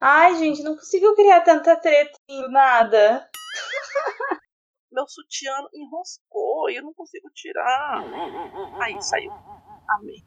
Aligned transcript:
Ai, 0.00 0.36
gente, 0.36 0.62
não 0.62 0.76
consigo 0.76 1.14
criar 1.14 1.40
tanta 1.40 1.76
treta 1.76 2.16
do 2.28 2.48
nada. 2.50 3.28
Meu 4.92 5.06
sutiã 5.08 5.52
enroscou 5.74 6.70
e 6.70 6.76
eu 6.76 6.82
não 6.82 6.94
consigo 6.94 7.28
tirar. 7.34 8.02
Aí, 8.80 9.00
saiu. 9.02 9.32
Amei. 9.90 10.24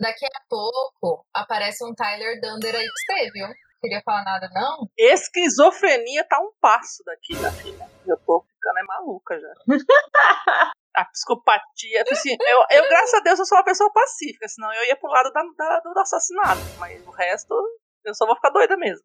Daqui 0.00 0.26
a 0.26 0.40
pouco 0.48 1.24
aparece 1.32 1.84
um 1.84 1.94
Tyler 1.94 2.40
Dunder 2.40 2.74
aí 2.74 2.84
pra 2.84 3.16
você, 3.16 3.30
viu? 3.30 3.46
Queria 3.80 4.02
falar 4.04 4.24
nada, 4.24 4.48
não? 4.52 4.88
Esquizofrenia 4.98 6.24
tá 6.28 6.40
um 6.40 6.52
passo 6.60 7.02
daqui 7.04 7.36
da 7.36 7.50
filha. 7.52 7.88
Eu 8.06 8.16
tô 8.18 8.42
ficando 8.42 8.78
é 8.78 8.82
maluca 8.82 9.40
já. 9.40 9.52
a 10.94 11.04
psicopatia. 11.04 12.04
Assim, 12.10 12.36
eu, 12.40 12.64
eu, 12.70 12.88
graças 12.88 13.14
a 13.14 13.20
Deus, 13.20 13.38
eu 13.38 13.46
sou 13.46 13.58
uma 13.58 13.64
pessoa 13.64 13.92
pacífica, 13.92 14.48
senão 14.48 14.72
eu 14.72 14.84
ia 14.84 14.96
pro 14.96 15.10
lado 15.10 15.32
da, 15.32 15.42
da, 15.56 15.80
do 15.80 15.98
assassinato. 15.98 16.60
Mas 16.78 17.06
o 17.06 17.10
resto, 17.10 17.54
eu 18.04 18.14
só 18.14 18.26
vou 18.26 18.34
ficar 18.36 18.50
doida 18.50 18.76
mesmo. 18.76 19.04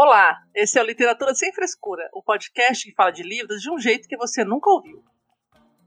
Olá, 0.00 0.44
esse 0.54 0.78
é 0.78 0.80
o 0.80 0.86
Literatura 0.86 1.34
Sem 1.34 1.52
Frescura, 1.52 2.08
o 2.12 2.22
podcast 2.22 2.88
que 2.88 2.94
fala 2.94 3.10
de 3.10 3.24
livros 3.24 3.60
de 3.60 3.68
um 3.68 3.80
jeito 3.80 4.06
que 4.06 4.16
você 4.16 4.44
nunca 4.44 4.70
ouviu. 4.70 5.02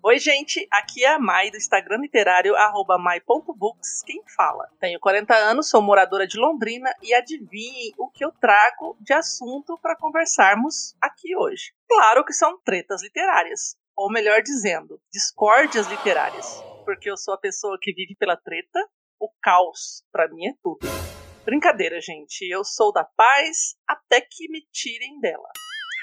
Oi, 0.03 0.19
gente, 0.19 0.67
aqui 0.69 1.05
é 1.05 1.13
a 1.13 1.17
Mai 1.17 1.49
do 1.49 1.55
Instagram 1.55 2.01
literário 2.01 2.53
mai.books, 2.99 4.03
quem 4.05 4.21
fala. 4.35 4.67
Tenho 4.81 4.99
40 4.99 5.33
anos, 5.33 5.69
sou 5.69 5.81
moradora 5.81 6.27
de 6.27 6.37
Londrina 6.37 6.93
e 7.01 7.13
adivinhem 7.13 7.93
o 7.97 8.09
que 8.09 8.25
eu 8.25 8.33
trago 8.33 8.97
de 8.99 9.13
assunto 9.13 9.79
para 9.81 9.95
conversarmos 9.95 10.93
aqui 10.99 11.33
hoje. 11.33 11.71
Claro 11.87 12.25
que 12.25 12.33
são 12.33 12.59
tretas 12.65 13.01
literárias, 13.01 13.77
ou 13.95 14.11
melhor 14.11 14.41
dizendo, 14.41 14.99
discórdias 15.09 15.87
literárias, 15.87 16.61
porque 16.83 17.09
eu 17.09 17.15
sou 17.15 17.33
a 17.33 17.39
pessoa 17.39 17.77
que 17.81 17.93
vive 17.93 18.13
pela 18.19 18.35
treta, 18.35 18.85
o 19.17 19.31
caos 19.41 20.03
para 20.11 20.27
mim 20.27 20.47
é 20.47 20.53
tudo. 20.61 21.20
Brincadeira, 21.43 21.99
gente. 21.99 22.47
Eu 22.47 22.63
sou 22.63 22.93
da 22.93 23.03
paz 23.03 23.75
até 23.87 24.21
que 24.21 24.47
me 24.49 24.61
tirem 24.71 25.19
dela. 25.19 25.49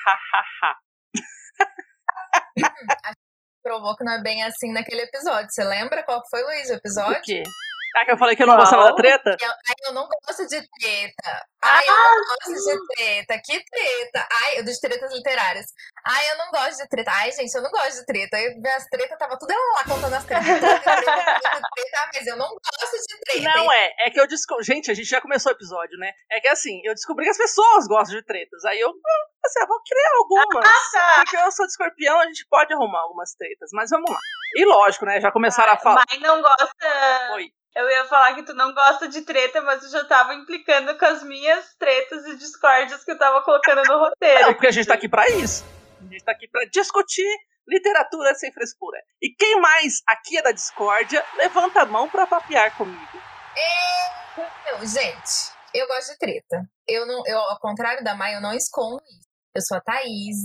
Hahaha. 0.05 0.77
Provou 3.63 3.97
que 3.97 4.05
não 4.05 4.15
é 4.15 4.23
bem 4.23 4.43
assim 4.43 4.73
naquele 4.73 5.03
episódio. 5.03 5.51
Você 5.51 5.63
lembra 5.63 6.03
qual 6.05 6.23
foi, 6.29 6.43
Luiz, 6.43 6.71
o 6.71 6.75
episódio? 6.75 7.19
O 7.19 7.23
quê? 7.23 7.43
Ah, 7.99 8.05
que 8.05 8.13
eu 8.13 8.19
falei 8.19 8.37
que 8.37 8.43
eu 8.45 8.47
não 8.47 8.57
gostava 8.57 8.85
da 8.85 8.95
treta? 8.95 9.37
Eu, 9.41 9.51
ai, 9.51 9.75
eu 9.87 9.93
não 9.93 10.07
gosto 10.07 10.47
de 10.47 10.63
treta. 10.79 11.43
Ai, 11.65 11.83
eu 11.89 11.97
não 11.97 12.15
gosto 12.15 12.55
de 12.55 12.95
treta. 12.95 13.41
Que 13.45 13.65
treta? 13.65 14.29
Ai, 14.31 14.59
eu 14.61 14.65
de 14.65 14.81
tretas 14.81 15.13
literárias. 15.13 15.67
Ai, 16.07 16.31
eu 16.31 16.39
não 16.39 16.51
gosto 16.53 16.77
de 16.77 16.89
treta. 16.89 17.11
Ai, 17.13 17.33
gente, 17.33 17.53
eu 17.53 17.63
não 17.63 17.71
gosto 17.71 17.99
de 17.99 18.07
treta. 18.07 18.39
Eu, 18.39 18.53
as 18.77 18.87
tretas, 18.87 19.19
tava 19.19 19.37
tudo 19.37 19.51
ela 19.51 19.73
lá 19.75 19.85
contando 19.85 20.15
as 20.15 20.25
tretas. 20.25 20.47
Treta, 20.47 20.81
treta, 20.81 21.41
treta, 21.43 22.11
mas 22.15 22.27
eu 22.27 22.37
não 22.37 22.47
gosto 22.47 22.97
de 23.09 23.21
treta. 23.21 23.57
Não, 23.57 23.73
é. 23.73 23.93
É 24.07 24.11
que 24.11 24.21
eu 24.21 24.29
descobri. 24.29 24.65
Gente, 24.65 24.93
a 24.93 24.95
gente 24.95 25.09
já 25.09 25.21
começou 25.21 25.51
o 25.51 25.57
episódio, 25.57 25.99
né? 25.99 26.13
É 26.31 26.41
que 26.41 26.47
assim, 26.47 26.81
eu 26.85 26.95
descobri 26.95 27.25
que 27.25 27.33
as 27.33 27.39
pessoas 27.39 27.89
gostam 27.89 28.17
de 28.17 28.25
tretas. 28.25 28.65
Aí 28.65 28.79
eu, 28.79 28.91
assim, 29.45 29.61
eu 29.61 29.67
vou 29.67 29.81
criar 29.83 30.13
algumas. 30.19 30.71
Ah, 30.71 30.91
tá. 30.93 31.15
Porque 31.17 31.37
eu 31.37 31.51
sou 31.51 31.67
de 31.67 31.73
escorpião, 31.73 32.21
a 32.21 32.27
gente 32.27 32.47
pode 32.49 32.73
arrumar 32.73 33.01
algumas 33.01 33.33
tretas. 33.33 33.71
Mas 33.73 33.91
vamos 33.91 34.09
lá. 34.09 34.21
E 34.55 34.65
lógico, 34.65 35.05
né? 35.05 35.21
Já 35.21 35.33
começaram 35.33 35.73
a 35.73 35.77
falar. 35.77 36.05
Mas 36.09 36.21
não 36.21 36.41
gosta. 36.41 37.33
Oi. 37.35 37.51
Eu 37.75 37.89
ia 37.89 38.05
falar 38.07 38.35
que 38.35 38.43
tu 38.43 38.55
não 38.55 38.75
gosta 38.75 39.09
de 39.09 39.23
treta, 39.23 39.61
mas 39.63 39.83
eu 39.85 39.91
já 39.91 40.05
tava 40.05 40.35
implicando 40.35 40.97
com 40.99 41.05
as 41.05 41.23
minhas 41.23 41.75
tretas 41.79 42.27
e 42.27 42.37
discórdias 42.37 43.05
que 43.05 43.13
eu 43.13 43.19
tava 43.19 43.43
colocando 43.43 43.83
no 43.85 43.99
roteiro. 43.99 44.47
Não, 44.47 44.55
porque 44.55 44.67
a 44.67 44.73
gente 44.73 44.87
tá 44.87 44.95
aqui 44.95 45.09
pra 45.09 45.29
isso. 45.31 45.65
A 46.01 46.05
gente 46.05 46.25
tá 46.25 46.33
aqui 46.33 46.49
pra 46.49 46.65
discutir 46.65 47.29
literatura 47.69 48.35
sem 48.35 48.53
frescura. 48.53 48.99
E 49.23 49.35
quem 49.35 49.61
mais 49.61 50.03
aqui 50.07 50.39
é 50.39 50.43
da 50.43 50.53
discórdia, 50.53 51.25
levanta 51.37 51.83
a 51.83 51.87
mão 51.87 52.09
pra 52.09 52.27
papear 52.27 52.77
comigo. 52.77 53.23
Eu, 54.71 54.87
gente, 54.87 55.53
eu 55.75 55.87
gosto 55.87 56.13
de 56.13 56.19
treta. 56.19 56.63
Eu 56.87 57.07
não, 57.07 57.23
eu, 57.27 57.39
ao 57.39 57.61
contrário 57.61 58.03
da 58.03 58.15
Mai, 58.15 58.35
eu 58.35 58.41
não 58.41 58.55
escondo 58.55 59.03
isso. 59.05 59.29
Eu 59.55 59.63
sou 59.63 59.77
a 59.77 59.81
Thaís, 59.81 60.45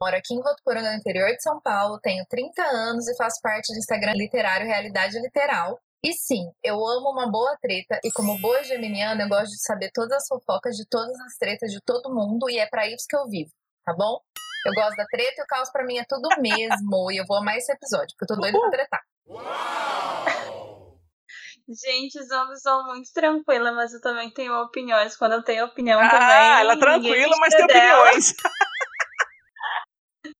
moro 0.00 0.16
aqui 0.16 0.34
em 0.34 0.42
Votuporanga, 0.42 0.90
no 0.90 0.98
interior 0.98 1.28
de 1.30 1.42
São 1.42 1.60
Paulo, 1.60 2.00
tenho 2.00 2.24
30 2.28 2.62
anos 2.62 3.08
e 3.08 3.16
faço 3.16 3.40
parte 3.42 3.72
do 3.72 3.78
Instagram 3.78 4.12
literário 4.14 4.66
Realidade 4.66 5.18
Literal. 5.20 5.78
E 6.04 6.12
sim, 6.14 6.50
eu 6.64 6.74
amo 6.84 7.10
uma 7.10 7.30
boa 7.30 7.56
treta 7.62 8.00
e 8.04 8.10
como 8.10 8.36
boa 8.40 8.62
geminiana, 8.64 9.22
eu 9.22 9.28
gosto 9.28 9.52
de 9.52 9.62
saber 9.62 9.90
todas 9.94 10.12
as 10.12 10.26
fofocas 10.26 10.74
de 10.76 10.84
todas 10.88 11.14
as 11.20 11.36
tretas 11.38 11.70
de 11.70 11.80
todo 11.80 12.12
mundo 12.12 12.50
e 12.50 12.58
é 12.58 12.66
para 12.68 12.88
isso 12.88 13.06
que 13.08 13.16
eu 13.16 13.24
vivo, 13.28 13.50
tá 13.84 13.94
bom? 13.94 14.18
Eu 14.66 14.74
gosto 14.74 14.96
da 14.96 15.04
treta 15.06 15.34
e 15.40 15.44
o 15.44 15.46
caos 15.46 15.70
pra 15.70 15.84
mim 15.84 15.98
é 15.98 16.04
tudo 16.08 16.28
mesmo 16.40 17.10
e 17.12 17.18
eu 17.18 17.24
vou 17.26 17.36
amar 17.36 17.56
esse 17.56 17.70
episódio, 17.72 18.14
porque 18.18 18.24
eu 18.24 18.34
tô 18.36 18.40
doida 18.40 18.58
pra 18.58 18.70
tretar. 18.70 19.00
Gente, 21.68 22.26
sou 22.26 22.36
uma 22.38 22.48
pessoa 22.48 22.82
muito 22.84 23.12
tranquila, 23.14 23.70
mas 23.72 23.94
eu 23.94 24.00
também 24.00 24.28
tenho 24.32 24.52
opiniões. 24.60 25.16
Quando 25.16 25.34
eu 25.34 25.42
tenho 25.44 25.64
opinião 25.64 26.00
Ah, 26.00 26.10
também. 26.10 26.60
ela 26.60 26.72
é 26.72 26.78
tranquila, 26.78 27.36
mas 27.38 27.54
tem 27.54 27.64
opiniões. 27.64 28.34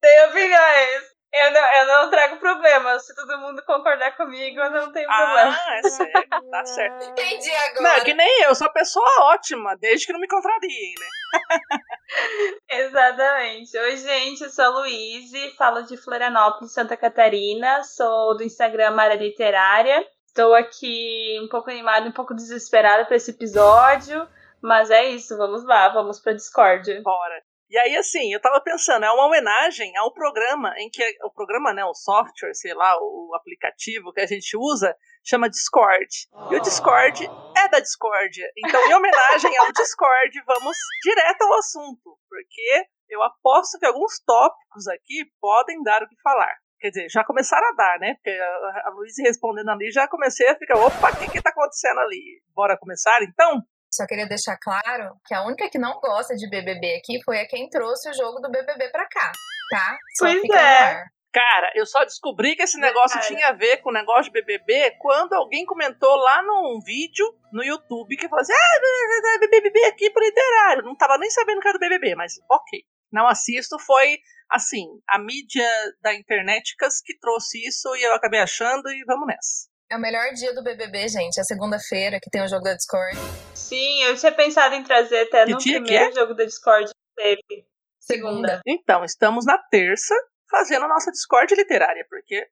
Tenho 0.00 0.28
opiniões. 0.30 1.11
Eu 1.34 1.50
não, 1.50 1.74
eu 1.74 1.86
não 1.86 2.10
trago 2.10 2.36
problema. 2.36 2.98
Se 2.98 3.14
todo 3.14 3.38
mundo 3.38 3.62
concordar 3.64 4.14
comigo, 4.16 4.60
eu 4.60 4.70
não 4.70 4.92
tenho 4.92 5.06
problema. 5.08 5.58
Ah, 5.58 5.76
é 5.76 5.82
certo, 5.82 6.28
tá 6.50 6.64
certo. 6.66 7.04
Entendi 7.10 7.50
Não, 7.50 7.90
agora. 7.90 7.96
é 7.96 8.04
que 8.04 8.12
nem 8.12 8.42
eu, 8.42 8.50
eu 8.50 8.54
sou 8.54 8.66
uma 8.66 8.72
pessoa 8.74 9.06
ótima, 9.32 9.74
desde 9.76 10.06
que 10.06 10.12
não 10.12 10.20
me 10.20 10.28
contrariem, 10.28 10.94
né? 11.00 11.06
Exatamente. 12.68 13.78
Oi, 13.78 13.96
gente, 13.96 14.44
eu 14.44 14.50
sou 14.50 14.64
a 14.66 14.68
Luíse, 14.68 15.56
falo 15.56 15.82
de 15.82 15.96
Florianópolis, 15.96 16.74
Santa 16.74 16.98
Catarina, 16.98 17.82
sou 17.82 18.36
do 18.36 18.44
Instagram 18.44 18.90
Mara 18.90 19.14
Literária. 19.14 20.06
Estou 20.26 20.54
aqui 20.54 21.38
um 21.42 21.48
pouco 21.48 21.70
animada, 21.70 22.06
um 22.06 22.12
pouco 22.12 22.34
desesperada 22.34 23.06
para 23.06 23.16
esse 23.16 23.30
episódio, 23.30 24.28
mas 24.60 24.90
é 24.90 25.08
isso, 25.08 25.36
vamos 25.38 25.64
lá, 25.64 25.88
vamos 25.88 26.20
pra 26.20 26.34
Discord. 26.34 27.00
Bora. 27.00 27.42
E 27.72 27.78
aí, 27.78 27.96
assim, 27.96 28.30
eu 28.30 28.38
tava 28.38 28.60
pensando, 28.60 29.06
é 29.06 29.10
uma 29.10 29.24
homenagem 29.24 29.96
ao 29.96 30.12
programa 30.12 30.74
em 30.76 30.90
que. 30.90 31.02
O 31.24 31.30
programa, 31.30 31.72
né? 31.72 31.82
O 31.82 31.94
software, 31.94 32.52
sei 32.52 32.74
lá, 32.74 32.98
o 33.00 33.34
aplicativo 33.34 34.12
que 34.12 34.20
a 34.20 34.26
gente 34.26 34.54
usa, 34.58 34.94
chama 35.24 35.48
Discord. 35.48 36.06
E 36.50 36.56
o 36.56 36.60
Discord 36.60 37.24
é 37.56 37.68
da 37.70 37.80
discórdia. 37.80 38.46
Então, 38.58 38.78
em 38.86 38.92
homenagem 38.92 39.56
ao 39.56 39.72
Discord, 39.72 40.42
vamos 40.44 40.76
direto 41.02 41.40
ao 41.44 41.54
assunto. 41.54 42.18
Porque 42.28 42.84
eu 43.08 43.22
aposto 43.22 43.78
que 43.78 43.86
alguns 43.86 44.20
tópicos 44.22 44.86
aqui 44.88 45.24
podem 45.40 45.82
dar 45.82 46.02
o 46.02 46.08
que 46.08 46.20
falar. 46.22 46.54
Quer 46.78 46.90
dizer, 46.90 47.08
já 47.08 47.24
começaram 47.24 47.66
a 47.68 47.74
dar, 47.74 47.98
né? 48.00 48.16
Porque 48.16 48.38
a, 48.38 48.88
a 48.88 48.90
Luiz 48.90 49.14
respondendo 49.18 49.70
ali, 49.70 49.90
já 49.90 50.06
comecei 50.06 50.46
a 50.46 50.58
ficar, 50.58 50.76
opa, 50.76 51.10
o 51.10 51.16
que 51.16 51.30
que 51.30 51.40
tá 51.40 51.48
acontecendo 51.48 52.00
ali? 52.00 52.42
Bora 52.54 52.76
começar, 52.76 53.22
então? 53.22 53.62
Só 53.92 54.06
queria 54.06 54.26
deixar 54.26 54.56
claro 54.56 55.14
que 55.26 55.34
a 55.34 55.44
única 55.44 55.68
que 55.68 55.78
não 55.78 56.00
gosta 56.00 56.34
de 56.34 56.48
BBB 56.48 56.96
aqui 56.96 57.22
foi 57.24 57.40
a 57.40 57.46
quem 57.46 57.68
trouxe 57.68 58.08
o 58.08 58.14
jogo 58.14 58.40
do 58.40 58.50
BBB 58.50 58.88
pra 58.90 59.06
cá, 59.06 59.32
tá? 59.70 59.98
Só 60.16 60.24
Pois 60.24 60.42
é. 60.50 61.04
Cara, 61.30 61.72
eu 61.74 61.86
só 61.86 62.04
descobri 62.04 62.54
que 62.54 62.62
esse 62.62 62.78
negócio 62.78 63.18
Cara. 63.18 63.26
tinha 63.26 63.48
a 63.48 63.52
ver 63.52 63.78
com 63.78 63.88
o 63.88 63.92
negócio 63.92 64.30
de 64.30 64.32
BBB 64.32 64.96
quando 64.98 65.32
alguém 65.32 65.64
comentou 65.64 66.14
lá 66.16 66.42
num 66.42 66.78
vídeo 66.84 67.26
no 67.52 67.64
YouTube 67.64 68.16
que 68.16 68.28
falou 68.28 68.42
assim: 68.42 68.52
ah, 68.52 69.38
BBB 69.40 69.84
aqui 69.86 70.10
pro 70.10 70.22
literário. 70.22 70.84
Não 70.84 70.94
tava 70.94 71.16
nem 71.16 71.30
sabendo 71.30 71.60
que 71.60 71.68
era 71.68 71.78
do 71.78 71.80
BBB, 71.80 72.14
mas 72.14 72.34
ok. 72.50 72.80
Não 73.10 73.26
assisto, 73.26 73.78
foi 73.78 74.18
assim, 74.50 74.86
a 75.08 75.18
mídia 75.18 75.66
da 76.02 76.14
interneticas 76.14 77.00
que 77.02 77.18
trouxe 77.18 77.66
isso 77.66 77.94
e 77.96 78.02
eu 78.02 78.14
acabei 78.14 78.40
achando 78.40 78.90
e 78.90 79.02
vamos 79.04 79.26
nessa. 79.26 79.71
É 79.92 79.96
o 79.96 80.00
melhor 80.00 80.32
dia 80.32 80.54
do 80.54 80.62
BBB, 80.62 81.06
gente. 81.06 81.38
É 81.38 81.44
segunda-feira 81.44 82.18
que 82.18 82.30
tem 82.30 82.42
o 82.42 82.48
jogo 82.48 82.64
da 82.64 82.72
Discord. 82.72 83.14
Sim, 83.54 84.04
eu 84.04 84.16
tinha 84.16 84.32
pensado 84.32 84.74
em 84.74 84.82
trazer 84.82 85.24
até 85.24 85.44
Que 85.44 85.52
no 85.52 85.58
dia 85.58 85.80
que 85.80 85.84
primeiro 85.84 86.10
é? 86.10 86.14
jogo 86.14 86.32
da 86.32 86.44
Discord 86.46 86.86
que 86.86 87.22
teve. 87.22 87.66
Segunda. 88.00 88.62
Então, 88.66 89.04
estamos 89.04 89.44
na 89.44 89.58
terça 89.58 90.14
fazendo 90.50 90.86
a 90.86 90.88
nossa 90.88 91.10
Discord 91.10 91.54
literária, 91.54 92.06
porque 92.08 92.48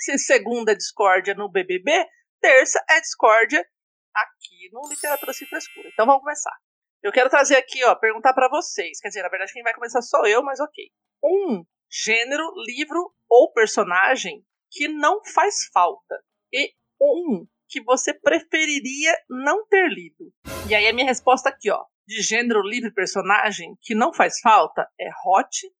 se 0.00 0.18
segunda 0.18 0.72
é 0.72 0.74
discórdia 0.74 1.34
no 1.34 1.48
BBB, 1.48 2.04
terça 2.40 2.84
é 2.90 3.00
discórdia 3.00 3.64
aqui 4.12 4.68
no 4.72 4.80
Literatura 4.88 5.32
Sem 5.32 5.46
Frescura. 5.46 5.88
Então 5.92 6.04
vamos 6.04 6.22
começar. 6.22 6.56
Eu 7.00 7.12
quero 7.12 7.30
trazer 7.30 7.54
aqui, 7.54 7.84
ó, 7.84 7.94
perguntar 7.94 8.34
pra 8.34 8.48
vocês. 8.48 8.98
Quer 8.98 9.06
dizer, 9.06 9.22
na 9.22 9.28
verdade 9.28 9.52
quem 9.52 9.62
vai 9.62 9.72
começar 9.72 10.02
sou 10.02 10.26
eu, 10.26 10.42
mas 10.42 10.58
ok. 10.58 10.90
Um 11.22 11.64
gênero, 11.88 12.42
livro 12.66 13.14
ou 13.28 13.52
personagem 13.52 14.44
que 14.68 14.88
não 14.88 15.24
faz 15.24 15.68
falta. 15.72 16.20
E 16.52 16.72
um 17.00 17.46
que 17.68 17.82
você 17.82 18.12
preferiria 18.12 19.12
não 19.28 19.66
ter 19.66 19.88
lido. 19.88 20.30
E 20.68 20.74
aí 20.74 20.86
a 20.86 20.92
minha 20.92 21.06
resposta 21.06 21.48
aqui, 21.48 21.70
ó. 21.70 21.82
De 22.06 22.20
gênero 22.20 22.60
livre 22.60 22.92
personagem 22.92 23.76
que 23.80 23.94
não 23.94 24.12
faz 24.12 24.40
falta 24.40 24.86
é 25.00 25.08
hot, 25.24 25.72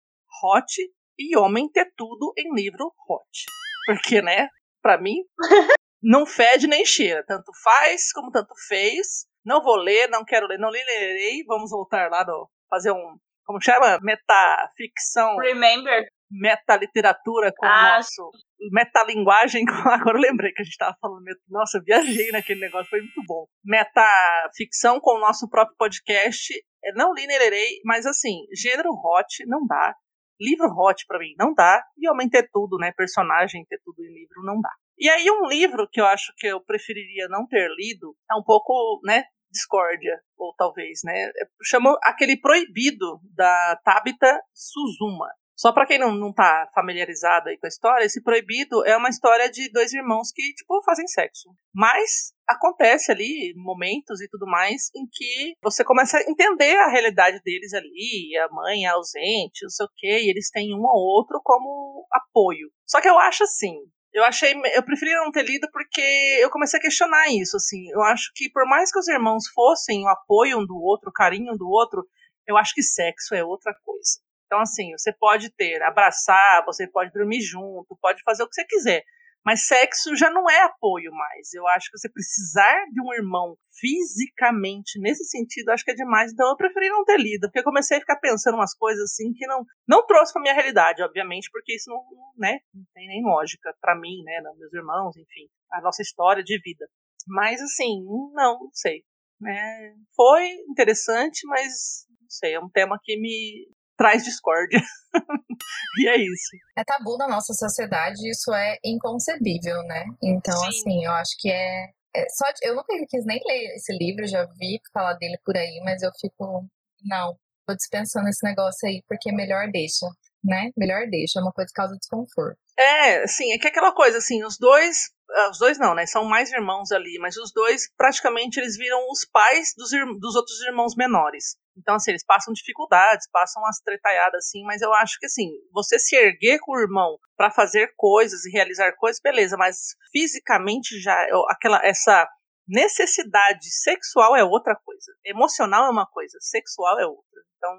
hot 0.43 0.73
e 1.19 1.37
homem 1.37 1.69
ter 1.71 1.93
tudo 1.97 2.33
em 2.39 2.55
livro 2.55 2.93
hot. 3.09 3.45
Porque, 3.85 4.23
né, 4.23 4.49
pra 4.81 4.99
mim, 4.99 5.17
não 6.03 6.25
fede 6.25 6.67
nem 6.67 6.85
cheira. 6.87 7.25
Tanto 7.27 7.53
faz 7.63 8.13
como 8.13 8.31
tanto 8.31 8.55
fez. 8.69 9.27
Não 9.45 9.63
vou 9.63 9.77
ler, 9.77 10.09
não 10.09 10.25
quero 10.25 10.47
ler, 10.47 10.59
não 10.59 10.71
lerei. 10.71 11.45
Vamos 11.45 11.71
voltar 11.71 12.11
lá 12.11 12.25
no. 12.25 12.49
fazer 12.71 12.93
um. 12.93 13.19
Como 13.45 13.61
chama? 13.61 13.99
Metaficção. 14.01 15.37
Remember? 15.37 16.07
Metaliteratura 16.33 17.53
com 17.55 17.67
ah, 17.67 17.71
o 17.71 17.97
nosso. 17.97 18.31
Metalinguagem. 18.73 19.65
Agora 19.87 20.17
eu 20.17 20.23
lembrei 20.23 20.53
que 20.53 20.63
a 20.63 20.65
gente 20.65 20.77
tava 20.77 20.97
falando. 21.01 21.25
Nossa, 21.49 21.79
eu 21.79 21.83
viajei 21.85 22.31
naquele 22.31 22.61
negócio, 22.61 22.89
foi 22.89 23.01
muito 23.01 23.23
bom. 23.27 23.47
Metaficção 23.65 24.99
com 25.01 25.17
o 25.17 25.21
nosso 25.21 25.49
próprio 25.49 25.77
podcast. 25.77 26.55
É, 26.85 26.93
não 26.95 27.13
li 27.13 27.27
nem 27.27 27.39
lerei, 27.39 27.81
mas 27.85 28.07
assim, 28.07 28.47
gênero 28.55 28.91
hot 28.91 29.45
não 29.47 29.67
dá. 29.67 29.95
Livro 30.41 30.69
hot 30.69 31.05
para 31.07 31.19
mim 31.19 31.35
não 31.39 31.55
dá. 31.55 31.85
E 31.99 32.09
homem 32.09 32.29
ter 32.29 32.49
tudo, 32.53 32.79
né? 32.79 32.93
Personagem 32.97 33.65
ter 33.69 33.81
tudo 33.85 34.03
em 34.03 34.13
livro 34.13 34.43
não 34.43 34.61
dá. 34.61 34.71
E 34.99 35.09
aí 35.09 35.31
um 35.31 35.47
livro 35.47 35.89
que 35.91 36.01
eu 36.01 36.07
acho 36.07 36.33
que 36.37 36.47
eu 36.47 36.61
preferiria 36.61 37.29
não 37.29 37.47
ter 37.47 37.69
lido 37.77 38.15
é 38.31 38.35
um 38.35 38.43
pouco, 38.43 39.01
né, 39.05 39.25
discórdia, 39.51 40.19
ou 40.37 40.55
talvez, 40.57 41.01
né? 41.05 41.31
Chamou 41.65 41.97
aquele 42.03 42.37
proibido 42.41 43.21
da 43.35 43.79
Tabita 43.85 44.41
Suzuma. 44.53 45.29
Só 45.63 45.73
para 45.73 45.87
quem 45.87 45.97
não, 45.97 46.13
não 46.13 46.33
tá 46.33 46.69
familiarizado 46.75 47.49
aí 47.49 47.57
com 47.57 47.67
a 47.67 47.69
história, 47.69 48.05
esse 48.05 48.21
proibido 48.21 48.85
é 48.85 48.97
uma 48.97 49.09
história 49.09 49.49
de 49.49 49.71
dois 49.71 49.93
irmãos 49.93 50.33
que, 50.33 50.43
tipo, 50.55 50.83
fazem 50.83 51.07
sexo. 51.07 51.51
Mas 51.73 52.33
acontece 52.49 53.13
ali 53.13 53.55
momentos 53.55 54.21
e 54.21 54.29
tudo 54.29 54.45
mais 54.45 54.91
em 54.93 55.07
que 55.09 55.55
você 55.63 55.85
começa 55.85 56.19
a 56.19 56.23
entender 56.29 56.77
a 56.79 56.89
realidade 56.89 57.41
deles 57.45 57.73
ali, 57.75 58.37
a 58.39 58.53
mãe 58.53 58.87
é 58.87 58.89
ausente, 58.89 59.63
não 59.63 59.71
sei 59.71 59.87
o 59.87 59.91
quê, 59.95 60.23
e 60.25 60.31
eles 60.31 60.51
têm 60.51 60.75
um 60.75 60.85
ao 60.85 60.97
outro 60.97 61.41
como 61.45 62.09
apoio. 62.11 62.69
Só 62.85 63.01
que 63.01 63.09
eu 63.09 63.17
acho 63.21 63.45
assim, 63.45 63.77
eu 64.13 64.25
achei, 64.25 64.55
eu 64.75 64.83
preferi 64.83 65.15
não 65.15 65.31
ter 65.31 65.45
lido 65.45 65.69
porque 65.73 66.41
eu 66.41 66.51
comecei 66.51 66.81
a 66.81 66.83
questionar 66.83 67.29
isso, 67.29 67.57
assim. 67.57 67.89
Eu 67.93 68.03
acho 68.03 68.33
que 68.35 68.51
por 68.51 68.67
mais 68.67 68.91
que 68.91 68.99
os 68.99 69.07
irmãos 69.07 69.45
fossem 69.55 70.03
o 70.03 70.09
apoio 70.09 70.59
um 70.59 70.67
do 70.67 70.77
outro, 70.77 71.11
o 71.11 71.13
carinho 71.13 71.53
um 71.53 71.57
do 71.57 71.69
outro, 71.69 72.05
eu 72.49 72.57
acho 72.57 72.75
que 72.75 72.83
sexo 72.83 73.33
é 73.37 73.45
outra 73.45 73.73
coisa. 73.85 74.19
Então, 74.53 74.61
assim, 74.61 74.93
você 74.93 75.11
pode 75.11 75.49
ter, 75.49 75.83
abraçar, 75.83 76.63
você 76.67 76.87
pode 76.87 77.11
dormir 77.11 77.41
junto, 77.41 77.97
pode 78.03 78.23
fazer 78.23 78.43
o 78.43 78.47
que 78.47 78.55
você 78.55 78.67
quiser. 78.67 79.03
Mas 79.43 79.67
sexo 79.67 80.15
já 80.15 80.31
não 80.31 80.49
é 80.49 80.61
apoio 80.65 81.11
mais. 81.11 81.55
Eu 81.55 81.67
acho 81.69 81.91
que 81.91 81.97
você 81.97 82.07
precisar 82.07 82.85
de 82.93 83.01
um 83.01 83.15
irmão 83.15 83.57
fisicamente, 83.81 85.01
nesse 85.01 85.25
sentido, 85.25 85.71
acho 85.71 85.83
que 85.83 85.93
é 85.93 85.95
demais. 85.95 86.33
Então 86.33 86.51
eu 86.51 86.57
preferi 86.57 86.91
não 86.91 87.03
ter 87.03 87.19
lido, 87.19 87.49
porque 87.49 87.61
eu 87.61 87.65
comecei 87.65 87.97
a 87.97 88.01
ficar 88.01 88.17
pensando 88.17 88.57
umas 88.57 88.75
coisas 88.75 89.03
assim 89.05 89.33
que 89.33 89.47
não 89.47 89.65
não 89.89 90.07
trouxe 90.07 90.35
para 90.35 90.43
minha 90.43 90.55
realidade, 90.55 91.03
obviamente, 91.03 91.49
porque 91.51 91.75
isso 91.75 91.89
não, 91.89 92.05
né, 92.37 92.59
não 92.75 92.85
tem 92.93 93.09
nem 93.09 93.25
lógica 93.25 93.75
para 93.81 93.99
mim, 93.99 94.23
né, 94.23 94.39
meus 94.59 94.75
irmãos, 94.75 95.17
enfim, 95.17 95.49
a 95.73 95.81
nossa 95.81 96.03
história 96.03 96.45
de 96.45 96.61
vida. 96.61 96.87
Mas 97.27 97.59
assim, 97.63 98.05
não, 98.35 98.59
não 98.61 98.71
sei. 98.75 99.03
Né? 99.41 99.95
Foi 100.15 100.47
interessante, 100.69 101.41
mas 101.47 102.05
não 102.21 102.29
sei, 102.29 102.53
é 102.53 102.61
um 102.61 102.69
tema 102.69 102.99
que 103.03 103.19
me 103.19 103.67
traz 104.03 104.25
discórdia. 104.25 104.81
e 105.99 106.09
é 106.09 106.17
isso. 106.17 106.57
É 106.77 106.83
tabu 106.83 107.17
na 107.17 107.29
nossa 107.29 107.55
sociedade, 107.55 108.29
isso 108.29 108.53
é 108.53 108.77
inconcebível, 108.85 109.81
né? 109.85 110.05
Então, 110.21 110.57
Sim. 110.57 110.69
assim, 110.69 111.05
eu 111.05 111.13
acho 111.13 111.31
que 111.39 111.49
é, 111.49 111.85
é 112.17 112.27
só 112.31 112.45
eu 112.63 112.75
nunca 112.75 112.93
quis 113.09 113.25
nem 113.25 113.41
ler 113.47 113.77
esse 113.77 113.97
livro, 113.97 114.27
já 114.27 114.45
vi 114.59 114.81
falar 114.93 115.15
dele 115.15 115.39
por 115.45 115.57
aí, 115.57 115.81
mas 115.85 116.03
eu 116.03 116.11
fico 116.21 116.67
não, 117.05 117.37
tô 117.67 117.75
dispensando 117.77 118.29
esse 118.29 118.45
negócio 118.45 118.89
aí 118.89 119.03
porque 119.07 119.33
melhor 119.33 119.69
deixa, 119.71 120.07
né? 120.43 120.71
Melhor 120.77 121.07
deixa, 121.09 121.39
é 121.39 121.43
uma 121.43 121.53
coisa 121.53 121.69
que 121.69 121.75
causa 121.75 121.97
desconforto. 121.97 122.59
É, 122.77 123.27
sim, 123.29 123.53
é 123.53 123.59
que 123.59 123.69
aquela 123.69 123.93
coisa 123.95 124.19
assim, 124.19 124.43
os 124.45 124.59
dois 124.59 125.11
ah, 125.31 125.51
os 125.51 125.59
dois 125.59 125.79
não, 125.79 125.95
né? 125.95 126.07
São 126.07 126.25
mais 126.25 126.51
irmãos 126.53 126.91
ali, 126.91 127.19
mas 127.21 127.37
os 127.37 127.53
dois 127.53 127.89
praticamente 127.97 128.59
eles 128.59 128.77
viram 128.77 128.99
os 129.11 129.25
pais 129.25 129.73
dos, 129.77 129.91
dos 130.21 130.35
outros 130.35 130.61
irmãos 130.63 130.95
menores. 130.97 131.57
Então, 131.77 131.95
assim, 131.95 132.11
eles 132.11 132.25
passam 132.25 132.53
dificuldades, 132.53 133.29
passam 133.31 133.63
umas 133.63 133.79
tretaiadas 133.81 134.45
assim, 134.47 134.63
mas 134.65 134.83
eu 134.83 134.93
acho 134.95 135.19
que 135.19 135.27
assim, 135.27 135.49
você 135.73 135.99
se 135.99 136.15
erguer 136.17 136.59
com 136.61 136.73
o 136.73 136.81
irmão 136.81 137.19
para 137.37 137.51
fazer 137.51 137.93
coisas 137.97 138.45
e 138.45 138.51
realizar 138.51 138.93
coisas, 138.97 139.21
beleza, 139.23 139.57
mas 139.57 139.97
fisicamente 140.11 141.01
já 141.01 141.17
aquela 141.49 141.81
essa 141.85 142.29
necessidade 142.69 143.71
sexual 143.71 144.37
é 144.37 144.45
outra 144.45 144.77
coisa. 144.77 145.13
Emocional 145.25 145.87
é 145.87 145.91
uma 145.91 146.07
coisa, 146.07 146.39
sexual 146.41 146.99
é 146.99 147.07
outra. 147.07 147.41
Então, 147.57 147.75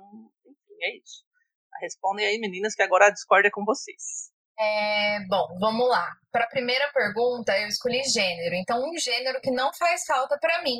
enfim, 0.45 0.75
é 0.81 0.97
isso. 0.97 1.23
Respondem 1.81 2.25
aí, 2.25 2.39
meninas, 2.39 2.75
que 2.75 2.81
agora 2.81 3.07
a 3.07 3.11
discórdia 3.11 3.49
é 3.49 3.51
com 3.51 3.65
vocês. 3.65 4.31
É, 4.57 5.19
bom, 5.27 5.47
vamos 5.59 5.89
lá. 5.89 6.07
Para 6.31 6.45
a 6.45 6.49
primeira 6.49 6.89
pergunta, 6.93 7.57
eu 7.57 7.67
escolhi 7.67 8.03
gênero. 8.03 8.55
Então, 8.55 8.79
um 8.79 8.97
gênero 8.97 9.41
que 9.41 9.51
não 9.51 9.73
faz 9.73 10.05
falta 10.05 10.37
para 10.39 10.61
mim 10.61 10.79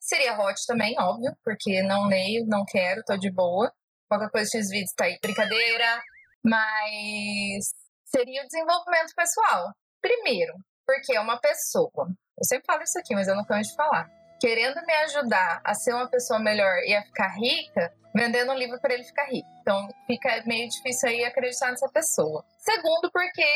seria 0.00 0.38
hot 0.40 0.58
também, 0.66 0.98
óbvio, 0.98 1.36
porque 1.44 1.82
não 1.82 2.08
leio, 2.08 2.46
não 2.46 2.64
quero, 2.64 3.04
tô 3.04 3.16
de 3.16 3.30
boa. 3.30 3.72
Qualquer 4.08 4.30
coisa 4.30 4.50
X 4.50 4.68
vídeos 4.68 4.92
tá 4.96 5.04
aí, 5.04 5.18
brincadeira. 5.22 6.02
Mas 6.44 7.70
seria 8.06 8.42
o 8.42 8.46
desenvolvimento 8.46 9.14
pessoal. 9.14 9.72
Primeiro, 10.00 10.54
porque 10.86 11.14
é 11.14 11.20
uma 11.20 11.38
pessoa. 11.38 12.08
Eu 12.36 12.44
sempre 12.44 12.64
falo 12.66 12.82
isso 12.82 12.98
aqui, 12.98 13.14
mas 13.14 13.28
eu 13.28 13.36
não 13.36 13.44
canso 13.44 13.70
de 13.70 13.76
falar. 13.76 14.10
Querendo 14.40 14.80
me 14.86 14.92
ajudar 15.04 15.60
a 15.62 15.74
ser 15.74 15.92
uma 15.92 16.08
pessoa 16.08 16.40
melhor 16.40 16.78
e 16.86 16.94
a 16.94 17.02
ficar 17.02 17.28
rica, 17.36 17.92
vendendo 18.14 18.52
um 18.52 18.56
livro 18.56 18.80
para 18.80 18.94
ele 18.94 19.04
ficar 19.04 19.26
rico. 19.26 19.48
Então 19.60 19.86
fica 20.06 20.42
meio 20.46 20.68
difícil 20.68 21.10
aí 21.10 21.24
acreditar 21.24 21.70
nessa 21.70 21.88
pessoa. 21.90 22.44
Segundo, 22.58 23.10
porque 23.12 23.46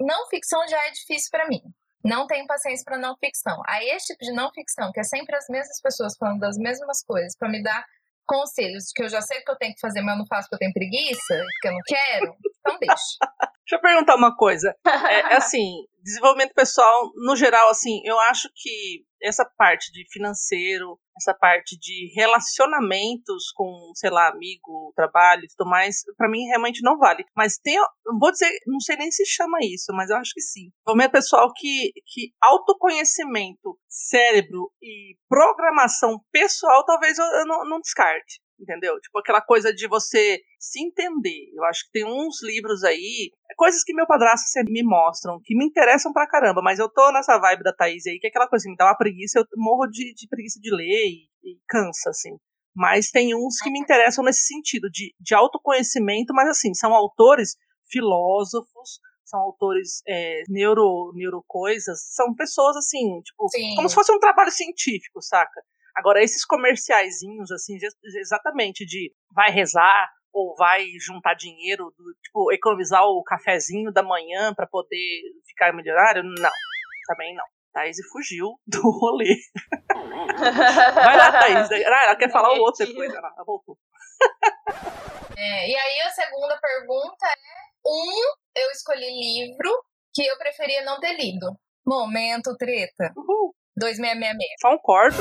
não 0.00 0.28
ficção 0.28 0.66
já 0.68 0.76
é 0.86 0.90
difícil 0.90 1.30
para 1.30 1.46
mim. 1.46 1.62
Não 2.04 2.26
tenho 2.26 2.46
paciência 2.46 2.84
para 2.84 2.98
não 2.98 3.16
ficção. 3.16 3.60
Aí 3.66 3.88
esse 3.90 4.06
tipo 4.08 4.24
de 4.24 4.32
não 4.32 4.50
ficção, 4.52 4.90
que 4.92 5.00
é 5.00 5.04
sempre 5.04 5.36
as 5.36 5.46
mesmas 5.48 5.80
pessoas 5.80 6.16
falando 6.16 6.40
das 6.40 6.56
mesmas 6.56 7.02
coisas 7.04 7.36
para 7.36 7.48
me 7.48 7.62
dar 7.62 7.84
conselhos 8.26 8.92
que 8.94 9.02
eu 9.02 9.08
já 9.08 9.20
sei 9.20 9.40
que 9.40 9.50
eu 9.50 9.56
tenho 9.56 9.74
que 9.74 9.80
fazer, 9.80 10.00
mas 10.00 10.14
eu 10.14 10.18
não 10.18 10.26
faço 10.26 10.48
porque 10.48 10.54
eu 10.54 10.58
tenho 10.58 10.72
preguiça, 10.72 11.34
porque 11.34 11.68
eu 11.68 11.72
não 11.72 11.80
quero, 11.86 12.36
então 12.60 12.78
deixa. 12.78 13.18
Deixa 13.62 13.76
eu 13.76 13.80
perguntar 13.80 14.16
uma 14.16 14.36
coisa. 14.36 14.74
É, 15.08 15.34
é 15.34 15.36
assim, 15.36 15.86
desenvolvimento 16.02 16.52
pessoal, 16.54 17.10
no 17.14 17.36
geral, 17.36 17.70
assim, 17.70 18.00
eu 18.04 18.18
acho 18.20 18.48
que 18.54 19.04
essa 19.22 19.44
parte 19.56 19.92
de 19.92 20.04
financeiro, 20.10 20.98
essa 21.16 21.34
parte 21.34 21.78
de 21.78 22.12
relacionamentos 22.14 23.52
com, 23.54 23.92
sei 23.94 24.10
lá, 24.10 24.28
amigo, 24.28 24.92
trabalho 24.96 25.44
e 25.44 25.48
tudo 25.56 25.68
mais, 25.68 26.02
para 26.16 26.28
mim 26.28 26.46
realmente 26.46 26.82
não 26.82 26.98
vale. 26.98 27.24
Mas 27.36 27.58
tem, 27.58 27.78
vou 28.20 28.30
dizer, 28.30 28.50
não 28.66 28.80
sei 28.80 28.96
nem 28.96 29.10
se 29.10 29.24
chama 29.26 29.58
isso, 29.62 29.92
mas 29.92 30.10
eu 30.10 30.16
acho 30.16 30.32
que 30.34 30.40
sim. 30.40 30.70
Desenvolvimento 30.84 31.12
pessoal 31.12 31.52
que, 31.54 31.92
que 32.06 32.32
autoconhecimento, 32.42 33.78
cérebro 33.88 34.72
e 34.82 35.16
programação 35.28 36.18
pessoal, 36.32 36.84
talvez 36.84 37.18
eu, 37.18 37.24
eu 37.24 37.46
não, 37.46 37.64
não 37.68 37.80
descarte 37.80 38.40
entendeu? 38.62 38.98
Tipo 39.00 39.18
aquela 39.18 39.40
coisa 39.40 39.72
de 39.74 39.88
você 39.88 40.40
se 40.58 40.80
entender. 40.82 41.50
Eu 41.54 41.64
acho 41.64 41.84
que 41.86 41.92
tem 41.92 42.04
uns 42.04 42.42
livros 42.42 42.84
aí, 42.84 43.30
coisas 43.56 43.82
que 43.82 43.92
meu 43.92 44.06
padrasto 44.06 44.48
sempre 44.48 44.72
me 44.72 44.82
mostram, 44.82 45.40
que 45.44 45.56
me 45.56 45.66
interessam 45.66 46.12
pra 46.12 46.28
caramba, 46.28 46.62
mas 46.62 46.78
eu 46.78 46.88
tô 46.88 47.10
nessa 47.12 47.38
vibe 47.38 47.64
da 47.64 47.72
Thaís 47.72 48.06
aí, 48.06 48.18
que 48.18 48.26
é 48.26 48.30
aquela 48.30 48.48
coisa 48.48 48.62
assim, 48.62 48.70
me 48.70 48.76
dá 48.76 48.86
uma 48.86 48.96
preguiça, 48.96 49.40
eu 49.40 49.44
morro 49.56 49.86
de, 49.86 50.14
de 50.14 50.28
preguiça 50.28 50.60
de 50.60 50.74
ler 50.74 51.08
e, 51.08 51.28
e 51.42 51.58
cansa, 51.68 52.10
assim. 52.10 52.36
Mas 52.74 53.10
tem 53.10 53.34
uns 53.34 53.58
que 53.58 53.70
me 53.70 53.78
interessam 53.78 54.24
nesse 54.24 54.46
sentido, 54.46 54.88
de, 54.90 55.14
de 55.20 55.34
autoconhecimento, 55.34 56.32
mas 56.32 56.48
assim, 56.48 56.72
são 56.72 56.94
autores 56.94 57.56
filósofos, 57.90 58.98
são 59.24 59.40
autores 59.40 60.02
é, 60.06 60.42
neuro, 60.48 61.12
neurocoisas, 61.14 62.00
são 62.14 62.34
pessoas 62.34 62.76
assim, 62.76 63.20
tipo, 63.22 63.48
Sim. 63.48 63.74
como 63.76 63.88
se 63.88 63.94
fosse 63.94 64.12
um 64.12 64.18
trabalho 64.18 64.50
científico, 64.50 65.20
saca? 65.20 65.62
Agora, 65.94 66.22
esses 66.22 66.44
comerciaizinhos, 66.44 67.50
assim, 67.50 67.76
exatamente 68.20 68.86
de 68.86 69.12
vai 69.34 69.50
rezar 69.50 70.08
ou 70.32 70.54
vai 70.56 70.86
juntar 70.98 71.34
dinheiro, 71.34 71.92
do, 71.96 72.04
tipo, 72.22 72.52
economizar 72.52 73.04
o 73.04 73.22
cafezinho 73.22 73.92
da 73.92 74.02
manhã 74.02 74.54
para 74.54 74.66
poder 74.66 75.20
ficar 75.46 75.74
milionário, 75.74 76.22
não. 76.22 76.50
Também 77.06 77.34
não. 77.34 77.44
Thaís 77.72 77.96
fugiu 78.10 78.58
do 78.66 78.80
rolê. 78.82 79.34
vai 80.94 81.16
lá, 81.16 81.32
Thaís. 81.32 81.68
Ah, 81.86 82.04
ela 82.04 82.16
quer 82.16 82.30
falar 82.30 82.52
o 82.52 82.60
outro 82.60 82.86
depois. 82.86 83.12
Ela 83.12 83.32
voltou. 83.46 83.76
É, 85.34 85.68
e 85.68 85.74
aí 85.74 86.00
a 86.02 86.10
segunda 86.10 86.56
pergunta 86.60 87.26
é: 87.26 87.88
um, 87.88 88.34
eu 88.54 88.70
escolhi 88.70 89.06
livro 89.06 89.82
que 90.14 90.24
eu 90.26 90.36
preferia 90.36 90.84
não 90.84 91.00
ter 91.00 91.16
lido. 91.16 91.56
Momento 91.86 92.54
treta. 92.56 93.12
Uhul. 93.16 93.54
2666. 93.76 94.60
Concordo. 94.62 95.16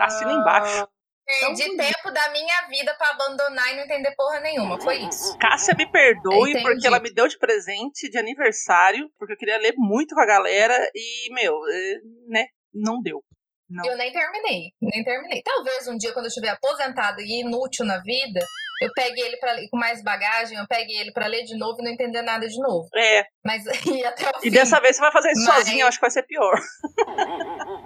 Assina 0.00 0.32
embaixo. 0.32 0.88
Perdi 1.26 1.74
tempo 1.76 2.10
da 2.12 2.30
minha 2.32 2.68
vida 2.68 2.94
para 2.98 3.10
abandonar 3.12 3.72
e 3.72 3.76
não 3.76 3.84
entender 3.84 4.14
porra 4.14 4.40
nenhuma. 4.40 4.78
Foi 4.78 4.96
isso. 4.96 5.38
Cássia 5.38 5.74
me 5.74 5.90
perdoe 5.90 6.50
Entendi. 6.50 6.62
porque 6.62 6.86
ela 6.86 7.00
me 7.00 7.10
deu 7.14 7.26
de 7.26 7.38
presente 7.38 8.10
de 8.10 8.18
aniversário, 8.18 9.08
porque 9.18 9.32
eu 9.32 9.38
queria 9.38 9.56
ler 9.56 9.72
muito 9.76 10.14
com 10.14 10.20
a 10.20 10.26
galera 10.26 10.76
e, 10.94 11.32
meu, 11.32 11.54
é, 11.66 11.94
né? 12.28 12.46
não 12.74 13.00
deu. 13.00 13.22
Não. 13.70 13.84
Eu 13.86 13.96
nem 13.96 14.12
terminei, 14.12 14.72
nem 14.82 15.02
terminei. 15.02 15.42
Talvez 15.42 15.88
um 15.88 15.96
dia, 15.96 16.12
quando 16.12 16.26
eu 16.26 16.28
estiver 16.28 16.50
aposentado 16.50 17.20
e 17.20 17.40
inútil 17.40 17.86
na 17.86 17.98
vida, 18.02 18.40
eu 18.84 18.92
pegue 18.94 19.20
ele 19.20 19.36
pra, 19.38 19.54
com 19.70 19.78
mais 19.78 20.02
bagagem, 20.02 20.58
eu 20.58 20.66
pegue 20.68 20.92
ele 20.92 21.12
pra 21.12 21.26
ler 21.26 21.44
de 21.44 21.56
novo 21.56 21.76
e 21.80 21.84
não 21.84 21.90
entender 21.92 22.22
nada 22.22 22.46
de 22.46 22.58
novo. 22.60 22.88
É. 22.94 23.24
Mas 23.44 23.62
e 23.86 24.04
até 24.04 24.26
o 24.26 24.38
E 24.38 24.42
fim. 24.42 24.50
dessa 24.50 24.80
vez 24.80 24.96
você 24.96 25.02
vai 25.02 25.12
fazer 25.12 25.30
isso 25.32 25.44
Mas- 25.46 25.56
sozinha, 25.56 25.84
eu 25.84 25.88
acho 25.88 25.98
que 25.98 26.02
vai 26.02 26.10
ser 26.10 26.22
pior. 26.24 26.54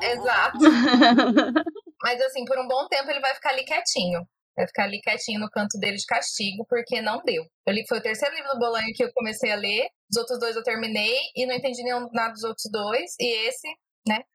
Exato. 0.02 0.58
Mas 2.02 2.20
assim, 2.22 2.44
por 2.44 2.58
um 2.58 2.68
bom 2.68 2.86
tempo 2.88 3.10
ele 3.10 3.20
vai 3.20 3.34
ficar 3.34 3.50
ali 3.50 3.64
quietinho. 3.64 4.20
Vai 4.56 4.66
ficar 4.66 4.84
ali 4.84 5.00
quietinho 5.00 5.38
no 5.40 5.48
canto 5.50 5.78
dele 5.78 5.96
de 5.96 6.04
castigo, 6.06 6.66
porque 6.68 7.00
não 7.00 7.22
deu. 7.24 7.44
Eu 7.66 7.72
li, 7.72 7.84
foi 7.88 7.98
o 7.98 8.02
terceiro 8.02 8.34
livro 8.34 8.50
do 8.52 8.58
Bolanho 8.58 8.92
que 8.94 9.04
eu 9.04 9.12
comecei 9.14 9.52
a 9.52 9.56
ler. 9.56 9.86
Os 10.10 10.16
outros 10.18 10.38
dois 10.40 10.56
eu 10.56 10.62
terminei 10.64 11.16
e 11.36 11.46
não 11.46 11.54
entendi 11.54 11.82
nenhum, 11.84 12.08
nada 12.12 12.32
dos 12.32 12.42
outros 12.42 12.68
dois. 12.72 13.12
E 13.20 13.46
esse, 13.48 13.68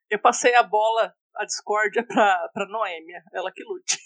Eu 0.10 0.20
passei 0.22 0.56
a 0.56 0.64
bola, 0.64 1.14
a 1.36 1.46
discórdia 1.46 2.06
pra, 2.08 2.48
pra 2.54 2.66
Noêmia, 2.68 3.22
ela 3.34 3.52
que 3.52 3.64
lute. 3.64 3.98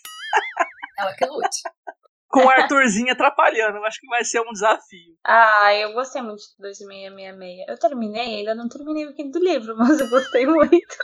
ela 0.97 1.13
que 1.15 1.25
lute. 1.25 1.61
Com 2.29 2.41
o 2.41 2.49
Arthurzinho 2.49 3.11
atrapalhando, 3.11 3.77
eu 3.77 3.85
acho 3.85 3.99
que 3.99 4.07
vai 4.07 4.23
ser 4.23 4.41
um 4.41 4.51
desafio. 4.51 5.15
Ah, 5.25 5.73
eu 5.73 5.93
gostei 5.93 6.21
muito 6.21 6.41
de 6.41 6.55
2666. 6.59 7.67
Eu 7.67 7.79
terminei, 7.79 8.39
ainda 8.39 8.53
não 8.53 8.67
terminei 8.67 9.05
o 9.05 9.13
quinto 9.13 9.39
livro, 9.39 9.75
mas 9.77 9.99
eu 9.99 10.09
gostei 10.09 10.45
muito. 10.45 10.97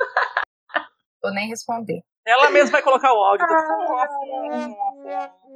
Vou 1.22 1.34
nem 1.34 1.48
responder. 1.48 2.01
Ela 2.25 2.50
mesma 2.51 2.72
vai 2.72 2.82
colocar 2.82 3.13
o 3.13 3.24
áudio. 3.24 3.46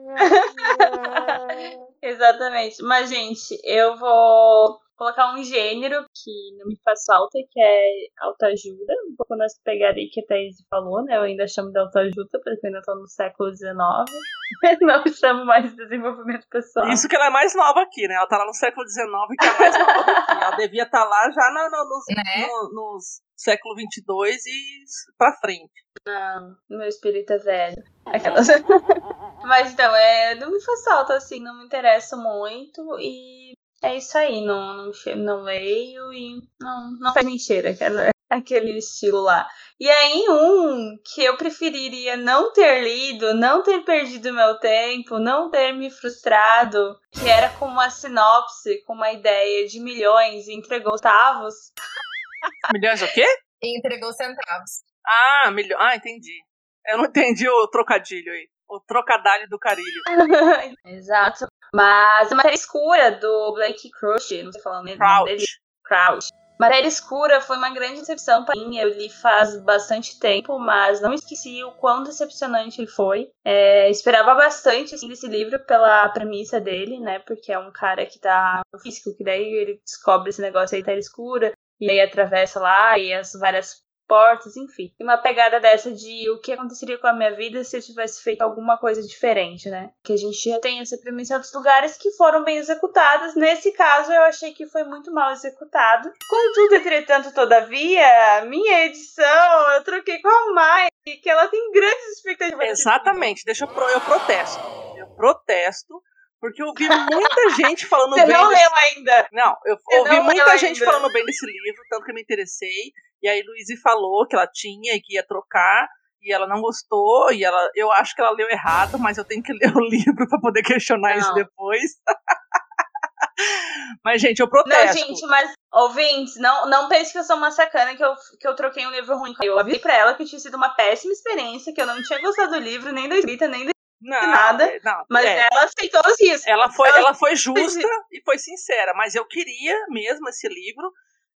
Exatamente. 2.02 2.82
Mas, 2.84 3.10
gente, 3.10 3.60
eu 3.64 3.98
vou 3.98 4.80
colocar 4.98 5.34
um 5.34 5.44
gênero 5.44 6.04
que 6.14 6.58
não 6.58 6.68
me 6.68 6.78
faz 6.84 7.04
falta, 7.06 7.38
que 7.50 7.62
é 7.62 7.92
autoajuda. 8.20 8.94
Um 9.10 9.16
pouco 9.16 9.36
nessa 9.36 9.60
pegada 9.64 9.98
aí 9.98 10.10
que 10.12 10.22
a 10.22 10.26
Thaís 10.26 10.56
falou, 10.70 11.04
né? 11.04 11.18
Eu 11.18 11.22
ainda 11.22 11.48
chamo 11.48 11.72
de 11.72 11.80
autoajuda, 11.80 12.28
porque 12.32 12.50
eu 12.50 12.58
ainda 12.66 12.82
tô 12.84 12.96
no 12.96 13.08
século 13.08 13.56
XIX. 13.56 13.72
não 14.82 15.04
chamo 15.14 15.46
mais 15.46 15.70
de 15.70 15.76
desenvolvimento 15.76 16.48
pessoal. 16.50 16.88
Isso 16.90 17.08
que 17.08 17.16
ela 17.16 17.28
é 17.28 17.30
mais 17.30 17.56
nova 17.56 17.82
aqui, 17.82 18.08
né? 18.08 18.16
Ela 18.16 18.28
tá 18.28 18.38
lá 18.38 18.46
no 18.46 18.54
século 18.54 18.88
XIX, 18.88 19.08
que 19.40 19.46
é 19.46 19.50
a 19.50 19.60
mais 19.60 19.78
nova 19.80 20.12
aqui. 20.12 20.32
Ela 20.44 20.56
devia 20.58 20.84
estar 20.84 21.04
lá 21.04 21.32
já 21.32 21.52
no, 21.52 21.70
no, 21.70 21.90
nos, 21.90 22.06
Né? 22.10 22.48
no- 22.48 22.74
nos 22.74 23.22
século 23.36 23.76
22 23.76 24.46
e 24.46 24.84
pra 25.18 25.32
frente. 25.34 25.72
Não, 26.06 26.56
meu 26.70 26.88
espírito 26.88 27.34
é 27.34 27.38
velho. 27.38 27.84
Aquelas... 28.06 28.48
Mas 29.46 29.74
então, 29.74 29.96
é, 29.96 30.36
não 30.36 30.52
me 30.52 30.62
faz 30.62 30.84
falta, 30.84 31.14
assim, 31.16 31.40
não 31.40 31.58
me 31.60 31.66
interessa 31.66 32.18
muito 32.18 32.82
e 33.00 33.54
é 33.84 33.98
isso 33.98 34.18
aí, 34.18 34.42
não, 34.44 34.78
não, 34.78 34.92
não 35.18 35.42
leio 35.44 36.12
e 36.12 36.42
não, 36.60 36.92
não 37.00 37.14
faz 37.14 37.26
mentira, 37.26 37.72
aquela, 37.72 38.10
aquele 38.30 38.78
estilo 38.78 39.22
lá. 39.22 39.48
E 39.80 39.90
aí, 39.90 40.26
um 40.30 40.98
que 41.04 41.24
eu 41.24 41.38
preferiria 41.38 42.18
não 42.18 42.52
ter 42.52 42.82
lido, 42.82 43.36
não 43.36 43.62
ter 43.62 43.84
perdido 43.84 44.34
meu 44.34 44.60
tempo, 44.60 45.20
não 45.20 45.52
ter 45.52 45.72
me 45.74 45.92
frustrado, 45.92 47.00
que 47.12 47.30
era 47.30 47.50
com 47.52 47.66
uma 47.66 47.90
sinopse, 47.90 48.84
com 48.86 48.94
uma 48.94 49.12
ideia 49.12 49.68
de 49.68 49.80
milhões 49.80 50.48
e 50.48 50.54
entregou 50.54 50.98
centavos. 50.98 51.56
Milhões 52.74 53.02
o 53.02 53.14
quê? 53.14 53.26
E 53.62 53.78
entregou 53.78 54.12
centavos. 54.14 54.84
Ah, 55.06 55.52
milhões. 55.52 55.82
Ah, 55.82 55.96
entendi. 55.96 56.40
Eu 56.86 56.98
não 56.98 57.06
entendi 57.06 57.48
o 57.48 57.68
trocadilho 57.68 58.32
aí. 58.32 58.50
O 58.70 58.80
trocadilho 58.80 59.48
do 59.50 59.58
carilho. 59.58 60.02
Exato. 60.86 61.48
Mas 61.74 62.32
a 62.32 62.36
matéria 62.36 62.56
escura 62.56 63.12
do 63.12 63.54
Blake 63.54 63.90
Crouch, 63.92 64.44
não 64.44 64.52
sei 64.52 64.62
falar 64.62 64.78
o 64.78 64.84
nome 64.84 64.92
dele. 64.92 65.00
Crouch. 65.00 65.46
Crouch. 65.84 66.28
Matéria 66.60 66.88
Escura 66.88 67.40
foi 67.40 67.56
uma 67.56 67.70
grande 67.70 68.00
decepção 68.00 68.44
para 68.44 68.60
mim. 68.60 68.78
Eu 68.78 68.90
li 68.90 69.10
faz 69.10 69.56
bastante 69.62 70.20
tempo, 70.20 70.58
mas 70.58 71.00
não 71.00 71.14
esqueci 71.14 71.64
o 71.64 71.72
quão 71.74 72.04
decepcionante 72.04 72.82
ele 72.82 72.90
foi. 72.90 73.30
É, 73.46 73.90
esperava 73.92 74.34
bastante 74.34 74.96
assim, 74.96 75.08
desse 75.08 75.28
livro 75.28 75.60
pela 75.60 76.10
premissa 76.10 76.60
dele, 76.60 77.00
né? 77.00 77.20
Porque 77.20 77.52
é 77.52 77.60
um 77.60 77.72
cara 77.72 78.06
que 78.06 78.20
tá 78.20 78.62
no 78.74 78.80
físico, 78.80 79.16
que 79.16 79.24
daí 79.24 79.44
ele 79.44 79.80
descobre 79.86 80.30
esse 80.30 80.42
negócio 80.42 80.76
aí, 80.76 80.82
Matéria 80.82 81.00
Escura, 81.00 81.54
e 81.80 81.92
aí 81.92 82.02
atravessa 82.02 82.60
lá 82.60 82.98
e 82.98 83.14
as 83.14 83.34
várias 83.34 83.84
portas, 84.08 84.56
enfim. 84.58 84.92
E 85.00 85.04
uma 85.04 85.18
pegada 85.18 85.60
dessa 85.60 85.92
de 85.92 86.30
o 86.30 86.40
que 86.40 86.54
aconteceria 86.54 86.98
com 86.98 87.08
a 87.08 87.14
minha 87.14 87.36
vida 87.36 87.64
se 87.64 87.78
eu 87.78 87.82
tivesse 87.82 88.24
feito 88.24 88.42
alguma 88.42 88.78
coisa 88.78 89.02
diferente, 89.02 89.70
né? 89.70 89.92
Que 90.04 90.14
a 90.14 90.18
gente 90.18 90.50
já 90.50 90.60
tem 90.60 90.80
essa 90.80 90.98
premissa 90.98 91.34
em 91.34 91.36
outros 91.38 91.54
lugares 91.54 91.98
que 91.98 92.12
foram 92.12 92.44
bem 92.44 92.58
executadas. 92.58 93.36
Nesse 93.36 93.72
caso, 93.72 94.12
eu 94.12 94.24
achei 94.24 94.54
que 94.54 94.66
foi 94.68 94.84
muito 94.84 95.12
mal 95.14 95.32
executado. 95.32 96.12
Contudo, 96.30 96.76
entretanto, 96.76 97.34
todavia, 97.34 98.46
minha 98.46 98.86
edição 98.86 99.72
eu 99.76 99.84
troquei 99.84 100.20
com 100.22 100.30
a 100.30 100.54
Mai, 100.54 100.88
que 101.06 101.30
ela 101.30 101.48
tem 101.48 101.72
grandes 101.72 102.18
expectativas. 102.18 102.68
Exatamente. 102.80 103.44
Deixa 103.46 103.66
eu, 103.66 103.68
pro- 103.68 103.90
eu 103.90 104.02
protesto. 104.02 104.60
Eu 104.98 105.08
protesto 105.16 106.02
porque 106.40 106.62
eu 106.62 106.68
ouvi 106.68 106.88
muita 106.88 107.50
gente 107.58 107.86
falando 107.88 108.14
Você 108.14 108.26
bem 108.26 108.36
não 108.38 108.50
desse- 108.50 108.62
leu 108.62 108.72
ainda. 108.76 109.28
Não, 109.32 109.56
eu 109.66 109.76
Você 109.78 109.98
ouvi 110.00 110.16
não 110.18 110.24
muita 110.24 110.58
gente 110.58 110.82
ainda. 110.82 110.86
falando 110.86 111.12
bem 111.12 111.26
desse 111.26 111.46
livro, 111.46 111.82
tanto 111.90 112.06
que 112.06 112.12
eu 112.12 112.16
me 112.16 112.22
interessei. 112.22 112.92
E 113.22 113.28
aí 113.28 113.42
Luíse 113.44 113.76
falou 113.82 114.28
que 114.28 114.36
ela 114.36 114.48
tinha 114.48 114.96
e 114.96 115.02
que 115.02 115.16
ia 115.16 115.26
trocar. 115.26 115.88
E 116.22 116.34
ela 116.34 116.48
não 116.48 116.60
gostou, 116.60 117.32
e 117.32 117.44
ela, 117.44 117.70
eu 117.76 117.92
acho 117.92 118.14
que 118.16 118.20
ela 118.22 118.32
leu 118.32 118.50
errado, 118.50 118.98
mas 119.00 119.18
eu 119.18 119.24
tenho 119.24 119.42
que 119.44 119.54
ler 119.62 119.72
o 119.78 119.80
livro 119.80 120.28
pra 120.28 120.40
poder 120.40 120.64
questionar 120.64 121.16
isso 121.16 121.28
Não. 121.30 121.36
depois. 121.36 121.92
mas, 124.04 124.20
gente, 124.20 124.40
eu 124.40 124.46
Não, 124.46 124.50
protesto. 124.52 124.98
gente, 124.98 125.26
mas 125.28 125.52
ouvintes, 125.72 126.36
não, 126.38 126.68
não 126.70 126.90
pense 126.90 127.12
que 127.12 127.20
eu 127.20 127.24
sou 127.24 127.38
uma 127.38 127.52
sacana 127.52 127.96
que 127.96 128.04
eu, 128.04 128.14
que 128.40 128.48
eu 128.48 128.56
troquei 128.56 128.86
um 128.88 128.92
livro 128.92 129.16
ruim. 129.18 129.34
Eu 129.42 129.60
avisei 129.60 129.80
pra 129.80 129.94
ela 129.94 130.16
que 130.16 130.26
tinha 130.26 130.40
sido 130.40 130.58
uma 130.58 130.70
péssima 130.70 131.14
experiência, 131.14 131.74
que 131.74 131.82
eu 131.82 131.86
não 131.86 132.02
tinha 132.02 132.20
gostado 132.20 132.52
do 132.52 132.60
livro, 132.60 132.92
nem 132.92 133.08
da 133.08 133.16
escrita, 133.16 133.48
nem 133.48 133.66
da. 133.66 133.72
não, 134.02 134.28
nada, 134.28 134.66
é, 134.66 134.80
Não, 134.84 135.06
Mas 135.10 135.26
é. 135.26 135.48
ela 135.52 135.64
aceitou 135.64 136.02
os 136.06 136.20
riscos. 136.20 136.48
Ela 136.48 136.70
foi, 136.72 136.90
ela 136.90 137.14
foi 137.14 137.36
justa 137.36 137.88
e 138.12 138.22
foi 138.26 138.38
sincera, 138.40 138.94
mas 138.96 139.14
eu 139.16 139.26
queria 139.26 139.78
mesmo 139.90 140.28
esse 140.30 140.48
livro 140.50 140.92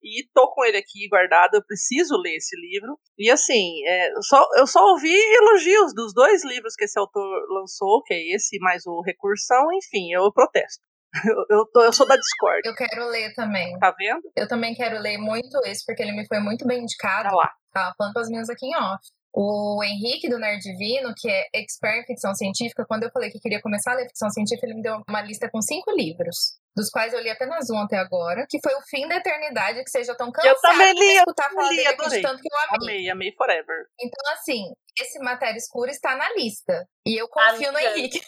e 0.02 0.26
tô 0.34 0.50
com 0.52 0.64
ele 0.64 0.76
aqui 0.76 1.08
guardado. 1.08 1.54
Eu 1.54 1.64
preciso 1.64 2.16
ler 2.16 2.36
esse 2.36 2.54
livro. 2.60 2.98
E 3.18 3.30
assim, 3.30 3.82
é, 3.86 4.10
eu 4.12 4.22
só, 4.22 4.44
eu 4.56 4.66
só 4.66 4.80
ouvi 4.92 5.12
elogios 5.12 5.94
dos 5.94 6.12
dois 6.14 6.44
livros 6.44 6.74
que 6.74 6.84
esse 6.84 6.98
autor 6.98 7.24
lançou, 7.52 8.02
que 8.04 8.14
é 8.14 8.34
esse 8.34 8.58
mais 8.60 8.86
o 8.86 9.00
Recursão. 9.02 9.66
Enfim, 9.72 10.12
eu 10.12 10.32
protesto. 10.32 10.82
Eu, 11.24 11.56
eu, 11.58 11.66
tô- 11.72 11.82
eu 11.84 11.92
sou 11.92 12.06
da 12.06 12.16
Discord, 12.16 12.60
Eu 12.68 12.74
quero 12.74 13.06
ler 13.08 13.32
também. 13.32 13.76
tá 13.78 13.94
vendo? 13.98 14.20
Eu 14.36 14.46
também 14.46 14.74
quero 14.74 14.98
ler 15.00 15.16
muito 15.16 15.58
esse, 15.64 15.82
porque 15.86 16.02
ele 16.02 16.12
me 16.12 16.26
foi 16.26 16.38
muito 16.38 16.66
bem 16.66 16.82
indicado. 16.82 17.30
Tá 17.30 17.34
lá. 17.34 17.50
Tava 17.72 17.94
falando 17.96 18.12
com 18.12 18.18
as 18.20 18.28
minhas 18.28 18.50
aqui 18.50 18.66
em 18.66 18.76
off. 18.76 19.00
O 19.40 19.80
Henrique 19.84 20.28
do 20.28 20.36
Nerd 20.36 20.60
Divino, 20.60 21.14
que 21.16 21.30
é 21.30 21.46
expert 21.54 22.02
em 22.02 22.06
ficção 22.06 22.34
científica, 22.34 22.84
quando 22.88 23.04
eu 23.04 23.10
falei 23.12 23.30
que 23.30 23.38
queria 23.38 23.62
começar 23.62 23.92
a 23.92 23.94
ler 23.94 24.08
ficção 24.08 24.28
científica, 24.30 24.66
ele 24.66 24.74
me 24.74 24.82
deu 24.82 25.00
uma 25.08 25.22
lista 25.22 25.48
com 25.48 25.62
cinco 25.62 25.92
livros, 25.92 26.58
dos 26.74 26.90
quais 26.90 27.12
eu 27.12 27.20
li 27.20 27.30
apenas 27.30 27.70
um 27.70 27.78
até 27.78 27.98
agora, 27.98 28.44
que 28.50 28.58
foi 28.60 28.74
O 28.74 28.82
Fim 28.90 29.06
da 29.06 29.14
Eternidade, 29.14 29.84
que 29.84 29.90
vocês 29.90 30.08
já 30.08 30.12
estão 30.14 30.32
cansados 30.32 30.60
também 30.60 30.92
de 30.92 31.00
li, 31.00 31.10
eu 31.10 31.18
escutar 31.18 31.50
falar 31.50 31.70
li, 31.70 31.76
dele 31.76 31.88
adorei. 31.88 32.20
de 32.20 32.26
tanto 32.26 32.42
que 32.42 32.48
eu 32.52 32.58
amei. 32.58 32.96
Amei, 32.96 33.10
amei 33.10 33.32
forever. 33.36 33.86
Então, 34.00 34.32
assim, 34.32 34.72
esse 35.00 35.20
Matéria 35.20 35.56
Escura 35.56 35.92
está 35.92 36.16
na 36.16 36.28
lista. 36.34 36.84
E 37.06 37.16
eu 37.16 37.28
confio 37.28 37.70
no. 37.70 37.78
Henrique. 37.78 38.20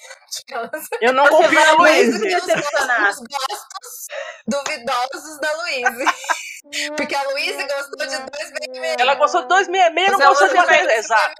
Eu 1.02 1.12
não 1.12 1.26
confio 1.26 1.58
na 1.58 1.76
mais 1.76 2.06
Luíse. 2.06 2.18
do 2.18 2.24
que 2.24 2.34
decepcionar. 2.46 3.10
os 3.10 3.18
gostos 3.18 4.06
duvidosos 4.46 5.40
da 5.40 5.52
Luíse. 5.56 6.04
Porque 6.96 7.14
a 7.14 7.22
Luíse 7.30 7.62
gostou 7.66 8.06
de 8.06 8.16
dois 8.18 8.52
bem 8.52 8.94
Ela 8.98 9.14
gostou 9.14 9.42
de 9.42 9.48
266, 9.48 10.10
não 10.12 10.18
Não, 10.18 10.28
gostou 10.28 10.48
de 10.48 10.52
você 10.54 10.56
vai- 10.56 10.66
matéria. 10.66 10.98
Exato. 10.98 11.34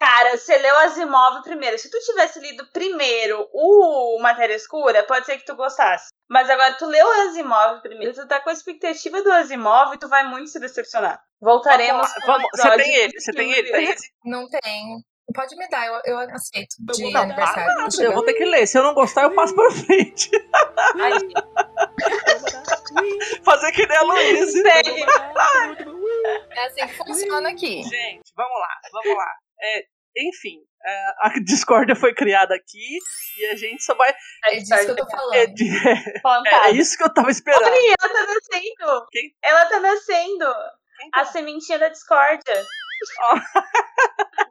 Cara, 0.00 0.36
você 0.36 0.58
leu 0.58 0.78
Asimov 0.78 1.42
primeiro. 1.42 1.78
Se 1.78 1.90
tu 1.90 1.98
tivesse 2.00 2.40
lido 2.40 2.66
primeiro 2.72 3.48
o 3.52 4.18
Matéria 4.20 4.54
Escura, 4.54 5.02
pode 5.04 5.26
ser 5.26 5.38
que 5.38 5.44
tu 5.44 5.54
gostasse. 5.54 6.08
Mas 6.30 6.48
agora 6.50 6.74
tu 6.74 6.86
leu 6.86 7.06
o 7.06 7.28
Asimov 7.28 7.80
primeiro, 7.82 8.14
tu 8.14 8.26
tá 8.26 8.40
com 8.40 8.50
a 8.50 8.52
expectativa 8.52 9.22
do 9.22 9.32
Asimov 9.32 9.94
e 9.94 9.98
tu 9.98 10.08
vai 10.08 10.24
muito 10.24 10.50
se 10.50 10.58
decepcionar. 10.60 11.20
Voltaremos. 11.40 12.08
Vamos 12.26 12.26
vamos- 12.26 12.48
Você 12.54 12.76
tem 12.82 12.94
ele, 12.96 13.20
você 13.20 13.32
tem 13.32 13.52
ele? 13.52 13.94
Não 14.24 14.46
tenho. 14.48 14.98
Pode 15.34 15.54
me 15.56 15.68
dar, 15.68 15.86
eu, 15.86 16.00
eu 16.06 16.18
aceito. 16.34 16.74
De 16.80 17.12
Não, 17.12 17.22
aniversário. 17.22 17.76
Deixa 17.82 18.02
eu 18.02 18.12
vou 18.12 18.24
ter 18.24 18.34
que 18.34 18.44
ler. 18.44 18.66
Se 18.66 18.78
eu 18.78 18.82
não 18.82 18.94
gostar, 18.94 19.22
eu 19.24 19.34
passo 19.34 19.54
pra 19.54 19.70
frente. 19.70 20.30
Fazer 23.44 23.72
que 23.72 23.86
nem 23.86 23.96
a 23.96 24.02
Luíse. 24.02 24.62
segue. 24.62 25.02
É 26.52 26.66
assim 26.66 26.86
que 26.86 26.94
funciona 26.96 27.50
aqui. 27.50 27.82
Gente, 27.82 28.32
vamos 28.36 28.58
lá, 28.58 28.68
vamos 28.92 29.16
lá. 29.16 29.32
É, 29.60 29.82
enfim, 30.16 30.58
é, 30.84 31.06
a 31.20 31.32
discórdia 31.44 31.94
foi 31.94 32.14
criada 32.14 32.54
aqui 32.54 32.98
e 33.38 33.46
a 33.46 33.56
gente 33.56 33.82
só 33.82 33.94
vai. 33.94 34.12
É 34.46 34.56
disso 34.56 34.74
que 34.84 34.90
eu 34.92 34.96
tô 34.96 35.04
É, 35.04 35.10
falando. 35.10 35.54
de- 35.54 35.88
é 35.88 36.20
Fantástico. 36.20 36.76
isso 36.76 36.96
que 36.96 37.04
eu 37.04 37.12
tava 37.14 37.30
esperando. 37.30 37.64
Olha, 37.64 37.94
ela 38.00 38.12
tá 38.12 38.26
nascendo. 38.26 39.06
Quem? 39.10 39.34
Ela 39.42 39.66
tá 39.66 39.80
nascendo. 39.80 40.46
Quem 40.96 41.08
A 41.14 41.18
tá? 41.18 41.24
sementinha 41.26 41.78
da 41.78 41.88
discórdia. 41.90 42.64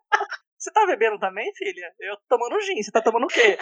Você 0.57 0.71
tá 0.71 0.85
bebendo 0.85 1.19
também, 1.19 1.53
filha? 1.55 1.93
Eu 1.99 2.15
tô 2.17 2.37
tomando 2.37 2.59
gin. 2.61 2.81
Você 2.81 2.91
tá 2.91 3.01
tomando 3.01 3.25
o 3.25 3.27
quê? 3.27 3.57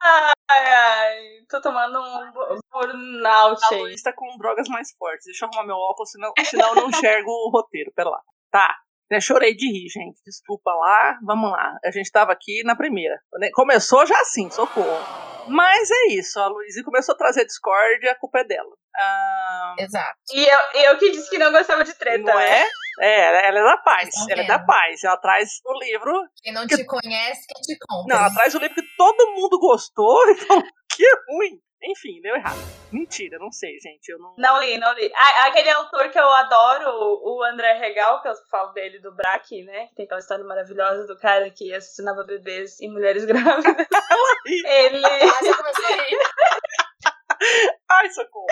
Ai, 0.00 0.72
ai. 0.72 1.16
Tô 1.48 1.60
tomando 1.60 1.98
um 1.98 2.60
burnout 2.70 3.60
A. 3.64 3.76
Luiz 3.76 4.02
tá 4.02 4.12
com 4.12 4.38
drogas 4.38 4.68
mais 4.68 4.92
fortes. 4.96 5.26
Deixa 5.26 5.44
eu 5.44 5.48
arrumar 5.48 5.66
meu 5.66 5.76
óculos, 5.76 6.10
senão, 6.10 6.32
senão 6.44 6.68
eu 6.68 6.74
não 6.76 6.88
enxergo 6.88 7.30
o 7.30 7.50
roteiro. 7.50 7.92
Pera 7.94 8.10
lá. 8.10 8.20
Tá. 8.50 8.76
Já 9.10 9.20
chorei 9.20 9.54
de 9.54 9.66
rir, 9.66 9.88
gente. 9.88 10.20
Desculpa 10.24 10.72
lá. 10.72 11.18
Vamos 11.22 11.50
lá. 11.50 11.76
A 11.84 11.90
gente 11.90 12.10
tava 12.10 12.32
aqui 12.32 12.62
na 12.64 12.76
primeira. 12.76 13.20
Começou 13.52 14.06
já 14.06 14.18
assim, 14.20 14.48
socorro. 14.50 15.35
Mas 15.48 15.90
é 15.90 16.06
isso. 16.14 16.38
A 16.40 16.46
Luísa 16.46 16.82
começou 16.84 17.14
a 17.14 17.18
trazer 17.18 17.44
discórdia, 17.44 18.12
a 18.12 18.14
culpa 18.14 18.40
é 18.40 18.44
dela. 18.44 18.70
Ah, 18.98 19.74
Exato. 19.78 20.16
E 20.32 20.44
eu, 20.44 20.58
eu 20.82 20.98
que 20.98 21.10
disse 21.10 21.28
que 21.28 21.38
não 21.38 21.52
gostava 21.52 21.84
de 21.84 21.94
treta, 21.94 22.18
não 22.18 22.34
né? 22.34 22.62
é? 22.62 22.66
É, 22.98 23.46
ela 23.48 23.58
é 23.58 23.62
da 23.62 23.76
paz. 23.78 24.08
Ela 24.30 24.42
é 24.42 24.46
da 24.46 24.56
vendo. 24.56 24.66
paz. 24.66 25.04
Ela 25.04 25.16
traz 25.18 25.60
o 25.64 25.78
livro. 25.78 26.22
Quem 26.42 26.52
não 26.52 26.66
te 26.66 26.82
conhece, 26.84 27.46
quem 27.46 27.62
te 27.62 27.78
compra. 27.86 28.14
Não, 28.14 28.24
ela 28.24 28.34
traz 28.34 28.54
o 28.54 28.58
livro 28.58 28.74
que 28.74 28.96
todo 28.96 29.34
mundo 29.34 29.58
gostou. 29.58 30.16
Então, 30.30 30.62
que 30.94 31.04
é 31.04 31.12
ruim. 31.28 31.60
Enfim, 31.82 32.20
deu 32.22 32.34
errado. 32.36 32.56
Mentira, 32.92 33.38
não 33.38 33.50
sei, 33.50 33.78
gente. 33.80 34.08
Eu 34.10 34.18
não. 34.18 34.34
Não 34.38 34.60
li, 34.60 34.78
não 34.78 34.92
li. 34.94 35.10
Ah, 35.14 35.46
aquele 35.48 35.70
autor 35.70 36.08
que 36.10 36.18
eu 36.18 36.28
adoro, 36.30 36.90
o 37.24 37.42
André 37.44 37.72
Regal, 37.74 38.22
que 38.22 38.28
eu 38.28 38.34
falo 38.50 38.72
dele 38.72 38.98
do 39.00 39.14
Braque, 39.14 39.64
né? 39.64 39.86
Que 39.88 39.94
tem 39.96 40.04
aquela 40.06 40.20
história 40.20 40.44
maravilhosa 40.44 41.06
do 41.06 41.18
cara 41.18 41.50
que 41.50 41.72
assassinava 41.74 42.22
bebês 42.24 42.78
e 42.80 42.88
mulheres 42.88 43.24
grávidas. 43.26 43.86
Ele. 44.46 45.00
Já 45.00 45.56
começou 45.56 45.84
a 45.84 45.88
rir. 46.04 46.18
Ai, 47.90 48.10
socorro. 48.10 48.46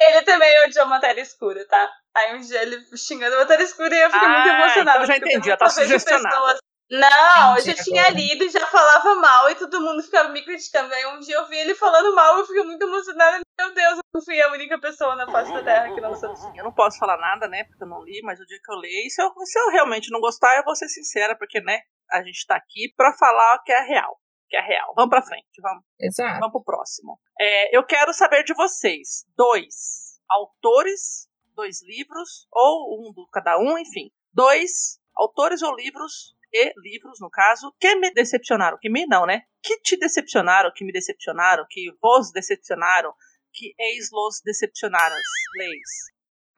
Ele 0.00 0.22
também 0.22 0.64
odiou 0.64 0.86
matéria 0.86 1.20
escura, 1.20 1.66
tá? 1.66 1.90
Aí 2.16 2.34
um 2.36 2.40
dia 2.40 2.62
ele 2.62 2.78
xingando 2.96 3.36
matéria 3.36 3.64
escura 3.64 3.94
e 3.94 4.00
eu 4.00 4.10
fiquei 4.10 4.28
muito 4.28 4.48
Ah, 4.48 4.60
emocionada. 4.60 4.90
então 4.90 5.00
eu 5.02 5.06
já 5.06 5.16
entendi, 5.16 5.48
ela 5.50 5.56
tá 5.58 5.68
sugestionada. 5.68 6.28
pessoas- 6.28 6.58
Não, 6.90 7.56
eu 7.56 7.62
Entendi 7.62 7.76
já 7.76 7.84
tinha 7.84 8.02
agora. 8.02 8.16
lido 8.16 8.44
e 8.44 8.50
já 8.50 8.66
falava 8.66 9.14
mal 9.14 9.50
e 9.50 9.54
todo 9.54 9.80
mundo 9.80 10.02
ficava 10.02 10.28
me 10.28 10.44
criticando. 10.44 10.92
Aí 10.92 11.06
um 11.06 11.18
dia 11.20 11.36
eu 11.36 11.46
vi 11.46 11.56
ele 11.56 11.74
falando 11.74 12.14
mal 12.14 12.36
e 12.36 12.40
eu 12.40 12.46
fiquei 12.46 12.62
muito 12.62 12.82
emocionada. 12.82 13.40
Meu 13.58 13.72
Deus, 13.74 13.98
eu 13.98 14.02
não 14.14 14.22
fui 14.22 14.40
a 14.40 14.52
única 14.52 14.78
pessoa 14.78 15.16
na 15.16 15.30
face 15.30 15.52
da 15.52 15.62
Terra 15.62 15.94
que 15.94 16.00
não 16.00 16.14
soube. 16.14 16.58
Eu 16.58 16.64
não 16.64 16.72
posso 16.72 16.98
falar 16.98 17.16
nada, 17.16 17.48
né? 17.48 17.64
Porque 17.64 17.82
eu 17.82 17.88
não 17.88 18.02
li, 18.02 18.20
mas 18.22 18.38
o 18.38 18.46
dia 18.46 18.58
que 18.62 18.72
eu 18.72 18.76
ler, 18.76 19.06
e 19.06 19.10
se 19.10 19.22
eu, 19.22 19.32
se 19.44 19.58
eu 19.58 19.70
realmente 19.70 20.10
não 20.10 20.20
gostar, 20.20 20.56
eu 20.56 20.64
vou 20.64 20.76
ser 20.76 20.88
sincera, 20.88 21.36
porque, 21.38 21.60
né? 21.60 21.80
A 22.12 22.22
gente 22.22 22.46
tá 22.46 22.56
aqui 22.56 22.92
pra 22.96 23.12
falar 23.14 23.56
o 23.56 23.62
que 23.62 23.72
é 23.72 23.80
real. 23.80 24.20
Que 24.48 24.56
é 24.56 24.60
real. 24.60 24.92
Vamos 24.94 25.10
pra 25.10 25.22
frente, 25.22 25.60
vamos, 25.62 25.82
Exato. 25.98 26.38
vamos 26.38 26.52
pro 26.52 26.62
próximo. 26.64 27.18
É, 27.40 27.76
eu 27.76 27.82
quero 27.84 28.12
saber 28.12 28.44
de 28.44 28.54
vocês. 28.54 29.24
Dois 29.34 30.20
autores, 30.28 31.28
dois 31.54 31.82
livros, 31.82 32.46
ou 32.52 33.08
um 33.08 33.12
do 33.12 33.26
cada 33.32 33.58
um, 33.58 33.78
enfim. 33.78 34.10
Dois 34.32 35.00
autores 35.16 35.62
ou 35.62 35.74
livros, 35.74 36.34
e 36.54 36.72
livros, 36.76 37.18
no 37.20 37.28
caso, 37.28 37.74
que 37.80 37.96
me 37.96 38.12
decepcionaram. 38.14 38.78
Que 38.80 38.88
me 38.88 39.04
não, 39.06 39.26
né? 39.26 39.42
Que 39.60 39.80
te 39.80 39.96
decepcionaram, 39.98 40.70
que 40.72 40.84
me 40.84 40.92
decepcionaram, 40.92 41.66
que 41.68 41.90
vos 42.00 42.30
decepcionaram, 42.32 43.12
que 43.52 43.74
ex-los 43.78 44.40
decepcionaram. 44.44 45.16
Leis. 45.58 45.90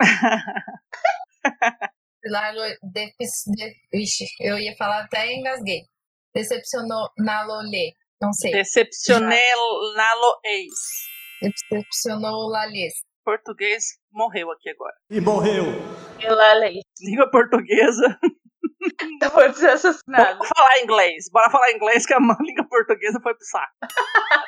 De, 2.82 3.14
ixi, 3.94 4.24
eu 4.40 4.58
ia 4.58 4.74
falar 4.76 5.04
até 5.04 5.32
engasguei. 5.32 5.82
Decepcionou 6.34 7.08
na 7.16 7.44
Lolê. 7.44 7.92
Não 8.20 8.32
sei. 8.32 8.50
Decepcionei-lo 8.50 10.40
ex. 10.44 10.72
Decepcionou 11.40 12.48
Lalês. 12.48 12.94
Português 13.24 13.98
morreu 14.10 14.50
aqui 14.50 14.70
agora. 14.70 14.94
E 15.10 15.20
morreu. 15.20 15.64
E 16.18 16.26
lá, 16.28 16.54
lei. 16.54 16.80
Língua 17.00 17.30
portuguesa. 17.30 18.18
Eu 19.22 19.30
vou 19.30 19.54
ser 19.54 19.70
assassinado. 19.70 20.38
Vamos 20.38 20.48
falar 20.48 20.80
inglês. 20.82 21.28
Bora 21.30 21.50
falar 21.50 21.72
inglês 21.72 22.06
que 22.06 22.14
a 22.14 22.18
língua 22.40 22.68
portuguesa 22.68 23.20
foi 23.22 23.34
pro 23.34 23.44
saco. 23.44 23.72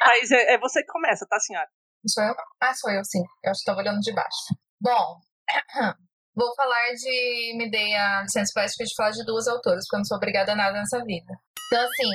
Mas 0.01 0.31
é, 0.31 0.55
é 0.55 0.59
você 0.59 0.83
que 0.83 0.93
começa, 0.93 1.27
tá, 1.27 1.39
senhora? 1.41 1.69
Sou 2.07 2.23
eu? 2.23 2.35
Ah, 2.61 2.75
sou 2.75 2.91
eu, 2.91 3.05
sim. 3.05 3.23
Eu 3.45 3.51
acho 3.51 3.61
que 3.61 3.67
tava 3.67 3.81
olhando 3.81 4.01
de 4.01 4.13
baixo. 4.13 4.55
Bom, 4.81 5.21
vou 6.35 6.55
falar 6.55 6.93
de. 6.95 7.55
Me 7.57 7.71
dei 7.71 7.95
a 7.95 8.23
licença 8.23 8.53
poética 8.55 8.85
de 8.85 8.95
falar 8.95 9.11
de 9.11 9.25
duas 9.25 9.49
autoras, 9.49 9.85
porque 9.85 9.97
eu 9.97 9.99
não 9.99 10.05
sou 10.05 10.17
obrigada 10.17 10.53
a 10.53 10.57
nada 10.57 10.79
nessa 10.79 11.05
vida. 11.05 11.35
Então, 11.67 11.85
assim, 11.85 12.11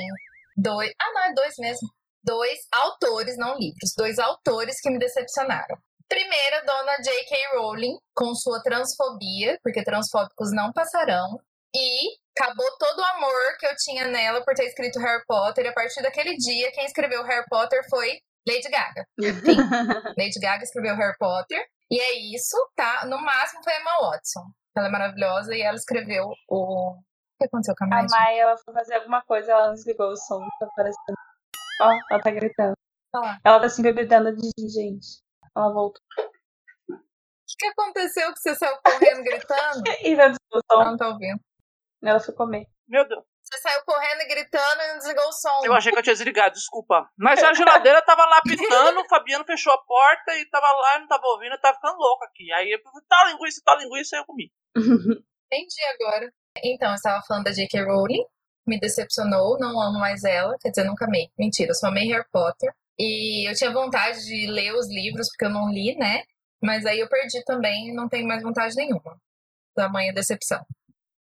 dois. 0.56 0.90
Ah, 1.00 1.12
não, 1.12 1.22
é 1.24 1.34
dois 1.34 1.54
mesmo. 1.58 1.88
Dois 2.24 2.58
autores, 2.72 3.36
não 3.36 3.58
livros. 3.58 3.92
Dois 3.96 4.18
autores 4.18 4.80
que 4.80 4.90
me 4.90 4.98
decepcionaram. 4.98 5.76
Primeiro, 6.08 6.66
dona 6.66 6.96
J.K. 7.02 7.58
Rowling, 7.58 7.98
com 8.14 8.34
sua 8.34 8.62
transfobia, 8.62 9.58
porque 9.62 9.82
transfóbicos 9.82 10.52
não 10.52 10.72
passarão. 10.72 11.40
E 11.74 12.16
acabou 12.38 12.66
todo 12.78 12.98
o 12.98 13.04
amor 13.04 13.56
que 13.58 13.66
eu 13.66 13.76
tinha 13.76 14.06
nela 14.06 14.44
por 14.44 14.54
ter 14.54 14.66
escrito 14.66 14.98
Harry 15.00 15.22
Potter. 15.26 15.64
E 15.64 15.68
a 15.68 15.72
partir 15.72 16.02
daquele 16.02 16.36
dia, 16.36 16.70
quem 16.72 16.84
escreveu 16.84 17.22
Harry 17.24 17.44
Potter 17.48 17.82
foi 17.88 18.18
Lady 18.46 18.68
Gaga. 18.68 19.06
Lady 20.18 20.38
Gaga 20.40 20.62
escreveu 20.62 20.96
Harry 20.96 21.16
Potter. 21.18 21.64
E 21.90 22.00
é 22.00 22.34
isso, 22.34 22.56
tá? 22.76 23.04
No 23.06 23.18
máximo 23.20 23.62
foi 23.62 23.72
a 23.72 23.80
Emma 23.80 24.10
Watson. 24.10 24.44
Ela 24.76 24.88
é 24.88 24.90
maravilhosa 24.90 25.54
e 25.54 25.62
ela 25.62 25.76
escreveu 25.76 26.26
o. 26.48 26.92
O 26.92 27.02
que 27.38 27.46
aconteceu 27.46 27.74
com 27.76 27.84
a 27.84 27.86
A 27.86 27.90
Maia? 27.90 28.06
Maia 28.10 28.42
ela 28.42 28.56
foi 28.58 28.74
fazer 28.74 28.94
alguma 28.94 29.22
coisa, 29.22 29.52
ela 29.52 29.66
não 29.68 29.74
desligou 29.74 30.08
o 30.08 30.16
som, 30.16 30.40
tá 30.58 30.66
aparecendo. 30.66 31.16
Ó, 31.82 31.90
ela 32.10 32.22
tá 32.22 32.30
gritando. 32.30 32.74
Lá. 33.14 33.38
Ela 33.44 33.60
tá 33.60 33.68
sempre 33.68 33.92
gritando 33.92 34.34
de 34.34 34.50
gente. 34.68 35.22
Ela 35.56 35.72
voltou. 35.72 36.00
O 36.90 36.96
que, 36.96 37.56
que 37.58 37.66
aconteceu 37.66 38.32
que 38.32 38.40
você 38.40 38.54
saiu 38.56 38.76
correndo 38.84 39.22
gritando? 39.22 39.82
E 40.02 40.14
vai 40.16 40.30
desligar 40.30 40.38
o 40.54 40.60
Ela 40.70 40.84
som. 40.84 40.90
não 40.90 40.96
tá 40.96 41.08
ouvindo. 41.08 41.40
Ela 42.04 42.20
foi 42.20 42.34
comer. 42.34 42.66
Meu 42.86 43.06
Deus. 43.08 43.24
Você 43.42 43.58
saiu 43.58 43.82
correndo 43.84 44.20
e 44.22 44.28
gritando 44.28 44.82
e 44.82 44.88
não 44.88 44.98
desligou 44.98 45.28
o 45.28 45.32
som. 45.32 45.60
Eu 45.64 45.74
achei 45.74 45.92
que 45.92 45.98
eu 45.98 46.02
tinha 46.02 46.14
desligado, 46.14 46.54
desculpa. 46.54 47.08
Mas 47.16 47.42
a 47.42 47.52
geladeira 47.52 48.00
tava 48.02 48.24
lá 48.24 48.40
pitando, 48.42 49.00
o 49.00 49.08
Fabiano 49.08 49.44
fechou 49.44 49.72
a 49.72 49.78
porta 49.78 50.34
e 50.36 50.48
tava 50.48 50.66
lá 50.66 50.96
e 50.96 51.00
não 51.00 51.08
tava 51.08 51.26
ouvindo, 51.26 51.52
eu 51.52 51.60
tava 51.60 51.76
ficando 51.76 51.98
louco 51.98 52.24
aqui. 52.24 52.50
Aí 52.52 52.70
eu 52.70 52.80
falei, 52.82 53.06
tá 53.06 53.24
linguiça, 53.30 53.62
tá 53.64 53.76
linguiça, 53.76 54.16
aí 54.16 54.22
eu 54.22 54.26
comi. 54.26 54.50
Entendi 55.52 55.82
agora. 55.94 56.32
Então, 56.62 56.88
eu 56.90 56.94
estava 56.94 57.22
falando 57.26 57.44
da 57.44 57.52
J.K. 57.52 57.82
Rowling. 57.84 58.24
Me 58.66 58.80
decepcionou, 58.80 59.58
não 59.58 59.78
amo 59.80 59.98
mais 59.98 60.24
ela. 60.24 60.56
Quer 60.60 60.70
dizer, 60.70 60.84
nunca 60.84 61.04
amei. 61.04 61.28
Mentira, 61.38 61.70
eu 61.70 61.74
só 61.74 61.88
amei 61.88 62.08
Harry 62.08 62.24
Potter. 62.32 62.72
E 62.98 63.48
eu 63.48 63.54
tinha 63.54 63.72
vontade 63.72 64.24
de 64.24 64.46
ler 64.46 64.72
os 64.72 64.88
livros, 64.88 65.28
porque 65.28 65.44
eu 65.44 65.50
não 65.50 65.68
li, 65.70 65.96
né? 65.96 66.22
Mas 66.62 66.86
aí 66.86 66.98
eu 67.00 67.08
perdi 67.08 67.44
também 67.44 67.88
e 67.88 67.94
não 67.94 68.08
tenho 68.08 68.26
mais 68.26 68.42
vontade 68.42 68.74
nenhuma. 68.74 69.20
Tamanha 69.74 70.14
decepção. 70.14 70.64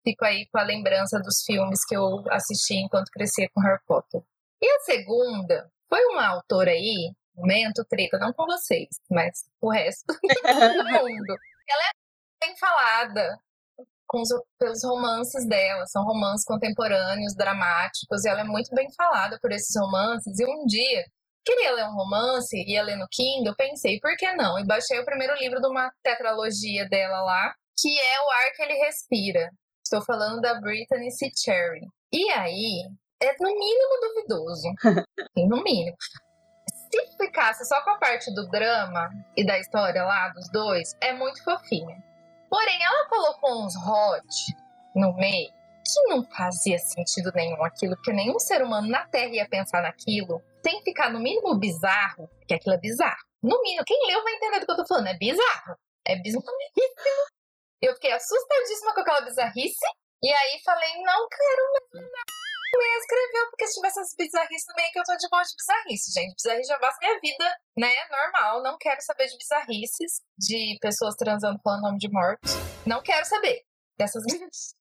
Fico 0.03 0.23
aí 0.25 0.47
com 0.51 0.59
a 0.59 0.63
lembrança 0.63 1.19
dos 1.19 1.43
filmes 1.45 1.85
que 1.85 1.95
eu 1.95 2.23
assisti 2.29 2.75
enquanto 2.75 3.09
crescia 3.11 3.49
com 3.53 3.61
Harry 3.61 3.81
Potter. 3.85 4.21
E 4.61 4.67
a 4.67 4.79
segunda 4.79 5.69
foi 5.89 6.03
uma 6.05 6.27
autora 6.27 6.71
aí, 6.71 7.13
momento 7.35 7.85
treta, 7.89 8.17
não 8.17 8.33
com 8.33 8.45
vocês, 8.45 8.87
mas 9.09 9.45
o 9.61 9.69
resto 9.69 10.05
do 10.13 10.13
mundo. 10.83 11.35
Ela 11.69 11.83
é 11.83 12.45
bem 12.47 12.57
falada 12.57 13.37
com 14.07 14.21
os, 14.21 14.29
pelos 14.57 14.83
romances 14.83 15.47
dela. 15.47 15.85
São 15.87 16.03
romances 16.03 16.45
contemporâneos, 16.45 17.35
dramáticos, 17.35 18.23
e 18.23 18.29
ela 18.29 18.41
é 18.41 18.43
muito 18.43 18.73
bem 18.73 18.87
falada 18.95 19.37
por 19.41 19.51
esses 19.51 19.75
romances. 19.79 20.39
E 20.39 20.45
um 20.45 20.65
dia, 20.65 21.05
queria 21.45 21.73
ler 21.73 21.85
um 21.85 21.93
romance, 21.93 22.55
ia 22.65 22.81
ler 22.83 22.95
no 22.95 23.07
Kindle, 23.11 23.55
pensei, 23.55 23.99
por 23.99 24.15
que 24.15 24.31
não? 24.33 24.57
E 24.57 24.65
baixei 24.65 24.99
o 24.99 25.05
primeiro 25.05 25.35
livro 25.35 25.61
de 25.61 25.67
uma 25.67 25.91
tetralogia 26.01 26.87
dela 26.89 27.21
lá, 27.21 27.53
que 27.77 27.99
é 27.99 28.19
O 28.21 28.31
Ar 28.31 28.51
que 28.55 28.63
Ele 28.63 28.73
Respira. 28.85 29.49
Estou 29.87 30.03
falando 30.03 30.41
da 30.41 30.59
Brittany 30.59 31.09
C. 31.09 31.31
Cherry. 31.33 31.79
E 32.11 32.29
aí, 32.31 32.83
é 33.23 33.31
no 33.39 33.47
mínimo 33.57 33.99
duvidoso. 34.01 34.67
No 35.47 35.63
mínimo. 35.63 35.95
Se 36.91 37.17
ficasse 37.17 37.63
só 37.63 37.81
com 37.83 37.91
a 37.91 37.97
parte 37.97 38.33
do 38.33 38.49
drama 38.49 39.09
e 39.37 39.45
da 39.45 39.57
história 39.57 40.03
lá 40.03 40.27
dos 40.29 40.51
dois, 40.51 40.93
é 40.99 41.13
muito 41.13 41.41
fofinha. 41.41 42.03
Porém, 42.49 42.83
ela 42.83 43.07
colocou 43.07 43.65
uns 43.65 43.75
hot 43.77 44.25
no 44.93 45.15
meio 45.15 45.49
que 45.85 46.09
não 46.09 46.25
fazia 46.31 46.77
sentido 46.79 47.31
nenhum 47.33 47.63
aquilo, 47.63 47.95
porque 47.95 48.11
nenhum 48.11 48.39
ser 48.39 48.61
humano 48.61 48.89
na 48.89 49.05
Terra 49.05 49.35
ia 49.35 49.47
pensar 49.47 49.81
naquilo. 49.81 50.43
Tem 50.61 50.79
que 50.79 50.85
ficar 50.85 51.09
no 51.09 51.19
mínimo 51.19 51.57
bizarro, 51.57 52.27
porque 52.39 52.55
aquilo 52.55 52.75
é 52.75 52.79
bizarro. 52.79 53.23
No 53.41 53.61
mínimo, 53.61 53.85
quem 53.85 54.05
leu 54.07 54.21
vai 54.21 54.33
entender 54.33 54.59
do 54.59 54.65
que 54.65 54.71
eu 54.73 54.77
tô 54.77 54.85
falando. 54.85 55.07
É 55.07 55.17
bizarro. 55.17 55.77
É 56.05 56.15
bizarríssimo. 56.17 57.36
Eu 57.81 57.93
fiquei 57.93 58.11
assustadíssima 58.11 58.93
com 58.93 59.01
aquela 59.01 59.21
bizarrice. 59.21 59.85
E 60.23 60.31
aí 60.31 60.61
falei, 60.65 61.01
não 61.03 61.27
quero 61.29 61.63
mais 61.93 62.47
me 62.77 62.97
escreveu, 62.99 63.49
porque 63.49 63.67
se 63.67 63.75
tivesse 63.75 63.99
essas 63.99 64.15
bizarrices 64.15 64.65
no 64.67 64.75
meio 64.75 64.91
que 64.91 64.99
eu 64.99 65.03
tô 65.03 65.15
de 65.15 65.29
boa 65.29 65.43
de 65.43 65.55
bizarrice, 65.55 66.11
gente. 66.11 66.35
Bizarrice 66.35 66.67
já 66.67 66.77
basta 66.79 66.99
minha 67.01 67.19
vida, 67.19 67.57
né? 67.77 67.93
Normal. 68.09 68.63
Não 68.63 68.77
quero 68.77 69.01
saber 69.01 69.27
de 69.27 69.37
bizarrices, 69.37 70.21
de 70.37 70.77
pessoas 70.81 71.15
transando 71.15 71.59
falando 71.63 71.83
nome 71.83 71.97
de 71.97 72.09
mortos. 72.11 72.51
Não 72.85 73.01
quero 73.01 73.25
saber 73.25 73.63
dessas 73.97 74.23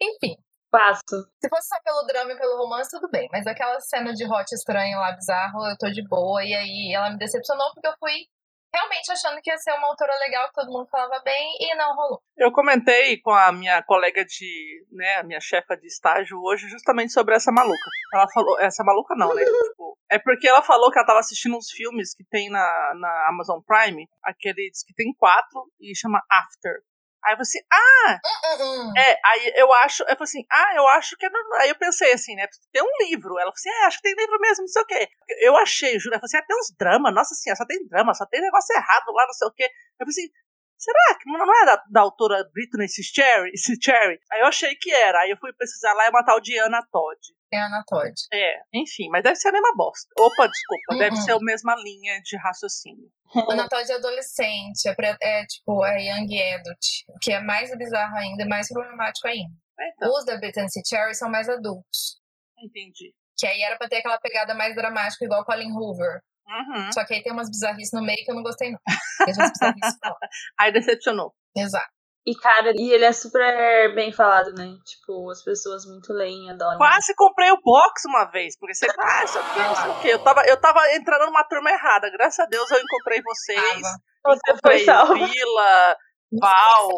Enfim, 0.00 0.36
Passo. 0.70 1.02
se 1.42 1.48
fosse 1.48 1.68
só 1.68 1.80
pelo 1.82 2.02
drama 2.06 2.32
e 2.32 2.38
pelo 2.38 2.56
romance, 2.56 2.90
tudo 2.90 3.10
bem. 3.10 3.28
Mas 3.32 3.46
aquela 3.46 3.80
cena 3.80 4.12
de 4.12 4.24
hot 4.24 4.52
estranho 4.54 4.98
lá, 4.98 5.12
bizarro, 5.12 5.66
eu 5.66 5.76
tô 5.76 5.90
de 5.90 6.06
boa. 6.06 6.44
E 6.44 6.54
aí 6.54 6.92
ela 6.94 7.10
me 7.10 7.18
decepcionou 7.18 7.72
porque 7.72 7.88
eu 7.88 7.94
fui 7.98 8.26
realmente 8.72 9.10
achando 9.10 9.40
que 9.42 9.50
ia 9.50 9.56
ser 9.58 9.72
uma 9.72 9.88
autora 9.88 10.12
legal, 10.18 10.48
que 10.48 10.54
todo 10.54 10.70
mundo 10.70 10.88
falava 10.90 11.20
bem, 11.24 11.56
e 11.60 11.74
não 11.74 11.94
rolou. 11.94 12.20
Eu 12.36 12.52
comentei 12.52 13.20
com 13.20 13.30
a 13.30 13.50
minha 13.52 13.82
colega 13.82 14.24
de, 14.24 14.86
né, 14.92 15.16
a 15.16 15.22
minha 15.22 15.40
chefa 15.40 15.76
de 15.76 15.86
estágio 15.86 16.38
hoje, 16.42 16.68
justamente 16.68 17.12
sobre 17.12 17.34
essa 17.34 17.50
maluca. 17.50 17.90
Ela 18.14 18.28
falou, 18.32 18.60
essa 18.60 18.84
maluca 18.84 19.14
não, 19.16 19.34
né? 19.34 19.42
Tipo, 19.78 19.98
É 20.10 20.18
porque 20.18 20.48
ela 20.48 20.62
falou 20.62 20.90
que 20.90 20.98
ela 20.98 21.06
tava 21.06 21.20
assistindo 21.20 21.56
uns 21.56 21.70
filmes 21.70 22.14
que 22.14 22.24
tem 22.24 22.50
na, 22.50 22.92
na 22.94 23.28
Amazon 23.28 23.60
Prime, 23.60 24.08
aqueles 24.22 24.84
que 24.84 24.94
tem 24.94 25.12
quatro, 25.18 25.70
e 25.80 25.94
chama 25.96 26.22
After. 26.30 26.82
Aí 27.24 27.32
eu 27.32 27.36
falei 27.36 27.42
assim, 27.42 27.58
ah! 27.72 28.20
Hum, 28.24 28.62
hum, 28.62 28.90
hum. 28.90 28.92
É, 28.96 29.18
aí 29.24 29.52
eu 29.56 29.72
acho, 29.84 30.02
eu 30.04 30.08
falei 30.16 30.22
assim, 30.22 30.46
ah, 30.50 30.74
eu 30.76 30.86
acho 30.88 31.16
que 31.16 31.26
é 31.26 31.30
normal. 31.30 31.60
Aí 31.60 31.68
eu 31.68 31.78
pensei 31.78 32.12
assim, 32.12 32.34
né? 32.34 32.46
Tem 32.72 32.82
um 32.82 33.06
livro. 33.06 33.38
Ela 33.38 33.50
falou 33.50 33.54
assim, 33.54 33.70
é, 33.70 33.86
acho 33.86 33.98
que 33.98 34.02
tem 34.04 34.14
livro 34.14 34.38
mesmo, 34.40 34.62
não 34.62 34.68
sei 34.68 34.82
o 34.82 34.86
quê. 34.86 35.08
Eu 35.40 35.56
achei, 35.56 35.92
ela 35.92 36.00
falou 36.02 36.20
assim, 36.24 36.36
ah, 36.36 36.44
tem 36.46 36.56
uns 36.56 36.74
dramas, 36.78 37.14
nossa 37.14 37.34
senhora, 37.34 37.56
só 37.56 37.66
tem 37.66 37.86
drama, 37.86 38.14
só 38.14 38.26
tem 38.26 38.40
negócio 38.40 38.74
errado 38.76 39.12
lá, 39.12 39.26
não 39.26 39.32
sei 39.34 39.48
o 39.48 39.52
quê. 39.52 39.64
Eu 39.64 40.06
falei 40.06 40.10
assim, 40.10 40.30
será 40.78 41.18
que 41.20 41.30
não 41.30 41.62
é 41.62 41.66
da, 41.66 41.82
da 41.90 42.00
autora 42.00 42.48
Britney 42.52 42.88
Cherry? 42.88 43.52
Cherry? 43.82 44.18
Aí 44.32 44.40
eu 44.40 44.46
achei 44.46 44.74
que 44.76 44.90
era. 44.92 45.20
Aí 45.20 45.30
eu 45.30 45.36
fui 45.38 45.52
pesquisar 45.52 45.92
lá, 45.94 46.06
é 46.06 46.10
uma 46.10 46.24
tal 46.24 46.40
de 46.40 46.56
Ana 46.58 46.82
Todd. 46.90 47.18
É 47.52 47.58
Ana 47.58 47.82
Todd. 47.86 48.12
É, 48.32 48.60
enfim, 48.74 49.08
mas 49.10 49.22
deve 49.22 49.36
ser 49.36 49.48
a 49.48 49.52
mesma 49.52 49.74
bosta. 49.74 50.06
Opa, 50.18 50.46
desculpa, 50.48 50.92
Uhum. 50.92 50.98
deve 50.98 51.16
ser 51.16 51.32
a 51.32 51.38
mesma 51.40 51.74
linha 51.76 52.20
de 52.22 52.36
raciocínio. 52.36 53.10
Ana 53.50 53.68
Todd 53.68 53.90
é 53.90 53.94
adolescente, 53.94 54.86
é, 54.88 54.94
é 55.22 55.46
tipo, 55.46 55.84
é 55.84 55.98
young 56.02 56.52
adult, 56.54 56.86
o 57.08 57.18
que 57.18 57.32
é 57.32 57.40
mais 57.40 57.74
bizarro 57.76 58.16
ainda, 58.16 58.46
mais 58.46 58.68
problemático 58.68 59.28
ainda. 59.28 59.52
É, 59.80 59.88
Então, 59.96 60.10
Os 60.12 60.24
da 60.26 60.36
Britney 60.36 60.66
Cherry 60.86 61.14
são 61.14 61.30
mais 61.30 61.48
adultos. 61.48 62.20
entendi. 62.58 63.14
Que 63.38 63.46
aí 63.46 63.62
era 63.62 63.76
pra 63.78 63.88
ter 63.88 63.98
aquela 63.98 64.18
pegada 64.18 64.52
mais 64.54 64.74
dramática, 64.74 65.24
igual 65.24 65.44
Colin 65.44 65.70
Hoover. 65.72 66.20
Uhum. 66.48 66.90
Só 66.92 67.04
que 67.04 67.14
aí 67.14 67.22
tem 67.22 67.32
umas 67.32 67.50
bizarrices 67.50 67.92
no 67.92 68.02
meio 68.02 68.24
que 68.24 68.30
eu 68.30 68.34
não 68.34 68.42
gostei, 68.42 68.70
não. 68.70 68.78
Bizarrices 69.26 69.98
não. 70.02 70.16
Aí 70.58 70.72
decepcionou. 70.72 71.34
Exato. 71.54 71.90
E, 72.26 72.34
cara, 72.34 72.72
e 72.76 72.92
ele 72.92 73.06
é 73.06 73.12
super 73.12 73.94
bem 73.94 74.12
falado, 74.12 74.52
né? 74.52 74.66
Tipo, 74.84 75.30
as 75.30 75.42
pessoas 75.42 75.86
muito 75.86 76.12
leem, 76.12 76.50
adoram. 76.50 76.76
Quase 76.76 77.14
comprei 77.14 77.50
o 77.50 77.60
box 77.62 78.02
uma 78.06 78.26
vez, 78.26 78.54
porque 78.58 78.74
você. 78.74 78.86
Ah, 78.98 79.24
isso 79.24 79.38
aqui, 79.38 79.58
não 79.58 79.76
sei 79.76 79.90
o 79.90 80.00
quê. 80.00 80.08
Eu 80.08 80.18
tava, 80.18 80.42
eu 80.46 80.60
tava 80.60 80.80
entrando 80.94 81.24
numa 81.24 81.42
turma 81.44 81.70
errada. 81.70 82.10
Graças 82.10 82.38
a 82.40 82.46
Deus 82.46 82.70
eu 82.70 82.78
encontrei 82.78 83.22
vocês. 83.22 83.82
Você 84.26 84.56
foi 84.62 84.82
Encontrei. 84.82 85.26
Vila, 85.26 85.96
Val. 86.38 86.88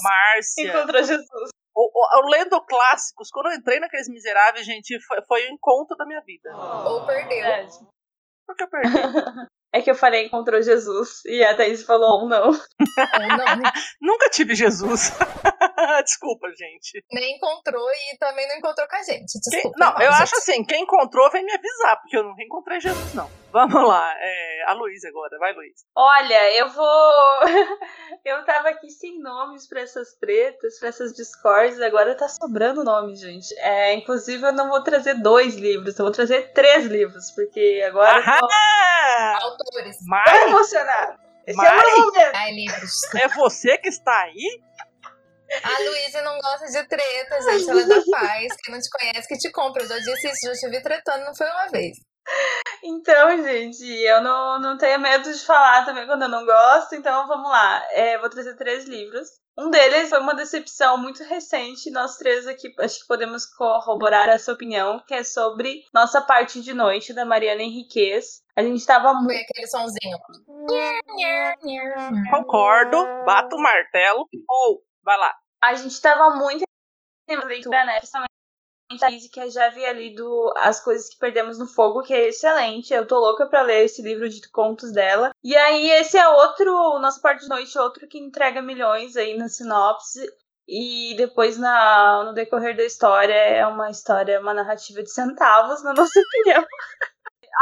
Márcia. 0.00 0.68
Encontrou 0.68 1.02
Jesus. 1.02 1.50
O, 1.74 1.90
o, 1.90 2.20
o 2.20 2.28
Lendo 2.28 2.64
Clássicos, 2.64 3.30
quando 3.30 3.46
eu 3.46 3.56
entrei 3.56 3.80
naqueles 3.80 4.08
miseráveis, 4.08 4.64
gente, 4.64 5.00
foi, 5.00 5.22
foi 5.26 5.46
o 5.48 5.54
encontro 5.54 5.96
da 5.96 6.06
minha 6.06 6.20
vida. 6.20 6.54
Ou 6.54 7.04
perdeu. 7.04 7.44
É, 7.44 7.66
Por 8.46 8.56
que 8.56 8.64
eu 8.64 8.68
perdi? 8.68 8.92
É 9.74 9.80
que 9.80 9.90
eu 9.90 9.94
falei 9.94 10.26
encontrou 10.26 10.60
Jesus 10.60 11.22
e 11.24 11.42
a 11.42 11.56
Thaís 11.56 11.82
falou 11.84 12.22
um 12.22 12.28
não. 12.28 12.48
Ou 12.48 12.52
não. 12.52 13.72
Nunca 14.02 14.28
tive 14.28 14.54
Jesus. 14.54 15.12
Desculpa, 16.04 16.48
gente. 16.50 17.02
Nem 17.10 17.36
encontrou 17.36 17.88
e 17.90 18.18
também 18.18 18.46
não 18.48 18.56
encontrou 18.56 18.86
com 18.86 18.96
a 18.96 19.02
gente. 19.02 19.32
Quem- 19.48 19.50
Desculpa. 19.62 19.78
não, 19.78 19.92
eu 19.92 20.10
gente. 20.12 20.22
acho 20.24 20.36
assim, 20.36 20.62
quem 20.62 20.82
encontrou 20.82 21.30
vem 21.30 21.42
me 21.42 21.54
avisar, 21.54 21.98
porque 22.02 22.18
eu 22.18 22.22
não 22.22 22.34
encontrei 22.38 22.80
Jesus, 22.80 23.14
não. 23.14 23.30
Vamos 23.50 23.82
lá, 23.88 24.14
é, 24.18 24.51
a 24.66 24.72
Luísa 24.74 25.08
agora, 25.08 25.38
vai, 25.38 25.52
Luísa. 25.52 25.84
Olha, 25.96 26.56
eu 26.58 26.68
vou. 26.70 27.12
eu 28.24 28.44
tava 28.44 28.70
aqui 28.70 28.90
sem 28.90 29.20
nomes 29.20 29.68
pra 29.68 29.80
essas 29.80 30.14
tretas, 30.14 30.78
pra 30.78 30.88
essas 30.88 31.12
discórdias, 31.12 31.80
agora 31.80 32.16
tá 32.16 32.28
sobrando 32.28 32.84
nome, 32.84 33.14
gente. 33.14 33.54
É, 33.58 33.94
inclusive, 33.94 34.46
eu 34.46 34.52
não 34.52 34.68
vou 34.68 34.82
trazer 34.82 35.14
dois 35.14 35.54
livros, 35.54 35.98
eu 35.98 36.04
vou 36.04 36.12
trazer 36.12 36.52
três 36.52 36.86
livros, 36.86 37.30
porque 37.32 37.82
agora 37.86 38.18
eu 38.18 38.24
tô 38.24 38.46
Aham! 38.46 39.38
Autores. 39.42 39.96
tão 39.98 40.06
Mari, 40.08 40.38
emocionada. 40.50 41.18
Esse 41.46 41.60
é 41.60 41.64
Mari? 41.64 41.86
o 41.86 41.96
meu 41.96 42.06
momento. 42.06 42.34
Ai, 42.34 42.52
livros. 42.52 43.14
é 43.14 43.28
você 43.28 43.78
que 43.78 43.88
está 43.88 44.22
aí? 44.22 44.62
A 45.62 45.78
Luísa 45.82 46.22
não 46.22 46.38
gosta 46.38 46.66
de 46.66 46.88
treta, 46.88 47.42
gente. 47.42 47.68
Ela 47.68 47.82
é 47.82 47.86
da 47.86 48.02
paz. 48.10 48.56
Quem 48.62 48.74
não 48.74 48.80
te 48.80 48.88
conhece, 48.88 49.28
que 49.28 49.36
te 49.36 49.50
compra. 49.50 49.82
Eu 49.82 49.88
já 49.88 49.98
disse 49.98 50.28
isso, 50.28 50.46
já 50.46 50.52
te 50.54 50.70
vi 50.70 50.82
tretando, 50.82 51.24
não 51.26 51.34
foi 51.34 51.46
uma 51.46 51.68
vez. 51.68 51.98
Então, 52.84 53.42
gente, 53.42 53.84
eu 53.84 54.20
não, 54.22 54.60
não 54.60 54.76
tenho 54.76 55.00
medo 55.00 55.32
de 55.32 55.44
falar 55.44 55.84
também 55.84 56.06
quando 56.06 56.22
eu 56.22 56.28
não 56.28 56.44
gosto, 56.44 56.94
então 56.94 57.26
vamos 57.28 57.48
lá. 57.48 57.86
É, 57.90 58.18
vou 58.18 58.28
trazer 58.28 58.56
três 58.56 58.86
livros. 58.86 59.28
Um 59.56 59.70
deles 59.70 60.08
foi 60.08 60.18
uma 60.18 60.34
decepção 60.34 60.96
muito 60.96 61.22
recente, 61.22 61.90
nós 61.90 62.16
três 62.16 62.46
aqui 62.46 62.74
acho 62.80 63.00
que 63.00 63.06
podemos 63.06 63.44
corroborar 63.44 64.28
essa 64.30 64.50
opinião, 64.50 64.98
que 65.06 65.12
é 65.12 65.22
sobre 65.22 65.82
Nossa 65.92 66.22
Parte 66.22 66.62
de 66.62 66.72
Noite, 66.72 67.12
da 67.12 67.26
Mariana 67.26 67.62
Henriquez. 67.62 68.42
A 68.56 68.62
gente 68.62 68.84
tava 68.84 69.12
muito. 69.12 69.26
Foi 69.26 69.42
aquele 69.42 69.66
sonzinho. 69.66 70.18
Concordo, 72.30 72.96
bato 73.26 73.56
o 73.56 73.62
martelo. 73.62 74.26
Ou, 74.48 74.82
vai 75.04 75.18
lá. 75.18 75.34
A 75.62 75.74
gente 75.74 76.00
tava 76.00 76.34
muito 76.34 76.64
em 77.28 77.36
leitura, 77.36 77.84
né? 77.84 77.98
Principalmente 77.98 78.32
a 79.00 79.10
Izzy, 79.10 79.28
que 79.28 79.50
já 79.50 79.66
havia 79.66 79.92
lido 79.92 80.52
As 80.56 80.80
Coisas 80.82 81.08
que 81.08 81.18
Perdemos 81.18 81.58
no 81.58 81.66
Fogo, 81.66 82.02
que 82.02 82.12
é 82.12 82.28
excelente. 82.28 82.92
Eu 82.92 83.06
tô 83.06 83.18
louca 83.18 83.46
pra 83.46 83.62
ler 83.62 83.84
esse 83.84 84.02
livro 84.02 84.28
de 84.28 84.48
contos 84.50 84.92
dela. 84.92 85.32
E 85.42 85.56
aí, 85.56 85.90
esse 85.90 86.18
é 86.18 86.28
outro, 86.28 86.72
o 86.72 86.98
Nosso 86.98 87.20
Parte 87.20 87.42
de 87.42 87.48
Noite, 87.48 87.78
outro 87.78 88.08
que 88.08 88.18
entrega 88.18 88.60
milhões 88.60 89.16
aí 89.16 89.36
na 89.36 89.48
sinopse. 89.48 90.26
E 90.66 91.14
depois, 91.16 91.58
na, 91.58 92.24
no 92.24 92.32
decorrer 92.32 92.76
da 92.76 92.84
história, 92.84 93.34
é 93.34 93.66
uma 93.66 93.90
história, 93.90 94.40
uma 94.40 94.54
narrativa 94.54 95.02
de 95.02 95.10
centavos, 95.10 95.82
na 95.82 95.92
nossa 95.94 96.20
opinião. 96.20 96.64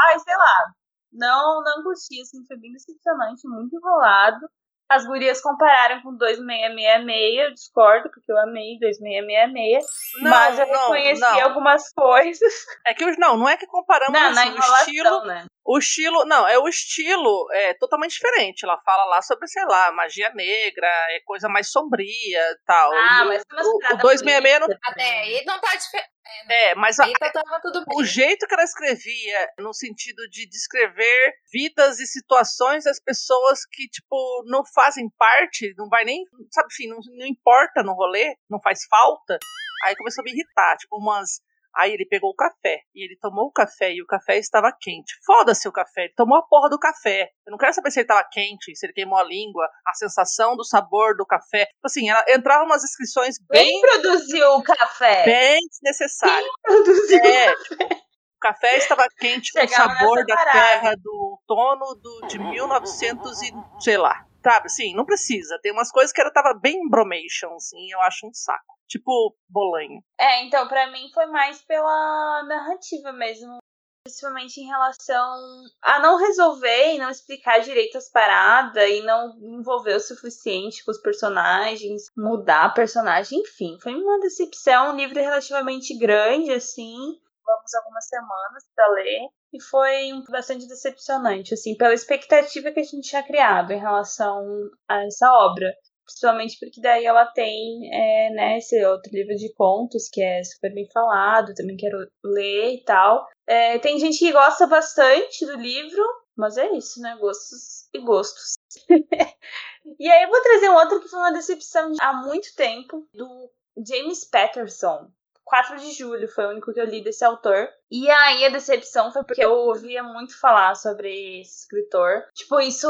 Ai, 0.07 0.19
sei 0.19 0.35
lá. 0.35 0.73
Não, 1.11 1.61
não 1.63 1.83
curti, 1.83 2.21
assim, 2.21 2.45
foi 2.47 2.57
bem 2.57 2.71
decepcionante, 2.71 3.47
muito 3.47 3.75
enrolado. 3.75 4.47
As 4.91 5.05
gurias 5.05 5.39
compararam 5.39 6.01
com 6.01 6.13
2666, 6.17 7.45
eu 7.45 7.53
discordo, 7.53 8.09
porque 8.09 8.29
eu 8.29 8.37
amei 8.37 8.77
2666. 8.77 9.85
Não, 10.21 10.29
mas 10.29 10.59
eu 10.59 10.67
não, 10.67 10.73
reconheci 10.73 11.21
não. 11.21 11.43
algumas 11.43 11.93
coisas. 11.93 12.53
É 12.85 12.93
que 12.93 13.05
não, 13.17 13.37
não 13.37 13.47
é 13.47 13.55
que 13.55 13.65
comparamos 13.67 14.19
Não, 14.19 14.29
assim, 14.31 14.49
o 14.49 14.75
estilo, 14.79 15.25
né? 15.25 15.45
O 15.63 15.77
estilo, 15.77 16.25
não, 16.25 16.47
é 16.47 16.57
o 16.57 16.67
estilo 16.67 17.47
é 17.53 17.73
totalmente 17.75 18.13
diferente. 18.13 18.63
Ela 18.65 18.79
fala 18.83 19.05
lá 19.05 19.21
sobre, 19.21 19.47
sei 19.47 19.63
lá, 19.65 19.91
magia 19.91 20.31
negra, 20.33 20.87
é 21.11 21.19
coisa 21.23 21.47
mais 21.47 21.69
sombria, 21.71 22.43
tal. 22.65 22.91
Ah, 22.93 23.21
E 23.23 23.27
mas 23.27 23.43
umas 23.51 23.67
o, 23.67 23.69
o 23.69 23.77
piadas 23.79 24.01
266 24.01 24.59
não, 24.59 24.67
Até 24.83 25.19
aí 25.19 25.43
não 25.45 25.59
tá 25.59 25.75
diferente. 25.75 26.09
é, 26.49 26.75
mas 26.75 26.99
a- 26.99 27.05
Aí 27.05 27.13
tá, 27.13 27.31
tava 27.31 27.59
tudo 27.61 27.85
bem. 27.85 27.97
o 27.99 28.03
jeito 28.03 28.47
que 28.47 28.53
ela 28.53 28.63
escrevia, 28.63 29.49
no 29.59 29.73
sentido 29.73 30.27
de 30.29 30.47
descrever 30.49 31.33
vidas 31.53 31.99
e 31.99 32.07
situações 32.07 32.83
das 32.85 32.99
pessoas 32.99 33.59
que, 33.71 33.87
tipo, 33.87 34.43
não 34.47 34.63
fazem 34.73 35.09
parte, 35.17 35.73
não 35.77 35.87
vai 35.89 36.03
nem, 36.05 36.23
sabe, 36.51 36.67
enfim, 36.71 36.87
não, 36.87 36.97
não 37.17 37.25
importa 37.27 37.83
no 37.83 37.93
rolê, 37.93 38.35
não 38.49 38.59
faz 38.61 38.79
falta. 38.89 39.37
Aí 39.85 39.95
começou 39.95 40.21
a 40.21 40.25
me 40.25 40.31
irritar, 40.31 40.75
tipo, 40.77 40.97
umas. 40.97 41.39
Aí 41.75 41.93
ele 41.93 42.05
pegou 42.05 42.31
o 42.31 42.35
café, 42.35 42.81
e 42.93 43.05
ele 43.05 43.17
tomou 43.19 43.45
o 43.45 43.51
café, 43.51 43.93
e 43.93 44.01
o 44.01 44.05
café 44.05 44.37
estava 44.37 44.71
quente. 44.79 45.13
Foda-se 45.25 45.67
o 45.67 45.71
café, 45.71 46.05
ele 46.05 46.13
tomou 46.15 46.37
a 46.37 46.43
porra 46.43 46.69
do 46.69 46.79
café. 46.79 47.29
Eu 47.45 47.51
não 47.51 47.57
quero 47.57 47.73
saber 47.73 47.91
se 47.91 47.99
ele 47.99 48.05
estava 48.05 48.27
quente, 48.29 48.75
se 48.75 48.85
ele 48.85 48.93
queimou 48.93 49.17
a 49.17 49.23
língua, 49.23 49.67
a 49.85 49.93
sensação 49.93 50.55
do 50.55 50.63
sabor 50.63 51.15
do 51.15 51.25
café. 51.25 51.65
Tipo 51.65 51.85
assim, 51.85 52.09
ela 52.09 52.23
entrava 52.29 52.63
umas 52.63 52.81
descrições 52.81 53.35
bem, 53.49 53.67
Quem 53.67 53.81
produziu 53.81 54.47
o 54.55 54.63
café? 54.63 55.23
bem 55.25 55.59
desnecessárias. 55.69 56.49
produziu 56.61 57.19
É, 57.23 57.53
tipo, 57.55 57.83
o 57.83 58.39
café 58.39 58.77
estava 58.77 59.07
quente 59.19 59.51
com 59.51 59.63
o 59.63 59.69
sabor 59.69 60.25
da 60.25 60.35
terra 60.51 60.95
do 60.95 61.11
outono 61.13 61.95
do, 61.95 62.27
de 62.27 62.39
1900 62.39 63.41
e 63.43 63.53
sei 63.79 63.97
lá. 63.97 64.25
Sabe, 64.43 64.65
assim, 64.65 64.95
não 64.95 65.05
precisa. 65.05 65.59
Tem 65.61 65.71
umas 65.71 65.91
coisas 65.91 66.11
que 66.11 66.19
ela 66.19 66.31
tava 66.31 66.57
bem 66.59 66.89
bromation, 66.89 67.53
assim, 67.55 67.91
eu 67.91 68.01
acho 68.01 68.27
um 68.27 68.33
saco. 68.33 68.75
Tipo, 68.87 69.35
bolanho. 69.47 70.03
É, 70.19 70.43
então, 70.43 70.67
pra 70.67 70.91
mim 70.91 71.09
foi 71.13 71.27
mais 71.27 71.61
pela 71.61 72.43
narrativa 72.43 73.13
mesmo. 73.13 73.57
Principalmente 74.03 74.59
em 74.59 74.65
relação 74.65 75.63
a 75.79 75.99
não 75.99 76.17
resolver 76.17 76.95
e 76.95 76.97
não 76.97 77.11
explicar 77.11 77.59
direito 77.59 77.99
as 77.99 78.09
paradas 78.09 78.89
e 78.89 79.01
não 79.03 79.37
envolver 79.43 79.95
o 79.95 79.99
suficiente 79.99 80.83
com 80.83 80.89
os 80.89 80.99
personagens, 80.99 82.05
mudar 82.17 82.65
a 82.65 82.73
personagem, 82.73 83.39
enfim. 83.41 83.77
Foi 83.79 83.93
uma 83.93 84.19
decepção, 84.19 84.91
um 84.91 84.97
livro 84.97 85.19
relativamente 85.19 85.95
grande, 85.99 86.51
assim. 86.51 86.97
Vamos 87.45 87.73
algumas 87.75 88.07
semanas 88.07 88.63
pra 88.75 88.87
ler. 88.87 89.29
E 89.53 89.61
foi 89.61 90.11
bastante 90.29 90.67
decepcionante, 90.67 91.53
assim, 91.53 91.75
pela 91.75 91.93
expectativa 91.93 92.71
que 92.71 92.79
a 92.79 92.83
gente 92.83 93.01
tinha 93.09 93.23
criado 93.23 93.71
em 93.71 93.79
relação 93.79 94.45
a 94.87 95.03
essa 95.05 95.31
obra. 95.31 95.73
Principalmente 96.05 96.57
porque 96.59 96.81
daí 96.81 97.05
ela 97.05 97.25
tem, 97.25 97.89
é, 97.93 98.29
né, 98.31 98.57
esse 98.57 98.83
outro 98.85 99.11
livro 99.13 99.35
de 99.35 99.53
contos 99.53 100.09
que 100.09 100.21
é 100.21 100.43
super 100.43 100.73
bem 100.73 100.87
falado, 100.91 101.53
também 101.53 101.77
quero 101.77 101.97
ler 102.23 102.73
e 102.75 102.83
tal. 102.83 103.27
É, 103.47 103.77
tem 103.79 103.99
gente 103.99 104.19
que 104.19 104.31
gosta 104.31 104.67
bastante 104.67 105.45
do 105.45 105.55
livro, 105.57 106.03
mas 106.35 106.57
é 106.57 106.69
isso, 106.73 106.99
né? 107.01 107.17
Gostos 107.19 107.87
e 107.93 107.99
gostos. 107.99 108.53
e 109.99 110.07
aí 110.09 110.23
eu 110.23 110.29
vou 110.29 110.41
trazer 110.41 110.69
um 110.69 110.75
outro 110.75 110.99
que 111.01 111.07
foi 111.07 111.19
uma 111.19 111.31
decepção 111.33 111.91
de- 111.91 112.01
há 112.01 112.13
muito 112.13 112.53
tempo, 112.55 113.07
do 113.13 113.49
James 113.87 114.25
Patterson. 114.29 115.09
4 115.43 115.77
de 115.77 115.91
julho 115.91 116.27
foi 116.27 116.45
o 116.45 116.49
único 116.49 116.73
que 116.73 116.79
eu 116.79 116.85
li 116.85 117.03
desse 117.03 117.23
autor. 117.25 117.67
E 117.89 118.09
aí 118.09 118.45
a 118.45 118.49
decepção 118.49 119.11
foi 119.11 119.23
porque 119.23 119.43
eu 119.43 119.51
ouvia 119.51 120.03
muito 120.03 120.39
falar 120.39 120.75
sobre 120.75 121.41
esse 121.41 121.61
escritor. 121.61 122.25
Tipo, 122.33 122.59
isso, 122.59 122.87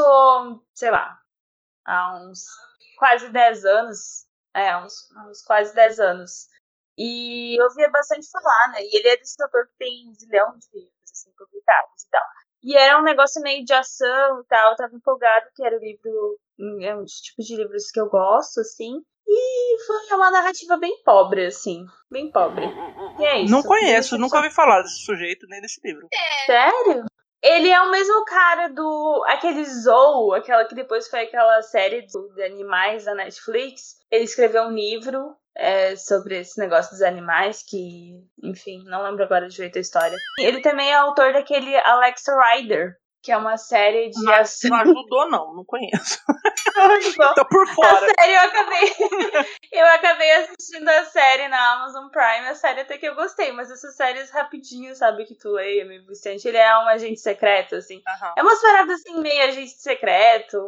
sei 0.74 0.90
lá, 0.90 1.18
há 1.84 2.16
uns 2.16 2.44
quase 2.98 3.28
10 3.30 3.64
anos. 3.64 4.26
É, 4.54 4.76
uns, 4.76 4.94
uns 5.28 5.42
quase 5.42 5.74
10 5.74 5.98
anos. 6.00 6.48
E 6.96 7.58
eu 7.58 7.64
ouvia 7.64 7.90
bastante 7.90 8.30
falar, 8.30 8.72
né? 8.72 8.82
E 8.82 8.96
ele 8.96 9.08
é 9.08 9.16
desse 9.16 9.42
autor 9.42 9.66
que 9.66 9.76
tem 9.78 10.14
zilhão 10.14 10.56
de 10.58 10.68
livros, 10.72 11.10
assim, 11.10 11.32
publicados 11.32 12.02
e 12.02 12.10
tal. 12.10 12.26
E 12.62 12.76
era 12.76 13.00
um 13.00 13.02
negócio 13.02 13.42
meio 13.42 13.64
de 13.64 13.72
ação 13.72 14.40
e 14.40 14.44
tal, 14.44 14.70
eu 14.70 14.76
tava 14.76 14.94
empolgado, 14.94 15.50
que 15.54 15.64
era 15.64 15.76
o 15.76 15.80
livro, 15.80 16.38
é 16.82 16.94
um 16.94 17.04
tipo 17.04 17.42
de 17.42 17.56
livros 17.56 17.90
que 17.90 18.00
eu 18.00 18.08
gosto, 18.08 18.60
assim. 18.60 19.02
E 19.26 19.78
foi 19.86 20.16
uma 20.16 20.30
narrativa 20.30 20.76
bem 20.76 21.02
pobre, 21.04 21.46
assim, 21.46 21.84
bem 22.10 22.30
pobre. 22.30 22.66
E 23.18 23.24
é 23.24 23.40
isso. 23.40 23.52
Não 23.52 23.62
conheço, 23.62 24.18
nunca 24.18 24.36
ouvi 24.36 24.50
falar 24.50 24.82
desse 24.82 25.04
sujeito 25.04 25.46
nem 25.48 25.60
desse 25.60 25.80
livro. 25.84 26.06
Sério? 26.46 27.04
Ele 27.42 27.68
é 27.70 27.80
o 27.82 27.90
mesmo 27.90 28.24
cara 28.24 28.68
do. 28.68 29.24
aquele 29.26 29.64
Zou, 29.64 30.32
aquela 30.32 30.64
que 30.64 30.76
depois 30.76 31.08
foi 31.08 31.22
aquela 31.22 31.60
série 31.62 32.06
de 32.06 32.42
animais 32.42 33.04
da 33.04 33.14
Netflix. 33.14 33.96
Ele 34.10 34.24
escreveu 34.24 34.62
um 34.64 34.72
livro 34.72 35.36
é, 35.56 35.96
sobre 35.96 36.38
esse 36.38 36.58
negócio 36.60 36.92
dos 36.92 37.02
animais, 37.02 37.62
que, 37.62 38.22
enfim, 38.42 38.84
não 38.84 39.02
lembro 39.02 39.24
agora 39.24 39.48
direito 39.48 39.76
a 39.76 39.80
história. 39.80 40.16
Ele 40.38 40.60
também 40.60 40.90
é 40.90 40.94
autor 40.94 41.32
daquele 41.32 41.74
Alexa 41.78 42.32
Rider, 42.32 42.96
que 43.22 43.30
é 43.30 43.36
uma 43.36 43.56
série 43.56 44.10
de 44.10 44.20
Não, 44.22 44.32
ação. 44.34 44.70
não 44.70 44.78
ajudou, 44.78 45.30
não, 45.30 45.54
não 45.54 45.64
conheço. 45.64 46.18
Tô 47.36 47.44
por 47.46 47.68
A 47.68 47.74
fora. 47.74 48.06
série 48.18 48.34
eu 48.34 48.40
acabei. 48.40 48.94
eu 49.72 49.86
acabei 49.86 50.32
assistindo 50.32 50.88
a 50.88 51.04
série 51.04 51.48
na 51.48 51.72
Amazon 51.74 52.08
Prime. 52.08 52.48
A 52.48 52.54
série 52.54 52.80
até 52.80 52.98
que 52.98 53.06
eu 53.06 53.14
gostei, 53.14 53.52
mas 53.52 53.70
essas 53.70 53.94
séries 53.96 54.30
rapidinho, 54.30 54.94
sabe, 54.96 55.24
que 55.24 55.34
tu 55.36 55.50
lê, 55.52 55.80
é 55.80 55.84
meio 55.84 56.04
viciante. 56.06 56.48
Ele 56.48 56.56
é 56.58 56.76
um 56.78 56.88
agente 56.88 57.20
secreto, 57.20 57.76
assim. 57.76 58.02
Aham. 58.08 58.34
É 58.36 58.42
umas 58.42 58.60
paradas 58.60 59.00
assim, 59.00 59.20
meio 59.20 59.44
agente 59.44 59.70
secreto, 59.70 60.58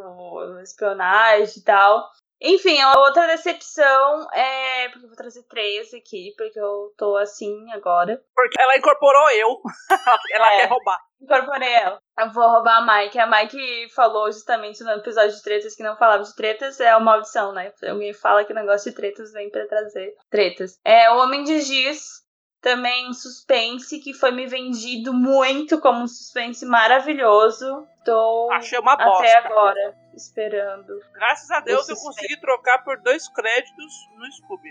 espionagem 0.63 1.59
e 1.59 1.63
tal. 1.63 2.09
Enfim, 2.41 2.81
a 2.81 2.99
outra 2.99 3.27
decepção 3.27 4.27
é. 4.33 4.89
Porque 4.89 5.05
eu 5.05 5.09
vou 5.09 5.17
trazer 5.17 5.43
três 5.45 5.95
aqui, 5.95 6.33
porque 6.37 6.59
eu 6.61 6.93
tô 6.99 7.17
assim 7.17 7.71
agora. 7.73 8.21
Porque 8.35 8.61
ela 8.61 8.77
incorporou 8.77 9.31
eu. 9.31 9.61
ela 10.33 10.53
É. 10.55 10.57
quer 10.59 10.69
roubar. 10.69 10.99
Incorporei 11.23 11.73
ela. 11.73 11.99
Eu 12.19 12.31
vou 12.33 12.47
roubar 12.49 12.79
a 12.79 13.03
Mike. 13.03 13.19
A 13.19 13.27
Mike 13.27 13.89
falou 13.95 14.31
justamente 14.31 14.85
no 14.85 14.91
episódio 14.91 15.35
de 15.35 15.43
tretas 15.43 15.75
que 15.75 15.83
não 15.83 15.97
falava 15.97 16.23
de 16.23 16.35
tretas, 16.35 16.79
é 16.81 16.95
uma 16.97 17.13
maldição, 17.13 17.53
né? 17.53 17.73
Alguém 17.89 18.13
fala 18.13 18.45
que 18.45 18.53
negócio 18.53 18.91
de 18.91 18.97
tretas 18.97 19.33
vem 19.33 19.51
pra 19.51 19.67
trazer 19.67 20.13
tretas. 20.31 20.79
É 20.85 21.11
o 21.11 21.17
Homem 21.19 21.45
de 21.45 21.61
Giz, 21.63 22.24
também 22.65 23.07
um 23.11 23.13
suspense 23.13 24.01
que 24.01 24.15
foi 24.15 24.31
me 24.31 24.47
vendido 24.47 25.13
muito 25.13 25.79
como 25.79 26.01
um 26.03 26.09
suspense 26.09 26.65
maravilhoso. 26.65 27.87
Tô 28.07 28.49
Achei 28.53 28.79
uma 28.79 28.95
até 28.95 29.05
bosta. 29.05 29.39
agora 29.39 29.95
esperando. 30.15 30.99
Graças 31.13 31.51
a 31.51 31.61
Deus 31.61 31.87
eu 31.91 31.97
consegui 31.97 32.41
trocar 32.41 32.79
por 32.83 32.99
dois 33.03 33.29
créditos 33.29 33.95
no 34.17 34.33
Scooby. 34.33 34.71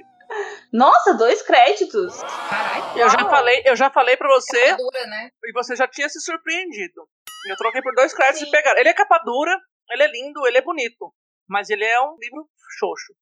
Nossa, 0.73 1.13
dois 1.13 1.43
créditos! 1.43 2.19
Caralho. 2.49 2.99
Eu 2.99 3.10
já 3.10 3.29
falei, 3.29 3.62
eu 3.63 3.75
já 3.75 3.89
falei 3.91 4.17
pra 4.17 4.27
você 4.29 4.69
Capa 4.69 4.77
dura, 4.77 5.06
né? 5.06 5.29
e 5.45 5.53
você 5.53 5.75
já 5.75 5.88
tinha 5.88 6.10
se 6.10 6.19
surpreendido. 6.19 7.08
Eu 7.47 7.56
troquei 7.58 7.82
por 7.84 7.93
dois 7.93 8.12
créditos 8.12 8.39
Sim. 8.41 8.47
e 8.47 8.51
pegaram. 8.51 8.79
Ele 8.79 8.89
é 8.89 8.93
capa 8.93 9.19
dura, 9.19 9.56
ele 9.91 10.01
é 10.01 10.08
lindo, 10.08 10.47
ele 10.47 10.58
é 10.58 10.62
bonito. 10.62 11.13
Mas 11.47 11.69
ele 11.69 11.86
é 11.86 12.01
um 12.01 12.15
livro 12.19 12.49
xoxo. 12.79 13.13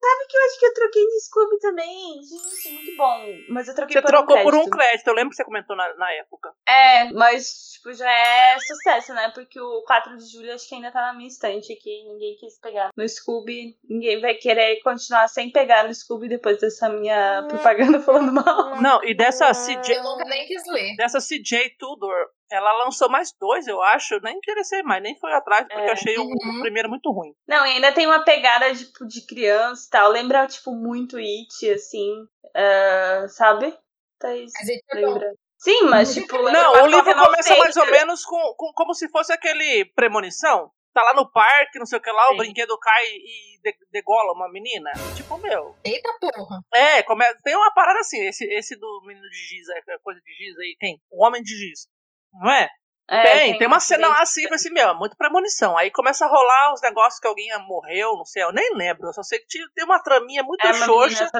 Sabe 0.00 0.26
que 0.28 0.36
eu 0.36 0.44
acho 0.44 0.58
que 0.60 0.66
eu 0.66 0.74
troquei 0.74 1.04
no 1.04 1.20
Scooby 1.20 1.58
também? 1.58 2.20
Gente, 2.22 2.72
muito 2.74 2.96
bom. 2.96 3.26
Mas 3.50 3.66
eu 3.68 3.74
troquei 3.74 3.94
Você 3.94 4.02
por 4.02 4.08
trocou 4.08 4.36
um 4.38 4.42
por 4.42 4.54
um 4.54 4.58
crédito. 4.58 4.76
crédito, 4.78 5.08
eu 5.08 5.14
lembro 5.14 5.30
que 5.30 5.36
você 5.36 5.44
comentou 5.44 5.76
na, 5.76 5.92
na 5.96 6.12
época. 6.12 6.52
É, 6.68 7.12
mas, 7.12 7.72
tipo, 7.74 7.92
já 7.92 8.10
é 8.10 8.58
sucesso, 8.60 9.12
né? 9.14 9.30
Porque 9.34 9.60
o 9.60 9.82
4 9.82 10.16
de 10.16 10.30
julho 10.30 10.54
acho 10.54 10.68
que 10.68 10.74
ainda 10.76 10.92
tá 10.92 11.00
na 11.02 11.14
minha 11.14 11.26
estante 11.28 11.72
aqui. 11.72 12.04
Ninguém 12.06 12.36
quis 12.38 12.58
pegar 12.60 12.90
no 12.96 13.08
Scooby. 13.08 13.76
Ninguém 13.88 14.20
vai 14.20 14.34
querer 14.34 14.80
continuar 14.82 15.26
sem 15.28 15.50
pegar 15.50 15.84
no 15.84 15.94
Scooby 15.94 16.28
depois 16.28 16.60
dessa 16.60 16.88
minha 16.88 17.44
propaganda 17.48 18.00
falando 18.00 18.32
mal. 18.32 18.80
Não, 18.80 19.02
e 19.04 19.14
dessa 19.14 19.50
CJ, 19.52 19.96
Eu 19.96 20.02
nunca 20.04 20.24
nem 20.26 20.46
quis 20.46 20.64
ler. 20.68 20.94
dessa 20.96 21.18
CJ 21.18 21.70
Tudor, 21.78 22.14
ela 22.50 22.72
lançou 22.84 23.08
mais 23.08 23.32
dois, 23.38 23.66
eu 23.66 23.80
acho. 23.82 24.14
Eu 24.14 24.20
nem 24.20 24.36
interessei 24.36 24.82
mais, 24.82 25.02
nem 25.02 25.18
foi 25.18 25.32
atrás, 25.32 25.62
porque 25.66 25.80
É. 25.80 25.88
eu 25.88 25.92
achei 25.92 26.18
o, 26.18 26.22
Uhum. 26.22 26.58
o 26.58 26.60
primeiro 26.62 26.88
muito 26.88 27.10
ruim. 27.10 27.32
Não, 27.46 27.66
e 27.66 27.70
ainda 27.72 27.92
tem 27.92 28.06
uma 28.06 28.24
pegada, 28.24 28.74
tipo, 28.74 29.06
de 29.06 29.26
criança 29.26 29.86
e 29.86 29.90
tal. 29.90 30.10
Lembra, 30.10 30.46
tipo, 30.46 30.72
muito 30.72 31.16
It, 31.16 31.70
assim. 31.72 32.26
ah, 32.54 33.26
sabe? 33.28 33.76
Thaís, 34.18 34.50
Mas 34.54 34.68
ele 34.68 34.80
é 34.92 35.00
bom. 35.00 35.12
lembra? 35.12 35.32
Sim, 35.58 35.82
mas, 35.84 36.14
tipo... 36.14 36.36
lembra 36.36 36.52
Não, 36.52 36.84
o 36.84 36.86
livro 36.86 37.14
começa 37.14 37.56
mais 37.56 37.76
ou 37.76 37.86
menos 37.86 38.24
com, 38.24 38.54
com- 38.56 38.72
como 38.74 38.94
se 38.94 39.08
fosse 39.10 39.32
aquele 39.32 39.84
premonição. 39.94 40.70
Tá 40.94 41.02
lá 41.02 41.14
no 41.14 41.30
parque, 41.30 41.78
não 41.78 41.86
sei 41.86 41.98
o 41.98 42.02
que 42.02 42.10
lá, 42.10 42.28
o 42.28 42.30
Sim. 42.32 42.36
brinquedo 42.38 42.76
cai 42.78 43.04
e 43.06 43.60
de- 43.62 43.86
degola 43.92 44.32
uma 44.32 44.50
menina. 44.50 44.90
Tipo, 45.16 45.36
meu. 45.38 45.76
Eita 45.84 46.12
porra. 46.20 46.60
É, 46.74 47.02
come- 47.02 47.24
tem 47.44 47.54
uma 47.54 47.72
parada 47.72 48.00
assim, 48.00 48.20
esse, 48.26 48.44
esse 48.46 48.76
do 48.76 49.02
menino 49.06 49.28
de 49.28 49.36
giz, 49.36 49.68
é 49.68 49.98
coisa 50.02 50.20
de 50.20 50.32
giz 50.32 50.56
aí, 50.58 50.76
tem. 50.80 51.00
O 51.10 51.24
homem 51.24 51.42
de 51.42 51.54
giz. 51.54 51.86
Não 52.32 52.50
é? 52.50 52.68
É, 53.10 53.22
tem, 53.22 53.58
tem, 53.58 53.66
uma 53.66 53.78
um 53.78 53.80
cena 53.80 54.06
acidente. 54.20 54.52
assim, 54.52 54.68
assim, 54.68 54.74
meu, 54.74 54.90
é 54.90 54.94
muito 54.94 55.16
premonição. 55.16 55.78
Aí 55.78 55.90
começa 55.90 56.26
a 56.26 56.28
rolar 56.28 56.74
os 56.74 56.82
negócios 56.82 57.18
que 57.18 57.26
alguém 57.26 57.48
morreu, 57.66 58.12
não 58.18 58.24
sei, 58.26 58.42
eu 58.42 58.52
nem 58.52 58.74
lembro. 58.74 59.06
Eu 59.06 59.14
só 59.14 59.22
sei 59.22 59.38
que 59.38 59.46
tem 59.74 59.84
uma 59.86 59.98
traminha 60.02 60.42
muito 60.42 60.62
É 60.66 60.74
xoxa. 60.74 61.30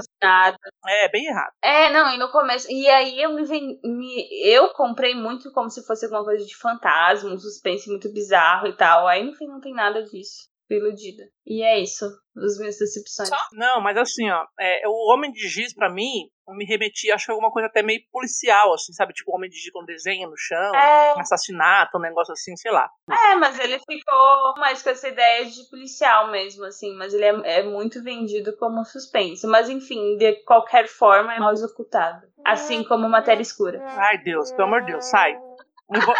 É, 0.86 1.08
bem 1.10 1.26
errado. 1.26 1.52
É, 1.62 1.92
não, 1.92 2.10
e 2.14 2.16
no 2.18 2.30
começo. 2.30 2.66
E 2.70 2.88
aí 2.88 3.20
eu 3.20 3.34
me, 3.34 3.44
ven- 3.44 3.78
me- 3.84 4.28
eu 4.50 4.72
comprei 4.72 5.14
muito 5.14 5.52
como 5.52 5.68
se 5.68 5.86
fosse 5.86 6.06
alguma 6.06 6.24
coisa 6.24 6.42
de 6.46 6.56
fantasma, 6.56 7.30
um 7.34 7.38
suspense 7.38 7.90
muito 7.90 8.10
bizarro 8.10 8.66
e 8.66 8.74
tal. 8.74 9.06
Aí 9.06 9.22
no 9.22 9.34
fim 9.34 9.46
não 9.46 9.60
tem 9.60 9.74
nada 9.74 10.02
disso. 10.02 10.48
Fui 10.68 10.76
iludida. 10.76 11.24
E 11.46 11.62
é 11.62 11.80
isso. 11.80 12.04
As 12.36 12.58
minhas 12.58 12.78
decepções. 12.78 13.30
Só? 13.30 13.36
Não, 13.52 13.80
mas 13.80 13.96
assim, 13.96 14.28
ó, 14.30 14.44
é, 14.60 14.82
o 14.86 15.12
Homem 15.12 15.32
de 15.32 15.48
Giz, 15.48 15.74
pra 15.74 15.88
mim, 15.90 16.28
me 16.50 16.64
remetia, 16.66 17.14
acho 17.14 17.24
que 17.24 17.32
alguma 17.32 17.50
coisa 17.50 17.68
até 17.68 17.82
meio 17.82 18.00
policial, 18.12 18.74
assim, 18.74 18.92
sabe? 18.92 19.14
Tipo, 19.14 19.32
o 19.32 19.34
Homem 19.36 19.48
de 19.48 19.56
Giz 19.56 19.72
com 19.72 19.82
desenho 19.84 20.28
no 20.28 20.36
chão, 20.36 20.74
É, 20.74 21.14
um 21.16 21.20
assassinato, 21.20 21.96
um 21.96 22.00
negócio 22.02 22.32
assim, 22.32 22.54
sei 22.56 22.70
lá. 22.70 22.88
é, 23.10 23.34
mas 23.36 23.58
ele 23.58 23.78
ficou 23.78 24.54
mais 24.58 24.82
com 24.82 24.90
essa 24.90 25.08
ideia 25.08 25.46
de 25.46 25.68
policial 25.70 26.30
mesmo, 26.30 26.64
assim. 26.66 26.94
Mas 26.96 27.14
ele 27.14 27.24
é, 27.24 27.60
é 27.60 27.62
muito 27.62 28.02
vendido 28.04 28.54
como 28.58 28.84
suspense. 28.84 29.46
Mas 29.46 29.70
enfim, 29.70 30.16
de 30.18 30.34
qualquer 30.44 30.86
forma 30.86 31.34
é 31.34 31.38
mal 31.40 31.52
executado. 31.54 32.26
Assim 32.44 32.84
como 32.84 33.08
Matéria 33.08 33.42
Escura. 33.42 33.82
Ai, 33.96 34.18
Deus, 34.22 34.52
pelo 34.52 34.64
amor 34.68 34.82
de 34.82 34.92
Deus, 34.92 35.06
sai. 35.06 35.32
Eu 35.34 36.00
vou- 36.02 36.14
É, 36.14 36.18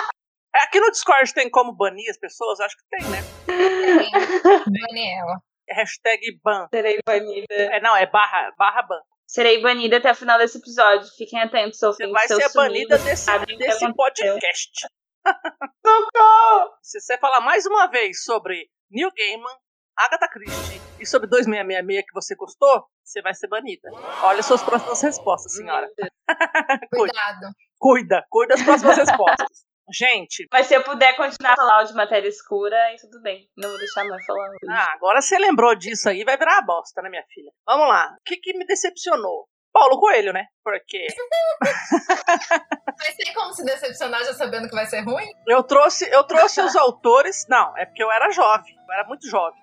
Aqui 0.63 0.81
no 0.81 0.91
Discord 0.91 1.33
tem 1.35 1.51
como 1.51 1.73
banir 1.73 2.11
as 2.11 2.19
pessoas? 2.19 2.61
Acho 2.61 2.77
que 2.77 2.85
tem, 2.91 3.09
né? 3.11 3.19
Daniela. 4.67 5.41
Hashtag 5.71 6.41
ban. 6.43 6.67
Serei 6.73 6.99
banida. 7.07 7.47
É, 7.55 7.81
não, 7.81 7.95
é 7.97 8.07
barra, 8.07 8.53
barra 8.57 8.83
ban. 8.83 9.01
Serei 9.27 9.61
banida 9.61 9.99
até 9.99 10.11
o 10.11 10.15
final 10.15 10.39
desse 10.39 10.59
episódio. 10.59 11.07
Fiquem 11.17 11.41
atentos, 11.43 11.79
Você 11.79 11.87
ouvintes. 12.05 12.13
vai 12.13 12.27
ser 12.27 12.53
banida 12.55 12.99
desse, 12.99 13.31
desse 13.59 13.93
podcast. 13.95 14.89
Se 16.83 17.01
você 17.01 17.19
falar 17.19 17.41
mais 17.41 17.67
uma 17.67 17.87
vez 17.89 18.25
sobre 18.25 18.71
Neil 18.91 19.11
Gaiman, 19.15 19.57
Agatha 19.97 20.29
Christie 20.29 20.81
e 21.01 21.05
sobre 21.07 21.29
2666 21.29 22.07
que 22.07 22.15
você 22.15 22.35
gostou, 22.35 22.87
você 23.05 23.21
vai 23.21 23.35
ser 23.35 23.49
banida. 23.49 23.91
Olha 24.23 24.43
suas 24.43 24.63
próximas 24.63 25.03
respostas, 25.03 25.53
senhora. 25.55 25.87
Cuida, 25.99 26.87
Cuidado. 26.91 27.47
cuida, 27.79 28.27
cuida 28.31 28.55
das 28.55 28.65
próximas 28.65 28.97
respostas. 28.97 29.68
Gente, 29.93 30.47
Mas 30.53 30.67
se 30.67 30.75
eu 30.75 30.83
puder 30.83 31.17
continuar 31.17 31.53
a 31.53 31.57
falar 31.57 31.85
de 31.85 31.95
matéria 31.95 32.29
escura, 32.29 32.77
aí 32.85 32.97
tudo 32.97 33.21
bem. 33.23 33.49
Não 33.57 33.69
vou 33.69 33.79
deixar 33.79 34.05
mais 34.05 34.25
falar 34.25 34.49
hoje. 34.51 34.59
ah, 34.69 34.93
agora 34.95 35.21
você 35.21 35.39
lembrou 35.39 35.75
disso 35.75 36.09
aí, 36.09 36.25
vai 36.25 36.37
virar 36.37 36.59
uma 36.59 36.67
bosta, 36.67 37.01
né, 37.03 37.09
minha 37.09 37.25
filha? 37.33 37.51
Vamos 37.67 37.89
lá. 37.89 38.15
O 38.21 38.25
que, 38.25 38.37
que 38.37 38.57
me 38.57 38.67
decepcionou? 38.67 39.49
Paulo 39.73 40.01
Coelho, 40.01 40.33
né? 40.33 40.47
Porque 40.65 41.07
Mas 42.99 43.15
tem 43.17 43.33
como 43.33 43.53
se 43.53 43.65
decepcionar 43.65 44.25
já 44.25 44.33
sabendo 44.35 44.69
que 44.69 44.75
vai 44.75 44.87
ser 44.87 45.01
ruim? 45.03 45.27
eu 45.47 45.63
trouxe, 45.63 46.09
eu 46.11 46.25
trouxe 46.25 46.61
os 46.61 46.75
autores. 46.75 47.47
Não, 47.49 47.77
é 47.77 47.87
porque 47.87 48.03
eu 48.03 48.11
era 48.11 48.31
jovem. 48.31 48.75
Eu 48.77 48.95
era 48.95 49.05
muito 49.07 49.29
jovem. 49.29 49.61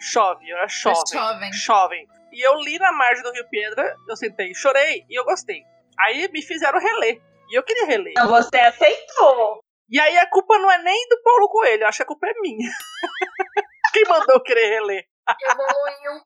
Jovem, 0.00 0.48
eu 0.48 0.56
era 0.56 0.68
jovem. 0.68 1.02
Jovem. 1.12 1.52
jovem. 1.52 2.06
E 2.32 2.46
eu 2.46 2.56
li 2.56 2.78
na 2.78 2.92
margem 2.92 3.22
do 3.22 3.32
Rio 3.32 3.48
Pedra, 3.48 3.94
eu 4.08 4.16
sentei 4.16 4.52
chorei, 4.54 5.04
e 5.08 5.18
eu 5.18 5.24
gostei. 5.24 5.62
Aí 5.98 6.28
me 6.32 6.42
fizeram 6.42 6.78
reler. 6.78 7.22
E 7.48 7.58
eu 7.58 7.62
queria 7.62 7.86
reler. 7.86 8.12
Não, 8.16 8.28
você 8.28 8.58
aceitou. 8.58 9.60
E 9.88 10.00
aí 10.00 10.18
a 10.18 10.28
culpa 10.28 10.58
não 10.58 10.70
é 10.70 10.82
nem 10.82 11.08
do 11.08 11.22
Paulo 11.22 11.48
Coelho, 11.48 11.82
eu 11.82 11.88
acho 11.88 11.98
que 11.98 12.02
a 12.02 12.06
culpa 12.06 12.26
é 12.26 12.40
minha. 12.40 12.70
Quem 13.92 14.04
mandou 14.08 14.34
eu 14.34 14.42
querer 14.42 14.68
reler? 14.68 15.06
Evoluiu. 15.42 16.22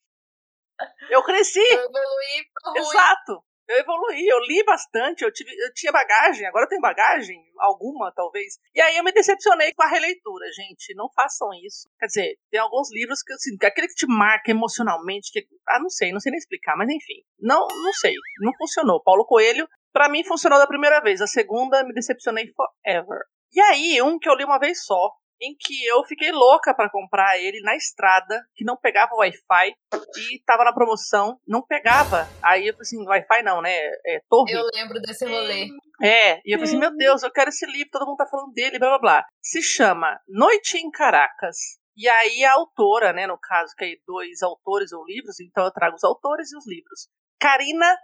Eu 1.11 1.23
cresci, 1.23 1.61
Eu 1.61 1.85
evoluí, 1.85 2.47
exato. 2.77 3.45
Eu 3.69 3.79
evoluí, 3.79 4.27
eu 4.27 4.41
li 4.41 4.65
bastante, 4.65 5.23
eu, 5.23 5.33
tive, 5.33 5.53
eu 5.53 5.73
tinha 5.73 5.93
bagagem, 5.93 6.45
agora 6.45 6.65
eu 6.65 6.69
tenho 6.69 6.81
bagagem, 6.81 7.41
alguma 7.57 8.13
talvez. 8.13 8.59
E 8.75 8.81
aí 8.81 8.97
eu 8.97 9.05
me 9.05 9.13
decepcionei 9.13 9.73
com 9.75 9.85
a 9.85 9.87
releitura, 9.89 10.45
gente. 10.53 10.93
Não 10.97 11.09
façam 11.15 11.49
isso. 11.65 11.89
Quer 12.01 12.07
dizer, 12.07 12.39
tem 12.51 12.59
alguns 12.59 12.91
livros 12.93 13.23
que, 13.23 13.33
assim, 13.33 13.57
que 13.57 13.67
aquele 13.67 13.87
que 13.87 13.95
te 13.95 14.07
marca 14.09 14.51
emocionalmente, 14.51 15.31
que. 15.31 15.47
Ah, 15.69 15.79
não 15.79 15.89
sei, 15.89 16.11
não 16.11 16.19
sei 16.19 16.31
nem 16.33 16.39
explicar, 16.39 16.77
mas 16.77 16.89
enfim. 16.89 17.23
Não, 17.39 17.69
não 17.69 17.93
sei. 17.93 18.15
Não 18.41 18.53
funcionou. 18.59 19.01
Paulo 19.05 19.25
Coelho, 19.25 19.69
pra 19.93 20.09
mim, 20.09 20.25
funcionou 20.25 20.59
da 20.59 20.67
primeira 20.67 21.01
vez. 21.01 21.21
A 21.21 21.27
segunda, 21.27 21.85
me 21.85 21.93
decepcionei 21.93 22.47
forever. 22.55 23.21
E 23.53 23.61
aí, 23.61 24.03
um 24.03 24.19
que 24.19 24.29
eu 24.29 24.35
li 24.35 24.45
uma 24.45 24.59
vez 24.59 24.85
só, 24.85 25.11
em 25.41 25.57
que 25.59 25.87
eu 25.87 26.05
fiquei 26.05 26.31
louca 26.31 26.75
para 26.75 26.91
comprar 26.91 27.39
ele 27.39 27.61
na 27.63 27.75
estrada, 27.75 28.45
que 28.55 28.65
não 28.65 28.77
pegava 28.77 29.15
Wi-Fi 29.15 29.73
e 30.19 30.43
tava 30.45 30.65
na 30.65 30.73
promoção, 30.73 31.39
não 31.47 31.65
pegava. 31.65 32.29
Aí 32.45 32.69
eu 32.69 32.75
falei 32.75 32.83
assim, 32.83 33.09
Wi-Fi 33.09 33.43
não, 33.43 33.63
né? 33.63 33.75
É 34.07 34.21
torre. 34.29 34.53
Eu 34.53 34.67
lembro 34.75 35.01
desse 35.01 35.25
rolê. 35.25 35.69
É, 36.03 36.41
e 36.45 36.55
eu 36.55 36.59
falei 36.59 36.65
assim, 36.65 36.79
meu 36.79 36.95
Deus, 36.95 37.23
eu 37.23 37.33
quero 37.33 37.49
esse 37.49 37.65
livro, 37.67 37.91
todo 37.91 38.07
mundo 38.07 38.19
tá 38.19 38.27
falando 38.27 38.53
dele, 38.53 38.79
blá 38.79 38.91
blá 38.91 38.99
blá. 38.99 39.27
Se 39.43 39.63
chama 39.63 40.21
Noite 40.29 40.77
em 40.77 40.91
Caracas. 40.91 41.57
E 41.97 42.09
aí 42.09 42.45
a 42.45 42.53
autora, 42.53 43.13
né, 43.13 43.27
no 43.27 43.39
caso, 43.39 43.75
que 43.77 43.85
é 43.85 43.97
dois 44.07 44.43
autores 44.43 44.93
ou 44.93 45.05
livros, 45.05 45.41
então 45.41 45.65
eu 45.65 45.73
trago 45.73 45.97
os 45.97 46.05
autores 46.05 46.53
e 46.53 46.57
os 46.57 46.67
livros. 46.67 47.09
Karina 47.41 47.97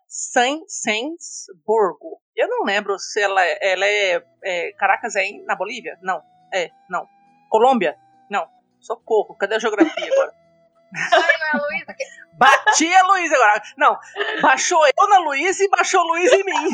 Sensborgo. 0.66 2.20
Eu 2.35 2.49
não 2.49 2.64
lembro 2.64 2.99
se 2.99 3.20
ela, 3.20 3.42
ela 3.44 3.87
é, 3.87 4.22
é 4.44 4.72
Caracas 4.72 5.14
é 5.16 5.25
em, 5.25 5.44
na 5.44 5.55
Bolívia? 5.57 5.99
Não. 6.03 6.22
É, 6.53 6.70
não. 6.88 7.07
Colômbia? 7.51 7.96
Não. 8.31 8.46
Socorro, 8.81 9.37
cadê 9.37 9.57
a 9.57 9.59
geografia 9.59 10.11
agora? 10.12 10.33
Ai, 11.12 11.51
a 11.53 11.57
Luísa. 11.59 11.94
que- 11.94 12.05
Bati 12.38 12.94
a 12.94 13.03
Luísa 13.07 13.35
agora. 13.35 13.62
Não, 13.79 13.99
baixou 14.42 14.87
eu 14.87 15.09
na 15.09 15.18
Luísa 15.20 15.64
e 15.64 15.68
baixou 15.70 16.01
a 16.01 16.05
Luísa 16.05 16.37
em 16.37 16.44
mim. 16.44 16.68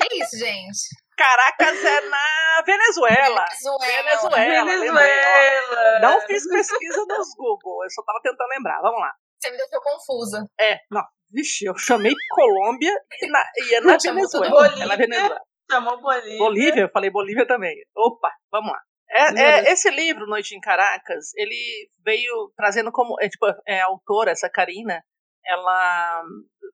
Que 0.00 0.22
isso, 0.22 0.38
gente? 0.38 0.78
Caracas 1.16 1.84
é 1.84 2.00
na 2.08 2.62
Venezuela. 2.64 3.44
Venezuela. 3.78 4.32
Venezuela. 4.34 4.64
Venezuela. 4.64 6.00
Não 6.00 6.20
fiz 6.22 6.48
pesquisa 6.48 7.04
nos 7.06 7.34
Google, 7.36 7.84
eu 7.84 7.90
só 7.90 8.02
tava 8.02 8.20
tentando 8.22 8.48
lembrar. 8.48 8.80
Vamos 8.80 9.00
lá. 9.00 9.12
Você 9.44 9.50
me 9.50 9.58
deixou 9.58 9.80
confusa. 9.82 10.46
É, 10.58 10.78
não. 10.90 11.02
Vixe, 11.30 11.66
eu 11.66 11.76
chamei 11.76 12.14
Colômbia 12.30 12.92
e, 13.20 13.26
na, 13.26 13.44
e 13.56 13.74
é 13.74 13.80
na 13.80 13.98
Venezuela. 13.98 14.50
Bolívia. 14.50 14.84
É 14.84 14.86
na 14.86 14.96
Venezuela. 14.96 15.40
Chamou 15.70 16.00
Bolívia. 16.00 16.38
Bolívia, 16.38 16.82
eu 16.82 16.90
falei 16.90 17.10
Bolívia 17.10 17.46
também. 17.46 17.74
Opa, 17.94 18.30
vamos 18.50 18.72
lá. 18.72 18.80
É, 19.10 19.40
é, 19.40 19.72
esse 19.72 19.90
livro, 19.90 20.26
Noite 20.26 20.56
em 20.56 20.60
Caracas, 20.60 21.34
ele 21.36 21.90
veio 22.04 22.52
trazendo 22.56 22.90
como. 22.90 23.20
É, 23.20 23.28
tipo, 23.28 23.46
é, 23.66 23.80
a 23.80 23.86
autora, 23.86 24.30
essa 24.30 24.48
Karina, 24.48 25.02
ela 25.44 26.22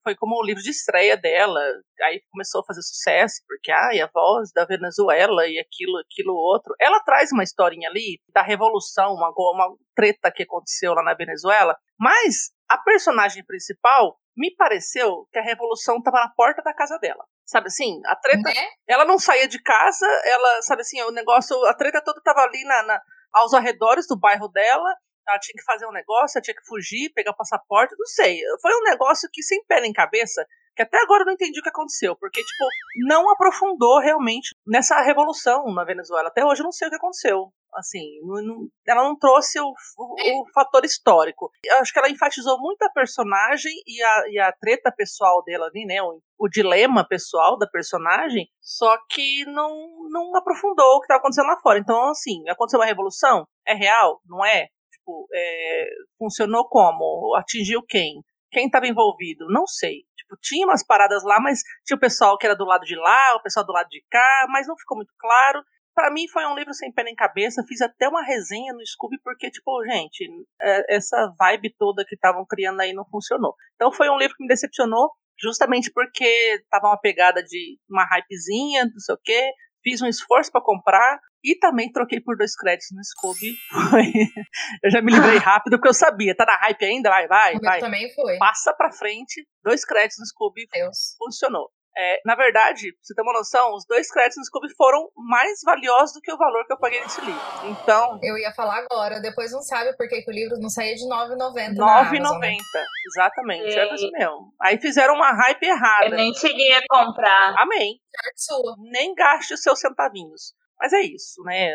foi 0.03 0.15
como 0.17 0.37
o 0.37 0.45
livro 0.45 0.63
de 0.63 0.71
estreia 0.71 1.17
dela. 1.17 1.61
Aí 2.03 2.21
começou 2.31 2.61
a 2.61 2.65
fazer 2.65 2.83
sucesso, 2.83 3.37
porque 3.47 3.71
ai, 3.71 4.01
a 4.01 4.11
voz 4.13 4.51
da 4.53 4.65
Venezuela 4.65 5.47
e 5.47 5.59
aquilo, 5.59 5.99
aquilo 5.99 6.35
outro. 6.35 6.75
Ela 6.81 7.01
traz 7.01 7.31
uma 7.33 7.43
historinha 7.43 7.89
ali 7.89 8.19
da 8.35 8.43
revolução, 8.43 9.13
uma, 9.15 9.31
uma 9.31 9.77
treta 9.95 10.31
que 10.31 10.43
aconteceu 10.43 10.95
lá 10.95 11.03
na 11.03 11.15
Venezuela. 11.15 11.77
Mas 11.99 12.51
a 12.69 12.79
personagem 12.79 13.45
principal 13.45 14.17
me 14.37 14.55
pareceu 14.57 15.27
que 15.33 15.39
a 15.39 15.43
revolução 15.43 15.99
estava 15.99 16.19
na 16.19 16.33
porta 16.35 16.63
da 16.63 16.73
casa 16.73 16.99
dela. 16.99 17.25
Sabe 17.45 17.67
assim? 17.67 18.01
A 18.07 18.17
treta 18.17 18.49
Né? 18.49 18.69
ela 18.89 19.05
não 19.05 19.19
saía 19.19 19.49
de 19.49 19.61
casa, 19.61 20.07
ela, 20.25 20.63
sabe 20.63 20.83
assim, 20.83 21.03
o 21.03 21.11
negócio, 21.11 21.57
a 21.67 21.75
treta 21.75 22.01
toda 22.03 22.21
tava 22.23 22.41
ali 22.43 22.63
na, 22.65 22.83
na- 22.85 23.03
aos 23.35 23.53
arredores 23.53 24.07
do 24.07 24.19
bairro 24.19 24.49
dela, 24.49 24.95
ela 25.29 25.39
tinha 25.39 25.55
que 25.57 25.65
fazer 25.65 25.87
um 25.87 25.93
negócio, 25.93 26.39
ela 26.39 26.43
tinha 26.43 26.55
que 26.55 26.67
fugir, 26.67 27.13
pegar 27.15 27.33
o 27.33 27.37
passaporte, 27.37 27.95
não 27.99 28.07
sei. 28.07 28.39
Foi 28.61 28.73
um 28.75 28.83
negócio 28.83 29.29
que 29.33 29.43
sem 29.43 29.65
pé 29.65 29.81
nem 29.81 29.93
cabeça, 29.93 30.45
que 30.77 30.83
até 30.83 30.99
agora 31.03 31.23
eu 31.23 31.27
não 31.27 31.33
entendi 31.35 31.61
o 31.61 31.63
que 31.63 31.69
aconteceu, 31.69 32.17
porque, 32.17 32.41
tipo, 32.43 32.65
não 33.07 33.31
aprofundou 33.31 33.99
realmente 34.01 34.55
nessa 34.67 35.01
revolução 35.03 35.65
na 35.75 35.85
Venezuela. 35.85 36.29
Até 36.29 36.45
hoje 36.45 36.61
eu 36.63 36.65
não 36.65 36.73
sei 36.73 36.89
o 36.89 36.91
que 36.91 36.97
aconteceu. 36.97 37.53
Assim, 37.75 38.19
não- 38.25 38.43
não- 38.43 38.69
ela 38.89 39.05
não 39.05 39.17
trouxe 39.17 39.61
o, 39.61 39.73
o- 39.99 40.43
o 40.43 40.53
fator 40.53 40.85
histórico. 40.85 41.51
Eu 41.65 41.77
acho 41.79 41.93
que 41.93 41.99
ela 42.01 42.09
enfatizou 42.11 42.59
muito 42.61 42.83
a 42.83 42.91
personagem 42.91 43.73
e 43.87 44.03
a, 44.03 44.23
e 44.31 44.39
a 44.41 44.53
treta 44.53 44.91
pessoal 44.97 45.43
dela 45.45 45.67
ali, 45.67 45.85
né? 45.87 46.03
O, 46.03 46.21
o 46.39 46.49
dilema 46.49 47.07
pessoal 47.07 47.57
da 47.57 47.69
personagem, 47.69 48.49
só 48.61 48.97
que 49.09 49.45
não, 49.47 49.71
não 50.11 50.35
aprofundou 50.37 50.97
o 50.97 51.01
que 51.01 51.05
estava 51.05 51.21
acontecendo 51.21 51.47
lá 51.47 51.61
fora. 51.61 51.79
Então, 51.79 52.11
assim, 52.11 52.43
aconteceu 52.49 52.81
uma 52.81 52.87
revolução? 52.87 53.47
É 53.67 53.75
real? 53.75 54.21
Não 54.27 54.45
é? 54.45 54.67
Tipo, 55.11 55.27
é, 55.35 55.89
funcionou 56.19 56.69
como? 56.69 57.35
Atingiu 57.37 57.83
quem? 57.83 58.23
Quem 58.51 58.67
estava 58.67 58.87
envolvido? 58.87 59.47
Não 59.49 59.67
sei. 59.67 60.05
Tipo, 60.17 60.37
tinha 60.41 60.67
umas 60.67 60.85
paradas 60.85 61.23
lá, 61.25 61.41
mas 61.41 61.61
tinha 61.85 61.97
o 61.97 62.01
pessoal 62.01 62.39
que 62.39 62.47
era 62.47 62.57
do 62.57 62.65
lado 62.65 62.85
de 62.85 62.97
lá, 62.97 63.35
o 63.35 63.43
pessoal 63.43 63.67
do 63.67 63.73
lado 63.73 63.89
de 63.89 64.03
cá, 64.11 64.47
mas 64.49 64.67
não 64.67 64.77
ficou 64.77 64.97
muito 64.97 65.13
claro. 65.19 65.63
Pra 65.95 66.11
mim 66.11 66.29
foi 66.29 66.47
um 66.47 66.55
livro 66.55 66.73
sem 66.73 66.93
pé 66.93 67.03
nem 67.03 67.15
cabeça. 67.15 67.65
Fiz 67.67 67.81
até 67.81 68.09
uma 68.09 68.25
resenha 68.25 68.73
no 68.73 68.87
Scooby, 68.87 69.19
porque, 69.23 69.51
tipo, 69.51 69.85
gente, 69.85 70.29
é, 70.61 70.97
essa 70.97 71.35
vibe 71.39 71.75
toda 71.77 72.05
que 72.05 72.15
estavam 72.15 72.45
criando 72.47 72.81
aí 72.81 72.93
não 72.93 73.05
funcionou. 73.05 73.55
Então 73.75 73.93
foi 73.93 74.09
um 74.09 74.19
livro 74.19 74.37
que 74.37 74.45
me 74.45 74.49
decepcionou, 74.49 75.11
justamente 75.41 75.91
porque 75.93 76.63
tava 76.71 76.87
uma 76.89 77.01
pegada 77.01 77.43
de 77.43 77.79
uma 77.89 78.05
hypezinha, 78.05 78.85
não 78.85 79.01
sei 79.01 79.15
o 79.15 79.21
quê. 79.23 79.51
Fiz 79.83 80.03
um 80.03 80.07
esforço 80.07 80.53
pra 80.53 80.61
comprar 80.61 81.19
e 81.43 81.59
também 81.59 81.91
troquei 81.91 82.21
por 82.21 82.37
dois 82.37 82.55
créditos 82.55 82.89
no 82.93 83.05
Scooby. 83.05 83.55
Eu 84.85 84.91
já 84.91 85.01
me 85.03 85.13
livrei 85.13 85.39
rápido 85.39 85.77
porque 85.77 85.89
eu 85.89 85.95
sabia, 85.95 86.35
tá 86.35 86.45
na 86.45 86.57
hype 86.57 86.85
ainda? 86.85 87.11
Vai, 87.11 87.27
vai, 87.27 87.59
vai. 87.59 87.81
também 87.81 88.13
foi. 88.15 88.39
Passa 88.39 88.73
pra 88.75 88.93
frente, 88.93 89.47
dois 89.63 89.85
créditos 89.85 90.19
no 90.19 90.27
Scooby, 90.27 90.67
Deus. 90.73 91.15
funcionou. 91.19 91.71
É, 91.97 92.21
na 92.25 92.37
verdade, 92.37 92.93
pra 92.93 92.99
você 93.03 93.15
ter 93.15 93.23
uma 93.23 93.33
noção, 93.33 93.75
os 93.75 93.85
dois 93.85 94.11
créditos 94.11 94.39
no 94.39 94.45
Scooby 94.45 94.69
foram 94.77 95.11
mais 95.17 95.61
valiosos 95.65 96.15
do 96.15 96.21
que 96.21 96.33
o 96.33 96.37
valor 96.39 96.65
que 96.67 96.73
eu 96.73 96.79
paguei 96.79 97.01
nesse 97.01 97.21
livro. 97.21 97.41
Então, 97.65 98.19
Eu 98.23 98.39
ia 98.39 98.53
falar 98.53 98.79
agora, 98.79 99.21
depois 99.21 99.51
não 99.51 99.61
sabe 99.61 99.97
por 99.97 100.09
que, 100.09 100.25
o 100.27 100.31
livro 100.31 100.57
não 100.61 100.71
saía 100.71 100.95
de 100.95 101.03
R$ 101.03 101.11
9,90 101.11 101.75
na 101.77 101.99
Amazon, 102.01 102.39
né? 102.39 102.49
9,90. 102.49 102.61
Exatamente, 103.07 103.73
Sim. 103.73 103.79
é 103.79 103.95
isso 103.95 104.11
mesmo. 104.13 104.55
Aí 104.63 104.81
fizeram 104.81 105.15
uma 105.15 105.33
hype 105.33 105.63
errada. 105.65 106.07
Eu 106.07 106.17
nem 106.17 106.33
cheguei 106.35 106.73
a 106.75 106.81
comprar. 106.89 107.55
Amém. 107.59 107.99
Sorte 108.23 108.43
sua. 108.45 108.77
Nem 108.91 109.15
gaste 109.15 109.55
os 109.55 109.61
seus 109.61 109.81
centavinhos. 109.81 110.55
Mas 110.81 110.93
é 110.93 111.03
isso, 111.03 111.43
né? 111.45 111.73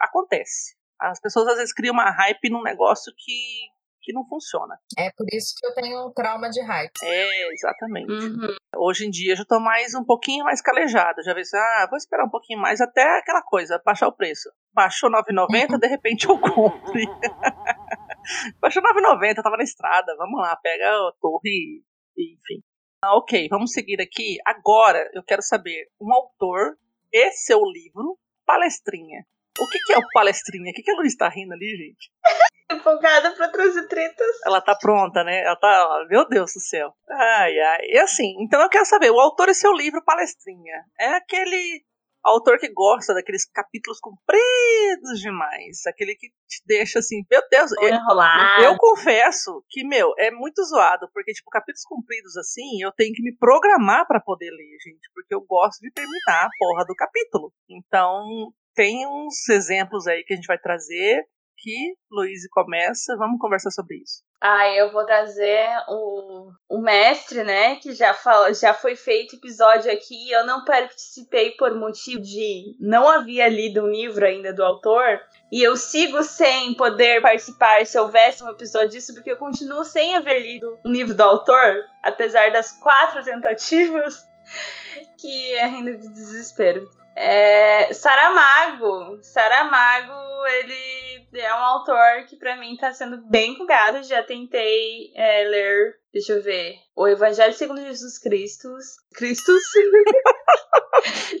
Acontece. 0.00 0.76
As 1.00 1.20
pessoas 1.20 1.46
às 1.48 1.56
vezes 1.58 1.72
criam 1.72 1.92
uma 1.92 2.10
hype 2.10 2.50
num 2.50 2.62
negócio 2.62 3.12
que, 3.16 3.68
que 4.02 4.12
não 4.12 4.26
funciona. 4.26 4.76
É 4.98 5.10
por 5.16 5.26
isso 5.32 5.54
que 5.56 5.64
eu 5.64 5.74
tenho 5.74 6.10
trauma 6.10 6.50
de 6.50 6.60
hype. 6.60 6.92
É, 7.04 7.52
exatamente. 7.52 8.10
Uhum. 8.10 8.56
Hoje 8.76 9.06
em 9.06 9.10
dia 9.10 9.32
eu 9.32 9.36
já 9.36 9.44
tô 9.44 9.60
mais 9.60 9.94
um 9.94 10.04
pouquinho 10.04 10.44
mais 10.44 10.60
calejada. 10.60 11.22
Já 11.22 11.32
assim, 11.38 11.56
ah, 11.56 11.86
vou 11.88 11.96
esperar 11.96 12.24
um 12.24 12.30
pouquinho 12.30 12.58
mais 12.58 12.80
até 12.80 13.18
aquela 13.18 13.42
coisa, 13.42 13.80
baixar 13.84 14.08
o 14.08 14.16
preço. 14.16 14.50
Baixou 14.74 15.08
9,90, 15.08 15.78
de 15.78 15.86
repente 15.86 16.26
eu 16.28 16.38
compre. 16.40 17.06
Baixou 18.60 18.82
9,90, 18.82 19.36
eu 19.36 19.42
tava 19.42 19.56
na 19.56 19.62
estrada. 19.62 20.16
Vamos 20.16 20.40
lá, 20.40 20.56
pega 20.56 20.84
a 20.84 21.12
torre 21.20 21.84
e 22.16 22.34
enfim. 22.34 22.60
Ah, 23.04 23.16
ok, 23.16 23.46
vamos 23.48 23.70
seguir 23.70 24.00
aqui. 24.00 24.38
Agora 24.44 25.08
eu 25.14 25.22
quero 25.22 25.42
saber 25.42 25.88
um 26.00 26.12
autor 26.12 26.76
e 27.12 27.30
seu 27.30 27.60
livro, 27.64 28.18
Palestrinha. 28.48 29.26
O 29.60 29.68
que, 29.68 29.78
que 29.80 29.92
é 29.92 29.98
o 29.98 30.08
Palestrinha? 30.14 30.70
O 30.70 30.74
que, 30.74 30.82
que 30.82 30.90
a 30.90 30.94
Luiz 30.94 31.14
tá 31.14 31.28
rindo 31.28 31.52
ali, 31.52 31.76
gente? 31.76 32.10
Empolgada 32.72 33.32
pra 33.32 33.48
trazer 33.48 33.86
tretas. 33.88 34.36
Ela 34.46 34.60
tá 34.60 34.74
pronta, 34.74 35.22
né? 35.22 35.42
Ela 35.42 35.56
tá. 35.56 36.06
Meu 36.08 36.26
Deus 36.26 36.52
do 36.54 36.60
céu. 36.60 36.92
Ai, 37.10 37.58
ai. 37.58 37.80
E 37.88 37.98
assim, 37.98 38.36
então 38.40 38.60
eu 38.60 38.68
quero 38.68 38.86
saber, 38.86 39.10
o 39.10 39.20
autor 39.20 39.48
e 39.48 39.54
seu 39.54 39.72
livro 39.72 40.04
Palestrinha. 40.04 40.84
É 40.98 41.08
aquele 41.08 41.82
autor 42.28 42.58
que 42.58 42.68
gosta 42.72 43.14
daqueles 43.14 43.44
capítulos 43.50 43.98
compridos 44.00 45.20
demais. 45.20 45.86
Aquele 45.86 46.14
que 46.14 46.28
te 46.46 46.62
deixa 46.66 46.98
assim, 46.98 47.24
meu 47.30 47.42
Deus. 47.50 47.70
Eu, 47.80 48.70
eu 48.70 48.76
confesso 48.76 49.64
que, 49.68 49.84
meu, 49.84 50.12
é 50.18 50.30
muito 50.30 50.62
zoado, 50.64 51.08
porque, 51.12 51.32
tipo, 51.32 51.50
capítulos 51.50 51.84
compridos 51.84 52.36
assim, 52.36 52.82
eu 52.82 52.92
tenho 52.92 53.12
que 53.12 53.22
me 53.22 53.36
programar 53.36 54.06
pra 54.06 54.20
poder 54.20 54.50
ler, 54.50 54.78
gente, 54.82 55.10
porque 55.14 55.34
eu 55.34 55.40
gosto 55.42 55.80
de 55.80 55.90
terminar 55.92 56.46
a 56.46 56.50
porra 56.58 56.84
do 56.84 56.94
capítulo. 56.94 57.52
Então, 57.68 58.52
tem 58.74 59.06
uns 59.06 59.48
exemplos 59.48 60.06
aí 60.06 60.22
que 60.24 60.34
a 60.34 60.36
gente 60.36 60.46
vai 60.46 60.58
trazer 60.58 61.24
que 61.58 61.94
Luiz 62.10 62.48
começa, 62.50 63.16
vamos 63.16 63.38
conversar 63.40 63.70
sobre 63.70 63.96
isso. 63.96 64.22
Ah, 64.40 64.68
eu 64.68 64.92
vou 64.92 65.04
trazer 65.04 65.66
o, 65.88 66.52
o 66.68 66.80
mestre, 66.80 67.42
né? 67.42 67.74
Que 67.76 67.92
já, 67.92 68.14
fala, 68.14 68.54
já 68.54 68.72
foi 68.72 68.94
feito 68.94 69.34
episódio 69.34 69.90
aqui. 69.90 70.30
Eu 70.30 70.46
não 70.46 70.64
participei 70.64 71.52
por 71.52 71.74
motivo 71.74 72.22
de 72.22 72.76
não 72.78 73.08
havia 73.08 73.48
lido 73.48 73.82
um 73.82 73.88
livro 73.88 74.24
ainda 74.24 74.52
do 74.52 74.64
autor. 74.64 75.20
E 75.50 75.60
eu 75.60 75.76
sigo 75.76 76.22
sem 76.22 76.74
poder 76.74 77.20
participar 77.20 77.84
se 77.84 77.98
houvesse 77.98 78.44
um 78.44 78.50
episódio 78.50 78.90
disso, 78.90 79.12
porque 79.12 79.32
eu 79.32 79.36
continuo 79.36 79.82
sem 79.82 80.14
haver 80.14 80.40
lido 80.40 80.78
um 80.86 80.92
livro 80.92 81.14
do 81.14 81.22
autor, 81.22 81.84
apesar 82.04 82.52
das 82.52 82.70
quatro 82.72 83.24
tentativas, 83.24 84.24
que 85.18 85.54
é 85.54 85.64
ainda 85.64 85.96
de 85.96 86.08
desespero. 86.12 86.88
É, 87.16 87.92
Saramago. 87.92 89.18
Saramago, 89.20 90.46
ele 90.46 91.07
é 91.32 91.54
um 91.54 91.58
autor 91.58 92.24
que 92.28 92.36
pra 92.36 92.56
mim 92.56 92.76
tá 92.76 92.92
sendo 92.92 93.18
bem 93.28 93.52
empolgado. 93.52 94.02
Já 94.02 94.22
tentei 94.22 95.12
é, 95.14 95.44
ler, 95.44 95.94
deixa 96.12 96.32
eu 96.32 96.42
ver, 96.42 96.76
o 96.96 97.06
Evangelho 97.06 97.52
segundo 97.52 97.80
Jesus 97.82 98.18
Cristo. 98.18 98.68
Cristos? 99.14 99.62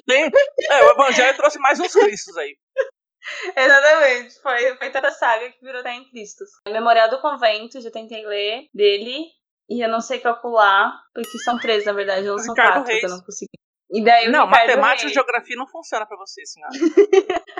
Tem, 0.06 0.24
é, 0.70 0.84
o 0.84 0.90
Evangelho 0.92 1.36
trouxe 1.36 1.58
mais 1.58 1.80
uns 1.80 1.92
Cristos 1.92 2.36
aí. 2.36 2.56
Exatamente. 3.56 4.40
Foi, 4.40 4.76
foi 4.76 4.90
tanta 4.90 5.10
saga 5.10 5.50
que 5.50 5.64
virou 5.64 5.80
até 5.80 5.92
em 5.92 6.08
Cristos. 6.08 6.48
Memorial 6.66 7.10
do 7.10 7.20
Convento, 7.20 7.80
já 7.80 7.90
tentei 7.90 8.24
ler 8.24 8.68
dele. 8.72 9.26
E 9.70 9.84
eu 9.84 9.88
não 9.90 10.00
sei 10.00 10.18
calcular, 10.18 10.98
porque 11.12 11.38
são 11.40 11.58
três, 11.58 11.84
na 11.84 11.92
verdade, 11.92 12.26
não 12.26 12.38
são 12.38 12.54
Ricardo 12.54 12.72
quatro 12.76 12.88
Reis. 12.88 13.00
que 13.00 13.06
eu 13.06 13.10
não 13.10 13.20
consegui. 13.20 13.58
E 13.90 14.04
daí 14.04 14.28
Não, 14.28 14.46
matemática 14.46 15.08
e 15.10 15.14
geografia 15.14 15.56
não 15.56 15.66
funciona 15.66 16.06
pra 16.06 16.16
você, 16.18 16.44
senhora. 16.44 16.72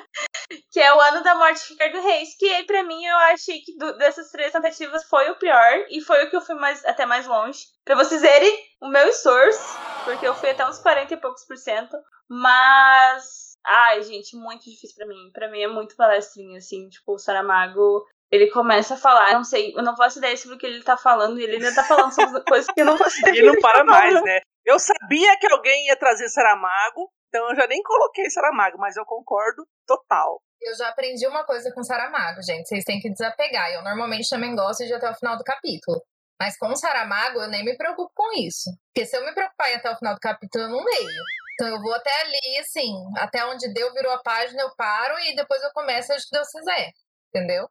que 0.71 0.81
é 0.81 0.95
o 0.95 1.01
ano 1.01 1.23
da 1.23 1.35
morte 1.35 1.63
de 1.67 1.73
Ricardo 1.73 2.01
Reis, 2.03 2.37
que 2.39 2.65
pra 2.65 2.83
mim 2.85 3.05
eu 3.05 3.17
achei 3.17 3.61
que 3.61 3.77
do- 3.77 3.97
dessas 3.97 4.31
três 4.31 4.53
tentativas 4.53 5.05
foi 5.05 5.31
o 5.31 5.39
pior 5.39 5.87
e 5.91 6.01
foi 6.01 6.25
o 6.25 6.31
que 6.31 6.37
eu 6.37 6.41
fui 6.41 6.55
mais, 6.55 6.85
até 6.85 7.07
mais 7.07 7.27
longe. 7.27 7.61
Pra 7.85 7.95
vocês 7.95 8.21
verem 8.21 8.55
o 8.81 8.89
meu 8.89 9.09
esforço, 9.09 9.79
porque 10.05 10.27
eu 10.27 10.35
fui 10.35 10.51
até 10.51 10.67
uns 10.69 10.79
40 10.79 11.15
e 11.15 11.17
poucos 11.17 11.45
por 11.47 11.57
cento, 11.57 11.97
mas 12.29 13.57
ai, 13.67 14.03
gente, 14.03 14.37
muito 14.37 14.65
difícil 14.65 14.97
pra 14.97 15.07
mim. 15.07 15.31
Pra 15.33 15.51
mim 15.51 15.61
é 15.63 15.69
muito 15.69 15.97
palestrinha 15.97 16.59
assim, 16.59 16.89
tipo, 16.89 17.15
o 17.15 17.19
Saramago 17.19 18.05
ele 18.31 18.51
começa 18.51 18.95
a 18.95 18.99
falar, 18.99 19.33
não 19.33 19.45
sei, 19.45 19.73
eu 19.75 19.83
não 19.83 19.97
faço 19.97 20.19
ideia 20.19 20.37
sobre 20.37 20.57
o 20.57 20.59
que 20.59 20.67
ele 20.67 20.83
tá 20.83 20.99
falando, 20.99 21.41
e 21.41 21.45
ele 21.45 21.57
ainda 21.57 21.75
tá 21.75 21.83
falando 21.85 22.13
sobre 22.15 22.43
coisas 22.45 22.67
que 22.75 22.81
eu 22.83 22.85
não 22.85 22.99
faço 22.99 23.19
ideia. 23.21 23.39
Ele 23.39 23.47
não 23.47 23.61
para 23.61 23.85
mais, 23.85 24.23
né? 24.23 24.41
Eu 24.69 24.79
sabia 24.79 25.39
que 25.39 25.51
alguém 25.51 25.87
ia 25.87 25.97
trazer 25.97 26.29
Saramago, 26.29 27.11
então 27.29 27.49
eu 27.49 27.57
já 27.57 27.67
nem 27.67 27.83
coloquei 27.83 28.29
Saramago, 28.29 28.77
mas 28.77 28.99
eu 28.99 29.05
concordo 29.07 29.67
total. 29.87 30.43
Eu 30.61 30.77
já 30.77 30.91
aprendi 30.91 31.27
uma 31.27 31.43
coisa 31.43 31.73
com 31.73 31.83
Saramago, 31.83 32.43
gente. 32.43 32.69
Vocês 32.69 32.85
têm 32.85 33.01
que 33.01 33.11
desapegar. 33.11 33.71
Eu 33.71 33.83
normalmente 33.83 34.29
também 34.29 34.55
gosto 34.55 34.85
de 34.85 34.91
ir 34.91 34.95
até 34.95 35.09
o 35.09 35.15
final 35.15 35.39
do 35.39 35.43
capítulo. 35.43 36.03
Mas 36.39 36.59
com 36.59 36.69
o 36.69 36.77
Saramago, 36.77 37.41
eu 37.41 37.49
nem 37.49 37.65
me 37.65 37.79
preocupo 37.79 38.13
com 38.15 38.31
isso. 38.35 38.69
Porque 38.93 39.09
se 39.09 39.17
eu 39.17 39.25
me 39.25 39.33
preocupar 39.33 39.71
em 39.71 39.73
ir 39.73 39.77
até 39.77 39.91
o 39.91 39.97
final 39.97 40.15
do 40.15 40.21
capítulo, 40.21 40.65
eu 40.65 40.69
não 40.69 40.85
leio. 40.85 41.23
Então 41.55 41.69
eu 41.69 41.81
vou 41.81 41.95
até 41.95 42.11
ali, 42.21 42.59
assim, 42.61 42.93
até 43.17 43.47
onde 43.47 43.73
deu, 43.73 43.91
virou 43.95 44.13
a 44.13 44.23
página, 44.23 44.61
eu 44.61 44.77
paro 44.77 45.19
e 45.21 45.35
depois 45.35 45.63
eu 45.63 45.71
começo 45.73 46.13
onde 46.13 46.25
Deus 46.31 46.49
quiser. 46.51 46.91
Entendeu? 47.35 47.67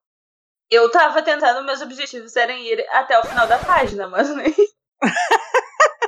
Eu 0.71 0.89
tava 0.89 1.21
tentando, 1.21 1.63
meus 1.63 1.79
objetivos 1.79 2.35
eram 2.35 2.55
ir 2.55 2.83
até 2.89 3.19
o 3.19 3.23
final 3.23 3.45
da 3.47 3.59
página, 3.59 4.07
mas 4.07 4.35
nem. 4.35 4.53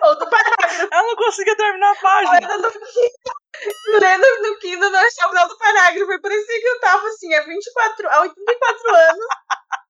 Ou 0.01 0.17
do 0.17 0.29
parágrafo. 0.29 0.58
Ela 0.91 1.03
não 1.03 1.15
conseguia 1.15 1.55
terminar 1.55 1.91
a 1.91 1.95
página. 1.95 2.57
No 2.57 2.71
Kindle, 2.71 3.99
lendo 3.99 4.41
no 4.41 4.59
Kindle, 4.59 4.89
não 4.89 4.99
achava 4.99 5.27
o 5.27 5.31
final 5.31 5.47
do 5.47 5.57
parágrafo. 5.57 6.21
Parecia 6.21 6.61
que 6.61 6.67
eu 6.67 6.79
tava 6.79 7.07
assim, 7.07 7.33
há 7.33 7.41
24, 7.43 8.09
há 8.09 8.21
84 8.21 8.95
anos. 8.95 9.25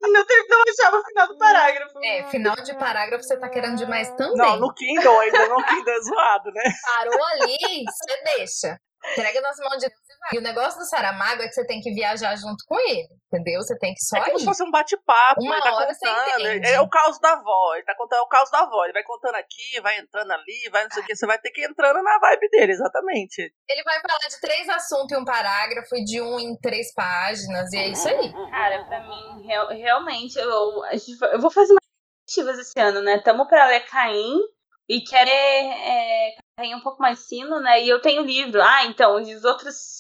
E 0.02 0.12
não, 0.12 0.26
ter- 0.26 0.46
não 0.50 0.64
achava 0.68 0.98
o 0.98 1.04
final 1.06 1.28
do 1.28 1.38
parágrafo. 1.38 2.00
É, 2.04 2.24
final 2.30 2.56
de 2.56 2.74
parágrafo 2.78 3.24
você 3.24 3.38
tá 3.38 3.50
querendo 3.50 3.76
demais 3.78 4.10
também. 4.12 4.36
Não, 4.38 4.58
no 4.58 4.74
Kindle 4.74 5.20
ainda, 5.20 5.48
no 5.50 5.64
Kindle 5.66 5.94
é 5.94 6.02
zoado, 6.02 6.52
né? 6.52 6.64
Parou 6.96 7.24
ali, 7.26 7.58
você 7.86 8.24
deixa. 8.36 8.80
Entrega 9.12 9.42
nas 9.42 9.58
mãos 9.60 9.78
de 9.78 9.88
Deus 9.88 10.09
e 10.34 10.38
o 10.38 10.42
negócio 10.42 10.80
do 10.80 10.86
Saramago 10.86 11.42
é 11.42 11.48
que 11.48 11.54
você 11.54 11.66
tem 11.66 11.80
que 11.82 11.92
viajar 11.94 12.36
junto 12.36 12.64
com 12.68 12.80
ele, 12.80 13.08
entendeu? 13.32 13.62
Você 13.62 13.78
tem 13.80 13.94
que 13.94 14.02
só 14.04 14.18
É 14.18 14.26
como 14.26 14.38
ir. 14.38 14.40
se 14.40 14.46
fosse 14.46 14.64
um 14.64 14.72
bate-papo, 14.72 15.42
Uma 15.42 15.56
ele 15.56 15.64
tá 15.64 15.74
hora 15.76 15.94
você 15.94 16.08
contando. 16.08 16.42
entende. 16.42 16.68
É 16.68 16.82
o 16.82 16.90
caos 16.90 17.20
da 17.20 17.34
avó, 17.34 17.74
ele 17.76 17.84
tá 17.86 17.96
contando 17.96 18.20
é 18.20 18.22
o 18.22 18.28
caos 18.28 18.50
da 18.52 18.60
avó. 18.60 18.84
Ele 18.84 18.94
vai 18.94 19.04
contando 19.04 19.36
aqui, 19.36 19.80
vai 19.82 19.98
entrando 19.98 20.32
ali, 20.32 20.70
vai 20.72 20.84
não 20.84 20.92
sei 20.92 21.02
o 21.04 21.06
que. 21.06 21.16
Você 21.16 21.26
vai 21.26 21.40
ter 21.40 21.52
que 21.52 21.62
ir 21.62 21.70
entrando 21.70 22.02
na 22.04 22.20
vibe 22.20 22.50
dele, 22.50 22.72
exatamente. 22.74 23.42
Ele 23.70 23.84
vai 23.84 24.00
falar 24.02 24.28
de 24.28 24.40
três 24.42 24.70
assuntos 24.70 25.12
em 25.18 25.22
um 25.22 25.26
parágrafo 25.26 25.96
e 25.96 26.04
de 26.04 26.22
um 26.22 26.40
em 26.40 26.56
três 26.60 26.94
páginas, 26.94 27.72
e 27.74 27.78
é 27.78 27.88
isso 27.88 28.08
aí. 28.08 28.32
Cara, 28.52 28.86
pra 28.86 29.00
mim, 29.08 29.46
real- 29.48 29.70
realmente, 29.70 30.38
eu, 30.38 30.50
eu 31.34 31.40
vou 31.42 31.50
fazer 31.52 31.74
mais 31.74 31.80
ativas 32.30 32.60
esse 32.60 32.80
ano, 32.80 33.02
né? 33.02 33.20
Tamo 33.24 33.48
pra 33.48 33.66
ler 33.68 33.86
Caim 33.88 34.38
e 34.88 35.02
querer 35.02 35.30
é, 35.32 36.30
Caim 36.58 36.76
um 36.76 36.82
pouco 36.82 37.02
mais 37.02 37.26
fino, 37.28 37.60
né? 37.60 37.82
E 37.84 37.90
eu 37.90 38.02
tenho 38.02 38.22
livro. 38.24 38.62
Ah, 38.62 38.86
então, 38.86 39.16
os 39.16 39.44
outros 39.46 40.00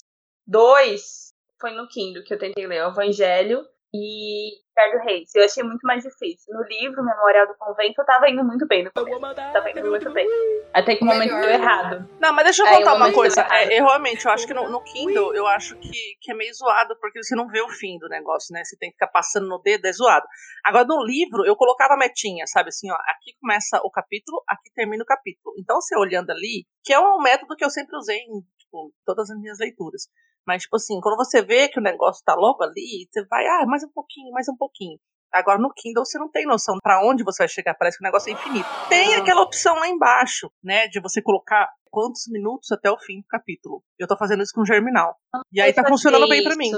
dois 0.49 1.33
foi 1.59 1.71
no 1.71 1.87
Kindle 1.87 2.23
que 2.23 2.33
eu 2.33 2.39
tentei 2.39 2.65
ler, 2.65 2.83
o 2.83 2.89
Evangelho 2.89 3.65
e 3.93 4.51
Ricardo 4.69 5.03
Reis. 5.03 5.33
Eu 5.35 5.43
achei 5.43 5.63
muito 5.63 5.81
mais 5.83 6.03
difícil. 6.03 6.53
No 6.53 6.63
livro, 6.63 7.03
Memorial 7.03 7.47
do 7.47 7.55
Convento, 7.57 7.99
eu 7.99 8.05
tava 8.05 8.29
indo 8.29 8.43
muito 8.43 8.67
bem 8.67 8.83
no 8.83 8.91
começo. 8.91 9.35
Tava 9.35 9.69
indo 9.71 9.89
muito 9.89 10.11
bem. 10.11 10.27
Até 10.73 10.95
que 10.95 11.03
o 11.03 11.07
momento 11.07 11.31
deu 11.41 11.49
errado. 11.49 12.07
Não, 12.19 12.31
mas 12.31 12.45
deixa 12.45 12.63
eu 12.63 12.67
contar 12.67 12.93
o 12.93 12.97
uma 12.97 13.11
coisa. 13.11 13.41
É, 13.51 13.79
eu 13.79 13.85
realmente, 13.85 14.25
eu 14.25 14.31
acho 14.31 14.45
que 14.45 14.53
no, 14.53 14.69
no 14.69 14.83
Kindle, 14.83 15.33
eu 15.33 15.47
acho 15.47 15.75
que, 15.77 16.15
que 16.21 16.31
é 16.31 16.35
meio 16.35 16.53
zoado, 16.53 16.95
porque 17.01 17.21
você 17.21 17.35
não 17.35 17.47
vê 17.47 17.61
o 17.61 17.69
fim 17.69 17.97
do 17.97 18.07
negócio, 18.07 18.53
né? 18.53 18.63
Você 18.63 18.77
tem 18.77 18.89
que 18.89 18.95
ficar 18.95 19.07
passando 19.07 19.47
no 19.47 19.59
dedo, 19.59 19.85
é 19.85 19.91
zoado. 19.91 20.25
Agora, 20.63 20.85
no 20.85 21.03
livro, 21.03 21.45
eu 21.45 21.55
colocava 21.55 21.95
a 21.95 21.97
metinha, 21.97 22.45
sabe? 22.45 22.69
Assim, 22.69 22.91
ó, 22.91 22.95
aqui 23.07 23.35
começa 23.41 23.81
o 23.83 23.89
capítulo, 23.89 24.43
aqui 24.47 24.71
termina 24.75 25.03
o 25.03 25.07
capítulo. 25.07 25.55
Então, 25.57 25.81
você 25.81 25.97
olhando 25.97 26.29
ali, 26.29 26.65
que 26.83 26.93
é 26.93 26.99
um 26.99 27.21
método 27.21 27.55
que 27.55 27.65
eu 27.65 27.69
sempre 27.71 27.97
usei 27.97 28.17
em 28.17 28.41
tipo, 28.69 28.93
todas 29.03 29.29
as 29.29 29.39
minhas 29.39 29.57
leituras. 29.59 30.07
Mas, 30.49 30.63
tipo 30.63 30.77
assim, 30.77 30.99
quando 30.99 31.15
você 31.15 31.43
vê 31.43 31.67
que 31.69 31.79
o 31.79 31.83
negócio 31.83 32.23
tá 32.25 32.33
logo 32.33 32.63
ali, 32.63 33.07
você 33.11 33.23
vai, 33.27 33.45
ah, 33.45 33.67
mais 33.67 33.83
um 33.83 33.91
pouquinho, 33.93 34.31
mais 34.31 34.49
um 34.49 34.57
pouquinho. 34.57 34.97
Agora 35.31 35.59
no 35.59 35.71
Kindle 35.71 36.03
você 36.03 36.17
não 36.17 36.27
tem 36.27 36.43
noção 36.47 36.75
pra 36.81 37.05
onde 37.05 37.23
você 37.23 37.43
vai 37.43 37.47
chegar, 37.47 37.75
parece 37.75 37.99
que 37.99 38.03
o 38.03 38.07
negócio 38.07 38.31
é 38.31 38.33
infinito. 38.33 38.67
Tem 38.89 39.09
Uhum. 39.15 39.21
aquela 39.21 39.41
opção 39.43 39.75
lá 39.75 39.87
embaixo, 39.87 40.49
né, 40.63 40.87
de 40.87 40.99
você 40.99 41.21
colocar 41.21 41.69
quantos 41.91 42.23
minutos 42.31 42.71
até 42.71 42.89
o 42.89 42.97
fim 42.97 43.21
do 43.21 43.27
capítulo. 43.27 43.83
Eu 43.99 44.07
tô 44.07 44.17
fazendo 44.17 44.41
isso 44.41 44.51
com 44.55 44.65
Germinal. 44.65 45.15
E 45.53 45.61
aí 45.61 45.71
tá 45.71 45.87
funcionando 45.87 46.27
bem 46.27 46.43
pra 46.43 46.55
mim. 46.55 46.71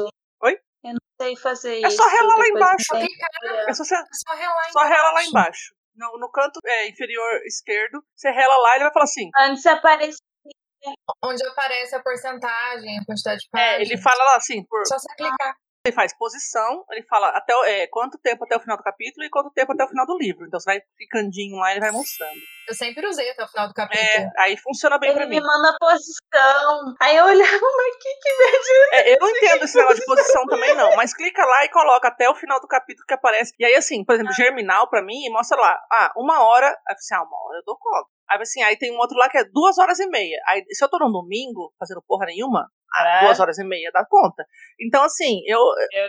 Oi? 0.43 0.57
Eu 0.83 0.91
não 0.91 0.99
sei 1.21 1.37
fazer 1.37 1.75
É 1.81 1.87
isso. 1.87 1.95
só 1.95 2.09
relar 2.09 2.37
lá 2.37 2.47
embaixo. 2.49 2.85
É 3.69 3.73
só, 3.73 3.83
é 3.83 3.87
só 3.87 4.33
relar 4.35 4.69
só 4.73 4.79
rela 4.83 5.11
lá 5.13 5.23
embaixo. 5.23 5.29
embaixo. 5.29 5.75
No, 5.95 6.19
no 6.19 6.29
canto 6.29 6.59
é, 6.65 6.89
inferior 6.89 7.41
esquerdo, 7.45 8.03
você 8.17 8.29
rela 8.31 8.57
lá 8.57 8.71
e 8.71 8.75
ele 8.75 8.83
vai 8.83 8.93
falar 8.93 9.05
assim. 9.05 9.29
Antes 9.39 9.65
aparecia. 9.65 10.17
Onde 11.23 11.45
aparece 11.45 11.95
a 11.95 11.99
porcentagem, 12.01 12.99
a 12.99 13.05
quantidade 13.05 13.41
de 13.41 13.49
páginas. 13.51 13.79
É, 13.79 13.81
ele 13.81 13.97
fala 14.01 14.23
lá 14.23 14.35
assim, 14.35 14.63
por, 14.65 14.85
Só 14.87 14.97
você 14.97 15.07
clicar. 15.15 15.55
ele 15.85 15.95
faz 15.95 16.15
posição, 16.17 16.85
ele 16.91 17.03
fala 17.03 17.29
até 17.29 17.53
é, 17.69 17.87
quanto 17.87 18.17
tempo 18.19 18.43
até 18.43 18.55
o 18.55 18.59
final 18.59 18.77
do 18.77 18.83
capítulo 18.83 19.25
e 19.25 19.29
quanto 19.29 19.51
tempo 19.51 19.73
até 19.73 19.83
o 19.83 19.87
final 19.87 20.05
do 20.05 20.17
livro. 20.17 20.45
Então 20.45 20.59
você 20.59 20.65
vai 20.71 20.81
clicandinho 20.97 21.57
lá 21.57 21.69
e 21.69 21.73
ele 21.73 21.79
vai 21.81 21.91
mostrando. 21.91 22.39
Eu 22.69 22.75
sempre 22.75 23.05
usei 23.05 23.29
até 23.31 23.43
o 23.43 23.47
final 23.47 23.67
do 23.67 23.73
capítulo. 23.73 24.07
É, 24.07 24.31
aí 24.37 24.55
funciona 24.55 24.97
bem 24.97 25.11
pra 25.11 25.23
Ele 25.23 25.29
mim. 25.31 25.35
me 25.41 25.45
manda 25.45 25.69
a 25.71 25.77
posição. 25.79 26.95
Aí 27.01 27.17
eu 27.17 27.25
olhava, 27.25 27.65
mas 27.77 27.95
que 27.97 28.13
que 28.21 28.37
me 28.37 28.45
ajuda? 28.45 28.87
É, 28.93 29.13
eu 29.13 29.17
não 29.19 29.29
entendo 29.29 29.63
esse 29.65 29.77
negócio 29.77 29.99
de 29.99 30.05
posição 30.05 30.45
também, 30.45 30.73
não. 30.75 30.95
Mas 30.95 31.13
clica 31.13 31.43
lá 31.45 31.65
e 31.65 31.69
coloca 31.69 32.07
até 32.07 32.29
o 32.29 32.35
final 32.35 32.61
do 32.61 32.67
capítulo 32.67 33.05
que 33.05 33.13
aparece. 33.13 33.53
E 33.59 33.65
aí, 33.65 33.75
assim, 33.75 34.05
por 34.05 34.15
exemplo, 34.15 34.31
Germinal, 34.33 34.87
pra 34.89 35.01
mim, 35.01 35.27
mostra 35.31 35.59
lá, 35.59 35.81
ah, 35.91 36.13
uma 36.15 36.43
hora. 36.43 36.67
Aí 36.67 36.73
eu 36.89 36.95
assim, 36.95 37.15
ah, 37.15 37.23
uma 37.23 37.43
hora 37.45 37.57
eu 37.57 37.63
dou 37.65 37.77
conta. 37.77 38.07
Aí 38.31 38.41
assim, 38.41 38.61
aí 38.63 38.77
tem 38.77 38.91
um 38.95 38.97
outro 38.97 39.17
lá 39.17 39.29
que 39.29 39.37
é 39.37 39.43
duas 39.43 39.77
horas 39.77 39.99
e 39.99 40.07
meia. 40.07 40.37
Aí, 40.47 40.63
se 40.69 40.83
eu 40.83 40.89
tô 40.89 40.97
num 40.99 41.11
domingo, 41.11 41.73
fazendo 41.77 42.01
porra 42.07 42.25
nenhuma, 42.27 42.71
ah, 42.93 43.21
duas 43.25 43.39
horas 43.39 43.57
e 43.57 43.63
meia 43.63 43.91
dá 43.93 44.05
conta. 44.05 44.45
Então, 44.79 45.03
assim, 45.03 45.41
eu. 45.45 45.59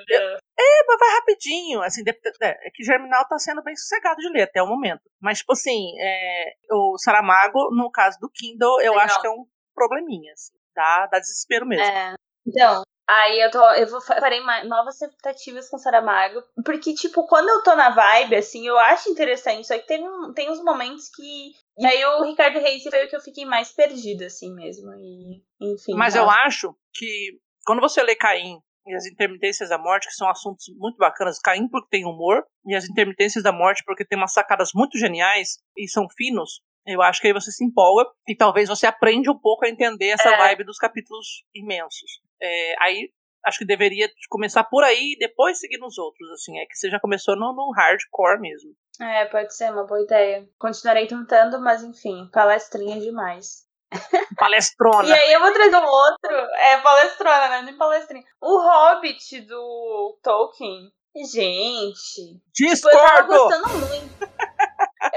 Deus. 0.06 0.40
É, 0.58 0.86
mas 0.86 0.98
vai 0.98 1.10
rapidinho. 1.14 1.82
Assim, 1.82 2.02
é, 2.06 2.48
é 2.48 2.70
que 2.72 2.84
Germinal 2.84 3.26
tá 3.28 3.38
sendo 3.38 3.62
bem 3.62 3.74
sossegado 3.74 4.20
de 4.20 4.28
ler 4.28 4.42
até 4.42 4.62
o 4.62 4.66
momento. 4.66 5.02
Mas, 5.20 5.38
tipo 5.38 5.52
assim, 5.52 5.92
é, 6.00 6.52
o 6.70 6.96
Saramago, 6.98 7.74
no 7.74 7.90
caso 7.90 8.18
do 8.20 8.30
Kindle, 8.30 8.80
eu 8.80 8.92
Legal. 8.92 9.06
acho 9.06 9.20
que 9.20 9.26
é 9.26 9.30
um 9.30 9.44
probleminha, 9.74 10.32
assim. 10.32 10.52
Dá, 10.74 11.06
dá 11.06 11.18
desespero 11.18 11.66
mesmo. 11.66 11.84
É. 11.84 12.14
Então, 12.46 12.82
aí 13.08 13.40
eu 13.40 13.50
tô. 13.50 13.62
Eu 13.74 13.86
vou 13.88 14.00
fa- 14.00 14.20
farei 14.20 14.40
novas 14.64 14.98
tentativas 14.98 15.68
com 15.68 15.78
Saramago. 15.78 16.42
Porque, 16.64 16.94
tipo, 16.94 17.26
quando 17.26 17.48
eu 17.48 17.62
tô 17.62 17.74
na 17.76 17.90
vibe, 17.90 18.36
assim, 18.36 18.66
eu 18.66 18.78
acho 18.78 19.10
interessante. 19.10 19.66
Só 19.66 19.74
que 19.78 19.86
teve 19.86 20.04
um, 20.04 20.32
tem 20.32 20.50
uns 20.50 20.62
momentos 20.62 21.08
que. 21.14 21.52
E 21.78 21.86
aí 21.86 22.04
o 22.04 22.24
Ricardo 22.24 22.58
Reis 22.58 22.82
foi 22.82 23.04
o 23.04 23.08
que 23.08 23.16
eu 23.16 23.20
fiquei 23.20 23.44
mais 23.44 23.72
perdida, 23.72 24.26
assim 24.26 24.52
mesmo. 24.54 24.92
E, 24.94 25.42
enfim. 25.60 25.94
Mas 25.94 26.14
tá. 26.14 26.20
eu 26.20 26.30
acho 26.30 26.74
que 26.94 27.38
quando 27.64 27.80
você 27.80 28.02
lê 28.02 28.14
Caim 28.14 28.58
e 28.86 28.94
as 28.94 29.06
intermitências 29.06 29.70
da 29.70 29.78
morte, 29.78 30.08
que 30.08 30.14
são 30.14 30.28
assuntos 30.28 30.66
muito 30.76 30.96
bacanas, 30.98 31.38
Caim 31.38 31.68
porque 31.68 31.88
tem 31.90 32.04
humor, 32.04 32.44
e 32.66 32.74
as 32.74 32.88
intermitências 32.88 33.42
da 33.42 33.52
morte 33.52 33.82
porque 33.86 34.04
tem 34.04 34.18
umas 34.18 34.32
sacadas 34.32 34.70
muito 34.74 34.98
geniais 34.98 35.58
e 35.76 35.88
são 35.88 36.06
finos, 36.16 36.60
eu 36.86 37.00
acho 37.00 37.20
que 37.20 37.28
aí 37.28 37.32
você 37.32 37.50
se 37.52 37.64
empolga 37.64 38.10
e 38.26 38.36
talvez 38.36 38.68
você 38.68 38.86
aprende 38.86 39.30
um 39.30 39.38
pouco 39.38 39.64
a 39.64 39.68
entender 39.68 40.08
essa 40.08 40.30
É. 40.30 40.36
vibe 40.36 40.64
dos 40.64 40.78
capítulos 40.78 41.44
imensos. 41.54 42.20
É, 42.40 42.74
aí 42.82 43.08
acho 43.44 43.58
que 43.58 43.64
deveria 43.64 44.08
começar 44.28 44.64
por 44.64 44.82
aí 44.84 45.12
e 45.12 45.18
depois 45.18 45.58
seguir 45.58 45.78
nos 45.78 45.98
outros, 45.98 46.28
assim, 46.30 46.58
é 46.58 46.66
que 46.66 46.76
você 46.76 46.90
já 46.90 46.98
começou 47.00 47.36
no, 47.36 47.52
no 47.52 47.72
hardcore 47.72 48.40
mesmo. 48.40 48.70
É, 49.02 49.24
pode 49.26 49.54
ser 49.54 49.72
uma 49.72 49.84
boa 49.84 50.00
ideia. 50.00 50.48
Continuarei 50.58 51.06
tentando, 51.06 51.60
mas 51.60 51.82
enfim, 51.82 52.28
palestrinha 52.32 53.00
demais. 53.00 53.66
Palestrona. 54.38 55.08
E 55.08 55.12
aí 55.12 55.32
eu 55.32 55.40
vou 55.40 55.52
trazer 55.52 55.76
um 55.76 55.84
outro. 55.84 56.34
É 56.56 56.78
palestrona, 56.78 57.48
né? 57.48 57.62
Nem 57.62 57.76
palestrinha. 57.76 58.24
O 58.40 58.58
Hobbit 58.58 59.40
do 59.42 60.18
Tolkien. 60.22 60.90
Gente. 61.30 62.40
Tipo, 62.54 62.88
eu 62.88 62.92
tava 62.92 63.22
Discordo! 63.22 63.28
gostando 63.28 63.68
muito. 63.68 64.32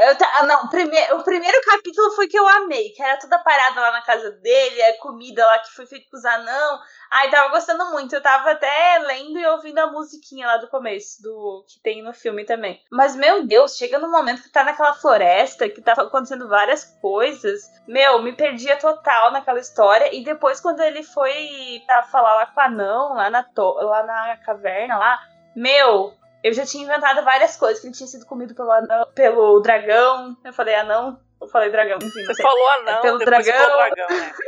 Eu 0.06 0.16
ah, 0.36 0.45
não, 0.45 0.66
o 0.66 1.24
primeiro 1.24 1.62
capítulo 1.66 2.12
foi 2.12 2.28
que 2.28 2.38
eu 2.38 2.47
amei, 2.47 2.89
que 2.89 3.01
era 3.01 3.18
toda 3.18 3.39
parada 3.39 3.82
lá 3.82 3.91
na 3.91 4.01
casa 4.03 4.30
dele, 4.30 4.84
a 4.84 4.97
comida 4.99 5.43
lá 5.43 5.58
que 5.58 5.74
foi 5.74 5.88
feita 5.88 6.06
com 6.12 6.18
os 6.18 6.26
anão. 6.26 6.80
Ai, 7.10 7.32
tava 7.32 7.49
gostando 7.49 7.91
muito. 7.91 8.14
Eu 8.14 8.22
tava 8.22 8.51
até 8.51 8.99
lendo 8.99 9.39
e 9.39 9.47
ouvindo 9.47 9.80
a 9.80 9.88
musiquinha 9.88 10.45
lá 10.45 10.58
do 10.58 10.68
começo, 10.68 11.24
do 11.24 11.66
que 11.68 11.80
tem 11.82 12.03
no 12.03 12.14
filme 12.14 12.45
também. 12.45 12.80
Mas, 12.91 13.16
meu 13.16 13.47
Deus, 13.47 13.78
chega 13.78 13.97
no 13.97 14.12
momento 14.12 14.43
que 14.43 14.51
tá 14.51 14.64
naquela 14.64 14.93
floresta, 14.93 15.70
que 15.70 15.82
tá 15.82 15.93
acontecendo 15.93 16.47
várias 16.47 16.86
coisas. 17.01 17.64
Meu, 17.88 18.22
me 18.22 18.34
perdia 18.34 18.78
total 18.78 19.32
naquela 19.32 19.60
história. 19.60 20.14
E 20.14 20.24
depois, 20.24 20.62
quando 20.62 20.82
ele 20.82 21.01
foi 21.01 21.82
pra 21.88 22.03
falar 22.03 22.36
lá 22.36 22.45
com 22.45 22.60
o 22.60 22.64
anão, 22.64 23.14
lá 23.16 23.30
na, 23.32 23.45
lá 23.56 24.03
na 24.03 24.38
caverna 24.38 24.97
lá, 24.97 25.20
meu, 25.56 26.14
eu 26.47 26.53
já 26.53 26.65
tinha 26.65 26.83
inventado 26.83 27.23
várias 27.23 27.57
coisas, 27.57 27.79
que 27.81 27.87
ele 27.87 27.95
tinha 27.95 28.07
sido 28.07 28.25
comido 28.25 28.53
pelo, 28.53 28.71
anão- 28.71 29.07
pelo 29.15 29.59
dragão. 29.61 30.37
Eu 30.43 30.53
falei, 30.53 30.75
ah 30.75 30.83
não, 30.83 31.19
Eu 31.41 31.47
falei 31.47 31.69
dragão, 31.71 31.97
enfim. 32.01 32.23
Você 32.25 32.41
falou 32.41 32.67
anão, 32.79 32.97
É 32.99 33.01
pelo 33.01 33.17
dragão. 33.19 33.53
falou 33.53 33.77
dragão, 33.77 34.07
né? 34.17 34.33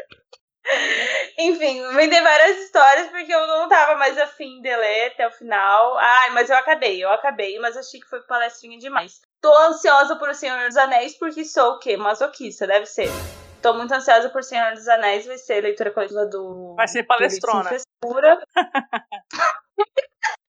Enfim, 1.40 1.82
vendei 1.96 2.20
várias 2.22 2.58
histórias 2.58 3.08
porque 3.08 3.34
eu 3.34 3.48
não 3.48 3.70
tava 3.70 3.96
mais 3.96 4.18
afim 4.18 4.62
de 4.62 4.76
ler 4.76 5.08
até 5.14 5.26
o 5.26 5.32
final. 5.32 5.98
Ai, 5.98 6.32
mas 6.32 6.50
eu 6.50 6.58
acabei, 6.58 7.02
eu 7.02 7.10
acabei, 7.10 7.58
mas 7.60 7.78
achei 7.78 8.02
que 8.02 8.08
foi 8.10 8.20
palestrinha 8.24 8.78
demais. 8.78 9.22
Tô 9.42 9.56
ansiosa 9.60 10.18
por 10.18 10.28
O 10.30 10.34
Senhor 10.34 10.60
dos 10.68 10.76
Anéis 10.76 11.18
porque 11.18 11.46
sou 11.46 11.74
o 11.76 11.80
quê? 11.80 11.96
Masoquista, 11.96 12.68
deve 12.68 12.86
ser. 12.86 13.08
Tô 13.62 13.74
muito 13.76 13.94
ansiosa 13.94 14.30
por 14.30 14.44
Senhor 14.44 14.74
dos 14.74 14.88
Anéis, 14.90 15.26
vai 15.26 15.38
ser 15.38 15.62
leitura 15.62 15.90
coletiva 15.92 16.26
do. 16.26 16.76
Vai 16.76 16.88
ser 16.90 17.04
do 17.04 17.08
palestrona. 17.08 17.70
Frescura. 17.70 18.44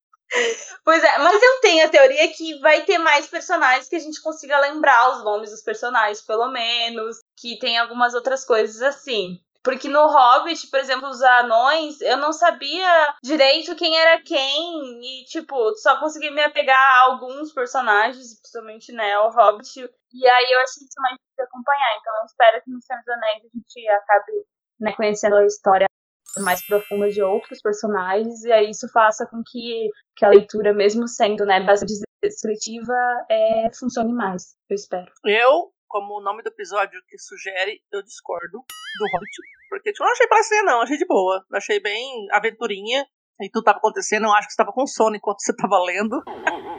Pois 0.84 1.02
é, 1.02 1.18
mas 1.18 1.42
eu 1.42 1.60
tenho 1.60 1.86
a 1.86 1.90
teoria 1.90 2.28
que 2.32 2.58
vai 2.60 2.82
ter 2.82 2.98
mais 2.98 3.26
personagens 3.26 3.88
que 3.88 3.96
a 3.96 4.00
gente 4.00 4.22
consiga 4.22 4.58
lembrar 4.60 5.10
os 5.10 5.24
nomes 5.24 5.50
dos 5.50 5.62
personagens, 5.62 6.20
pelo 6.20 6.48
menos. 6.50 7.18
Que 7.36 7.58
tem 7.58 7.78
algumas 7.78 8.14
outras 8.14 8.44
coisas 8.44 8.82
assim. 8.82 9.38
Porque 9.62 9.88
no 9.88 10.06
Hobbit, 10.06 10.68
por 10.70 10.80
exemplo, 10.80 11.08
os 11.08 11.20
anões, 11.20 12.00
eu 12.00 12.16
não 12.16 12.32
sabia 12.32 13.14
direito 13.22 13.76
quem 13.76 13.98
era 13.98 14.22
quem. 14.22 15.00
E, 15.02 15.24
tipo, 15.26 15.74
só 15.76 15.98
consegui 16.00 16.30
me 16.30 16.42
apegar 16.42 16.78
a 16.78 17.00
alguns 17.02 17.52
personagens, 17.52 18.40
principalmente, 18.40 18.92
né, 18.92 19.18
o 19.18 19.30
Hobbit. 19.30 19.80
E 19.80 20.26
aí 20.26 20.52
eu 20.52 20.60
achei 20.60 20.84
isso 20.84 21.00
mais 21.00 21.16
difícil 21.16 21.44
acompanhar. 21.44 21.98
Então 21.98 22.16
eu 22.16 22.24
espero 22.24 22.62
que 22.62 22.70
no 22.70 22.80
Senhor 22.80 23.00
dos 23.00 23.08
Anéis 23.08 23.44
a 23.44 23.48
gente 23.54 23.88
acabe 23.88 24.32
né, 24.80 24.92
conhecendo 24.96 25.36
a 25.36 25.44
história 25.44 25.88
mais 26.42 26.64
profunda 26.66 27.08
de 27.08 27.22
outros 27.22 27.60
personagens. 27.60 28.44
E 28.44 28.52
aí 28.52 28.70
isso 28.70 28.88
faça 28.92 29.26
com 29.26 29.42
que, 29.46 29.88
que 30.16 30.24
a 30.24 30.28
leitura, 30.28 30.72
mesmo 30.72 31.06
sendo 31.08 31.44
né, 31.44 31.64
bastante 31.64 31.94
descritiva, 32.22 32.94
é, 33.30 33.68
funcione 33.78 34.12
mais. 34.12 34.56
Eu 34.68 34.74
espero. 34.74 35.10
Eu, 35.24 35.72
como 35.86 36.18
o 36.18 36.22
nome 36.22 36.42
do 36.42 36.48
episódio 36.48 37.00
que 37.08 37.18
sugere, 37.18 37.80
eu 37.92 38.02
discordo 38.02 38.58
do 38.58 39.04
Hobbit. 39.12 39.36
Porque 39.68 39.92
tipo, 39.92 40.02
eu 40.02 40.06
não 40.06 40.12
achei 40.12 40.26
palestrinha, 40.26 40.62
não, 40.62 40.80
achei 40.80 40.96
de 40.96 41.06
boa. 41.06 41.44
Achei 41.52 41.80
bem 41.80 42.26
aventurinha. 42.32 43.06
E 43.40 43.48
tudo 43.50 43.64
tava 43.64 43.78
acontecendo, 43.78 44.24
eu 44.24 44.32
acho 44.32 44.48
que 44.48 44.52
você 44.52 44.56
tava 44.56 44.72
com 44.72 44.84
sono 44.84 45.14
enquanto 45.14 45.40
você 45.40 45.54
tava 45.54 45.78
lendo. 45.84 46.20